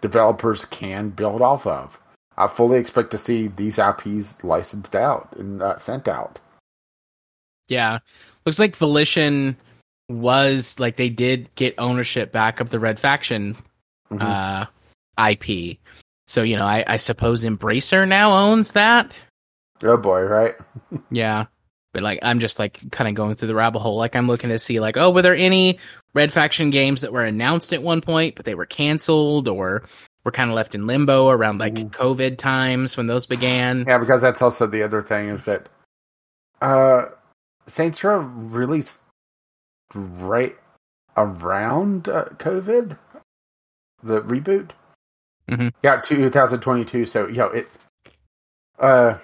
developers 0.00 0.64
can 0.64 1.10
build 1.10 1.42
off 1.42 1.66
of. 1.66 1.98
I 2.44 2.48
fully 2.48 2.78
expect 2.78 3.10
to 3.12 3.18
see 3.18 3.48
these 3.48 3.78
IPs 3.78 4.42
licensed 4.44 4.94
out 4.96 5.34
and 5.38 5.62
uh, 5.62 5.78
sent 5.78 6.08
out. 6.08 6.38
yeah. 7.68 7.98
Looks 8.44 8.58
like 8.58 8.74
Volition 8.76 9.56
was 10.08 10.78
like 10.80 10.96
they 10.96 11.08
did 11.08 11.48
get 11.54 11.74
ownership 11.78 12.32
back 12.32 12.58
of 12.60 12.70
the 12.70 12.80
Red 12.80 12.98
Faction 12.98 13.56
Mhm. 14.10 14.20
uh, 14.20 14.66
IP. 15.30 15.78
So 16.26 16.42
you 16.42 16.56
know, 16.56 16.64
I, 16.66 16.84
I 16.86 16.96
suppose 16.96 17.44
Embracer 17.44 18.06
now 18.06 18.32
owns 18.32 18.72
that. 18.72 19.24
oh 19.84 19.96
boy, 19.96 20.22
right? 20.22 20.54
Yeah. 21.10 21.46
But 21.94 22.02
like 22.02 22.18
I'm 22.22 22.40
just 22.40 22.58
like 22.58 22.80
kind 22.90 23.08
of 23.08 23.14
going 23.14 23.34
through 23.36 23.48
the 23.48 23.54
rabbit 23.54 23.78
hole. 23.80 23.96
Like 23.96 24.16
I'm 24.16 24.26
looking 24.26 24.50
to 24.50 24.58
see 24.58 24.80
like, 24.80 24.96
oh, 24.96 25.10
were 25.10 25.22
there 25.22 25.36
any 25.36 25.78
Red 26.14 26.32
Faction 26.32 26.70
games 26.70 27.02
that 27.02 27.12
were 27.12 27.24
announced 27.24 27.72
at 27.72 27.82
one 27.82 28.00
point 28.00 28.34
but 28.34 28.44
they 28.44 28.54
were 28.56 28.66
canceled 28.66 29.46
or 29.48 29.82
were 30.24 30.32
kind 30.32 30.50
of 30.50 30.56
left 30.56 30.74
in 30.74 30.86
limbo 30.86 31.28
around 31.28 31.58
like 31.58 31.74
Mhm. 31.74 31.90
COVID 31.90 32.38
times 32.38 32.96
when 32.96 33.06
those 33.06 33.26
began? 33.26 33.84
Yeah, 33.86 33.98
because 33.98 34.22
that's 34.22 34.42
also 34.42 34.66
the 34.66 34.82
other 34.82 35.02
thing 35.02 35.28
is 35.28 35.44
that 35.44 35.68
uh, 36.60 37.06
Saints 37.66 38.04
Row 38.04 38.18
released 38.20 39.02
right 39.94 40.56
around 41.16 42.08
uh, 42.08 42.26
COVID, 42.38 42.96
the 44.02 44.20
reboot. 44.22 44.70
Mhm. 45.50 45.72
Yeah, 45.82 46.00
2022. 46.00 47.04
So 47.06 47.26
you 47.26 47.38
know 47.38 47.48
it. 47.48 47.68
Uh, 48.78 49.18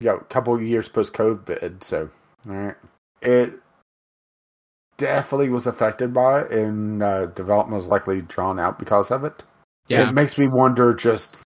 you 0.00 0.08
know, 0.08 0.16
a 0.16 0.24
couple 0.24 0.54
of 0.54 0.62
years 0.62 0.88
post 0.88 1.12
COVID. 1.14 1.82
So 1.82 2.10
all 2.48 2.54
right, 2.54 2.76
it 3.22 3.54
definitely 4.98 5.48
was 5.48 5.66
affected 5.66 6.12
by 6.12 6.42
it, 6.42 6.50
and 6.52 7.02
uh, 7.02 7.26
development 7.26 7.76
was 7.76 7.86
likely 7.86 8.20
drawn 8.22 8.58
out 8.60 8.78
because 8.78 9.10
of 9.10 9.24
it. 9.24 9.42
Yeah. 9.88 10.08
It 10.08 10.12
makes 10.12 10.38
me 10.38 10.46
wonder 10.48 10.94
just 10.94 11.36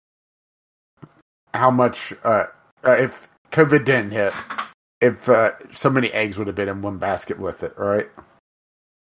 how 1.54 1.70
much 1.70 2.12
uh, 2.24 2.44
uh, 2.84 2.92
if 2.92 3.28
COVID 3.50 3.84
didn't 3.84 4.12
hit, 4.12 4.32
if 5.00 5.28
uh, 5.28 5.52
so 5.72 5.90
many 5.90 6.12
eggs 6.12 6.38
would 6.38 6.46
have 6.46 6.56
been 6.56 6.68
in 6.68 6.82
one 6.82 6.98
basket 6.98 7.38
with 7.38 7.62
it, 7.62 7.76
right? 7.76 8.08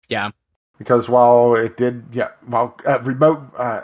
Yeah. 0.09 0.31
Because 0.79 1.09
while 1.09 1.55
it 1.55 1.77
did, 1.77 2.05
yeah, 2.13 2.31
while 2.47 2.77
uh, 2.87 3.01
remote 3.01 3.43
uh, 3.57 3.83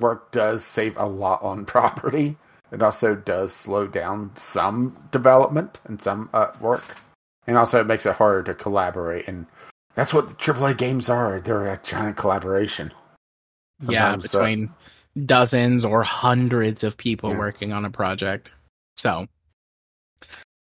work 0.00 0.30
does 0.32 0.64
save 0.64 0.96
a 0.96 1.06
lot 1.06 1.42
on 1.42 1.64
property, 1.66 2.36
it 2.72 2.82
also 2.82 3.14
does 3.14 3.52
slow 3.52 3.86
down 3.86 4.32
some 4.36 4.96
development 5.10 5.80
and 5.84 6.00
some 6.00 6.30
uh, 6.32 6.52
work, 6.60 6.96
and 7.46 7.56
also 7.56 7.80
it 7.80 7.86
makes 7.86 8.06
it 8.06 8.16
harder 8.16 8.42
to 8.44 8.54
collaborate. 8.54 9.28
And 9.28 9.46
that's 9.94 10.14
what 10.14 10.28
the 10.28 10.34
AAA 10.34 10.76
games 10.76 11.08
are. 11.08 11.40
They're 11.40 11.66
a 11.66 11.80
giant 11.82 12.16
collaboration. 12.16 12.92
Yeah, 13.88 14.16
between 14.16 14.70
dozens 15.24 15.84
or 15.84 16.02
hundreds 16.02 16.84
of 16.84 16.96
people 16.96 17.30
Yeah. 17.30 17.38
working 17.38 17.72
on 17.72 17.84
a 17.84 17.90
project. 17.90 18.52
So, 18.96 19.26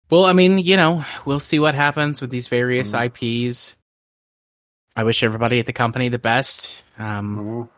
well, 0.09 0.25
I 0.25 0.33
mean, 0.33 0.57
you 0.59 0.75
know, 0.75 1.05
we'll 1.25 1.39
see 1.39 1.59
what 1.59 1.75
happens 1.75 2.21
with 2.21 2.29
these 2.31 2.47
various 2.47 2.93
Mhm. 2.93 2.99
IPs. 3.05 3.77
I 4.95 5.03
wish 5.03 5.23
everybody 5.23 5.59
at 5.59 5.65
the 5.65 5.73
company 5.73 6.09
the 6.09 6.19
best. 6.19 6.81
Um, 6.97 7.37
Mhm. 7.37 7.69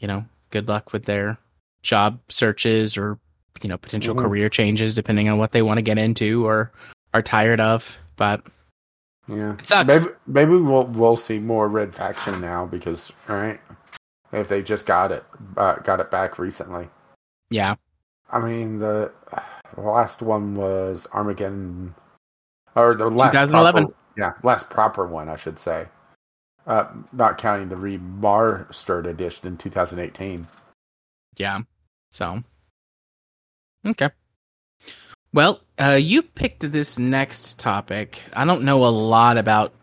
you 0.00 0.08
know, 0.08 0.24
good 0.50 0.68
luck 0.68 0.92
with 0.92 1.04
their 1.04 1.38
job 1.82 2.20
searches 2.28 2.96
or 2.96 3.18
you 3.62 3.68
know 3.68 3.76
potential 3.78 4.14
Mhm. 4.14 4.22
career 4.22 4.48
changes 4.48 4.94
depending 4.94 5.28
on 5.28 5.38
what 5.38 5.52
they 5.52 5.62
want 5.62 5.78
to 5.78 5.82
get 5.82 5.98
into 5.98 6.46
or 6.46 6.72
are 7.12 7.22
tired 7.22 7.60
of. 7.60 7.98
But 8.16 8.42
Yeah, 9.26 9.54
It 9.54 9.66
sucks. 9.66 9.88
Maybe 10.04 10.14
maybe 10.26 10.50
we'll 10.56 10.86
we'll 10.86 11.16
see 11.16 11.38
more 11.38 11.66
Red 11.68 11.94
Faction 11.94 12.40
now 12.42 12.66
because 12.66 13.10
all 13.28 13.36
right, 13.36 13.58
if 14.34 14.48
they 14.48 14.62
just 14.62 14.86
got 14.86 15.12
it 15.12 15.24
uh, 15.56 15.76
got 15.76 16.00
it 16.00 16.10
back 16.10 16.38
recently. 16.38 16.88
yeah, 17.50 17.74
I 18.30 18.40
mean 18.40 18.78
the, 18.78 19.12
the 19.74 19.80
last 19.80 20.22
one 20.22 20.56
was 20.56 21.06
Armageddon, 21.12 21.94
or 22.74 22.94
the 22.94 23.08
last 23.08 23.32
2011. 23.32 23.84
proper- 23.84 23.96
yeah, 24.16 24.32
last 24.42 24.70
proper 24.70 25.06
one 25.06 25.28
I 25.28 25.36
should 25.36 25.58
say, 25.58 25.86
uh, 26.66 26.88
not 27.12 27.38
counting 27.38 27.68
the 27.68 27.76
remastered 27.76 29.06
edition 29.06 29.48
in 29.48 29.56
2018. 29.56 30.46
yeah. 31.36 31.60
So 32.10 32.42
okay. 33.86 34.10
Well, 35.32 35.60
uh, 35.80 35.98
you 36.00 36.22
picked 36.22 36.70
this 36.70 36.96
next 36.96 37.58
topic. 37.58 38.22
I 38.34 38.44
don't 38.44 38.62
know 38.62 38.84
a 38.84 38.86
lot 38.86 39.36
about 39.36 39.74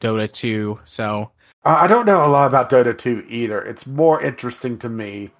Dota 0.00 0.30
2, 0.30 0.78
so 0.84 1.32
I 1.64 1.86
don't 1.86 2.06
know 2.06 2.24
a 2.24 2.28
lot 2.28 2.46
about 2.46 2.70
Dota 2.70 2.96
2 2.96 3.26
either. 3.28 3.60
It's 3.60 3.86
more 3.86 4.22
interesting 4.22 4.78
to 4.78 4.88
me 4.88 5.30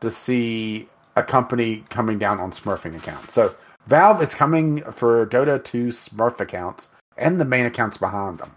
to 0.00 0.10
see 0.10 0.88
a 1.16 1.22
company 1.22 1.84
coming 1.90 2.18
down 2.18 2.38
on 2.40 2.52
Smurfing 2.52 2.96
accounts. 2.96 3.34
So 3.34 3.54
Valve 3.86 4.22
is 4.22 4.34
coming 4.34 4.82
for 4.92 5.26
Dota 5.26 5.62
2 5.62 5.88
Smurf 5.88 6.38
accounts 6.40 6.88
and 7.16 7.40
the 7.40 7.44
main 7.44 7.66
accounts 7.66 7.96
behind 7.96 8.38
them. 8.38 8.52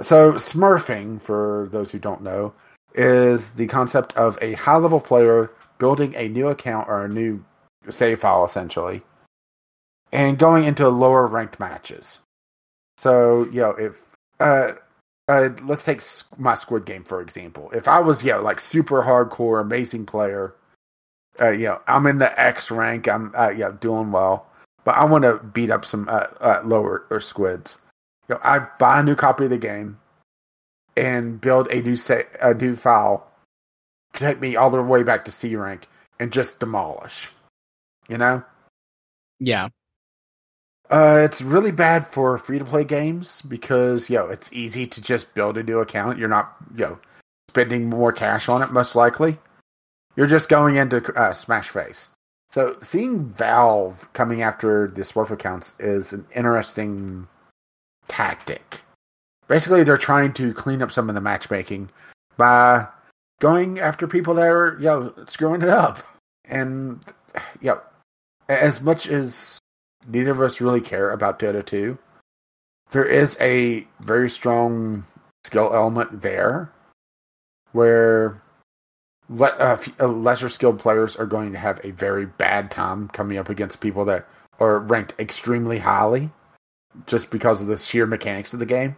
So 0.00 0.34
Smurfing, 0.34 1.20
for 1.20 1.68
those 1.72 1.90
who 1.90 1.98
don't 1.98 2.22
know, 2.22 2.54
is 2.94 3.50
the 3.50 3.66
concept 3.66 4.16
of 4.16 4.38
a 4.40 4.52
high 4.54 4.76
level 4.76 5.00
player 5.00 5.50
building 5.78 6.14
a 6.14 6.28
new 6.28 6.48
account 6.48 6.88
or 6.88 7.04
a 7.04 7.08
new 7.08 7.44
save 7.90 8.20
file 8.20 8.44
essentially 8.44 9.02
and 10.12 10.38
going 10.38 10.64
into 10.64 10.88
lower 10.88 11.26
ranked 11.26 11.58
matches. 11.58 12.20
So, 12.98 13.44
you 13.46 13.60
know, 13.60 13.70
if 13.70 14.00
uh 14.38 14.72
uh, 15.28 15.50
let's 15.62 15.84
take 15.84 16.02
my 16.38 16.54
Squid 16.54 16.86
Game 16.86 17.04
for 17.04 17.20
example. 17.20 17.70
If 17.72 17.88
I 17.88 18.00
was, 18.00 18.24
you 18.24 18.32
know, 18.32 18.42
like 18.42 18.60
super 18.60 19.02
hardcore, 19.02 19.60
amazing 19.60 20.06
player, 20.06 20.54
uh, 21.40 21.50
you 21.50 21.66
know, 21.66 21.80
I'm 21.86 22.06
in 22.06 22.18
the 22.18 22.38
X 22.40 22.70
rank, 22.70 23.08
I'm, 23.08 23.34
uh, 23.36 23.50
you 23.50 23.76
doing 23.80 24.12
well, 24.12 24.46
but 24.84 24.96
I 24.96 25.04
want 25.04 25.24
to 25.24 25.38
beat 25.38 25.70
up 25.70 25.84
some 25.84 26.08
uh, 26.08 26.26
uh, 26.40 26.62
lower 26.64 27.06
or 27.10 27.20
squids. 27.20 27.76
You 28.28 28.34
know, 28.34 28.40
I 28.44 28.66
buy 28.78 29.00
a 29.00 29.02
new 29.02 29.14
copy 29.14 29.44
of 29.44 29.50
the 29.50 29.58
game 29.58 29.98
and 30.96 31.40
build 31.40 31.68
a 31.70 31.80
new 31.80 31.96
sa- 31.96 32.28
a 32.40 32.54
new 32.54 32.76
file 32.76 33.26
to 34.12 34.20
take 34.24 34.40
me 34.40 34.56
all 34.56 34.70
the 34.70 34.82
way 34.82 35.02
back 35.02 35.24
to 35.24 35.30
C 35.30 35.56
rank 35.56 35.88
and 36.18 36.32
just 36.32 36.60
demolish. 36.60 37.30
You 38.08 38.18
know, 38.18 38.44
Yeah. 39.38 39.68
Uh, 40.92 41.22
it's 41.24 41.40
really 41.40 41.70
bad 41.70 42.06
for 42.06 42.36
free 42.36 42.58
to 42.58 42.66
play 42.66 42.84
games 42.84 43.40
because 43.42 44.10
you 44.10 44.16
know 44.16 44.26
it's 44.26 44.52
easy 44.52 44.86
to 44.86 45.00
just 45.00 45.32
build 45.32 45.56
a 45.56 45.62
new 45.62 45.78
account. 45.78 46.18
You're 46.18 46.28
not 46.28 46.54
you 46.74 46.84
know 46.84 46.98
spending 47.48 47.88
more 47.88 48.12
cash 48.12 48.46
on 48.50 48.60
it, 48.60 48.70
most 48.70 48.94
likely. 48.94 49.38
You're 50.16 50.26
just 50.26 50.50
going 50.50 50.76
into 50.76 51.02
uh, 51.14 51.32
Smash 51.32 51.70
Face. 51.70 52.10
So 52.50 52.76
seeing 52.82 53.24
Valve 53.24 54.06
coming 54.12 54.42
after 54.42 54.86
the 54.86 55.00
Smurf 55.00 55.30
accounts 55.30 55.74
is 55.80 56.12
an 56.12 56.26
interesting 56.36 57.26
tactic. 58.08 58.80
Basically, 59.48 59.84
they're 59.84 59.96
trying 59.96 60.34
to 60.34 60.52
clean 60.52 60.82
up 60.82 60.92
some 60.92 61.08
of 61.08 61.14
the 61.14 61.22
matchmaking 61.22 61.88
by 62.36 62.86
going 63.40 63.80
after 63.80 64.06
people 64.06 64.34
that 64.34 64.50
are 64.50 64.76
you 64.78 64.84
know 64.84 65.14
screwing 65.26 65.62
it 65.62 65.70
up. 65.70 66.06
And 66.44 67.02
you 67.62 67.70
know, 67.70 67.80
as 68.50 68.82
much 68.82 69.06
as 69.06 69.58
neither 70.06 70.32
of 70.32 70.42
us 70.42 70.60
really 70.60 70.80
care 70.80 71.10
about 71.10 71.38
Dota 71.38 71.64
2, 71.64 71.98
there 72.90 73.04
is 73.04 73.36
a 73.40 73.86
very 74.00 74.28
strong 74.28 75.04
skill 75.44 75.72
element 75.74 76.22
there 76.22 76.70
where 77.72 78.40
le- 79.28 79.78
uh, 80.00 80.06
lesser 80.06 80.48
skilled 80.48 80.78
players 80.78 81.16
are 81.16 81.26
going 81.26 81.52
to 81.52 81.58
have 81.58 81.80
a 81.84 81.90
very 81.90 82.26
bad 82.26 82.70
time 82.70 83.08
coming 83.08 83.38
up 83.38 83.48
against 83.48 83.80
people 83.80 84.04
that 84.04 84.28
are 84.60 84.78
ranked 84.78 85.14
extremely 85.18 85.78
highly 85.78 86.30
just 87.06 87.30
because 87.30 87.62
of 87.62 87.68
the 87.68 87.78
sheer 87.78 88.06
mechanics 88.06 88.52
of 88.52 88.60
the 88.60 88.66
game. 88.66 88.94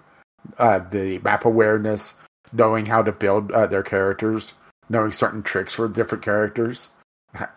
Uh, 0.59 0.81
the 0.91 1.19
map 1.21 1.45
awareness, 1.45 2.17
knowing 2.53 2.85
how 2.85 3.03
to 3.03 3.13
build 3.13 3.51
uh, 3.53 3.67
their 3.67 3.83
characters, 3.83 4.55
knowing 4.91 5.13
certain 5.13 5.43
tricks 5.43 5.73
for 5.73 5.89
different 5.89 6.23
characters, 6.23 6.91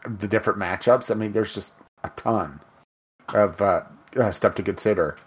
the 0.07 0.27
different 0.27 0.59
matchups. 0.59 1.11
I 1.11 1.15
mean, 1.15 1.33
there's 1.33 1.53
just 1.53 1.73
a 2.03 2.09
ton 2.11 2.61
of 3.33 3.61
uh, 3.61 3.81
uh, 4.15 4.31
stuff 4.31 4.55
to 4.55 4.63
consider. 4.63 5.17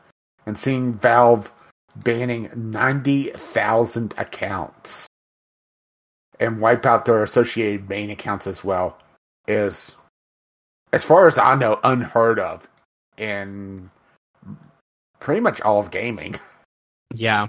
And 0.46 0.56
seeing 0.56 0.94
Valve 0.94 1.50
banning 1.96 2.50
90,000 2.54 4.14
accounts 4.16 5.06
and 6.38 6.60
wipe 6.60 6.86
out 6.86 7.04
their 7.04 7.22
associated 7.22 7.88
main 7.88 8.10
accounts 8.10 8.46
as 8.46 8.64
well 8.64 8.98
is, 9.46 9.96
as 10.92 11.04
far 11.04 11.26
as 11.26 11.36
I 11.36 11.54
know, 11.54 11.78
unheard 11.84 12.38
of 12.38 12.68
in 13.16 13.90
pretty 15.20 15.40
much 15.40 15.60
all 15.60 15.80
of 15.80 15.90
gaming. 15.90 16.36
Yeah. 17.12 17.48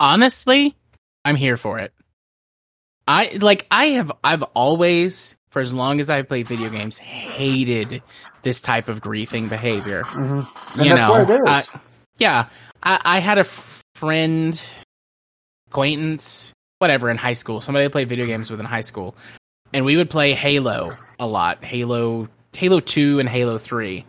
Honestly, 0.00 0.74
I'm 1.24 1.36
here 1.36 1.56
for 1.56 1.78
it. 1.78 1.92
I 3.06 3.38
like 3.40 3.64
I 3.70 3.84
have 3.90 4.10
I've 4.24 4.42
always 4.54 5.36
for 5.50 5.60
as 5.60 5.72
long 5.72 6.00
as 6.00 6.10
I've 6.10 6.26
played 6.26 6.48
video 6.48 6.68
games 6.68 6.98
hated 6.98 8.02
this 8.48 8.62
type 8.62 8.88
of 8.88 9.02
griefing 9.02 9.46
behavior. 9.50 10.04
Mm-hmm. 10.04 10.80
you 10.80 10.94
know, 10.94 11.62
yeah, 12.16 12.46
I, 12.82 12.98
I 13.04 13.18
had 13.18 13.36
a 13.36 13.44
friend, 13.44 14.60
acquaintance, 15.66 16.50
whatever 16.78 17.10
in 17.10 17.18
high 17.18 17.34
school. 17.34 17.60
Somebody 17.60 17.84
I 17.84 17.88
played 17.88 18.08
video 18.08 18.24
games 18.24 18.50
with 18.50 18.58
in 18.58 18.64
high 18.64 18.80
school, 18.80 19.14
and 19.74 19.84
we 19.84 19.98
would 19.98 20.08
play 20.08 20.32
Halo 20.32 20.92
a 21.20 21.26
lot. 21.26 21.62
Halo, 21.62 22.26
Halo 22.54 22.80
Two, 22.80 23.20
and 23.20 23.28
Halo 23.28 23.58
Three. 23.58 24.06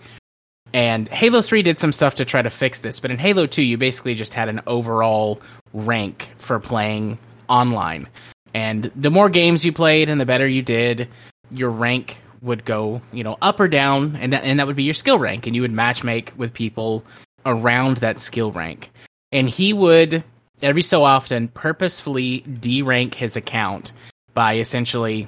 And 0.71 1.09
Halo 1.09 1.41
3 1.41 1.63
did 1.63 1.79
some 1.79 1.91
stuff 1.91 2.13
to 2.15 2.25
try 2.25 2.43
to 2.43 2.49
fix 2.51 2.81
this, 2.81 2.99
but 2.99 3.09
in 3.09 3.17
Halo 3.17 3.47
2, 3.47 3.63
you 3.63 3.75
basically 3.75 4.13
just 4.13 4.35
had 4.35 4.49
an 4.49 4.61
overall 4.67 5.41
rank 5.73 6.31
for 6.37 6.59
playing 6.59 7.17
online. 7.49 8.07
And 8.53 8.91
the 8.95 9.09
more 9.09 9.29
games 9.29 9.65
you 9.65 9.73
played 9.73 10.09
and 10.09 10.21
the 10.21 10.27
better 10.27 10.47
you 10.47 10.61
did, 10.61 11.07
your 11.49 11.71
rank 11.71 12.17
would 12.41 12.65
go, 12.65 13.01
you 13.11 13.23
know, 13.23 13.37
up 13.41 13.59
or 13.59 13.67
down, 13.67 14.15
and 14.17 14.33
that, 14.33 14.43
and 14.43 14.59
that 14.59 14.67
would 14.67 14.75
be 14.75 14.83
your 14.83 14.93
skill 14.93 15.19
rank, 15.19 15.47
and 15.47 15.55
you 15.55 15.61
would 15.61 15.73
matchmake 15.73 16.35
with 16.35 16.53
people 16.53 17.03
around 17.45 17.97
that 17.97 18.19
skill 18.19 18.51
rank. 18.51 18.91
And 19.31 19.49
he 19.49 19.73
would 19.73 20.23
every 20.61 20.81
so 20.81 21.03
often 21.03 21.47
purposefully 21.49 22.41
derank 22.41 23.13
his 23.13 23.35
account 23.35 23.91
by 24.33 24.57
essentially, 24.57 25.27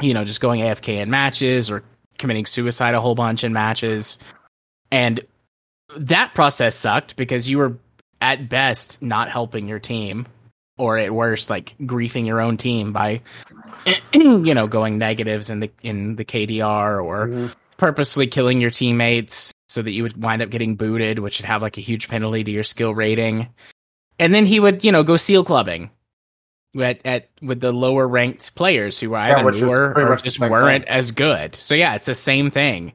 you 0.00 0.14
know, 0.14 0.24
just 0.24 0.40
going 0.40 0.60
AFK 0.60 0.96
in 0.96 1.10
matches 1.10 1.70
or 1.70 1.82
committing 2.18 2.46
suicide 2.46 2.94
a 2.94 3.00
whole 3.00 3.14
bunch 3.14 3.44
in 3.44 3.52
matches. 3.52 4.18
And 4.90 5.20
that 5.96 6.34
process 6.34 6.76
sucked 6.76 7.16
because 7.16 7.48
you 7.48 7.58
were 7.58 7.78
at 8.20 8.48
best 8.48 9.02
not 9.02 9.30
helping 9.30 9.68
your 9.68 9.78
team 9.78 10.26
or 10.78 10.98
at 10.98 11.12
worst 11.12 11.50
like 11.50 11.74
griefing 11.80 12.26
your 12.26 12.40
own 12.40 12.56
team 12.56 12.92
by 12.92 13.20
you 14.12 14.54
know 14.54 14.66
going 14.66 14.98
negatives 14.98 15.50
in 15.50 15.60
the 15.60 15.70
in 15.82 16.16
the 16.16 16.24
KDR 16.24 17.02
or 17.02 17.26
mm-hmm. 17.26 17.46
purposely 17.76 18.26
killing 18.26 18.60
your 18.60 18.70
teammates 18.70 19.52
so 19.68 19.82
that 19.82 19.92
you 19.92 20.02
would 20.02 20.22
wind 20.22 20.42
up 20.42 20.50
getting 20.50 20.76
booted 20.76 21.18
which 21.18 21.40
would 21.40 21.46
have 21.46 21.62
like 21.62 21.78
a 21.78 21.82
huge 21.82 22.08
penalty 22.08 22.44
to 22.44 22.50
your 22.50 22.64
skill 22.64 22.94
rating 22.94 23.48
and 24.18 24.34
then 24.34 24.44
he 24.46 24.60
would 24.60 24.84
you 24.84 24.92
know 24.92 25.02
go 25.02 25.16
seal 25.16 25.44
clubbing 25.44 25.90
at, 26.78 27.00
at 27.06 27.30
with 27.40 27.60
the 27.60 27.72
lower 27.72 28.06
ranked 28.06 28.54
players 28.54 29.00
who 29.00 29.10
were 29.10 29.18
either 29.18 29.50
yeah, 29.50 29.60
newer 29.60 29.94
or 29.96 30.16
just 30.16 30.38
weren't 30.38 30.84
thing. 30.84 30.92
as 30.92 31.12
good 31.12 31.54
so 31.54 31.74
yeah 31.74 31.94
it's 31.94 32.06
the 32.06 32.14
same 32.14 32.50
thing 32.50 32.92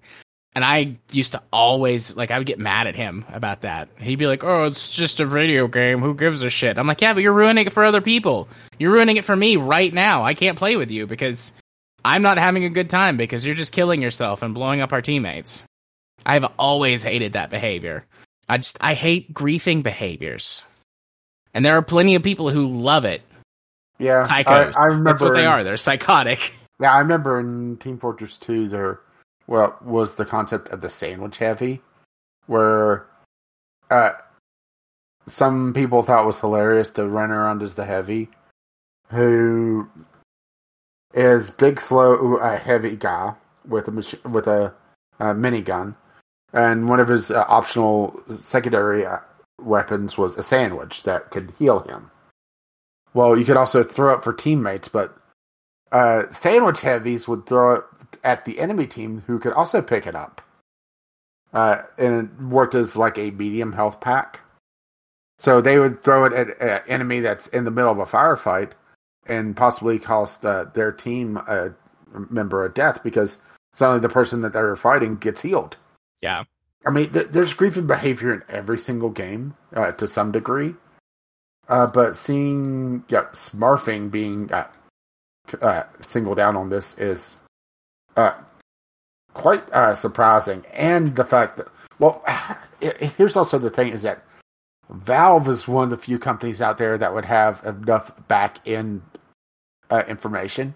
and 0.53 0.65
I 0.65 0.97
used 1.11 1.31
to 1.31 1.41
always 1.51 2.15
like 2.15 2.31
I 2.31 2.37
would 2.37 2.47
get 2.47 2.59
mad 2.59 2.87
at 2.87 2.95
him 2.95 3.25
about 3.31 3.61
that. 3.61 3.89
He'd 3.99 4.17
be 4.17 4.27
like, 4.27 4.43
"Oh, 4.43 4.65
it's 4.65 4.93
just 4.93 5.19
a 5.19 5.25
video 5.25 5.67
game. 5.67 5.99
Who 5.99 6.13
gives 6.13 6.43
a 6.43 6.49
shit?" 6.49 6.77
I'm 6.77 6.87
like, 6.87 7.01
"Yeah, 7.01 7.13
but 7.13 7.23
you're 7.23 7.33
ruining 7.33 7.67
it 7.67 7.73
for 7.73 7.83
other 7.83 8.01
people. 8.01 8.49
You're 8.77 8.91
ruining 8.91 9.17
it 9.17 9.25
for 9.25 9.35
me 9.35 9.55
right 9.55 9.93
now. 9.93 10.23
I 10.23 10.33
can't 10.33 10.57
play 10.57 10.75
with 10.75 10.91
you 10.91 11.07
because 11.07 11.53
I'm 12.03 12.21
not 12.21 12.37
having 12.37 12.65
a 12.65 12.69
good 12.69 12.89
time 12.89 13.17
because 13.17 13.45
you're 13.45 13.55
just 13.55 13.73
killing 13.73 14.01
yourself 14.01 14.41
and 14.41 14.53
blowing 14.53 14.81
up 14.81 14.93
our 14.93 15.01
teammates." 15.01 15.63
I've 16.25 16.45
always 16.59 17.01
hated 17.03 17.33
that 17.33 17.49
behavior. 17.49 18.05
I 18.47 18.57
just 18.57 18.77
I 18.81 18.93
hate 18.93 19.33
griefing 19.33 19.83
behaviors. 19.83 20.65
And 21.53 21.65
there 21.65 21.77
are 21.77 21.81
plenty 21.81 22.15
of 22.15 22.23
people 22.23 22.49
who 22.49 22.65
love 22.65 23.05
it. 23.05 23.21
Yeah. 23.97 24.23
Psychos. 24.23 24.75
I, 24.75 24.81
I 24.81 24.85
remember 24.85 25.09
That's 25.09 25.21
what 25.21 25.33
they 25.33 25.45
are. 25.45 25.63
They're 25.63 25.77
psychotic. 25.77 26.55
Yeah, 26.79 26.93
I 26.93 26.99
remember 26.99 27.39
in 27.39 27.77
Team 27.77 27.99
Fortress 27.99 28.37
2 28.37 28.67
there 28.67 29.01
well 29.51 29.77
was 29.81 30.15
the 30.15 30.23
concept 30.23 30.69
of 30.69 30.79
the 30.79 30.89
sandwich 30.89 31.37
heavy, 31.37 31.81
where 32.47 33.05
uh, 33.89 34.13
some 35.27 35.73
people 35.73 36.03
thought 36.03 36.25
was 36.25 36.39
hilarious 36.39 36.89
to 36.91 37.05
run 37.05 37.31
around 37.31 37.61
as 37.61 37.75
the 37.75 37.83
heavy, 37.83 38.29
who 39.09 39.89
is 41.13 41.49
big, 41.49 41.81
slow, 41.81 42.37
a 42.37 42.55
heavy 42.55 42.95
guy 42.95 43.33
with 43.67 43.89
a 43.89 43.91
mach- 43.91 44.25
with 44.25 44.47
a, 44.47 44.73
a 45.19 45.25
minigun, 45.35 45.95
and 46.53 46.87
one 46.87 47.01
of 47.01 47.09
his 47.09 47.29
uh, 47.29 47.43
optional 47.49 48.23
secondary 48.29 49.05
uh, 49.05 49.17
weapons 49.61 50.17
was 50.17 50.37
a 50.37 50.43
sandwich 50.43 51.03
that 51.03 51.29
could 51.29 51.51
heal 51.59 51.81
him. 51.81 52.09
Well, 53.13 53.37
you 53.37 53.43
could 53.43 53.57
also 53.57 53.83
throw 53.83 54.13
it 54.13 54.23
for 54.23 54.31
teammates, 54.31 54.87
but 54.87 55.13
uh, 55.91 56.29
sandwich 56.29 56.79
heavies 56.79 57.27
would 57.27 57.45
throw 57.45 57.73
it 57.73 57.83
at 58.23 58.45
the 58.45 58.59
enemy 58.59 58.87
team 58.87 59.23
who 59.27 59.39
could 59.39 59.53
also 59.53 59.81
pick 59.81 60.05
it 60.05 60.15
up. 60.15 60.41
Uh, 61.53 61.81
and 61.97 62.15
it 62.15 62.43
worked 62.43 62.75
as 62.75 62.95
like 62.95 63.17
a 63.17 63.31
medium 63.31 63.73
health 63.73 63.99
pack. 63.99 64.39
So 65.37 65.59
they 65.59 65.79
would 65.79 66.03
throw 66.03 66.25
it 66.25 66.33
at 66.33 66.61
an 66.61 66.81
enemy 66.87 67.19
that's 67.19 67.47
in 67.47 67.65
the 67.65 67.71
middle 67.71 67.91
of 67.91 67.99
a 67.99 68.05
firefight 68.05 68.71
and 69.25 69.55
possibly 69.55 69.99
cost 69.99 70.45
uh, 70.45 70.65
their 70.73 70.91
team 70.91 71.37
a 71.37 71.73
member 72.29 72.65
a 72.65 72.73
death 72.73 73.03
because 73.03 73.39
suddenly 73.73 74.01
the 74.01 74.09
person 74.09 74.41
that 74.41 74.53
they're 74.53 74.75
fighting 74.75 75.15
gets 75.15 75.41
healed. 75.41 75.77
Yeah. 76.21 76.43
I 76.85 76.89
mean, 76.89 77.11
th- 77.11 77.27
there's 77.27 77.53
griefing 77.53 77.87
behavior 77.87 78.33
in 78.33 78.43
every 78.49 78.77
single 78.77 79.09
game 79.09 79.55
uh, 79.75 79.91
to 79.93 80.07
some 80.07 80.31
degree. 80.31 80.75
Uh, 81.67 81.87
but 81.87 82.15
seeing 82.15 83.03
yeah, 83.07 83.25
Smurfing 83.33 84.11
being 84.11 84.51
uh, 84.51 84.67
uh, 85.61 85.83
singled 85.99 86.39
out 86.39 86.55
on 86.55 86.69
this 86.69 86.97
is 86.97 87.37
uh, 88.15 88.33
quite 89.33 89.63
uh, 89.71 89.93
surprising, 89.93 90.63
and 90.73 91.15
the 91.15 91.25
fact 91.25 91.57
that 91.57 91.67
well, 91.99 92.23
here's 93.17 93.37
also 93.37 93.57
the 93.57 93.69
thing: 93.69 93.89
is 93.89 94.03
that 94.03 94.23
Valve 94.89 95.47
is 95.47 95.67
one 95.67 95.85
of 95.85 95.89
the 95.89 95.97
few 95.97 96.19
companies 96.19 96.61
out 96.61 96.77
there 96.77 96.97
that 96.97 97.13
would 97.13 97.25
have 97.25 97.63
enough 97.65 98.11
back 98.27 98.59
end 98.67 99.01
uh, 99.89 100.03
information 100.07 100.75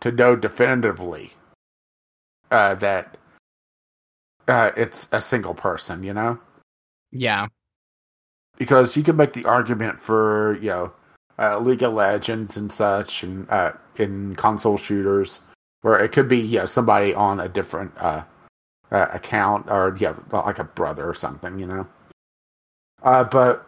to 0.00 0.10
know 0.10 0.34
definitively 0.34 1.32
uh, 2.50 2.74
that 2.76 3.16
uh, 4.48 4.72
it's 4.76 5.08
a 5.12 5.20
single 5.20 5.54
person. 5.54 6.02
You 6.02 6.14
know? 6.14 6.38
Yeah. 7.12 7.46
Because 8.58 8.96
you 8.96 9.02
can 9.02 9.16
make 9.16 9.32
the 9.32 9.44
argument 9.44 10.00
for 10.00 10.58
you 10.60 10.70
know 10.70 10.92
uh, 11.38 11.58
League 11.58 11.82
of 11.82 11.92
Legends 11.92 12.56
and 12.56 12.70
such, 12.72 13.22
and 13.22 13.48
uh, 13.48 13.72
in 13.96 14.34
console 14.36 14.76
shooters 14.76 15.40
where 15.82 15.98
it 15.98 16.10
could 16.12 16.28
be 16.28 16.38
you 16.38 16.58
know 16.58 16.66
somebody 16.66 17.14
on 17.14 17.40
a 17.40 17.48
different 17.48 17.92
uh, 17.98 18.22
uh, 18.90 19.06
account 19.12 19.66
or 19.70 19.96
yeah 20.00 20.14
like 20.32 20.58
a 20.58 20.64
brother 20.64 21.08
or 21.08 21.14
something 21.14 21.58
you 21.58 21.66
know 21.66 21.86
uh, 23.02 23.24
but 23.24 23.66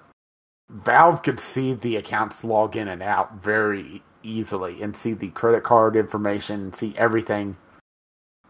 valve 0.70 1.22
could 1.22 1.38
see 1.38 1.74
the 1.74 1.96
accounts 1.96 2.44
log 2.44 2.76
in 2.76 2.88
and 2.88 3.02
out 3.02 3.34
very 3.42 4.02
easily 4.22 4.82
and 4.82 4.96
see 4.96 5.12
the 5.12 5.28
credit 5.30 5.62
card 5.62 5.96
information 5.96 6.72
see 6.72 6.94
everything 6.96 7.56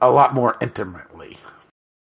a 0.00 0.10
lot 0.10 0.32
more 0.32 0.56
intimately 0.60 1.36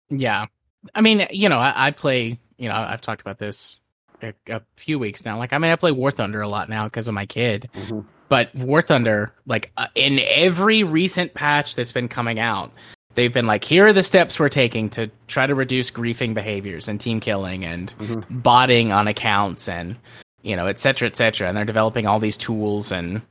Yeah. 0.09 0.47
I 0.95 1.01
mean, 1.01 1.27
you 1.31 1.49
know, 1.49 1.59
I, 1.59 1.87
I 1.87 1.91
play, 1.91 2.39
you 2.57 2.69
know, 2.69 2.75
I've 2.75 3.01
talked 3.01 3.21
about 3.21 3.37
this 3.37 3.79
a, 4.21 4.33
a, 4.47 4.61
few 4.75 4.97
weeks 4.99 5.25
now. 5.25 5.37
Like, 5.37 5.53
I 5.53 5.57
mean, 5.57 5.71
I 5.71 5.75
play 5.75 5.91
War 5.91 6.11
Thunder 6.11 6.41
a 6.41 6.47
lot 6.47 6.69
now 6.69 6.85
because 6.85 7.07
of 7.07 7.13
my 7.13 7.25
kid. 7.25 7.69
Mm-hmm. 7.75 8.01
But 8.29 8.53
War 8.55 8.81
Thunder, 8.81 9.33
like, 9.45 9.71
uh, 9.75 9.87
in 9.95 10.19
every 10.19 10.83
recent 10.83 11.33
patch 11.33 11.75
that's 11.75 11.91
been 11.91 12.07
coming 12.07 12.39
out, 12.39 12.71
they've 13.15 13.33
been 13.33 13.47
like, 13.47 13.63
here 13.63 13.87
are 13.87 13.93
the 13.93 14.03
steps 14.03 14.39
we're 14.39 14.49
taking 14.49 14.89
to 14.91 15.09
try 15.27 15.47
to 15.47 15.55
reduce 15.55 15.91
griefing 15.91 16.35
behaviors 16.35 16.87
and 16.87 17.01
team 17.01 17.19
killing 17.19 17.65
and 17.65 17.93
mm-hmm. 17.97 18.39
botting 18.39 18.91
on 18.91 19.07
accounts 19.07 19.67
and, 19.67 19.95
you 20.43 20.55
know, 20.55 20.67
et 20.67 20.79
cetera, 20.79 21.07
et 21.07 21.17
cetera. 21.17 21.47
And 21.47 21.57
they're 21.57 21.65
developing 21.65 22.05
all 22.05 22.19
these 22.19 22.37
tools 22.37 22.91
and, 22.91 23.23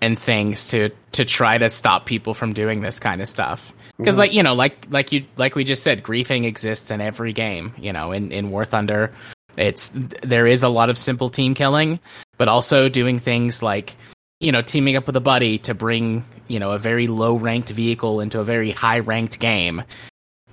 and 0.00 0.18
things 0.18 0.68
to 0.68 0.90
to 1.12 1.24
try 1.24 1.58
to 1.58 1.68
stop 1.68 2.06
people 2.06 2.34
from 2.34 2.52
doing 2.52 2.80
this 2.80 3.00
kind 3.00 3.20
of 3.20 3.28
stuff 3.28 3.72
because 3.96 4.14
mm-hmm. 4.14 4.20
like 4.20 4.32
you 4.32 4.42
know 4.42 4.54
like 4.54 4.86
like 4.90 5.10
you 5.10 5.24
like 5.36 5.54
we 5.54 5.64
just 5.64 5.82
said 5.82 6.02
griefing 6.02 6.44
exists 6.44 6.90
in 6.90 7.00
every 7.00 7.32
game 7.32 7.72
you 7.76 7.92
know 7.92 8.12
in 8.12 8.30
in 8.30 8.50
war 8.50 8.64
thunder 8.64 9.12
it's 9.56 9.90
there 10.22 10.46
is 10.46 10.62
a 10.62 10.68
lot 10.68 10.88
of 10.88 10.96
simple 10.96 11.30
team 11.30 11.52
killing 11.54 11.98
but 12.36 12.46
also 12.46 12.88
doing 12.88 13.18
things 13.18 13.60
like 13.62 13.96
you 14.40 14.52
know 14.52 14.62
teaming 14.62 14.96
up 14.96 15.06
with 15.06 15.16
a 15.16 15.20
buddy 15.20 15.58
to 15.58 15.74
bring 15.74 16.24
you 16.46 16.58
know 16.58 16.72
a 16.72 16.78
very 16.78 17.06
low 17.06 17.34
ranked 17.36 17.68
vehicle 17.70 18.20
into 18.20 18.40
a 18.40 18.44
very 18.44 18.70
high 18.70 19.00
ranked 19.00 19.38
game 19.38 19.82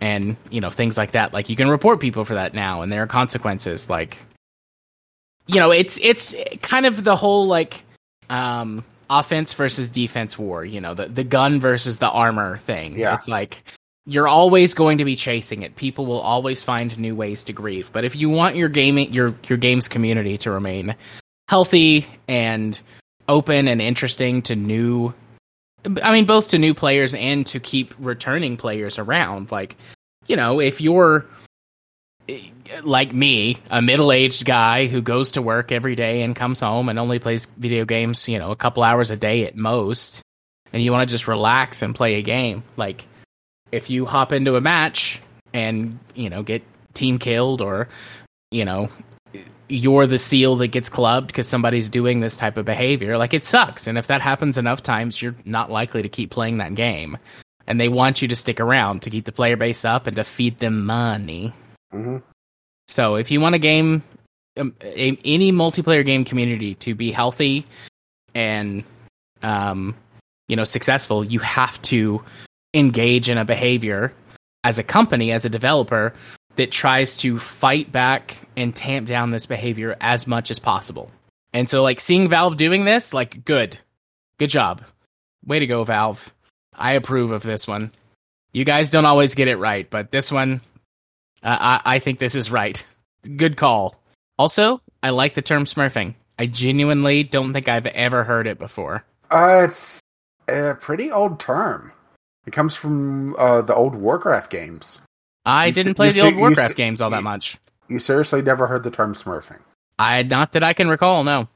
and 0.02 0.36
you 0.50 0.62
know 0.62 0.70
things 0.70 0.98
like 0.98 1.12
that 1.12 1.34
like 1.34 1.50
you 1.50 1.56
can 1.56 1.70
report 1.70 2.00
people 2.00 2.26
for 2.26 2.34
that 2.34 2.54
now 2.54 2.82
and 2.82 2.92
there 2.92 3.04
are 3.04 3.08
consequences 3.08 3.90
like 3.90 4.18
you 5.48 5.60
know 5.60 5.72
it's 5.72 5.98
it's 6.02 6.36
kind 6.62 6.86
of 6.86 7.04
the 7.04 7.16
whole 7.16 7.48
like 7.48 7.84
um 8.30 8.84
offense 9.10 9.54
versus 9.54 9.90
defense 9.90 10.38
war, 10.38 10.64
you 10.64 10.82
know, 10.82 10.94
the, 10.94 11.08
the 11.08 11.24
gun 11.24 11.60
versus 11.60 11.98
the 11.98 12.10
armor 12.10 12.58
thing. 12.58 12.98
Yeah. 12.98 13.14
It's 13.16 13.28
like 13.28 13.64
you're 14.06 14.28
always 14.28 14.74
going 14.74 15.00
to 15.00 15.06
be 15.06 15.16
chasing 15.16 15.64
it. 15.64 15.76
People 15.76 16.06
will 16.06 16.20
always 16.20 16.64
find 16.64 16.98
new 16.98 17.16
ways 17.16 17.44
to 17.46 17.54
grieve. 17.54 17.92
But 17.92 18.06
if 18.06 18.16
you 18.16 18.30
want 18.30 18.56
your 18.56 18.70
gaming 18.70 19.14
your 19.14 19.36
your 19.48 19.58
game's 19.58 19.88
community 19.88 20.38
to 20.40 20.52
remain 20.52 20.96
healthy 21.48 22.08
and 22.28 22.80
open 23.28 23.68
and 23.68 23.82
interesting 23.82 24.42
to 24.44 24.56
new 24.56 25.14
I 26.04 26.12
mean 26.12 26.26
both 26.26 26.50
to 26.50 26.58
new 26.58 26.74
players 26.74 27.14
and 27.14 27.46
to 27.48 27.60
keep 27.60 27.94
returning 28.00 28.58
players 28.58 28.98
around, 29.00 29.52
like 29.52 29.76
you 30.28 30.36
know, 30.36 30.60
if 30.60 30.82
you're 30.82 31.26
like 32.84 33.14
me, 33.14 33.58
a 33.70 33.82
middle-aged 33.82 34.46
guy 34.46 34.88
who 34.88 35.02
goes 35.02 35.34
to 35.34 35.42
work 35.42 35.72
every 35.72 35.96
day 35.96 36.24
and 36.24 36.36
comes 36.36 36.60
home 36.60 36.90
and 36.90 36.98
only 36.98 37.20
plays 37.20 37.46
video 37.46 37.86
games, 37.86 38.28
you 38.28 38.40
know, 38.40 38.50
a 38.50 38.56
couple 38.56 38.82
hours 38.82 39.12
a 39.12 39.16
day 39.16 39.46
at 39.46 39.56
most, 39.56 40.22
and 40.74 40.82
you 40.82 40.92
want 40.92 41.08
to 41.08 41.14
just 41.14 41.28
relax 41.28 41.84
and 41.84 41.94
play 41.94 42.16
a 42.16 42.24
game, 42.24 42.64
like 42.78 43.06
if 43.72 43.90
you 43.92 44.06
hop 44.06 44.32
into 44.32 44.56
a 44.56 44.62
match 44.62 45.22
and, 45.54 46.00
you 46.16 46.30
know, 46.30 46.42
get 46.42 46.64
team 46.94 47.20
killed 47.20 47.62
or, 47.62 47.88
you 48.50 48.66
know, 48.66 48.90
you're 49.68 50.08
the 50.08 50.18
seal 50.18 50.56
that 50.58 50.68
gets 50.68 50.90
clubbed 50.90 51.28
because 51.28 51.48
somebody's 51.48 51.90
doing 51.90 52.20
this 52.20 52.38
type 52.38 52.58
of 52.58 52.66
behavior, 52.66 53.18
like 53.18 53.34
it 53.34 53.44
sucks. 53.44 53.88
And 53.88 53.98
if 53.98 54.08
that 54.08 54.22
happens 54.22 54.58
enough 54.58 54.84
times, 54.84 55.22
you're 55.22 55.36
not 55.46 55.72
likely 55.72 56.02
to 56.02 56.10
keep 56.10 56.32
playing 56.32 56.58
that 56.58 56.76
game. 56.76 57.18
And 57.68 57.80
they 57.80 57.90
want 57.90 58.22
you 58.22 58.28
to 58.28 58.36
stick 58.36 58.60
around 58.60 59.02
to 59.04 59.10
keep 59.10 59.26
the 59.26 59.32
player 59.32 59.58
base 59.58 59.86
up 59.86 60.08
and 60.08 60.16
to 60.18 60.24
feed 60.24 60.60
them 60.60 60.86
money. 60.86 61.54
Mm-hmm. 61.94 62.18
So 62.88 63.16
if 63.16 63.32
you 63.32 63.42
want 63.42 63.56
a 63.56 63.60
game, 63.60 64.04
um, 64.58 64.76
a, 64.82 65.18
any 65.26 65.52
multiplayer 65.52 66.06
game 66.06 66.26
community 66.26 66.76
to 66.76 66.94
be 66.94 67.12
healthy 67.12 67.66
and, 68.36 68.84
um, 69.42 69.96
you 70.48 70.56
know, 70.56 70.64
successful, 70.64 71.24
you 71.24 71.40
have 71.40 71.82
to 71.84 72.24
engage 72.74 73.30
in 73.30 73.38
a 73.40 73.46
behavior 73.46 74.14
as 74.64 74.78
a 74.78 74.84
company, 74.84 75.32
as 75.32 75.46
a 75.46 75.50
developer, 75.50 76.14
that 76.56 76.72
tries 76.72 77.18
to 77.18 77.40
fight 77.40 77.92
back 77.92 78.38
and 78.56 78.76
tamp 78.76 79.08
down 79.08 79.32
this 79.32 79.46
behavior 79.46 79.96
as 80.00 80.28
much 80.28 80.52
as 80.52 80.60
possible. 80.60 81.12
And 81.54 81.70
so, 81.70 81.84
like, 81.84 82.00
seeing 82.00 82.30
Valve 82.30 82.58
doing 82.58 82.86
this, 82.86 83.14
like, 83.14 83.46
good. 83.46 83.78
Good 84.38 84.50
job. 84.50 84.82
Way 85.46 85.60
to 85.60 85.68
go, 85.68 85.84
Valve. 85.84 86.34
I 86.74 86.94
approve 86.94 87.32
of 87.32 87.44
this 87.44 87.68
one. 87.68 87.92
You 88.52 88.66
guys 88.66 88.90
don't 88.90 89.06
always 89.06 89.36
get 89.36 89.48
it 89.48 89.58
right, 89.58 89.90
but 89.90 90.12
this 90.12 90.32
one, 90.32 90.62
I, 91.44 91.82
I 91.86 92.00
think 92.00 92.20
this 92.20 92.36
is 92.36 92.52
right. 92.52 92.86
Good 93.36 93.58
call. 93.58 94.02
Also, 94.38 94.82
I 95.02 95.12
like 95.12 95.34
the 95.34 95.42
term 95.42 95.66
smurfing. 95.66 96.16
I 96.38 96.48
genuinely 96.48 97.24
don't 97.24 97.54
think 97.54 97.70
I've 97.70 97.86
ever 97.86 98.24
heard 98.24 98.48
it 98.48 98.60
before. 98.60 99.04
Uh, 99.32 99.68
it's 99.70 100.00
a 100.50 100.76
pretty 100.76 101.12
old 101.12 101.40
term. 101.40 101.92
It 102.46 102.52
comes 102.52 102.76
from 102.76 103.36
uh, 103.38 103.62
the 103.62 103.74
old 103.74 103.96
Warcraft 103.96 104.52
games. 104.52 105.00
I 105.46 105.68
you 105.68 105.74
didn't 105.74 105.96
play 105.96 106.12
the 106.12 106.22
old 106.22 106.36
Warcraft 106.36 106.76
games 106.76 107.02
all 107.02 107.10
that 107.12 107.24
much. 107.24 107.58
You 107.88 108.00
seriously 108.00 108.42
never 108.42 108.68
heard 108.68 108.84
the 108.84 108.92
term 108.92 109.14
smurfing? 109.14 109.60
I 110.00 110.24
not 110.24 110.54
that 110.54 110.64
I 110.64 110.74
can 110.74 110.90
recall. 110.90 111.24
No. 111.24 111.48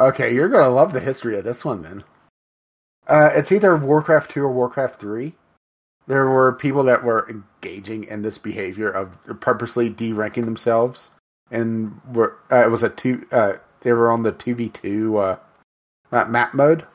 Okay, 0.00 0.34
you're 0.34 0.48
gonna 0.48 0.68
love 0.68 0.92
the 0.92 1.00
history 1.00 1.38
of 1.38 1.44
this 1.44 1.64
one 1.64 1.82
then. 1.82 2.04
Uh, 3.06 3.30
it's 3.34 3.52
either 3.52 3.76
Warcraft 3.76 4.30
two 4.30 4.42
or 4.42 4.52
Warcraft 4.52 5.00
three 5.00 5.34
there 6.06 6.28
were 6.28 6.52
people 6.52 6.84
that 6.84 7.02
were 7.02 7.28
engaging 7.28 8.04
in 8.04 8.22
this 8.22 8.38
behavior 8.38 8.90
of 8.90 9.18
purposely 9.40 9.88
de-ranking 9.88 10.44
themselves, 10.44 11.10
and 11.50 12.00
were 12.12 12.36
uh, 12.50 12.64
it 12.64 12.70
was 12.70 12.82
a 12.82 12.88
two. 12.88 13.26
Uh, 13.32 13.54
they 13.80 13.92
were 13.92 14.10
on 14.10 14.22
the 14.22 14.32
two 14.32 14.54
v 14.54 14.68
two 14.68 15.18
uh, 15.18 15.36
uh, 16.12 16.24
map 16.26 16.54
mode. 16.54 16.86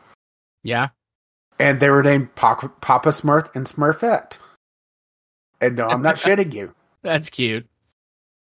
Yeah, 0.64 0.90
and 1.60 1.80
they 1.80 1.90
were 1.90 2.03
named 2.03 2.36
Papa, 2.36 2.69
Papa 2.82 3.10
Smurf 3.10 3.53
and 3.56 3.65
Smurfette. 3.65 4.38
And 5.61 5.77
no, 5.77 5.88
I'm 5.88 6.01
not 6.01 6.15
shitting 6.17 6.53
you. 6.53 6.73
That's 7.03 7.29
cute. 7.29 7.67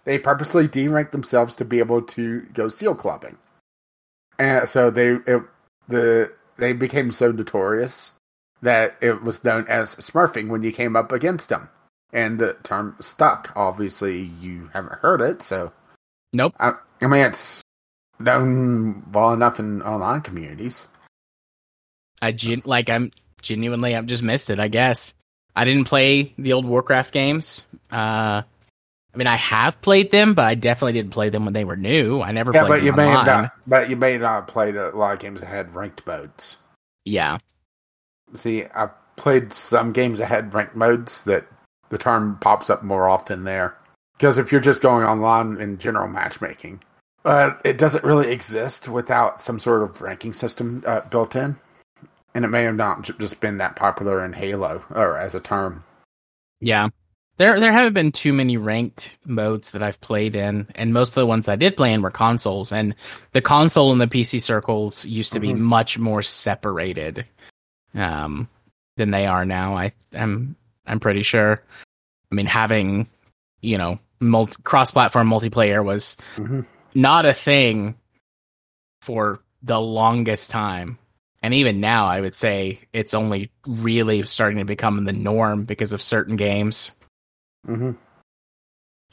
They 0.05 0.17
purposely 0.17 0.67
deranked 0.67 1.11
themselves 1.11 1.57
to 1.57 1.65
be 1.65 1.79
able 1.79 2.01
to 2.01 2.41
go 2.53 2.69
seal 2.69 2.95
clubbing, 2.95 3.37
and 4.39 4.69
so 4.69 4.89
they 4.89 5.17
it, 5.27 5.41
the 5.89 6.31
they 6.57 6.71
became 6.71 7.11
so 7.11 7.31
notorious 7.31 8.13
that 8.61 8.95
it 9.01 9.21
was 9.23 9.43
known 9.43 9.65
as 9.67 9.95
smurfing 9.95 10.47
when 10.47 10.63
you 10.63 10.71
came 10.71 10.95
up 10.95 11.11
against 11.11 11.49
them. 11.49 11.69
And 12.13 12.39
the 12.39 12.55
term 12.63 12.95
stuck. 13.01 13.51
Obviously, 13.55 14.21
you 14.21 14.69
haven't 14.73 14.99
heard 14.99 15.19
it, 15.19 15.43
so. 15.43 15.73
Nope. 16.31 16.55
I, 16.59 16.73
I 17.01 17.07
mean, 17.07 17.21
it's 17.21 17.61
known 18.19 19.03
well 19.11 19.33
enough 19.33 19.59
in 19.59 19.81
online 19.81 20.21
communities. 20.21 20.87
I 22.21 22.31
gen- 22.31 22.63
like 22.65 22.89
I'm 22.89 23.11
genuinely 23.41 23.95
I've 23.95 24.05
just 24.05 24.23
missed 24.23 24.49
it. 24.49 24.59
I 24.59 24.67
guess 24.69 25.13
I 25.57 25.65
didn't 25.65 25.85
play 25.85 26.33
the 26.37 26.53
old 26.53 26.65
Warcraft 26.65 27.11
games. 27.11 27.65
Uh, 27.91 28.43
I 28.43 29.17
mean, 29.17 29.27
I 29.27 29.35
have 29.35 29.81
played 29.81 30.11
them, 30.11 30.35
but 30.35 30.45
I 30.45 30.55
definitely 30.55 30.93
didn't 30.93 31.11
play 31.11 31.29
them 31.29 31.45
when 31.45 31.53
they 31.53 31.65
were 31.65 31.75
new. 31.75 32.21
I 32.21 32.31
never. 32.31 32.51
Yeah, 32.53 32.67
but 32.67 32.83
you 32.83 32.93
may 32.93 33.07
have 33.07 33.25
not. 33.25 33.51
But 33.65 33.89
you 33.89 33.95
may 33.95 34.17
not 34.17 34.35
have 34.41 34.47
played 34.47 34.75
a 34.75 34.95
lot 34.95 35.13
of 35.13 35.19
games 35.19 35.41
that 35.41 35.47
had 35.47 35.73
ranked 35.73 36.05
modes. 36.05 36.57
Yeah, 37.03 37.39
See, 38.33 38.65
I've 38.65 38.91
played 39.15 39.53
some 39.53 39.93
games 39.93 40.19
that 40.19 40.27
had 40.27 40.53
ranked 40.53 40.75
modes 40.75 41.23
that 41.23 41.45
the 41.89 41.97
term 41.97 42.37
pops 42.39 42.69
up 42.69 42.83
more 42.83 43.07
often 43.07 43.43
there. 43.43 43.77
Because 44.17 44.37
if 44.37 44.51
you're 44.51 44.61
just 44.61 44.81
going 44.81 45.05
online 45.05 45.57
in 45.61 45.77
general 45.77 46.07
matchmaking, 46.07 46.81
uh, 47.23 47.53
it 47.63 47.77
doesn't 47.77 48.03
really 48.03 48.31
exist 48.31 48.87
without 48.87 49.41
some 49.41 49.59
sort 49.59 49.83
of 49.83 50.01
ranking 50.01 50.33
system 50.33 50.83
uh, 50.85 51.01
built 51.01 51.35
in. 51.35 51.55
And 52.37 52.45
it 52.45 52.49
may 52.49 52.65
have 52.65 52.75
not 52.75 53.01
just 53.17 53.39
been 53.39 53.57
that 53.57 53.75
popular 53.75 54.23
in 54.23 54.31
Halo 54.31 54.85
or 54.91 55.17
as 55.17 55.33
a 55.33 55.39
term. 55.39 55.83
Yeah. 56.59 56.89
There 57.37 57.59
there 57.59 57.71
haven't 57.71 57.93
been 57.93 58.11
too 58.11 58.31
many 58.31 58.57
ranked 58.57 59.17
modes 59.25 59.71
that 59.71 59.81
I've 59.81 59.99
played 60.01 60.35
in, 60.35 60.67
and 60.75 60.93
most 60.93 61.09
of 61.09 61.15
the 61.15 61.25
ones 61.25 61.47
I 61.47 61.55
did 61.55 61.75
play 61.75 61.93
in 61.93 62.03
were 62.03 62.11
consoles. 62.11 62.71
And 62.71 62.93
the 63.31 63.41
console 63.41 63.91
and 63.91 63.99
the 63.99 64.05
PC 64.05 64.39
circles 64.39 65.03
used 65.03 65.33
to 65.33 65.39
mm-hmm. 65.39 65.55
be 65.55 65.59
much 65.59 65.97
more 65.97 66.21
separated 66.21 67.25
um, 67.95 68.47
than 68.97 69.09
they 69.09 69.25
are 69.25 69.43
now. 69.43 69.75
I 69.75 69.93
am 70.13 70.55
I'm 70.85 70.99
pretty 70.99 71.23
sure. 71.23 71.63
I 72.31 72.35
mean, 72.35 72.45
having 72.45 73.07
you 73.61 73.79
know 73.79 73.97
multi- 74.19 74.61
cross-platform 74.61 75.27
multiplayer 75.27 75.83
was 75.83 76.17
mm-hmm. 76.35 76.61
not 76.93 77.25
a 77.25 77.33
thing 77.33 77.95
for 79.01 79.39
the 79.63 79.81
longest 79.81 80.51
time. 80.51 80.99
And 81.47 81.53
even 81.53 81.79
now, 81.79 82.07
I 82.07 82.19
would 82.19 82.35
say 82.35 82.81
it's 82.91 83.13
only 83.13 83.51
really 83.65 84.25
starting 84.25 84.57
to 84.57 84.65
become 84.65 85.05
the 85.05 85.13
norm 85.13 85.63
because 85.63 85.93
of 85.93 86.01
certain 86.01 86.35
games. 86.35 86.93
Mm-hmm. 87.65 87.91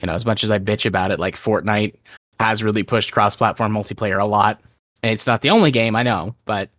You 0.01 0.07
know, 0.09 0.15
as 0.15 0.27
much 0.27 0.43
as 0.43 0.51
I 0.51 0.59
bitch 0.59 0.85
about 0.85 1.13
it, 1.13 1.21
like 1.21 1.37
Fortnite 1.37 1.95
has 2.41 2.61
really 2.65 2.83
pushed 2.83 3.13
cross-platform 3.13 3.73
multiplayer 3.73 4.21
a 4.21 4.25
lot. 4.25 4.61
And 5.05 5.13
it's 5.13 5.29
not 5.29 5.43
the 5.43 5.51
only 5.51 5.71
game 5.71 5.95
I 5.95 6.03
know, 6.03 6.35
but 6.45 6.71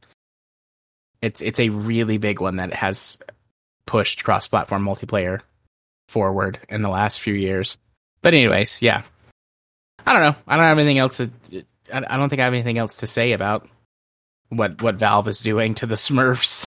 it's 1.21 1.41
it's 1.41 1.61
a 1.61 1.69
really 1.69 2.17
big 2.17 2.41
one 2.41 2.57
that 2.57 2.73
has 2.73 3.23
pushed 3.85 4.25
cross-platform 4.25 4.83
multiplayer 4.83 5.39
forward 6.09 6.59
in 6.67 6.81
the 6.81 6.89
last 6.89 7.21
few 7.21 7.33
years. 7.33 7.77
But 8.21 8.33
anyways, 8.33 8.81
yeah. 8.81 9.03
I 10.05 10.11
don't 10.11 10.21
know. 10.21 10.35
I 10.49 10.57
don't 10.57 10.65
have 10.65 10.79
anything 10.79 10.97
else 10.97 11.15
to 11.15 11.31
I 11.93 12.17
don't 12.17 12.27
think 12.27 12.41
I 12.41 12.43
have 12.43 12.53
anything 12.53 12.77
else 12.77 12.97
to 12.97 13.07
say 13.07 13.31
about 13.31 13.69
what 14.49 14.81
what 14.81 14.95
Valve 14.95 15.27
is 15.27 15.41
doing 15.41 15.75
to 15.75 15.85
the 15.85 15.95
Smurfs. 16.05 16.65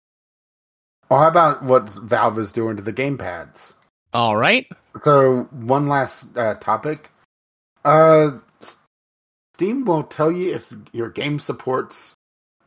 Well, 1.09 1.21
how 1.21 1.27
about 1.27 1.63
what 1.63 1.89
Valve 1.89 2.39
is 2.39 2.51
doing 2.51 2.75
to 2.77 2.83
the 2.83 2.93
gamepads? 2.93 3.71
All 4.13 4.35
right. 4.35 4.67
So 5.01 5.43
one 5.51 5.87
last 5.87 6.35
uh, 6.37 6.55
topic. 6.55 7.11
Uh, 7.85 8.31
Steam 9.53 9.85
will 9.85 10.03
tell 10.03 10.31
you 10.31 10.53
if 10.53 10.73
your 10.91 11.09
game 11.09 11.39
supports 11.39 12.13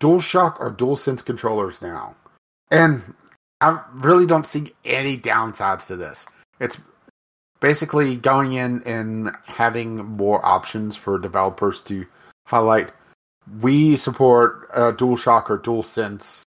DualShock 0.01 0.59
or 0.59 0.73
DualSense 0.73 1.24
controllers 1.24 1.82
now, 1.82 2.16
and 2.70 3.15
I 3.61 3.81
really 3.93 4.27
don't 4.27 4.47
see 4.47 4.73
any 4.85 5.16
downsides 5.16 5.87
to 5.89 5.97
this. 5.97 6.27
It's 6.59 6.78
basically 7.61 8.16
going 8.16 8.55
in 8.55 8.82
and 8.85 9.31
having 9.45 9.97
more 9.97 10.45
options 10.45 10.97
for 10.97 11.19
developers 11.19 11.82
to 11.82 12.07
highlight. 12.47 12.91
We 13.60 13.96
support 13.96 14.68
uh, 14.72 14.92
DualShock 14.92 15.50
or 15.50 15.58
DualSense 15.58 16.42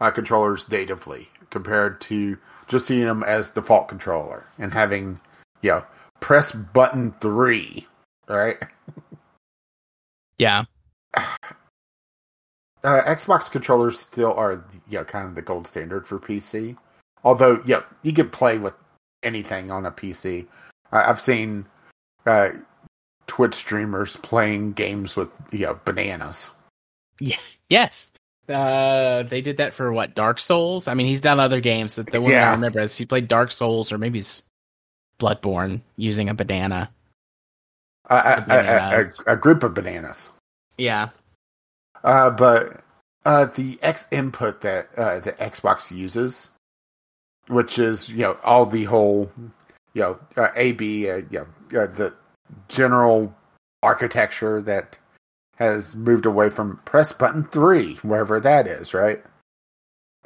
uh, 0.00 0.10
controllers 0.10 0.70
natively 0.70 1.28
compared 1.50 2.00
to 2.02 2.38
just 2.68 2.86
seeing 2.86 3.04
them 3.04 3.22
as 3.24 3.50
default 3.50 3.88
controller 3.88 4.46
and 4.58 4.72
having, 4.72 5.20
you 5.62 5.70
know, 5.70 5.84
press 6.20 6.52
button 6.52 7.14
three, 7.20 7.86
right? 8.28 8.56
Yeah. 10.38 10.64
Uh, 12.84 13.02
Xbox 13.12 13.50
controllers 13.50 13.98
still 13.98 14.32
are, 14.34 14.64
you 14.88 14.98
know, 14.98 15.04
kind 15.04 15.26
of 15.26 15.34
the 15.34 15.42
gold 15.42 15.66
standard 15.66 16.06
for 16.06 16.20
PC. 16.20 16.76
Although, 17.24 17.60
yeah, 17.66 17.80
you 18.04 18.12
can 18.12 18.30
play 18.30 18.56
with 18.56 18.72
anything 19.24 19.72
on 19.72 19.84
a 19.84 19.90
PC. 19.90 20.46
Uh, 20.92 21.02
I've 21.04 21.20
seen 21.20 21.66
uh, 22.24 22.50
Twitch 23.28 23.54
streamers 23.54 24.16
playing 24.16 24.72
games 24.72 25.14
with, 25.14 25.28
you 25.52 25.66
know, 25.66 25.78
bananas. 25.84 26.50
Yeah. 27.20 27.36
Yes. 27.70 28.12
Uh, 28.48 29.22
they 29.24 29.42
did 29.42 29.58
that 29.58 29.74
for 29.74 29.92
what 29.92 30.14
Dark 30.14 30.38
Souls. 30.38 30.88
I 30.88 30.94
mean, 30.94 31.06
he's 31.06 31.20
done 31.20 31.38
other 31.38 31.60
games. 31.60 31.96
That 31.96 32.10
the 32.10 32.20
one 32.20 32.32
Yeah. 32.32 32.48
I 32.48 32.54
remember 32.54 32.80
is 32.80 32.96
he 32.96 33.06
played 33.06 33.28
Dark 33.28 33.50
Souls 33.52 33.92
or 33.92 33.98
maybe 33.98 34.18
it's 34.18 34.42
Bloodborne 35.20 35.82
using 35.96 36.28
a 36.28 36.34
banana. 36.34 36.90
A, 38.10 38.14
a, 38.16 38.44
a, 38.48 38.98
a, 39.28 39.32
a 39.34 39.36
group 39.36 39.62
of 39.62 39.74
bananas. 39.74 40.30
Yeah, 40.78 41.10
Uh, 42.02 42.30
but 42.30 42.82
uh, 43.26 43.46
the 43.46 43.78
X 43.82 44.06
input 44.10 44.62
that 44.62 44.88
uh, 44.96 45.20
the 45.20 45.32
Xbox 45.32 45.90
uses, 45.94 46.48
which 47.48 47.78
is 47.78 48.08
you 48.08 48.18
know 48.22 48.38
all 48.44 48.64
the 48.64 48.84
whole 48.84 49.30
you 49.92 50.00
know 50.00 50.18
uh, 50.36 50.48
AB, 50.54 51.10
uh, 51.10 51.16
you 51.30 51.46
know 51.72 51.82
uh, 51.82 51.86
the 51.88 52.14
general 52.68 53.34
architecture 53.82 54.60
that 54.62 54.98
has 55.56 55.96
moved 55.96 56.26
away 56.26 56.50
from 56.50 56.76
press 56.84 57.12
button 57.12 57.44
three, 57.44 57.94
wherever 58.02 58.38
that 58.40 58.66
is, 58.66 58.94
right? 58.94 59.24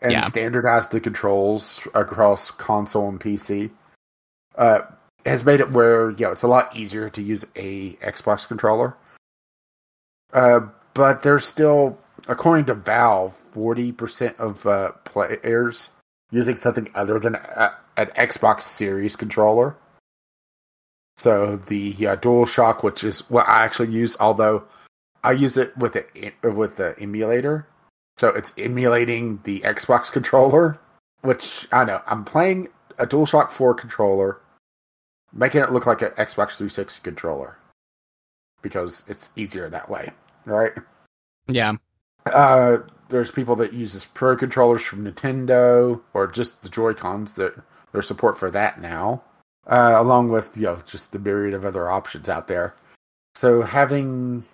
And 0.00 0.12
Yeah. 0.12 0.22
standardized 0.22 0.90
the 0.90 1.00
controls 1.00 1.86
across 1.94 2.50
console 2.50 3.08
and 3.08 3.20
PC. 3.20 3.70
Uh, 4.56 4.82
has 5.24 5.44
made 5.44 5.60
it 5.60 5.70
where 5.70 6.10
you 6.10 6.26
know 6.26 6.32
it's 6.32 6.42
a 6.42 6.48
lot 6.48 6.74
easier 6.76 7.08
to 7.08 7.22
use 7.22 7.44
a 7.56 7.94
Xbox 7.96 8.46
controller. 8.46 8.96
Uh, 10.32 10.60
but 10.94 11.22
there's 11.22 11.46
still, 11.46 11.98
according 12.28 12.66
to 12.66 12.74
Valve, 12.74 13.34
forty 13.34 13.92
percent 13.92 14.36
of 14.38 14.66
uh, 14.66 14.92
players 15.04 15.90
using 16.30 16.56
something 16.56 16.90
other 16.94 17.18
than 17.18 17.36
a, 17.36 17.74
an 17.96 18.08
Xbox 18.18 18.62
Series 18.62 19.16
controller. 19.16 19.76
So 21.16 21.56
the 21.56 21.94
uh, 22.06 22.16
DualShock, 22.16 22.82
which 22.82 23.04
is 23.04 23.28
what 23.30 23.48
I 23.48 23.64
actually 23.64 23.92
use, 23.92 24.16
although 24.18 24.64
I 25.22 25.32
use 25.32 25.56
it 25.56 25.76
with 25.76 25.92
the 25.92 26.32
with 26.42 26.76
the 26.76 26.94
emulator, 27.00 27.66
so 28.16 28.28
it's 28.28 28.52
emulating 28.58 29.40
the 29.44 29.60
Xbox 29.60 30.10
controller. 30.10 30.78
Which 31.20 31.68
I 31.70 31.84
know 31.84 32.02
I'm 32.06 32.24
playing 32.24 32.68
a 32.98 33.06
DualShock 33.06 33.50
Four 33.50 33.74
controller, 33.74 34.40
making 35.32 35.60
it 35.60 35.70
look 35.70 35.86
like 35.86 36.02
an 36.02 36.10
Xbox 36.10 36.56
360 36.56 37.00
controller 37.02 37.56
because 38.62 39.04
it's 39.08 39.30
easier 39.36 39.68
that 39.68 39.90
way, 39.90 40.10
right? 40.46 40.72
yeah, 41.48 41.74
Uh, 42.26 42.78
there's 43.08 43.32
people 43.32 43.56
that 43.56 43.72
uses 43.72 44.04
pro 44.04 44.36
controllers 44.36 44.82
from 44.82 45.04
Nintendo 45.04 46.00
or 46.14 46.26
just 46.28 46.62
the 46.62 46.68
Joy 46.68 46.94
Cons 46.94 47.32
that 47.34 47.54
there's 47.90 48.06
support 48.06 48.38
for 48.38 48.50
that 48.52 48.80
now, 48.80 49.22
uh, 49.66 49.94
along 49.96 50.30
with 50.30 50.56
you 50.56 50.64
know 50.64 50.78
just 50.86 51.12
the 51.12 51.18
myriad 51.18 51.54
of 51.54 51.64
other 51.64 51.90
options 51.90 52.28
out 52.28 52.48
there. 52.48 52.74
So 53.34 53.62
having 53.62 54.44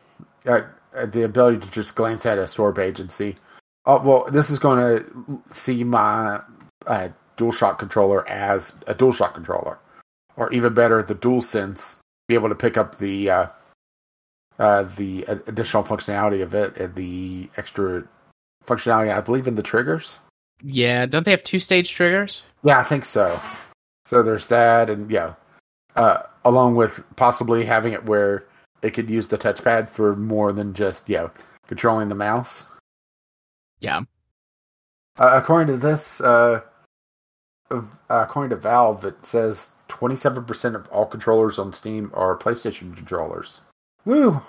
uh, 0.46 0.62
the 1.04 1.24
ability 1.24 1.58
to 1.58 1.70
just 1.70 1.94
glance 1.94 2.24
at 2.26 2.38
a 2.38 2.48
store 2.48 2.72
page 2.72 3.00
and 3.00 3.10
see, 3.10 3.36
oh 3.86 4.00
well, 4.02 4.26
this 4.30 4.50
is 4.50 4.58
going 4.58 4.78
to 4.78 5.42
see 5.50 5.84
my 5.84 6.40
uh, 6.86 7.08
DualShock 7.36 7.78
controller 7.78 8.28
as 8.28 8.74
a 8.86 8.94
DualShock 8.94 9.34
controller, 9.34 9.78
or 10.36 10.52
even 10.52 10.74
better, 10.74 11.02
the 11.02 11.14
DualSense, 11.14 11.98
be 12.26 12.34
able 12.34 12.48
to 12.48 12.54
pick 12.54 12.76
up 12.76 12.98
the 12.98 13.30
uh, 13.30 13.46
uh, 14.58 14.82
the 14.96 15.22
additional 15.46 15.84
functionality 15.84 16.42
of 16.42 16.54
it 16.54 16.76
and 16.76 16.94
the 16.94 17.48
extra 17.56 18.04
functionality, 18.66 19.14
I 19.14 19.20
believe, 19.20 19.46
in 19.46 19.54
the 19.54 19.62
triggers. 19.62 20.18
yeah. 20.62 21.06
Don't 21.06 21.24
they 21.24 21.30
have 21.30 21.44
two 21.44 21.58
stage 21.58 21.90
triggers? 21.92 22.42
Yeah, 22.64 22.80
I 22.80 22.84
think 22.84 23.04
so. 23.04 23.40
So 24.08 24.22
there's 24.22 24.46
that, 24.46 24.88
and 24.88 25.10
yeah, 25.10 25.34
uh, 25.94 26.22
along 26.46 26.76
with 26.76 27.04
possibly 27.16 27.62
having 27.66 27.92
it 27.92 28.06
where 28.06 28.46
it 28.80 28.92
could 28.92 29.10
use 29.10 29.28
the 29.28 29.36
touchpad 29.36 29.90
for 29.90 30.16
more 30.16 30.50
than 30.50 30.72
just 30.72 31.10
yeah 31.10 31.28
controlling 31.66 32.08
the 32.08 32.14
mouse. 32.14 32.64
Yeah, 33.80 34.00
Uh, 35.18 35.32
according 35.34 35.66
to 35.74 35.76
this, 35.76 36.22
uh, 36.22 36.62
uh, 37.70 37.82
according 38.08 38.48
to 38.50 38.56
Valve, 38.56 39.04
it 39.04 39.26
says 39.26 39.74
27% 39.90 40.74
of 40.74 40.88
all 40.88 41.04
controllers 41.04 41.58
on 41.58 41.74
Steam 41.74 42.10
are 42.14 42.36
PlayStation 42.38 42.96
controllers. 42.96 43.60
Woo! 44.06 44.40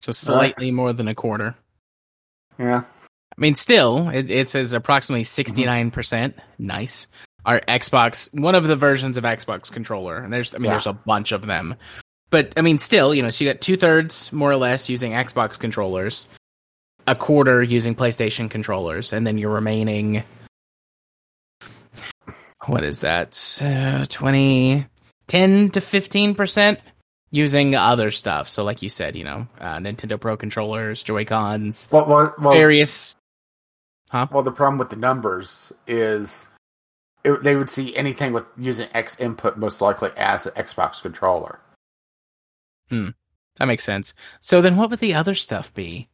so 0.00 0.12
slightly 0.12 0.70
more 0.70 0.94
than 0.94 1.08
a 1.08 1.14
quarter. 1.14 1.54
Yeah. 2.58 2.82
I 3.36 3.40
mean, 3.40 3.54
still, 3.54 4.08
it, 4.08 4.30
it 4.30 4.48
says 4.48 4.72
approximately 4.72 5.24
69%. 5.24 5.92
percent 5.92 6.38
Nice. 6.58 7.06
Are 7.46 7.60
Xbox, 7.68 8.32
one 8.38 8.54
of 8.54 8.66
the 8.66 8.76
versions 8.76 9.18
of 9.18 9.24
Xbox 9.24 9.70
controller. 9.70 10.16
And 10.18 10.32
there's, 10.32 10.54
I 10.54 10.58
mean, 10.58 10.66
Yeah. 10.66 10.70
there's 10.72 10.86
a 10.86 10.92
bunch 10.94 11.32
of 11.32 11.46
them. 11.46 11.74
But, 12.30 12.52
I 12.56 12.62
mean, 12.62 12.78
still, 12.78 13.14
you 13.14 13.22
know, 13.22 13.30
so 13.30 13.44
you 13.44 13.50
got 13.52 13.60
two 13.60 13.76
thirds, 13.76 14.32
more 14.32 14.50
or 14.50 14.56
less, 14.56 14.88
using 14.88 15.12
Xbox 15.12 15.58
controllers, 15.58 16.26
a 17.06 17.14
quarter 17.14 17.62
using 17.62 17.94
PlayStation 17.94 18.50
controllers, 18.50 19.12
and 19.12 19.26
then 19.26 19.36
your 19.38 19.50
remaining. 19.50 20.24
What 22.66 22.82
is 22.82 23.00
that? 23.00 23.38
Uh, 23.62 24.06
20, 24.08 24.86
10 25.26 25.70
to 25.70 25.80
15% 25.80 26.78
using 27.30 27.74
other 27.74 28.10
stuff. 28.10 28.48
So, 28.48 28.64
like 28.64 28.80
you 28.80 28.88
said, 28.88 29.16
you 29.16 29.24
know, 29.24 29.46
uh, 29.60 29.76
Nintendo 29.76 30.18
Pro 30.18 30.36
controllers, 30.36 31.02
Joy-Cons, 31.02 31.88
Well, 31.90 32.06
well, 32.06 32.34
well, 32.38 32.54
various 32.54 33.16
Huh? 34.10 34.28
well, 34.30 34.42
the 34.42 34.52
problem 34.52 34.78
with 34.78 34.90
the 34.90 34.96
numbers 34.96 35.72
is 35.86 36.46
it, 37.24 37.42
they 37.42 37.56
would 37.56 37.70
see 37.70 37.96
anything 37.96 38.32
with 38.32 38.44
using 38.56 38.88
X 38.94 39.18
input 39.18 39.56
most 39.56 39.80
likely 39.80 40.10
as 40.16 40.46
an 40.46 40.52
Xbox 40.52 41.00
controller. 41.00 41.58
Hmm. 42.90 43.10
That 43.56 43.66
makes 43.66 43.84
sense. 43.84 44.14
So 44.40 44.60
then, 44.60 44.76
what 44.76 44.90
would 44.90 44.98
the 44.98 45.14
other 45.14 45.34
stuff 45.34 45.72
be? 45.74 46.08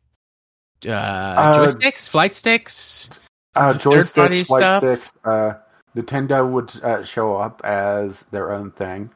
Uh, 0.86 1.54
joysticks, 1.54 2.08
flight 2.08 2.34
sticks. 2.34 3.10
Uh, 3.54 3.74
joysticks, 3.74 4.46
flight 4.46 4.60
stuff? 4.60 4.82
sticks, 4.82 5.14
uh, 5.24 5.54
Nintendo 5.96 6.48
would 6.48 6.74
uh, 6.82 7.02
show 7.04 7.36
up 7.36 7.60
as 7.64 8.22
their 8.24 8.52
own 8.52 8.70
thing 8.70 9.10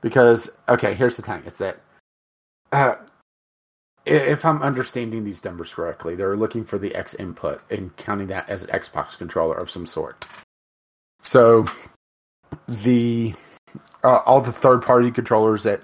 because 0.00 0.50
okay, 0.68 0.94
here's 0.94 1.16
the 1.16 1.22
thing: 1.22 1.42
is 1.44 1.56
that 1.58 1.78
uh, 2.72 2.96
if 4.04 4.44
I'm 4.44 4.62
understanding 4.62 5.24
these 5.24 5.44
numbers 5.44 5.72
correctly, 5.72 6.14
they're 6.14 6.36
looking 6.36 6.64
for 6.64 6.78
the 6.78 6.94
X 6.94 7.14
input 7.14 7.62
and 7.70 7.94
counting 7.96 8.28
that 8.28 8.48
as 8.48 8.64
an 8.64 8.70
Xbox 8.70 9.16
controller 9.16 9.56
of 9.56 9.70
some 9.70 9.86
sort. 9.86 10.26
So 11.22 11.66
the 12.68 13.34
uh, 14.04 14.20
all 14.26 14.40
the 14.40 14.52
third 14.52 14.82
party 14.82 15.10
controllers 15.10 15.62
that 15.62 15.80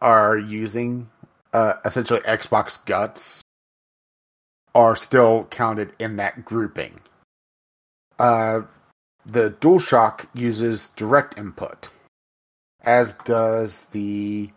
are 0.00 0.36
using 0.36 1.08
uh, 1.52 1.74
essentially 1.84 2.20
Xbox 2.20 2.84
guts 2.84 3.42
are 4.74 4.96
still 4.96 5.44
counted 5.50 5.92
in 5.98 6.16
that 6.16 6.44
grouping. 6.44 7.00
Uh, 8.18 8.62
the 9.26 9.50
DualShock 9.60 10.26
uses 10.34 10.90
direct 10.96 11.38
input, 11.38 11.88
as 12.82 13.14
does 13.24 13.86
the 13.86 14.50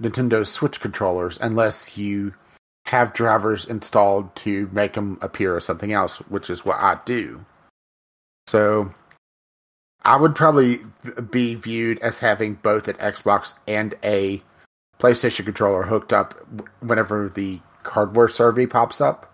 Nintendo 0.00 0.46
Switch 0.46 0.80
controllers, 0.80 1.38
unless 1.40 1.96
you 1.96 2.34
have 2.86 3.14
drivers 3.14 3.66
installed 3.66 4.34
to 4.36 4.68
make 4.72 4.92
them 4.92 5.18
appear 5.22 5.56
as 5.56 5.64
something 5.64 5.92
else, 5.92 6.18
which 6.28 6.50
is 6.50 6.64
what 6.64 6.80
I 6.80 6.98
do. 7.04 7.44
So, 8.46 8.92
I 10.04 10.16
would 10.16 10.34
probably 10.34 10.80
be 11.30 11.54
viewed 11.54 11.98
as 12.00 12.18
having 12.18 12.54
both 12.54 12.88
an 12.88 12.96
Xbox 12.96 13.54
and 13.66 13.94
a 14.04 14.42
PlayStation 14.98 15.44
controller 15.44 15.82
hooked 15.82 16.12
up 16.12 16.34
whenever 16.80 17.28
the 17.28 17.60
hardware 17.84 18.28
survey 18.28 18.66
pops 18.66 19.00
up 19.00 19.32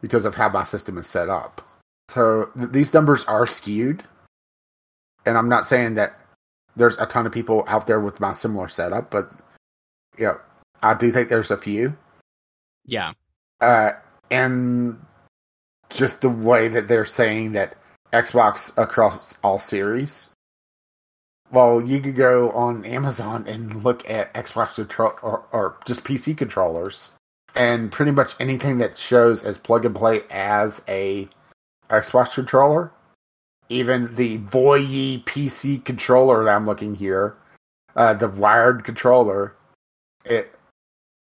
because 0.00 0.24
of 0.24 0.34
how 0.34 0.48
my 0.48 0.64
system 0.64 0.98
is 0.98 1.06
set 1.06 1.28
up. 1.28 1.66
So 2.08 2.50
th- 2.56 2.70
these 2.70 2.92
numbers 2.92 3.24
are 3.24 3.46
skewed, 3.46 4.02
and 5.24 5.38
I'm 5.38 5.48
not 5.48 5.66
saying 5.66 5.94
that 5.94 6.18
there's 6.76 6.98
a 6.98 7.06
ton 7.06 7.26
of 7.26 7.32
people 7.32 7.64
out 7.68 7.86
there 7.86 8.00
with 8.00 8.20
my 8.20 8.32
similar 8.32 8.68
setup, 8.68 9.10
but 9.10 9.30
yeah, 10.18 10.34
I 10.82 10.94
do 10.94 11.12
think 11.12 11.28
there's 11.28 11.50
a 11.50 11.56
few. 11.56 11.96
Yeah. 12.86 13.12
Uh, 13.60 13.92
and 14.30 14.98
just 15.90 16.20
the 16.20 16.28
way 16.28 16.68
that 16.68 16.88
they're 16.88 17.04
saying 17.04 17.52
that 17.52 17.76
Xbox 18.12 18.76
across 18.76 19.38
all 19.42 19.58
series. 19.58 20.30
Well, 21.52 21.80
you 21.80 22.00
could 22.00 22.16
go 22.16 22.50
on 22.52 22.84
Amazon 22.84 23.46
and 23.48 23.82
look 23.84 24.08
at 24.08 24.32
Xbox 24.34 24.74
control 24.74 25.14
or, 25.22 25.44
or 25.52 25.76
just 25.84 26.04
PC 26.04 26.36
controllers, 26.36 27.10
and 27.56 27.90
pretty 27.90 28.12
much 28.12 28.34
anything 28.38 28.78
that 28.78 28.96
shows 28.96 29.42
as 29.42 29.58
plug 29.58 29.84
and 29.84 29.94
play 29.94 30.22
as 30.30 30.82
a 30.86 31.28
Xbox 31.88 32.34
controller, 32.34 32.92
even 33.68 34.14
the 34.14 34.38
Voye 34.38 35.22
PC 35.24 35.84
controller 35.84 36.44
that 36.44 36.54
I'm 36.54 36.66
looking 36.66 36.94
here, 36.94 37.36
uh, 37.96 38.14
the 38.14 38.28
wired 38.28 38.84
controller, 38.84 39.54
it 40.24 40.54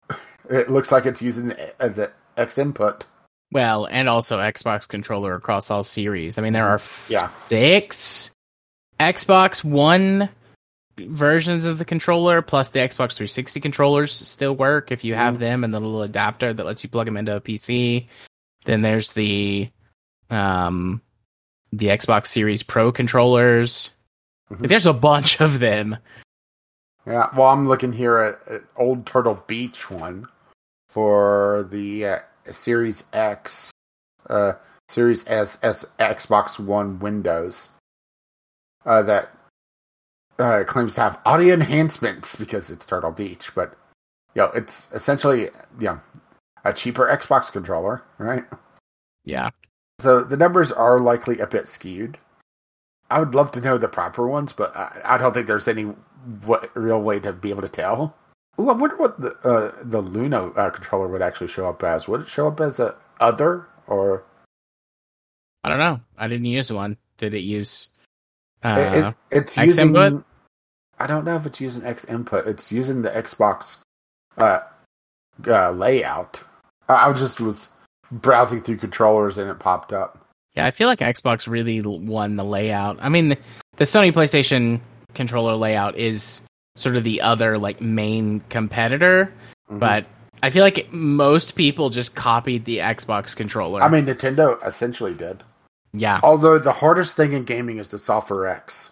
it 0.49 0.71
looks 0.71 0.93
like 0.93 1.07
it's 1.07 1.23
using 1.23 1.49
the, 1.49 1.85
uh, 1.85 1.89
the 1.89 2.13
X 2.37 2.59
input. 2.59 3.07
Well, 3.53 3.87
and 3.91 4.09
also 4.09 4.39
Xbox 4.39 4.89
controller 4.89 5.35
across 5.35 5.71
all 5.71 5.85
series. 5.85 6.39
I 6.39 6.43
mean, 6.43 6.53
there 6.55 6.67
are 6.69 6.81
Yeah. 7.09 7.31
six 7.49 8.31
Xbox 8.99 9.63
One 9.63 10.29
versions 10.99 11.65
of 11.67 11.79
the 11.79 11.85
controller, 11.85 12.41
plus 12.43 12.71
the 12.71 12.79
Xbox 12.81 13.15
360 13.17 13.61
controllers 13.61 14.13
still 14.13 14.55
work 14.55 14.91
if 14.91 15.05
you 15.05 15.15
have 15.15 15.39
them, 15.39 15.65
and 15.65 15.73
the 15.75 15.81
little 15.81 16.03
adapter 16.03 16.53
that 16.55 16.65
lets 16.67 16.83
you 16.83 16.89
plug 16.89 17.07
them 17.07 17.17
into 17.17 17.37
a 17.37 17.41
PC. 17.41 18.07
Then 18.65 18.81
there's 18.83 19.13
the 19.13 19.69
um 20.31 21.03
the 21.73 21.87
Xbox 21.87 22.27
Series 22.27 22.63
Pro 22.63 22.93
controllers. 22.93 23.91
Mhm. 24.51 24.61
Like, 24.61 24.69
there's 24.69 24.87
a 24.87 24.93
bunch 24.93 25.41
of 25.41 25.59
them. 25.61 25.97
Yeah, 27.07 27.29
well, 27.37 27.49
I'm 27.49 27.67
looking 27.69 27.93
here 27.93 28.19
at, 28.19 28.53
at 28.55 28.63
Old 28.77 29.07
Turtle 29.07 29.43
Beach 29.47 29.91
one 29.91 30.29
for 30.89 31.67
the 31.71 32.07
uh, 32.07 32.19
Series 32.51 33.05
X, 33.13 33.71
uh, 34.29 34.53
Series 34.89 35.29
S, 35.29 35.59
S, 35.63 35.85
Xbox 35.99 36.59
One 36.59 36.99
Windows. 36.99 37.69
Uh, 38.85 39.03
that 39.03 39.31
uh, 40.39 40.65
claims 40.67 40.95
to 40.95 41.01
have 41.01 41.21
audio 41.25 41.55
enhancements 41.55 42.37
because 42.37 42.71
it's 42.71 42.85
Turtle 42.85 43.13
Beach, 43.13 43.51
but 43.55 43.77
you 44.35 44.43
know, 44.43 44.51
it's 44.55 44.91
essentially 44.93 45.43
you 45.79 45.87
know, 45.87 46.01
a 46.65 46.73
cheaper 46.73 47.07
Xbox 47.07 47.51
controller, 47.53 48.03
right? 48.19 48.45
Yeah. 49.25 49.51
So 50.01 50.23
the 50.23 50.37
numbers 50.37 50.73
are 50.73 50.99
likely 50.99 51.39
a 51.39 51.47
bit 51.47 51.69
skewed. 51.69 52.19
I 53.11 53.21
would 53.21 53.35
love 53.35 53.53
to 53.53 53.61
know 53.61 53.79
the 53.79 53.89
proper 53.89 54.27
ones, 54.27 54.53
but 54.53 54.75
I, 54.77 55.01
I 55.05 55.19
don't 55.19 55.33
think 55.33 55.47
there's 55.47 55.69
any 55.69 55.85
what, 56.45 56.75
real 56.75 57.01
way 57.01 57.21
to 57.21 57.33
be 57.33 57.51
able 57.51 57.63
to 57.63 57.69
tell. 57.69 58.17
Ooh, 58.61 58.69
I 58.69 58.75
wonder 58.75 58.97
what 58.97 59.21
the 59.21 59.31
uh, 59.45 59.73
the 59.83 60.01
Luna 60.01 60.49
uh, 60.49 60.71
controller 60.71 61.09
would 61.09 61.23
actually 61.23 61.49
show 61.49 61.69
up 61.69 61.83
as. 61.83 62.07
Would 62.07 62.23
it 62.23 62.29
show 62.29 62.49
up 62.49 62.61
as 62.61 62.81
a 62.81 62.95
other 63.21 63.67
or 63.87 64.25
I 65.65 65.69
don't 65.69 65.79
know. 65.79 66.01
I 66.19 66.29
didn't 66.29 66.47
use 66.47 66.73
one. 66.73 66.97
Did 67.19 67.35
it 67.35 67.41
use 67.41 67.89
uh 68.63 69.13
it, 69.31 69.37
it's 69.37 69.59
X 69.59 69.67
using? 69.67 69.89
input? 69.89 70.25
I 70.99 71.07
don't 71.07 71.25
know 71.25 71.37
if 71.37 71.47
it's 71.47 71.61
using 71.61 71.85
X 71.85 72.05
input. 72.05 72.47
It's 72.47 72.71
using 72.71 73.03
the 73.03 73.11
Xbox 73.11 73.79
uh, 74.39 74.61
uh, 75.47 75.71
layout. 75.71 76.43
I, 76.89 77.09
I 77.09 77.13
just 77.13 77.41
was 77.41 77.69
browsing 78.11 78.61
through 78.61 78.77
controllers 78.77 79.39
and 79.39 79.51
it 79.51 79.59
popped 79.59 79.93
up. 79.93 80.19
Yeah, 80.55 80.67
I 80.67 80.71
feel 80.71 80.89
like 80.89 80.99
Xbox 80.99 81.49
really 81.49 81.81
won 81.81 82.37
the 82.37 82.45
layout. 82.45 82.99
I 83.01 83.09
mean, 83.09 83.31
the 83.77 83.85
Sony 83.85 84.13
PlayStation 84.13 84.81
controller 85.15 85.55
layout 85.55 85.97
is 85.97 86.43
sort 86.77 86.97
of 86.97 87.05
the 87.05 87.21
other 87.21 87.59
like 87.59 87.81
main 87.81 88.41
competitor, 88.49 89.33
Mhm. 89.71 89.79
but 89.79 90.07
I 90.43 90.51
feel 90.51 90.65
like 90.65 90.93
most 90.93 91.55
people 91.55 91.91
just 91.91 92.15
copied 92.15 92.65
the 92.65 92.79
Xbox 92.79 93.37
controller. 93.37 93.83
I 93.83 93.89
mean, 93.89 94.07
Nintendo 94.07 94.65
essentially 94.67 95.15
did. 95.15 95.43
yeah, 95.93 96.21
Although 96.23 96.59
the 96.59 96.73
hardest 96.73 97.15
thing 97.17 97.33
in 97.35 97.45
gaming 97.45 97.79
is 97.79 97.89
the 97.91 97.99
software 97.99 98.47
X. 98.47 98.91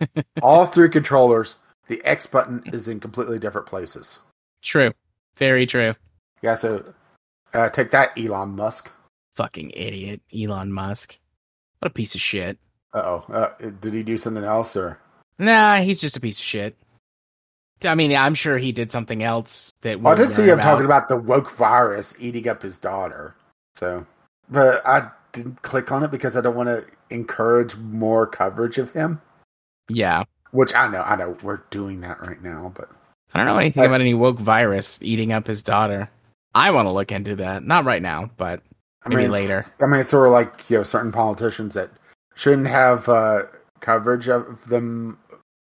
All 0.42 0.66
three 0.66 0.88
controllers, 0.90 1.56
the 1.86 2.04
X 2.04 2.26
button 2.26 2.62
is 2.66 2.88
in 2.88 3.00
completely 3.00 3.38
different 3.38 3.66
places. 3.66 4.18
true, 4.62 4.92
very 5.36 5.64
true. 5.66 5.94
Yeah, 6.42 6.54
so 6.54 6.84
uh, 7.54 7.68
take 7.70 7.92
that, 7.92 8.16
Elon 8.18 8.56
Musk. 8.56 8.90
Fucking 9.36 9.70
idiot, 9.70 10.20
Elon 10.36 10.72
Musk. 10.72 11.18
What 11.78 11.90
a 11.90 11.94
piece 11.94 12.14
of 12.14 12.20
shit. 12.20 12.58
Uh 12.92 12.98
oh. 12.98 13.24
Uh, 13.32 13.70
did 13.80 13.94
he 13.94 14.02
do 14.02 14.18
something 14.18 14.44
else 14.44 14.76
or? 14.76 14.98
Nah, 15.38 15.76
he's 15.76 16.00
just 16.00 16.16
a 16.16 16.20
piece 16.20 16.38
of 16.38 16.44
shit. 16.44 16.76
I 17.84 17.94
mean, 17.94 18.14
I'm 18.16 18.34
sure 18.34 18.56
he 18.56 18.72
did 18.72 18.90
something 18.90 19.22
else 19.22 19.72
that. 19.82 20.00
Well, 20.00 20.14
I 20.14 20.16
did 20.16 20.32
see 20.32 20.44
him 20.48 20.58
talking 20.60 20.86
about 20.86 21.08
the 21.08 21.16
woke 21.16 21.50
virus 21.50 22.14
eating 22.18 22.48
up 22.48 22.62
his 22.62 22.78
daughter. 22.78 23.34
So, 23.74 24.06
but 24.48 24.86
I 24.86 25.10
didn't 25.32 25.60
click 25.62 25.92
on 25.92 26.02
it 26.02 26.10
because 26.10 26.36
I 26.36 26.40
don't 26.40 26.56
want 26.56 26.68
to 26.70 26.86
encourage 27.10 27.76
more 27.76 28.26
coverage 28.26 28.78
of 28.78 28.90
him. 28.92 29.20
Yeah, 29.88 30.24
Which 30.52 30.74
I 30.74 30.88
know, 30.88 31.02
I 31.02 31.14
know 31.16 31.36
we're 31.42 31.60
doing 31.70 32.00
that 32.00 32.20
right 32.20 32.42
now, 32.42 32.72
but 32.74 32.88
I 33.34 33.38
don't 33.38 33.46
know 33.46 33.58
anything 33.58 33.82
I- 33.82 33.86
about 33.86 34.00
any 34.00 34.14
woke 34.14 34.38
virus 34.38 35.00
eating 35.02 35.32
up 35.32 35.46
his 35.46 35.62
daughter. 35.62 36.08
I 36.54 36.70
want 36.70 36.86
to 36.86 36.92
look 36.92 37.12
into 37.12 37.36
that. 37.36 37.62
Not 37.62 37.84
right 37.84 38.00
now, 38.02 38.30
but 38.38 38.62
I 39.04 39.10
maybe 39.10 39.16
mean, 39.16 39.34
it's- 39.34 39.48
later. 39.48 39.66
I 39.80 39.86
mean, 39.86 40.00
it's 40.00 40.08
sort 40.08 40.26
of 40.26 40.32
like 40.32 40.70
you 40.70 40.78
know 40.78 40.82
certain 40.82 41.12
politicians 41.12 41.74
that 41.74 41.90
shouldn't 42.34 42.68
have 42.68 43.06
uh, 43.10 43.42
coverage 43.80 44.28
of 44.28 44.66
them 44.66 45.18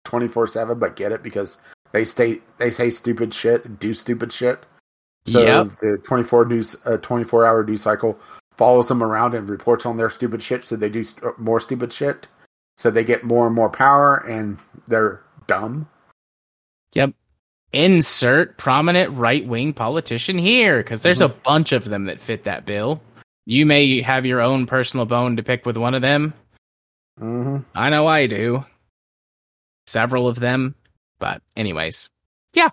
twenty 0.05 0.29
four 0.29 0.47
seven, 0.47 0.79
but 0.79 0.97
get 0.97 1.13
it 1.13 1.23
because 1.23 1.59
they 1.93 2.05
stay 2.05 2.41
they 2.59 2.71
say 2.71 2.91
stupid 2.91 3.33
shit, 3.35 3.65
and 3.65 3.79
do 3.79 3.95
stupid 3.95 4.33
shit. 4.33 4.65
So 5.27 5.41
Yep. 5.41 5.69
the 5.81 5.99
twenty 6.05 6.25
four 6.25 6.45
news 6.45 6.77
uh, 6.87 6.97
twenty 6.99 7.25
four 7.25 7.45
hour 7.47 7.65
news 7.65 7.83
cycle 7.83 8.19
follows 8.57 8.89
them 8.89 9.03
around 9.03 9.35
and 9.35 9.49
reports 9.49 9.87
on 9.87 9.97
their 9.97 10.11
stupid 10.11 10.43
shit, 10.43 10.67
so 10.69 10.77
they 10.77 10.89
do 10.89 11.05
st- 11.05 11.39
more 11.39 11.61
stupid 11.61 11.93
shit. 11.93 12.27
So 12.77 12.91
they 12.91 13.05
get 13.05 13.23
more 13.25 13.47
and 13.47 13.55
more 13.55 13.71
power, 13.71 14.17
and 14.27 14.59
they're 14.87 15.23
dumb. 15.47 15.89
Yep. 16.95 17.13
Insert 17.73 18.59
prominent 18.59 19.17
right 19.17 19.47
wing 19.47 19.73
politician 19.73 20.37
here, 20.37 20.79
because 20.79 21.03
there's 21.03 21.21
a 21.21 21.29
bunch 21.29 21.73
of 21.73 21.85
them 21.85 22.05
that 22.07 22.21
fit 22.21 22.45
that 22.45 22.67
bill. 22.67 23.01
You 23.47 23.65
may 23.67 24.01
have 24.03 24.27
your 24.27 24.41
own 24.41 24.67
personal 24.67 25.07
bone 25.07 25.37
to 25.37 25.43
pick 25.43 25.65
with 25.67 25.77
one 25.77 25.95
of 25.95 26.03
them. 26.03 26.35
hmm 27.19 27.59
I 27.75 27.91
know 27.91 28.07
I 28.07 28.27
do. 28.27 28.65
Several 29.87 30.29
of 30.29 30.39
them. 30.39 30.75
But 31.19 31.43
anyways. 31.57 32.11
Yeah. 32.55 32.71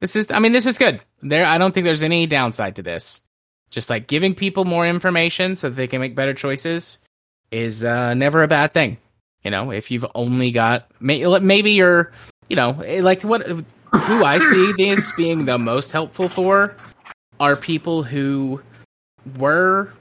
This 0.00 0.16
is 0.16 0.30
I 0.30 0.38
mean, 0.38 0.52
this 0.52 0.66
is 0.66 0.78
good. 0.78 1.00
There 1.22 1.44
I 1.44 1.58
don't 1.58 1.72
think 1.72 1.84
there's 1.84 2.02
any 2.02 2.26
downside 2.26 2.76
to 2.76 2.82
this. 2.82 3.20
Just 3.70 3.88
like 3.88 4.06
giving 4.06 4.34
people 4.34 4.64
more 4.64 4.86
information 4.86 5.56
so 5.56 5.70
that 5.70 5.76
they 5.76 5.86
can 5.86 6.00
make 6.00 6.14
better 6.14 6.34
choices 6.34 6.98
is 7.50 7.84
uh, 7.84 8.14
never 8.14 8.42
a 8.42 8.48
bad 8.48 8.74
thing. 8.74 8.98
You 9.44 9.50
know, 9.50 9.70
if 9.70 9.90
you've 9.90 10.06
only 10.14 10.50
got 10.50 10.88
may, 11.00 11.24
maybe 11.40 11.72
you're, 11.72 12.12
you 12.48 12.56
know, 12.56 12.80
eh, 12.80 13.02
like 13.02 13.22
what 13.22 13.46
who 13.46 14.24
I 14.24 14.38
see 14.38 14.72
this 14.76 15.12
being 15.12 15.44
the 15.44 15.58
most 15.58 15.92
helpful 15.92 16.28
for 16.28 16.76
are 17.40 17.56
people 17.56 18.02
who 18.02 18.62
were 19.38 19.92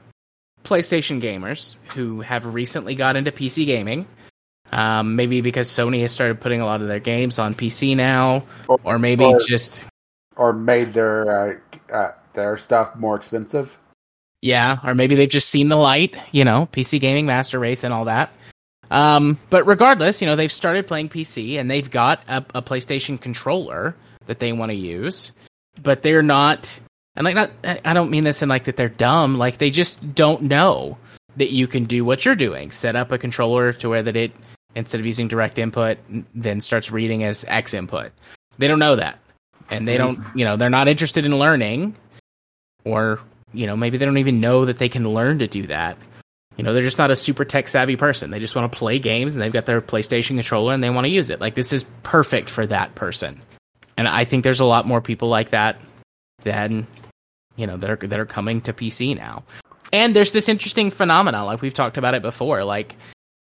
PlayStation 0.64 1.22
gamers 1.22 1.76
who 1.94 2.22
have 2.22 2.46
recently 2.46 2.96
got 2.96 3.16
into 3.16 3.32
PC 3.32 3.66
gaming. 3.66 4.08
Um, 4.72 5.16
maybe 5.16 5.42
because 5.42 5.68
Sony 5.68 6.02
has 6.02 6.12
started 6.14 6.40
putting 6.40 6.62
a 6.62 6.66
lot 6.66 6.82
of 6.82 6.88
their 6.88 7.00
games 7.00 7.40
on 7.40 7.56
PC 7.56 7.96
now, 7.96 8.44
or 8.84 8.98
maybe 9.00 9.26
Or- 9.26 9.40
just 9.40 9.86
Or 10.38 10.54
made 10.54 10.94
their 10.94 11.60
uh, 11.92 11.94
uh, 11.94 12.12
their 12.34 12.58
stuff 12.58 12.96
more 12.96 13.16
expensive. 13.16 13.78
Yeah, 14.42 14.78
or 14.84 14.96
maybe 14.96 15.16
they've 15.16 15.30
just 15.30 15.50
seen 15.50 15.70
the 15.70 15.76
light, 15.76 16.16
you 16.32 16.46
know, 16.46 16.68
PC 16.72 17.00
gaming, 17.00 17.26
master 17.26 17.60
race, 17.60 17.84
and 17.84 17.94
all 17.94 18.06
that. 18.06 18.32
Um, 18.90 19.38
but 19.50 19.68
regardless, 19.68 20.22
you 20.22 20.28
know, 20.28 20.36
they've 20.36 20.52
started 20.52 20.88
playing 20.88 21.10
PC 21.10 21.60
and 21.60 21.70
they've 21.70 21.90
got 21.90 22.22
a, 22.28 22.44
a 22.56 22.62
PlayStation 22.62 23.20
controller 23.20 23.96
that 24.26 24.40
they 24.40 24.52
want 24.52 24.72
to 24.72 24.76
use, 24.76 25.32
but 25.82 26.02
they're 26.02 26.24
not. 26.24 26.80
And 27.16 27.26
like, 27.26 27.36
not 27.36 27.52
I 27.64 27.80
I 27.86 27.94
don't 27.94 28.10
mean 28.10 28.24
this 28.24 28.42
in 28.42 28.50
like 28.50 28.66
that 28.66 28.78
they're 28.78 28.90
dumb. 28.90 29.38
Like 29.38 29.58
they 29.58 29.70
just 29.70 30.16
don't 30.16 30.44
know 30.44 30.98
that 31.38 31.52
you 31.52 31.68
can 31.68 31.86
do 31.86 32.04
what 32.04 32.26
you're 32.26 32.36
doing. 32.36 32.72
Set 32.72 32.96
up 32.96 33.12
a 33.12 33.18
controller 33.18 33.74
to 33.74 33.90
where 33.90 34.04
that 34.04 34.16
it 34.16 34.32
instead 34.76 35.00
of 35.00 35.06
using 35.06 35.28
direct 35.28 35.58
input, 35.58 35.98
then 36.34 36.62
starts 36.62 36.92
reading 36.92 37.24
as 37.24 37.46
X 37.48 37.74
input. 37.74 38.12
They 38.58 38.68
don't 38.68 38.80
know 38.80 38.96
that, 38.96 39.20
and 39.70 39.88
they 39.88 39.98
don't. 39.98 40.20
You 40.36 40.46
know, 40.46 40.58
they're 40.58 40.70
not 40.70 40.88
interested 40.88 41.26
in 41.26 41.38
learning, 41.38 41.96
or 42.84 43.20
you 43.54 43.68
know 43.68 43.76
maybe 43.76 43.98
they 43.98 44.06
don't 44.06 44.18
even 44.18 44.40
know 44.40 44.66
that 44.66 44.78
they 44.78 44.90
can 44.90 45.08
learn 45.08 45.40
to 45.40 45.48
do 45.48 45.68
that. 45.68 45.98
You 46.58 46.64
know 46.64 46.74
they're 46.74 46.84
just 46.84 46.98
not 46.98 47.12
a 47.12 47.16
super 47.16 47.46
tech 47.46 47.68
savvy 47.68 47.96
person. 47.96 48.30
They 48.30 48.40
just 48.40 48.56
want 48.56 48.72
to 48.72 48.78
play 48.78 49.00
games 49.00 49.36
and 49.36 49.42
they've 49.42 49.52
got 49.52 49.66
their 49.66 49.82
playstation 49.82 50.36
controller 50.36 50.74
and 50.74 50.84
they 50.84 50.90
want 50.90 51.06
to 51.06 51.12
use 51.12 51.30
it. 51.30 51.40
Like 51.40 51.56
this 51.56 51.74
is 51.74 51.86
perfect 52.04 52.50
for 52.50 52.68
that 52.68 52.94
person. 52.96 53.42
And 53.98 54.08
i 54.08 54.26
think 54.26 54.44
there's 54.44 54.60
a 54.60 54.66
lot 54.66 54.88
more 54.88 55.02
people 55.02 55.28
like 55.28 55.52
that 55.52 55.80
than 56.44 56.88
you 57.56 57.68
know 57.68 57.78
that 57.78 57.90
are 57.90 58.08
that 58.08 58.20
are 58.20 58.26
coming 58.26 58.62
to 58.62 58.74
pc 58.74 59.16
now. 59.16 59.44
And 59.94 60.16
there's 60.16 60.32
this 60.32 60.50
interesting 60.50 60.92
phenomenon 60.92 61.46
like 61.46 61.62
we've 61.62 61.74
talked 61.74 61.98
about 61.98 62.14
it 62.16 62.22
before 62.22 62.64
like 62.64 62.96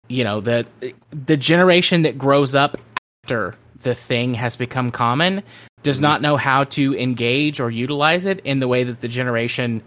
you 0.09 0.25
know 0.25 0.41
the 0.41 0.67
the 1.11 1.37
generation 1.37 2.03
that 2.03 2.19
grows 2.19 2.55
up 2.55 2.77
after 3.25 3.55
the 3.83 3.95
thing 3.95 4.35
has 4.35 4.57
become 4.57 4.91
common 4.91 5.43
does 5.83 6.01
not 6.01 6.23
know 6.23 6.37
how 6.37 6.65
to 6.65 6.97
engage 6.97 7.61
or 7.61 7.71
utilize 7.71 8.27
it 8.27 8.41
in 8.41 8.61
the 8.61 8.69
way 8.69 8.85
that 8.85 9.01
the 9.01 9.09
generation 9.09 9.83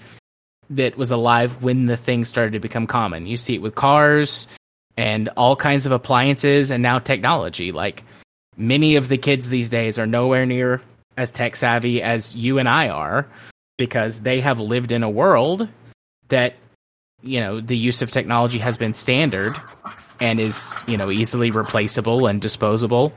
that 0.70 0.98
was 0.98 1.12
alive 1.12 1.64
when 1.64 1.88
the 1.88 1.98
thing 1.98 2.24
started 2.26 2.54
to 2.54 2.60
become 2.60 2.88
common. 2.88 3.26
You 3.26 3.38
see 3.38 3.56
it 3.56 3.62
with 3.62 3.76
cars 3.76 4.48
and 4.96 5.30
all 5.36 5.56
kinds 5.56 5.86
of 5.86 5.92
appliances 5.92 6.72
and 6.72 6.84
now 6.84 7.00
technology. 7.00 7.72
Like 7.72 8.04
many 8.56 8.96
of 8.96 9.10
the 9.10 9.18
kids 9.18 9.50
these 9.50 9.70
days 9.70 9.98
are 9.98 10.08
nowhere 10.08 10.46
near 10.46 10.82
as 11.18 11.32
tech 11.32 11.56
savvy 11.56 12.02
as 12.02 12.36
you 12.36 12.60
and 12.60 12.70
I 12.70 12.90
are 12.90 13.28
because 13.78 14.22
they 14.22 14.42
have 14.42 14.60
lived 14.60 14.92
in 14.92 15.04
a 15.04 15.10
world 15.10 15.68
that 16.28 16.56
you 17.22 17.40
know 17.40 17.60
the 17.60 17.76
use 17.76 18.02
of 18.02 18.12
technology 18.12 18.60
has 18.60 18.78
been 18.78 18.94
standard 18.94 19.56
and 20.20 20.40
is 20.40 20.76
you 20.88 20.98
know 20.98 21.12
easily 21.12 21.52
replaceable 21.52 22.28
and 22.28 22.42
disposable. 22.42 23.14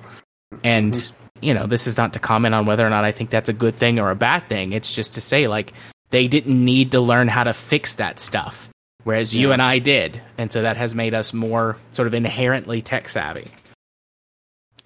And 0.64 0.92
mm-hmm. 0.92 1.44
you 1.44 1.54
know 1.54 1.66
this 1.66 1.86
is 1.86 1.96
not 1.96 2.12
to 2.14 2.18
comment 2.18 2.54
on 2.54 2.66
whether 2.66 2.86
or 2.86 2.90
not 2.90 3.04
i 3.04 3.12
think 3.12 3.30
that's 3.30 3.48
a 3.48 3.54
good 3.54 3.76
thing 3.78 3.98
or 3.98 4.10
a 4.10 4.16
bad 4.16 4.48
thing. 4.48 4.72
It's 4.72 4.94
just 4.94 5.14
to 5.14 5.20
say 5.20 5.48
like 5.48 5.72
they 6.10 6.28
didn't 6.28 6.62
need 6.64 6.92
to 6.92 7.00
learn 7.00 7.28
how 7.28 7.44
to 7.44 7.54
fix 7.54 7.96
that 7.96 8.20
stuff 8.20 8.68
whereas 9.04 9.34
you 9.34 9.52
and 9.52 9.62
i 9.62 9.78
did. 9.78 10.20
And 10.38 10.52
so 10.52 10.62
that 10.62 10.76
has 10.76 10.94
made 10.94 11.14
us 11.14 11.32
more 11.32 11.76
sort 11.90 12.08
of 12.08 12.14
inherently 12.14 12.82
tech 12.82 13.08
savvy. 13.08 13.50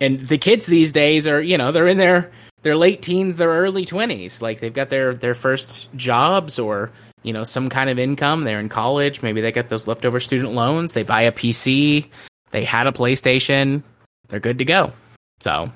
And 0.00 0.26
the 0.28 0.38
kids 0.38 0.66
these 0.66 0.92
days 0.92 1.26
are 1.26 1.40
you 1.40 1.58
know 1.58 1.72
they're 1.72 1.88
in 1.88 1.98
their 1.98 2.30
their 2.62 2.76
late 2.76 3.02
teens 3.02 3.36
their 3.36 3.50
early 3.50 3.84
20s 3.84 4.42
like 4.42 4.60
they've 4.60 4.74
got 4.74 4.88
their 4.88 5.14
their 5.14 5.34
first 5.34 5.94
jobs 5.94 6.58
or 6.58 6.90
you 7.26 7.32
know 7.34 7.44
some 7.44 7.68
kind 7.68 7.90
of 7.90 7.98
income. 7.98 8.44
They're 8.44 8.60
in 8.60 8.70
college. 8.70 9.20
Maybe 9.20 9.42
they 9.42 9.52
get 9.52 9.68
those 9.68 9.86
leftover 9.86 10.20
student 10.20 10.54
loans. 10.54 10.92
They 10.94 11.02
buy 11.02 11.22
a 11.22 11.32
pc 11.32 12.08
they 12.50 12.64
had 12.64 12.86
a 12.86 12.92
playstation. 12.92 13.82
They're 14.28 14.40
good 14.40 14.58
to 14.58 14.64
go. 14.64 14.92
So. 15.40 15.70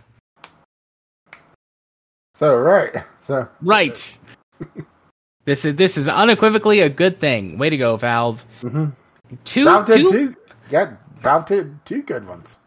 So 2.34 2.56
right. 2.56 2.96
So. 3.26 3.48
Right. 3.60 4.18
This 5.46 5.64
is 5.64 5.74
this 5.76 5.96
is 5.96 6.06
unequivocally 6.06 6.80
a 6.80 6.90
good 6.90 7.18
thing. 7.18 7.56
Way 7.56 7.70
to 7.70 7.78
go 7.78 7.96
valve. 7.96 8.44
Mhm. 8.60 8.92
two, 9.44 9.64
Valve 9.64 9.86
did 9.86 10.00
two 10.02 10.10
two. 10.10 10.36
Yeah, 10.70 10.92
Valve 11.18 11.46
did 11.46 11.84
two 11.86 12.02
good 12.02 12.28
ones. 12.28 12.58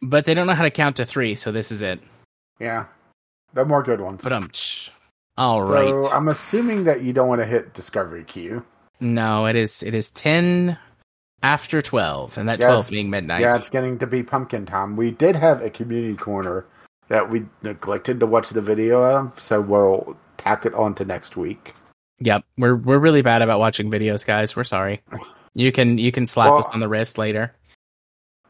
but 0.00 0.24
they 0.24 0.32
don't 0.32 0.46
know 0.46 0.54
how 0.54 0.64
to 0.64 0.70
count 0.70 0.96
to 0.96 1.04
three 1.04 1.34
so 1.34 1.52
this 1.52 1.70
is 1.70 1.82
it. 1.82 2.00
Yeah, 2.58 2.86
no 3.54 3.66
more 3.66 3.82
good 3.82 4.00
ones. 4.00 4.22
but 4.22 4.32
um 4.32 4.50
all 5.36 5.62
right 5.62 5.88
So 5.88 6.10
I'm 6.10 6.28
assuming 6.28 6.84
that 6.84 7.02
you 7.02 7.12
don't 7.12 7.28
want 7.28 7.40
to 7.40 7.46
hit 7.46 7.74
Discovery 7.74 8.24
Queue. 8.24 8.64
no 9.00 9.46
it 9.46 9.56
is 9.56 9.82
it 9.82 9.94
is 9.94 10.10
10 10.10 10.78
after 11.42 11.80
12 11.80 12.36
and 12.38 12.48
that 12.48 12.58
Yes. 12.58 12.68
12 12.68 12.90
being 12.90 13.10
midnight 13.10 13.40
Yeah, 13.40 13.56
it's 13.56 13.70
getting 13.70 13.98
to 14.00 14.06
be 14.06 14.22
pumpkin 14.22 14.66
time. 14.66 14.96
We 14.96 15.10
did 15.10 15.36
have 15.36 15.62
a 15.62 15.70
community 15.70 16.14
corner 16.16 16.66
that 17.08 17.30
we 17.30 17.46
neglected 17.62 18.20
to 18.20 18.26
watch 18.26 18.50
the 18.50 18.60
video 18.60 19.02
of, 19.02 19.40
so 19.40 19.60
we'll 19.60 20.16
tack 20.36 20.64
it 20.64 20.72
on 20.74 20.94
to 20.94 21.04
next 21.04 21.36
week. 21.36 21.74
Yep, 22.20 22.44
we're 22.58 22.76
we're 22.76 22.98
really 22.98 23.22
bad 23.22 23.42
about 23.42 23.58
watching 23.58 23.90
videos, 23.90 24.24
guys. 24.24 24.54
We're 24.54 24.62
sorry. 24.64 25.02
You 25.54 25.72
can 25.72 25.96
you 25.98 26.12
can 26.12 26.26
slap 26.26 26.50
Well- 26.50 26.58
us 26.58 26.66
on 26.66 26.78
the 26.80 26.88
wrist 26.88 27.18
later. 27.18 27.52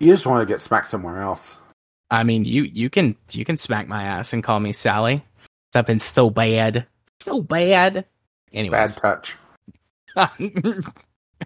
You 0.00 0.12
just 0.12 0.26
want 0.26 0.46
to 0.46 0.52
get 0.52 0.60
smacked 0.60 0.88
somewhere 0.88 1.22
else. 1.22 1.54
I 2.10 2.24
mean, 2.24 2.44
you 2.44 2.64
you 2.64 2.90
can 2.90 3.14
you 3.32 3.44
can 3.44 3.56
smack 3.56 3.86
my 3.88 4.02
ass 4.02 4.32
and 4.32 4.42
call 4.42 4.58
me 4.60 4.72
Sally. 4.72 5.24
Been 5.72 6.00
so 6.00 6.30
bad, 6.30 6.86
so 7.20 7.42
bad. 7.42 8.06
Anyways. 8.52 8.96
Bad 8.96 9.02
touch. 9.02 9.36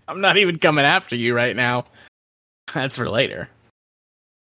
I'm 0.09 0.21
not 0.21 0.37
even 0.37 0.59
coming 0.59 0.85
after 0.85 1.17
you 1.17 1.35
right 1.35 1.55
now. 1.55 1.85
That's 2.73 2.97
for 2.97 3.09
later. 3.09 3.49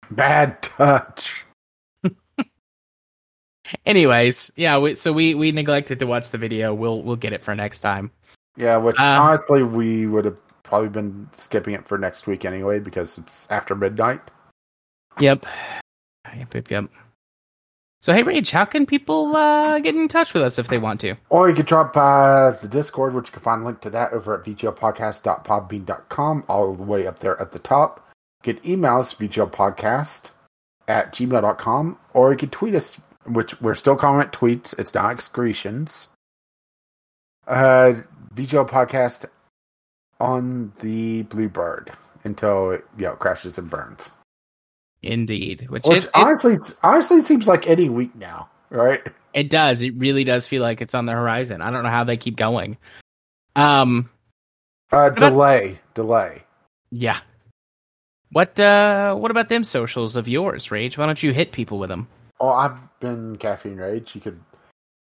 Bad 0.09 0.61
touch. 0.61 1.45
Anyways, 3.85 4.51
yeah. 4.55 4.77
We, 4.77 4.95
so 4.95 5.11
we 5.11 5.35
we 5.35 5.51
neglected 5.51 5.99
to 5.99 6.07
watch 6.07 6.31
the 6.31 6.37
video. 6.37 6.73
We'll 6.73 7.01
we'll 7.03 7.17
get 7.17 7.33
it 7.33 7.43
for 7.43 7.53
next 7.53 7.81
time. 7.81 8.11
Yeah, 8.55 8.77
which 8.77 8.97
Uh, 8.97 9.19
honestly 9.21 9.63
we 9.63 10.07
would 10.07 10.25
have 10.25 10.39
probably 10.63 10.89
been 10.89 11.29
skipping 11.33 11.73
it 11.73 11.87
for 11.87 11.97
next 11.97 12.25
week 12.27 12.45
anyway 12.45 12.79
because 12.79 13.17
it's 13.17 13.47
after 13.49 13.75
midnight. 13.75 14.21
Yep. 15.19 15.45
Yep. 16.35 16.53
Yep. 16.53 16.71
Yep. 16.71 16.89
So 18.01 18.13
hey, 18.13 18.23
Rage, 18.23 18.51
how 18.51 18.65
can 18.65 18.85
people 18.85 19.35
uh, 19.35 19.79
get 19.79 19.95
in 19.95 20.07
touch 20.07 20.33
with 20.33 20.43
us 20.43 20.59
if 20.59 20.67
they 20.67 20.77
want 20.77 20.99
to? 21.01 21.15
Or 21.29 21.49
you 21.49 21.55
can 21.55 21.65
drop 21.65 21.93
by 21.93 22.51
the 22.61 22.67
Discord, 22.67 23.13
which 23.13 23.27
you 23.27 23.33
can 23.33 23.41
find 23.41 23.63
a 23.63 23.65
link 23.65 23.81
to 23.81 23.89
that 23.89 24.13
over 24.13 24.35
at 24.39 24.45
vglpodcast.podbean.com, 24.45 26.43
all 26.47 26.73
the 26.75 26.83
way 26.83 27.07
up 27.07 27.19
there 27.19 27.41
at 27.41 27.51
the 27.51 27.59
top. 27.59 28.07
You 28.45 28.53
can 28.53 28.69
email 28.71 28.99
us, 28.99 29.13
vglpodcast 29.13 30.29
at 30.87 31.13
gmail.com, 31.13 31.97
or 32.13 32.31
you 32.31 32.37
can 32.37 32.49
tweet 32.49 32.75
us, 32.75 32.95
which 33.25 33.59
we're 33.61 33.75
still 33.75 33.95
calling 33.95 34.25
it 34.25 34.31
tweets. 34.31 34.77
It's 34.79 34.93
not 34.93 35.11
excretions. 35.11 36.09
Uh, 37.47 37.95
VGL 38.35 38.69
Podcast 38.69 39.25
on 40.19 40.71
the 40.79 41.23
Bluebird 41.23 41.91
until 42.23 42.71
it 42.71 42.85
you 42.97 43.05
know, 43.05 43.13
crashes 43.13 43.57
and 43.57 43.69
burns. 43.69 44.11
Indeed, 45.03 45.69
which, 45.69 45.85
Which 45.85 46.03
it, 46.03 46.05
it, 46.05 46.11
honestly, 46.15 46.55
honestly 46.83 47.21
seems 47.21 47.47
like 47.47 47.67
any 47.67 47.87
week 47.89 48.15
now, 48.15 48.49
right? 48.69 49.01
it 49.33 49.49
does. 49.49 49.81
It 49.83 49.93
really 49.95 50.23
does 50.23 50.47
feel 50.47 50.61
like 50.63 50.81
it's 50.81 50.95
on 50.95 51.05
the 51.05 51.11
horizon. 51.11 51.61
I 51.61 51.69
don't 51.69 51.83
know 51.83 51.89
how 51.89 52.03
they 52.03 52.17
keep 52.17 52.35
going. 52.35 52.77
Um, 53.55 54.09
Uh, 54.91 55.11
about- 55.11 55.17
delay, 55.17 55.79
delay. 55.93 56.43
yeah. 56.91 57.19
What 58.31 58.59
uh, 58.59 59.15
what 59.15 59.31
about 59.31 59.47
them 59.49 59.63
socials 59.63 60.15
of 60.17 60.27
yours, 60.27 60.69
Rage? 60.69 60.97
Why 60.97 61.05
don't 61.05 61.21
you 61.23 61.31
hit 61.31 61.51
people 61.53 61.79
with 61.79 61.89
them? 61.89 62.07
Oh, 62.41 62.49
I've 62.49 62.77
been 62.99 63.37
caffeine 63.37 63.77
rage. 63.77 64.13
You 64.15 64.21
could 64.21 64.39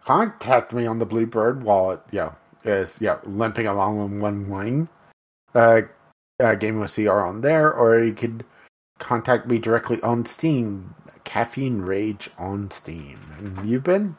contact 0.05 0.73
me 0.75 0.87
on 0.87 0.99
the 0.99 1.07
Bluebird 1.07 1.63
while 1.63 1.93
it, 1.93 2.01
know, 2.13 2.35
is 2.65 3.01
yeah 3.01 3.19
limping 3.25 3.67
along 3.67 3.99
on 3.99 4.21
one 4.21 4.51
wing. 4.51 4.89
Uh, 5.55 5.83
uh, 6.39 6.55
Game 6.57 6.81
with 6.81 6.95
CR 6.95 7.13
on 7.21 7.41
there, 7.41 7.73
or 7.73 8.03
you 8.05 8.13
could 8.13 8.45
contact 8.99 9.47
me 9.47 9.59
directly 9.59 10.01
on 10.03 10.27
Steam. 10.27 10.95
Caffeine 11.25 11.83
Rage 11.83 12.31
on 12.39 12.71
Steam. 12.71 13.19
And 13.39 13.69
you've 13.69 13.85
been? 13.85 14.17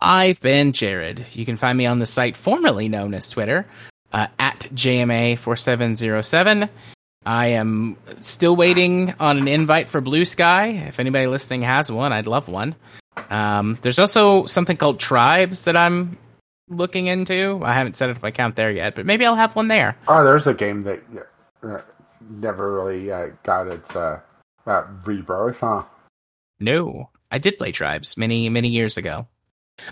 I've 0.00 0.40
been 0.40 0.72
Jared. 0.72 1.24
You 1.32 1.46
can 1.46 1.56
find 1.56 1.76
me 1.76 1.86
on 1.86 1.98
the 1.98 2.06
site 2.06 2.36
formerly 2.36 2.88
known 2.88 3.14
as 3.14 3.30
Twitter 3.30 3.66
uh, 4.12 4.26
at 4.38 4.60
JMA4707. 4.74 6.68
I 7.24 7.46
am 7.48 7.96
still 8.20 8.54
waiting 8.54 9.14
on 9.18 9.38
an 9.38 9.48
invite 9.48 9.90
for 9.90 10.00
Bluesky. 10.00 10.86
If 10.86 11.00
anybody 11.00 11.26
listening 11.26 11.62
has 11.62 11.90
one, 11.90 12.12
I'd 12.12 12.28
love 12.28 12.46
one. 12.46 12.76
Um, 13.30 13.78
there's 13.82 13.98
also 13.98 14.46
something 14.46 14.76
called 14.76 15.00
Tribes 15.00 15.62
that 15.62 15.76
I'm 15.76 16.16
looking 16.68 17.06
into. 17.06 17.60
I 17.64 17.72
haven't 17.72 17.96
set 17.96 18.10
up 18.10 18.22
my 18.22 18.28
account 18.28 18.54
there 18.54 18.70
yet, 18.70 18.94
but 18.94 19.06
maybe 19.06 19.26
I'll 19.26 19.34
have 19.34 19.56
one 19.56 19.68
there. 19.68 19.96
Oh, 20.06 20.22
there's 20.22 20.46
a 20.46 20.54
game 20.54 20.82
that 20.82 21.02
uh, 21.64 21.78
never 22.30 22.74
really 22.74 23.10
uh, 23.10 23.28
got 23.42 23.68
its 23.68 23.94
uh, 23.94 24.20
uh, 24.66 24.82
rebirth, 25.04 25.60
huh? 25.60 25.84
No, 26.60 27.10
I 27.30 27.38
did 27.38 27.58
play 27.58 27.72
Tribes 27.72 28.16
many 28.16 28.48
many 28.48 28.68
years 28.68 28.96
ago. 28.96 29.26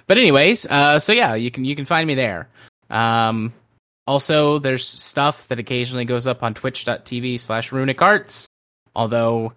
But 0.06 0.18
anyways, 0.18 0.66
uh, 0.66 0.98
so 0.98 1.12
yeah, 1.12 1.34
you 1.34 1.50
can 1.50 1.64
you 1.64 1.76
can 1.76 1.84
find 1.84 2.06
me 2.06 2.14
there. 2.14 2.48
Um, 2.90 3.52
also, 4.06 4.58
there's 4.58 4.86
stuff 4.86 5.48
that 5.48 5.58
occasionally 5.58 6.04
goes 6.04 6.26
up 6.26 6.42
on 6.42 6.54
Twitch.tv 6.54 7.40
slash 7.40 7.72
Runic 7.72 8.00
Arts. 8.02 8.46
Although, 8.94 9.54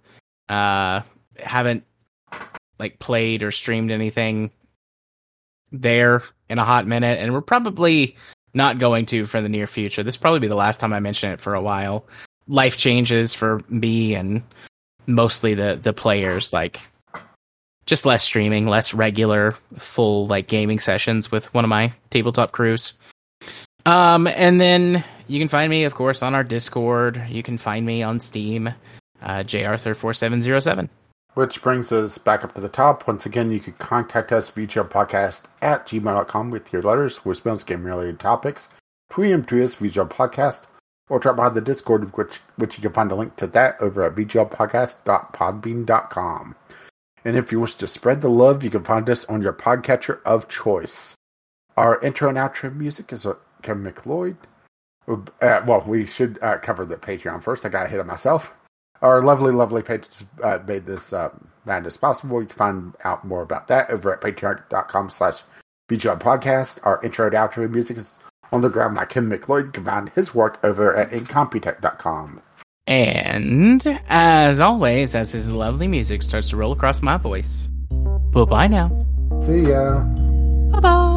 uh, 0.49 1.01
haven't 1.37 1.83
like 2.79 2.99
played 2.99 3.43
or 3.43 3.51
streamed 3.51 3.91
anything 3.91 4.51
there 5.71 6.23
in 6.49 6.59
a 6.59 6.65
hot 6.65 6.87
minute, 6.87 7.19
and 7.19 7.33
we're 7.33 7.41
probably 7.41 8.15
not 8.53 8.79
going 8.79 9.05
to 9.07 9.25
for 9.25 9.41
the 9.41 9.49
near 9.49 9.67
future. 9.67 10.03
This 10.03 10.17
probably 10.17 10.39
be 10.39 10.47
the 10.47 10.55
last 10.55 10.79
time 10.79 10.93
I 10.93 10.99
mention 10.99 11.31
it 11.31 11.41
for 11.41 11.53
a 11.53 11.61
while. 11.61 12.07
Life 12.47 12.77
changes 12.77 13.33
for 13.33 13.61
me 13.69 14.15
and 14.15 14.41
mostly 15.07 15.53
the 15.53 15.79
the 15.81 15.93
players 15.93 16.51
like 16.53 16.79
just 17.85 18.05
less 18.05 18.23
streaming 18.23 18.67
less 18.67 18.93
regular 18.93 19.55
full 19.77 20.27
like 20.27 20.47
gaming 20.47 20.79
sessions 20.79 21.31
with 21.31 21.53
one 21.53 21.63
of 21.63 21.69
my 21.69 21.93
tabletop 22.09 22.51
crews 22.51 22.93
um 23.85 24.27
and 24.27 24.59
then 24.59 25.03
you 25.27 25.39
can 25.39 25.47
find 25.47 25.69
me 25.69 25.85
of 25.85 25.95
course 25.95 26.21
on 26.21 26.35
our 26.35 26.43
discord 26.43 27.23
you 27.29 27.41
can 27.41 27.57
find 27.57 27.85
me 27.85 28.03
on 28.03 28.19
steam 28.19 28.67
uh 29.21 29.39
jarthur4707 29.39 30.89
Which 31.35 31.61
brings 31.61 31.91
us 31.91 32.17
back 32.17 32.43
up 32.43 32.55
to 32.55 32.61
the 32.61 32.67
top. 32.69 33.07
Once 33.07 33.27
again, 33.27 33.51
you 33.51 33.59
could 33.59 33.77
contact 33.77 34.31
us 34.31 34.49
via 34.49 34.65
podcast 34.67 35.43
at 35.61 35.85
gmail.com 35.85 36.49
with 36.49 36.73
your 36.73 36.81
letters, 36.81 37.19
voicemails, 37.19 37.63
game 37.63 37.85
related 37.85 38.19
topics. 38.19 38.69
Tweet 39.11 39.31
them 39.31 39.45
to 39.45 39.63
us 39.63 39.75
via 39.75 40.05
podcast, 40.05 40.65
or 41.09 41.19
drop 41.19 41.35
by 41.37 41.49
the 41.49 41.61
Discord, 41.61 42.17
which 42.17 42.39
which 42.57 42.77
you 42.77 42.81
can 42.81 42.93
find 42.93 43.11
a 43.11 43.15
link 43.15 43.35
to 43.37 43.47
that 43.47 43.75
over 43.79 44.03
at 44.03 44.15
vglpodcast.podbean.com. 44.15 46.55
And 47.25 47.35
if 47.35 47.51
you 47.51 47.59
wish 47.59 47.73
to 47.75 47.87
spread 47.87 48.21
the 48.21 48.29
love, 48.29 48.63
you 48.63 48.69
can 48.69 48.83
find 48.83 49.09
us 49.09 49.25
on 49.25 49.41
your 49.41 49.53
podcatcher 49.53 50.21
of 50.23 50.47
choice. 50.47 51.15
Our 51.75 51.99
intro 52.01 52.29
and 52.29 52.37
outro 52.37 52.73
music 52.75 53.11
is 53.11 53.25
uh, 53.25 53.33
Kevin 53.61 53.83
MacLeod. 53.83 54.37
Uh, 55.07 55.61
well, 55.65 55.83
we 55.85 56.05
should 56.05 56.39
uh, 56.41 56.57
cover 56.57 56.85
the 56.85 56.97
Patreon 56.97 57.43
first. 57.43 57.65
I 57.65 57.69
got 57.69 57.85
ahead 57.85 57.99
of 57.99 58.07
myself. 58.07 58.55
Our 59.01 59.21
lovely, 59.21 59.51
lovely 59.51 59.83
patrons 59.83 60.23
uh, 60.43 60.59
made 60.67 60.85
this 60.85 61.13
uh, 61.13 61.29
madness 61.65 61.97
possible. 61.97 62.41
You 62.41 62.47
can 62.47 62.57
find 62.57 62.95
out 63.03 63.25
more 63.25 63.41
about 63.41 63.67
that 63.67 63.89
over 63.89 64.13
at 64.13 64.21
patreon.com 64.21 65.09
slash 65.09 65.41
podcast. 65.89 66.79
Our 66.83 67.03
intro 67.03 67.27
and 67.27 67.35
outro 67.35 67.69
music 67.69 67.97
is 67.97 68.19
on 68.51 68.61
the 68.61 68.69
ground 68.69 68.95
by 68.95 69.05
Kim 69.05 69.29
MacLeod. 69.29 69.73
Can 69.73 69.85
find 69.85 70.09
his 70.09 70.33
work 70.33 70.59
over 70.63 70.95
at 70.95 71.11
incompetech.com. 71.11 72.41
And 72.87 73.85
as 74.07 74.59
always, 74.61 75.13
as 75.13 75.33
his 75.33 75.51
lovely 75.51 75.87
music 75.87 76.23
starts 76.23 76.49
to 76.51 76.57
roll 76.57 76.71
across 76.71 77.01
my 77.01 77.17
voice, 77.17 77.67
bye 78.31 78.45
bye 78.45 78.67
now. 78.67 79.05
See 79.41 79.69
ya. 79.69 80.03
Bye 80.71 80.79
bye. 80.79 81.13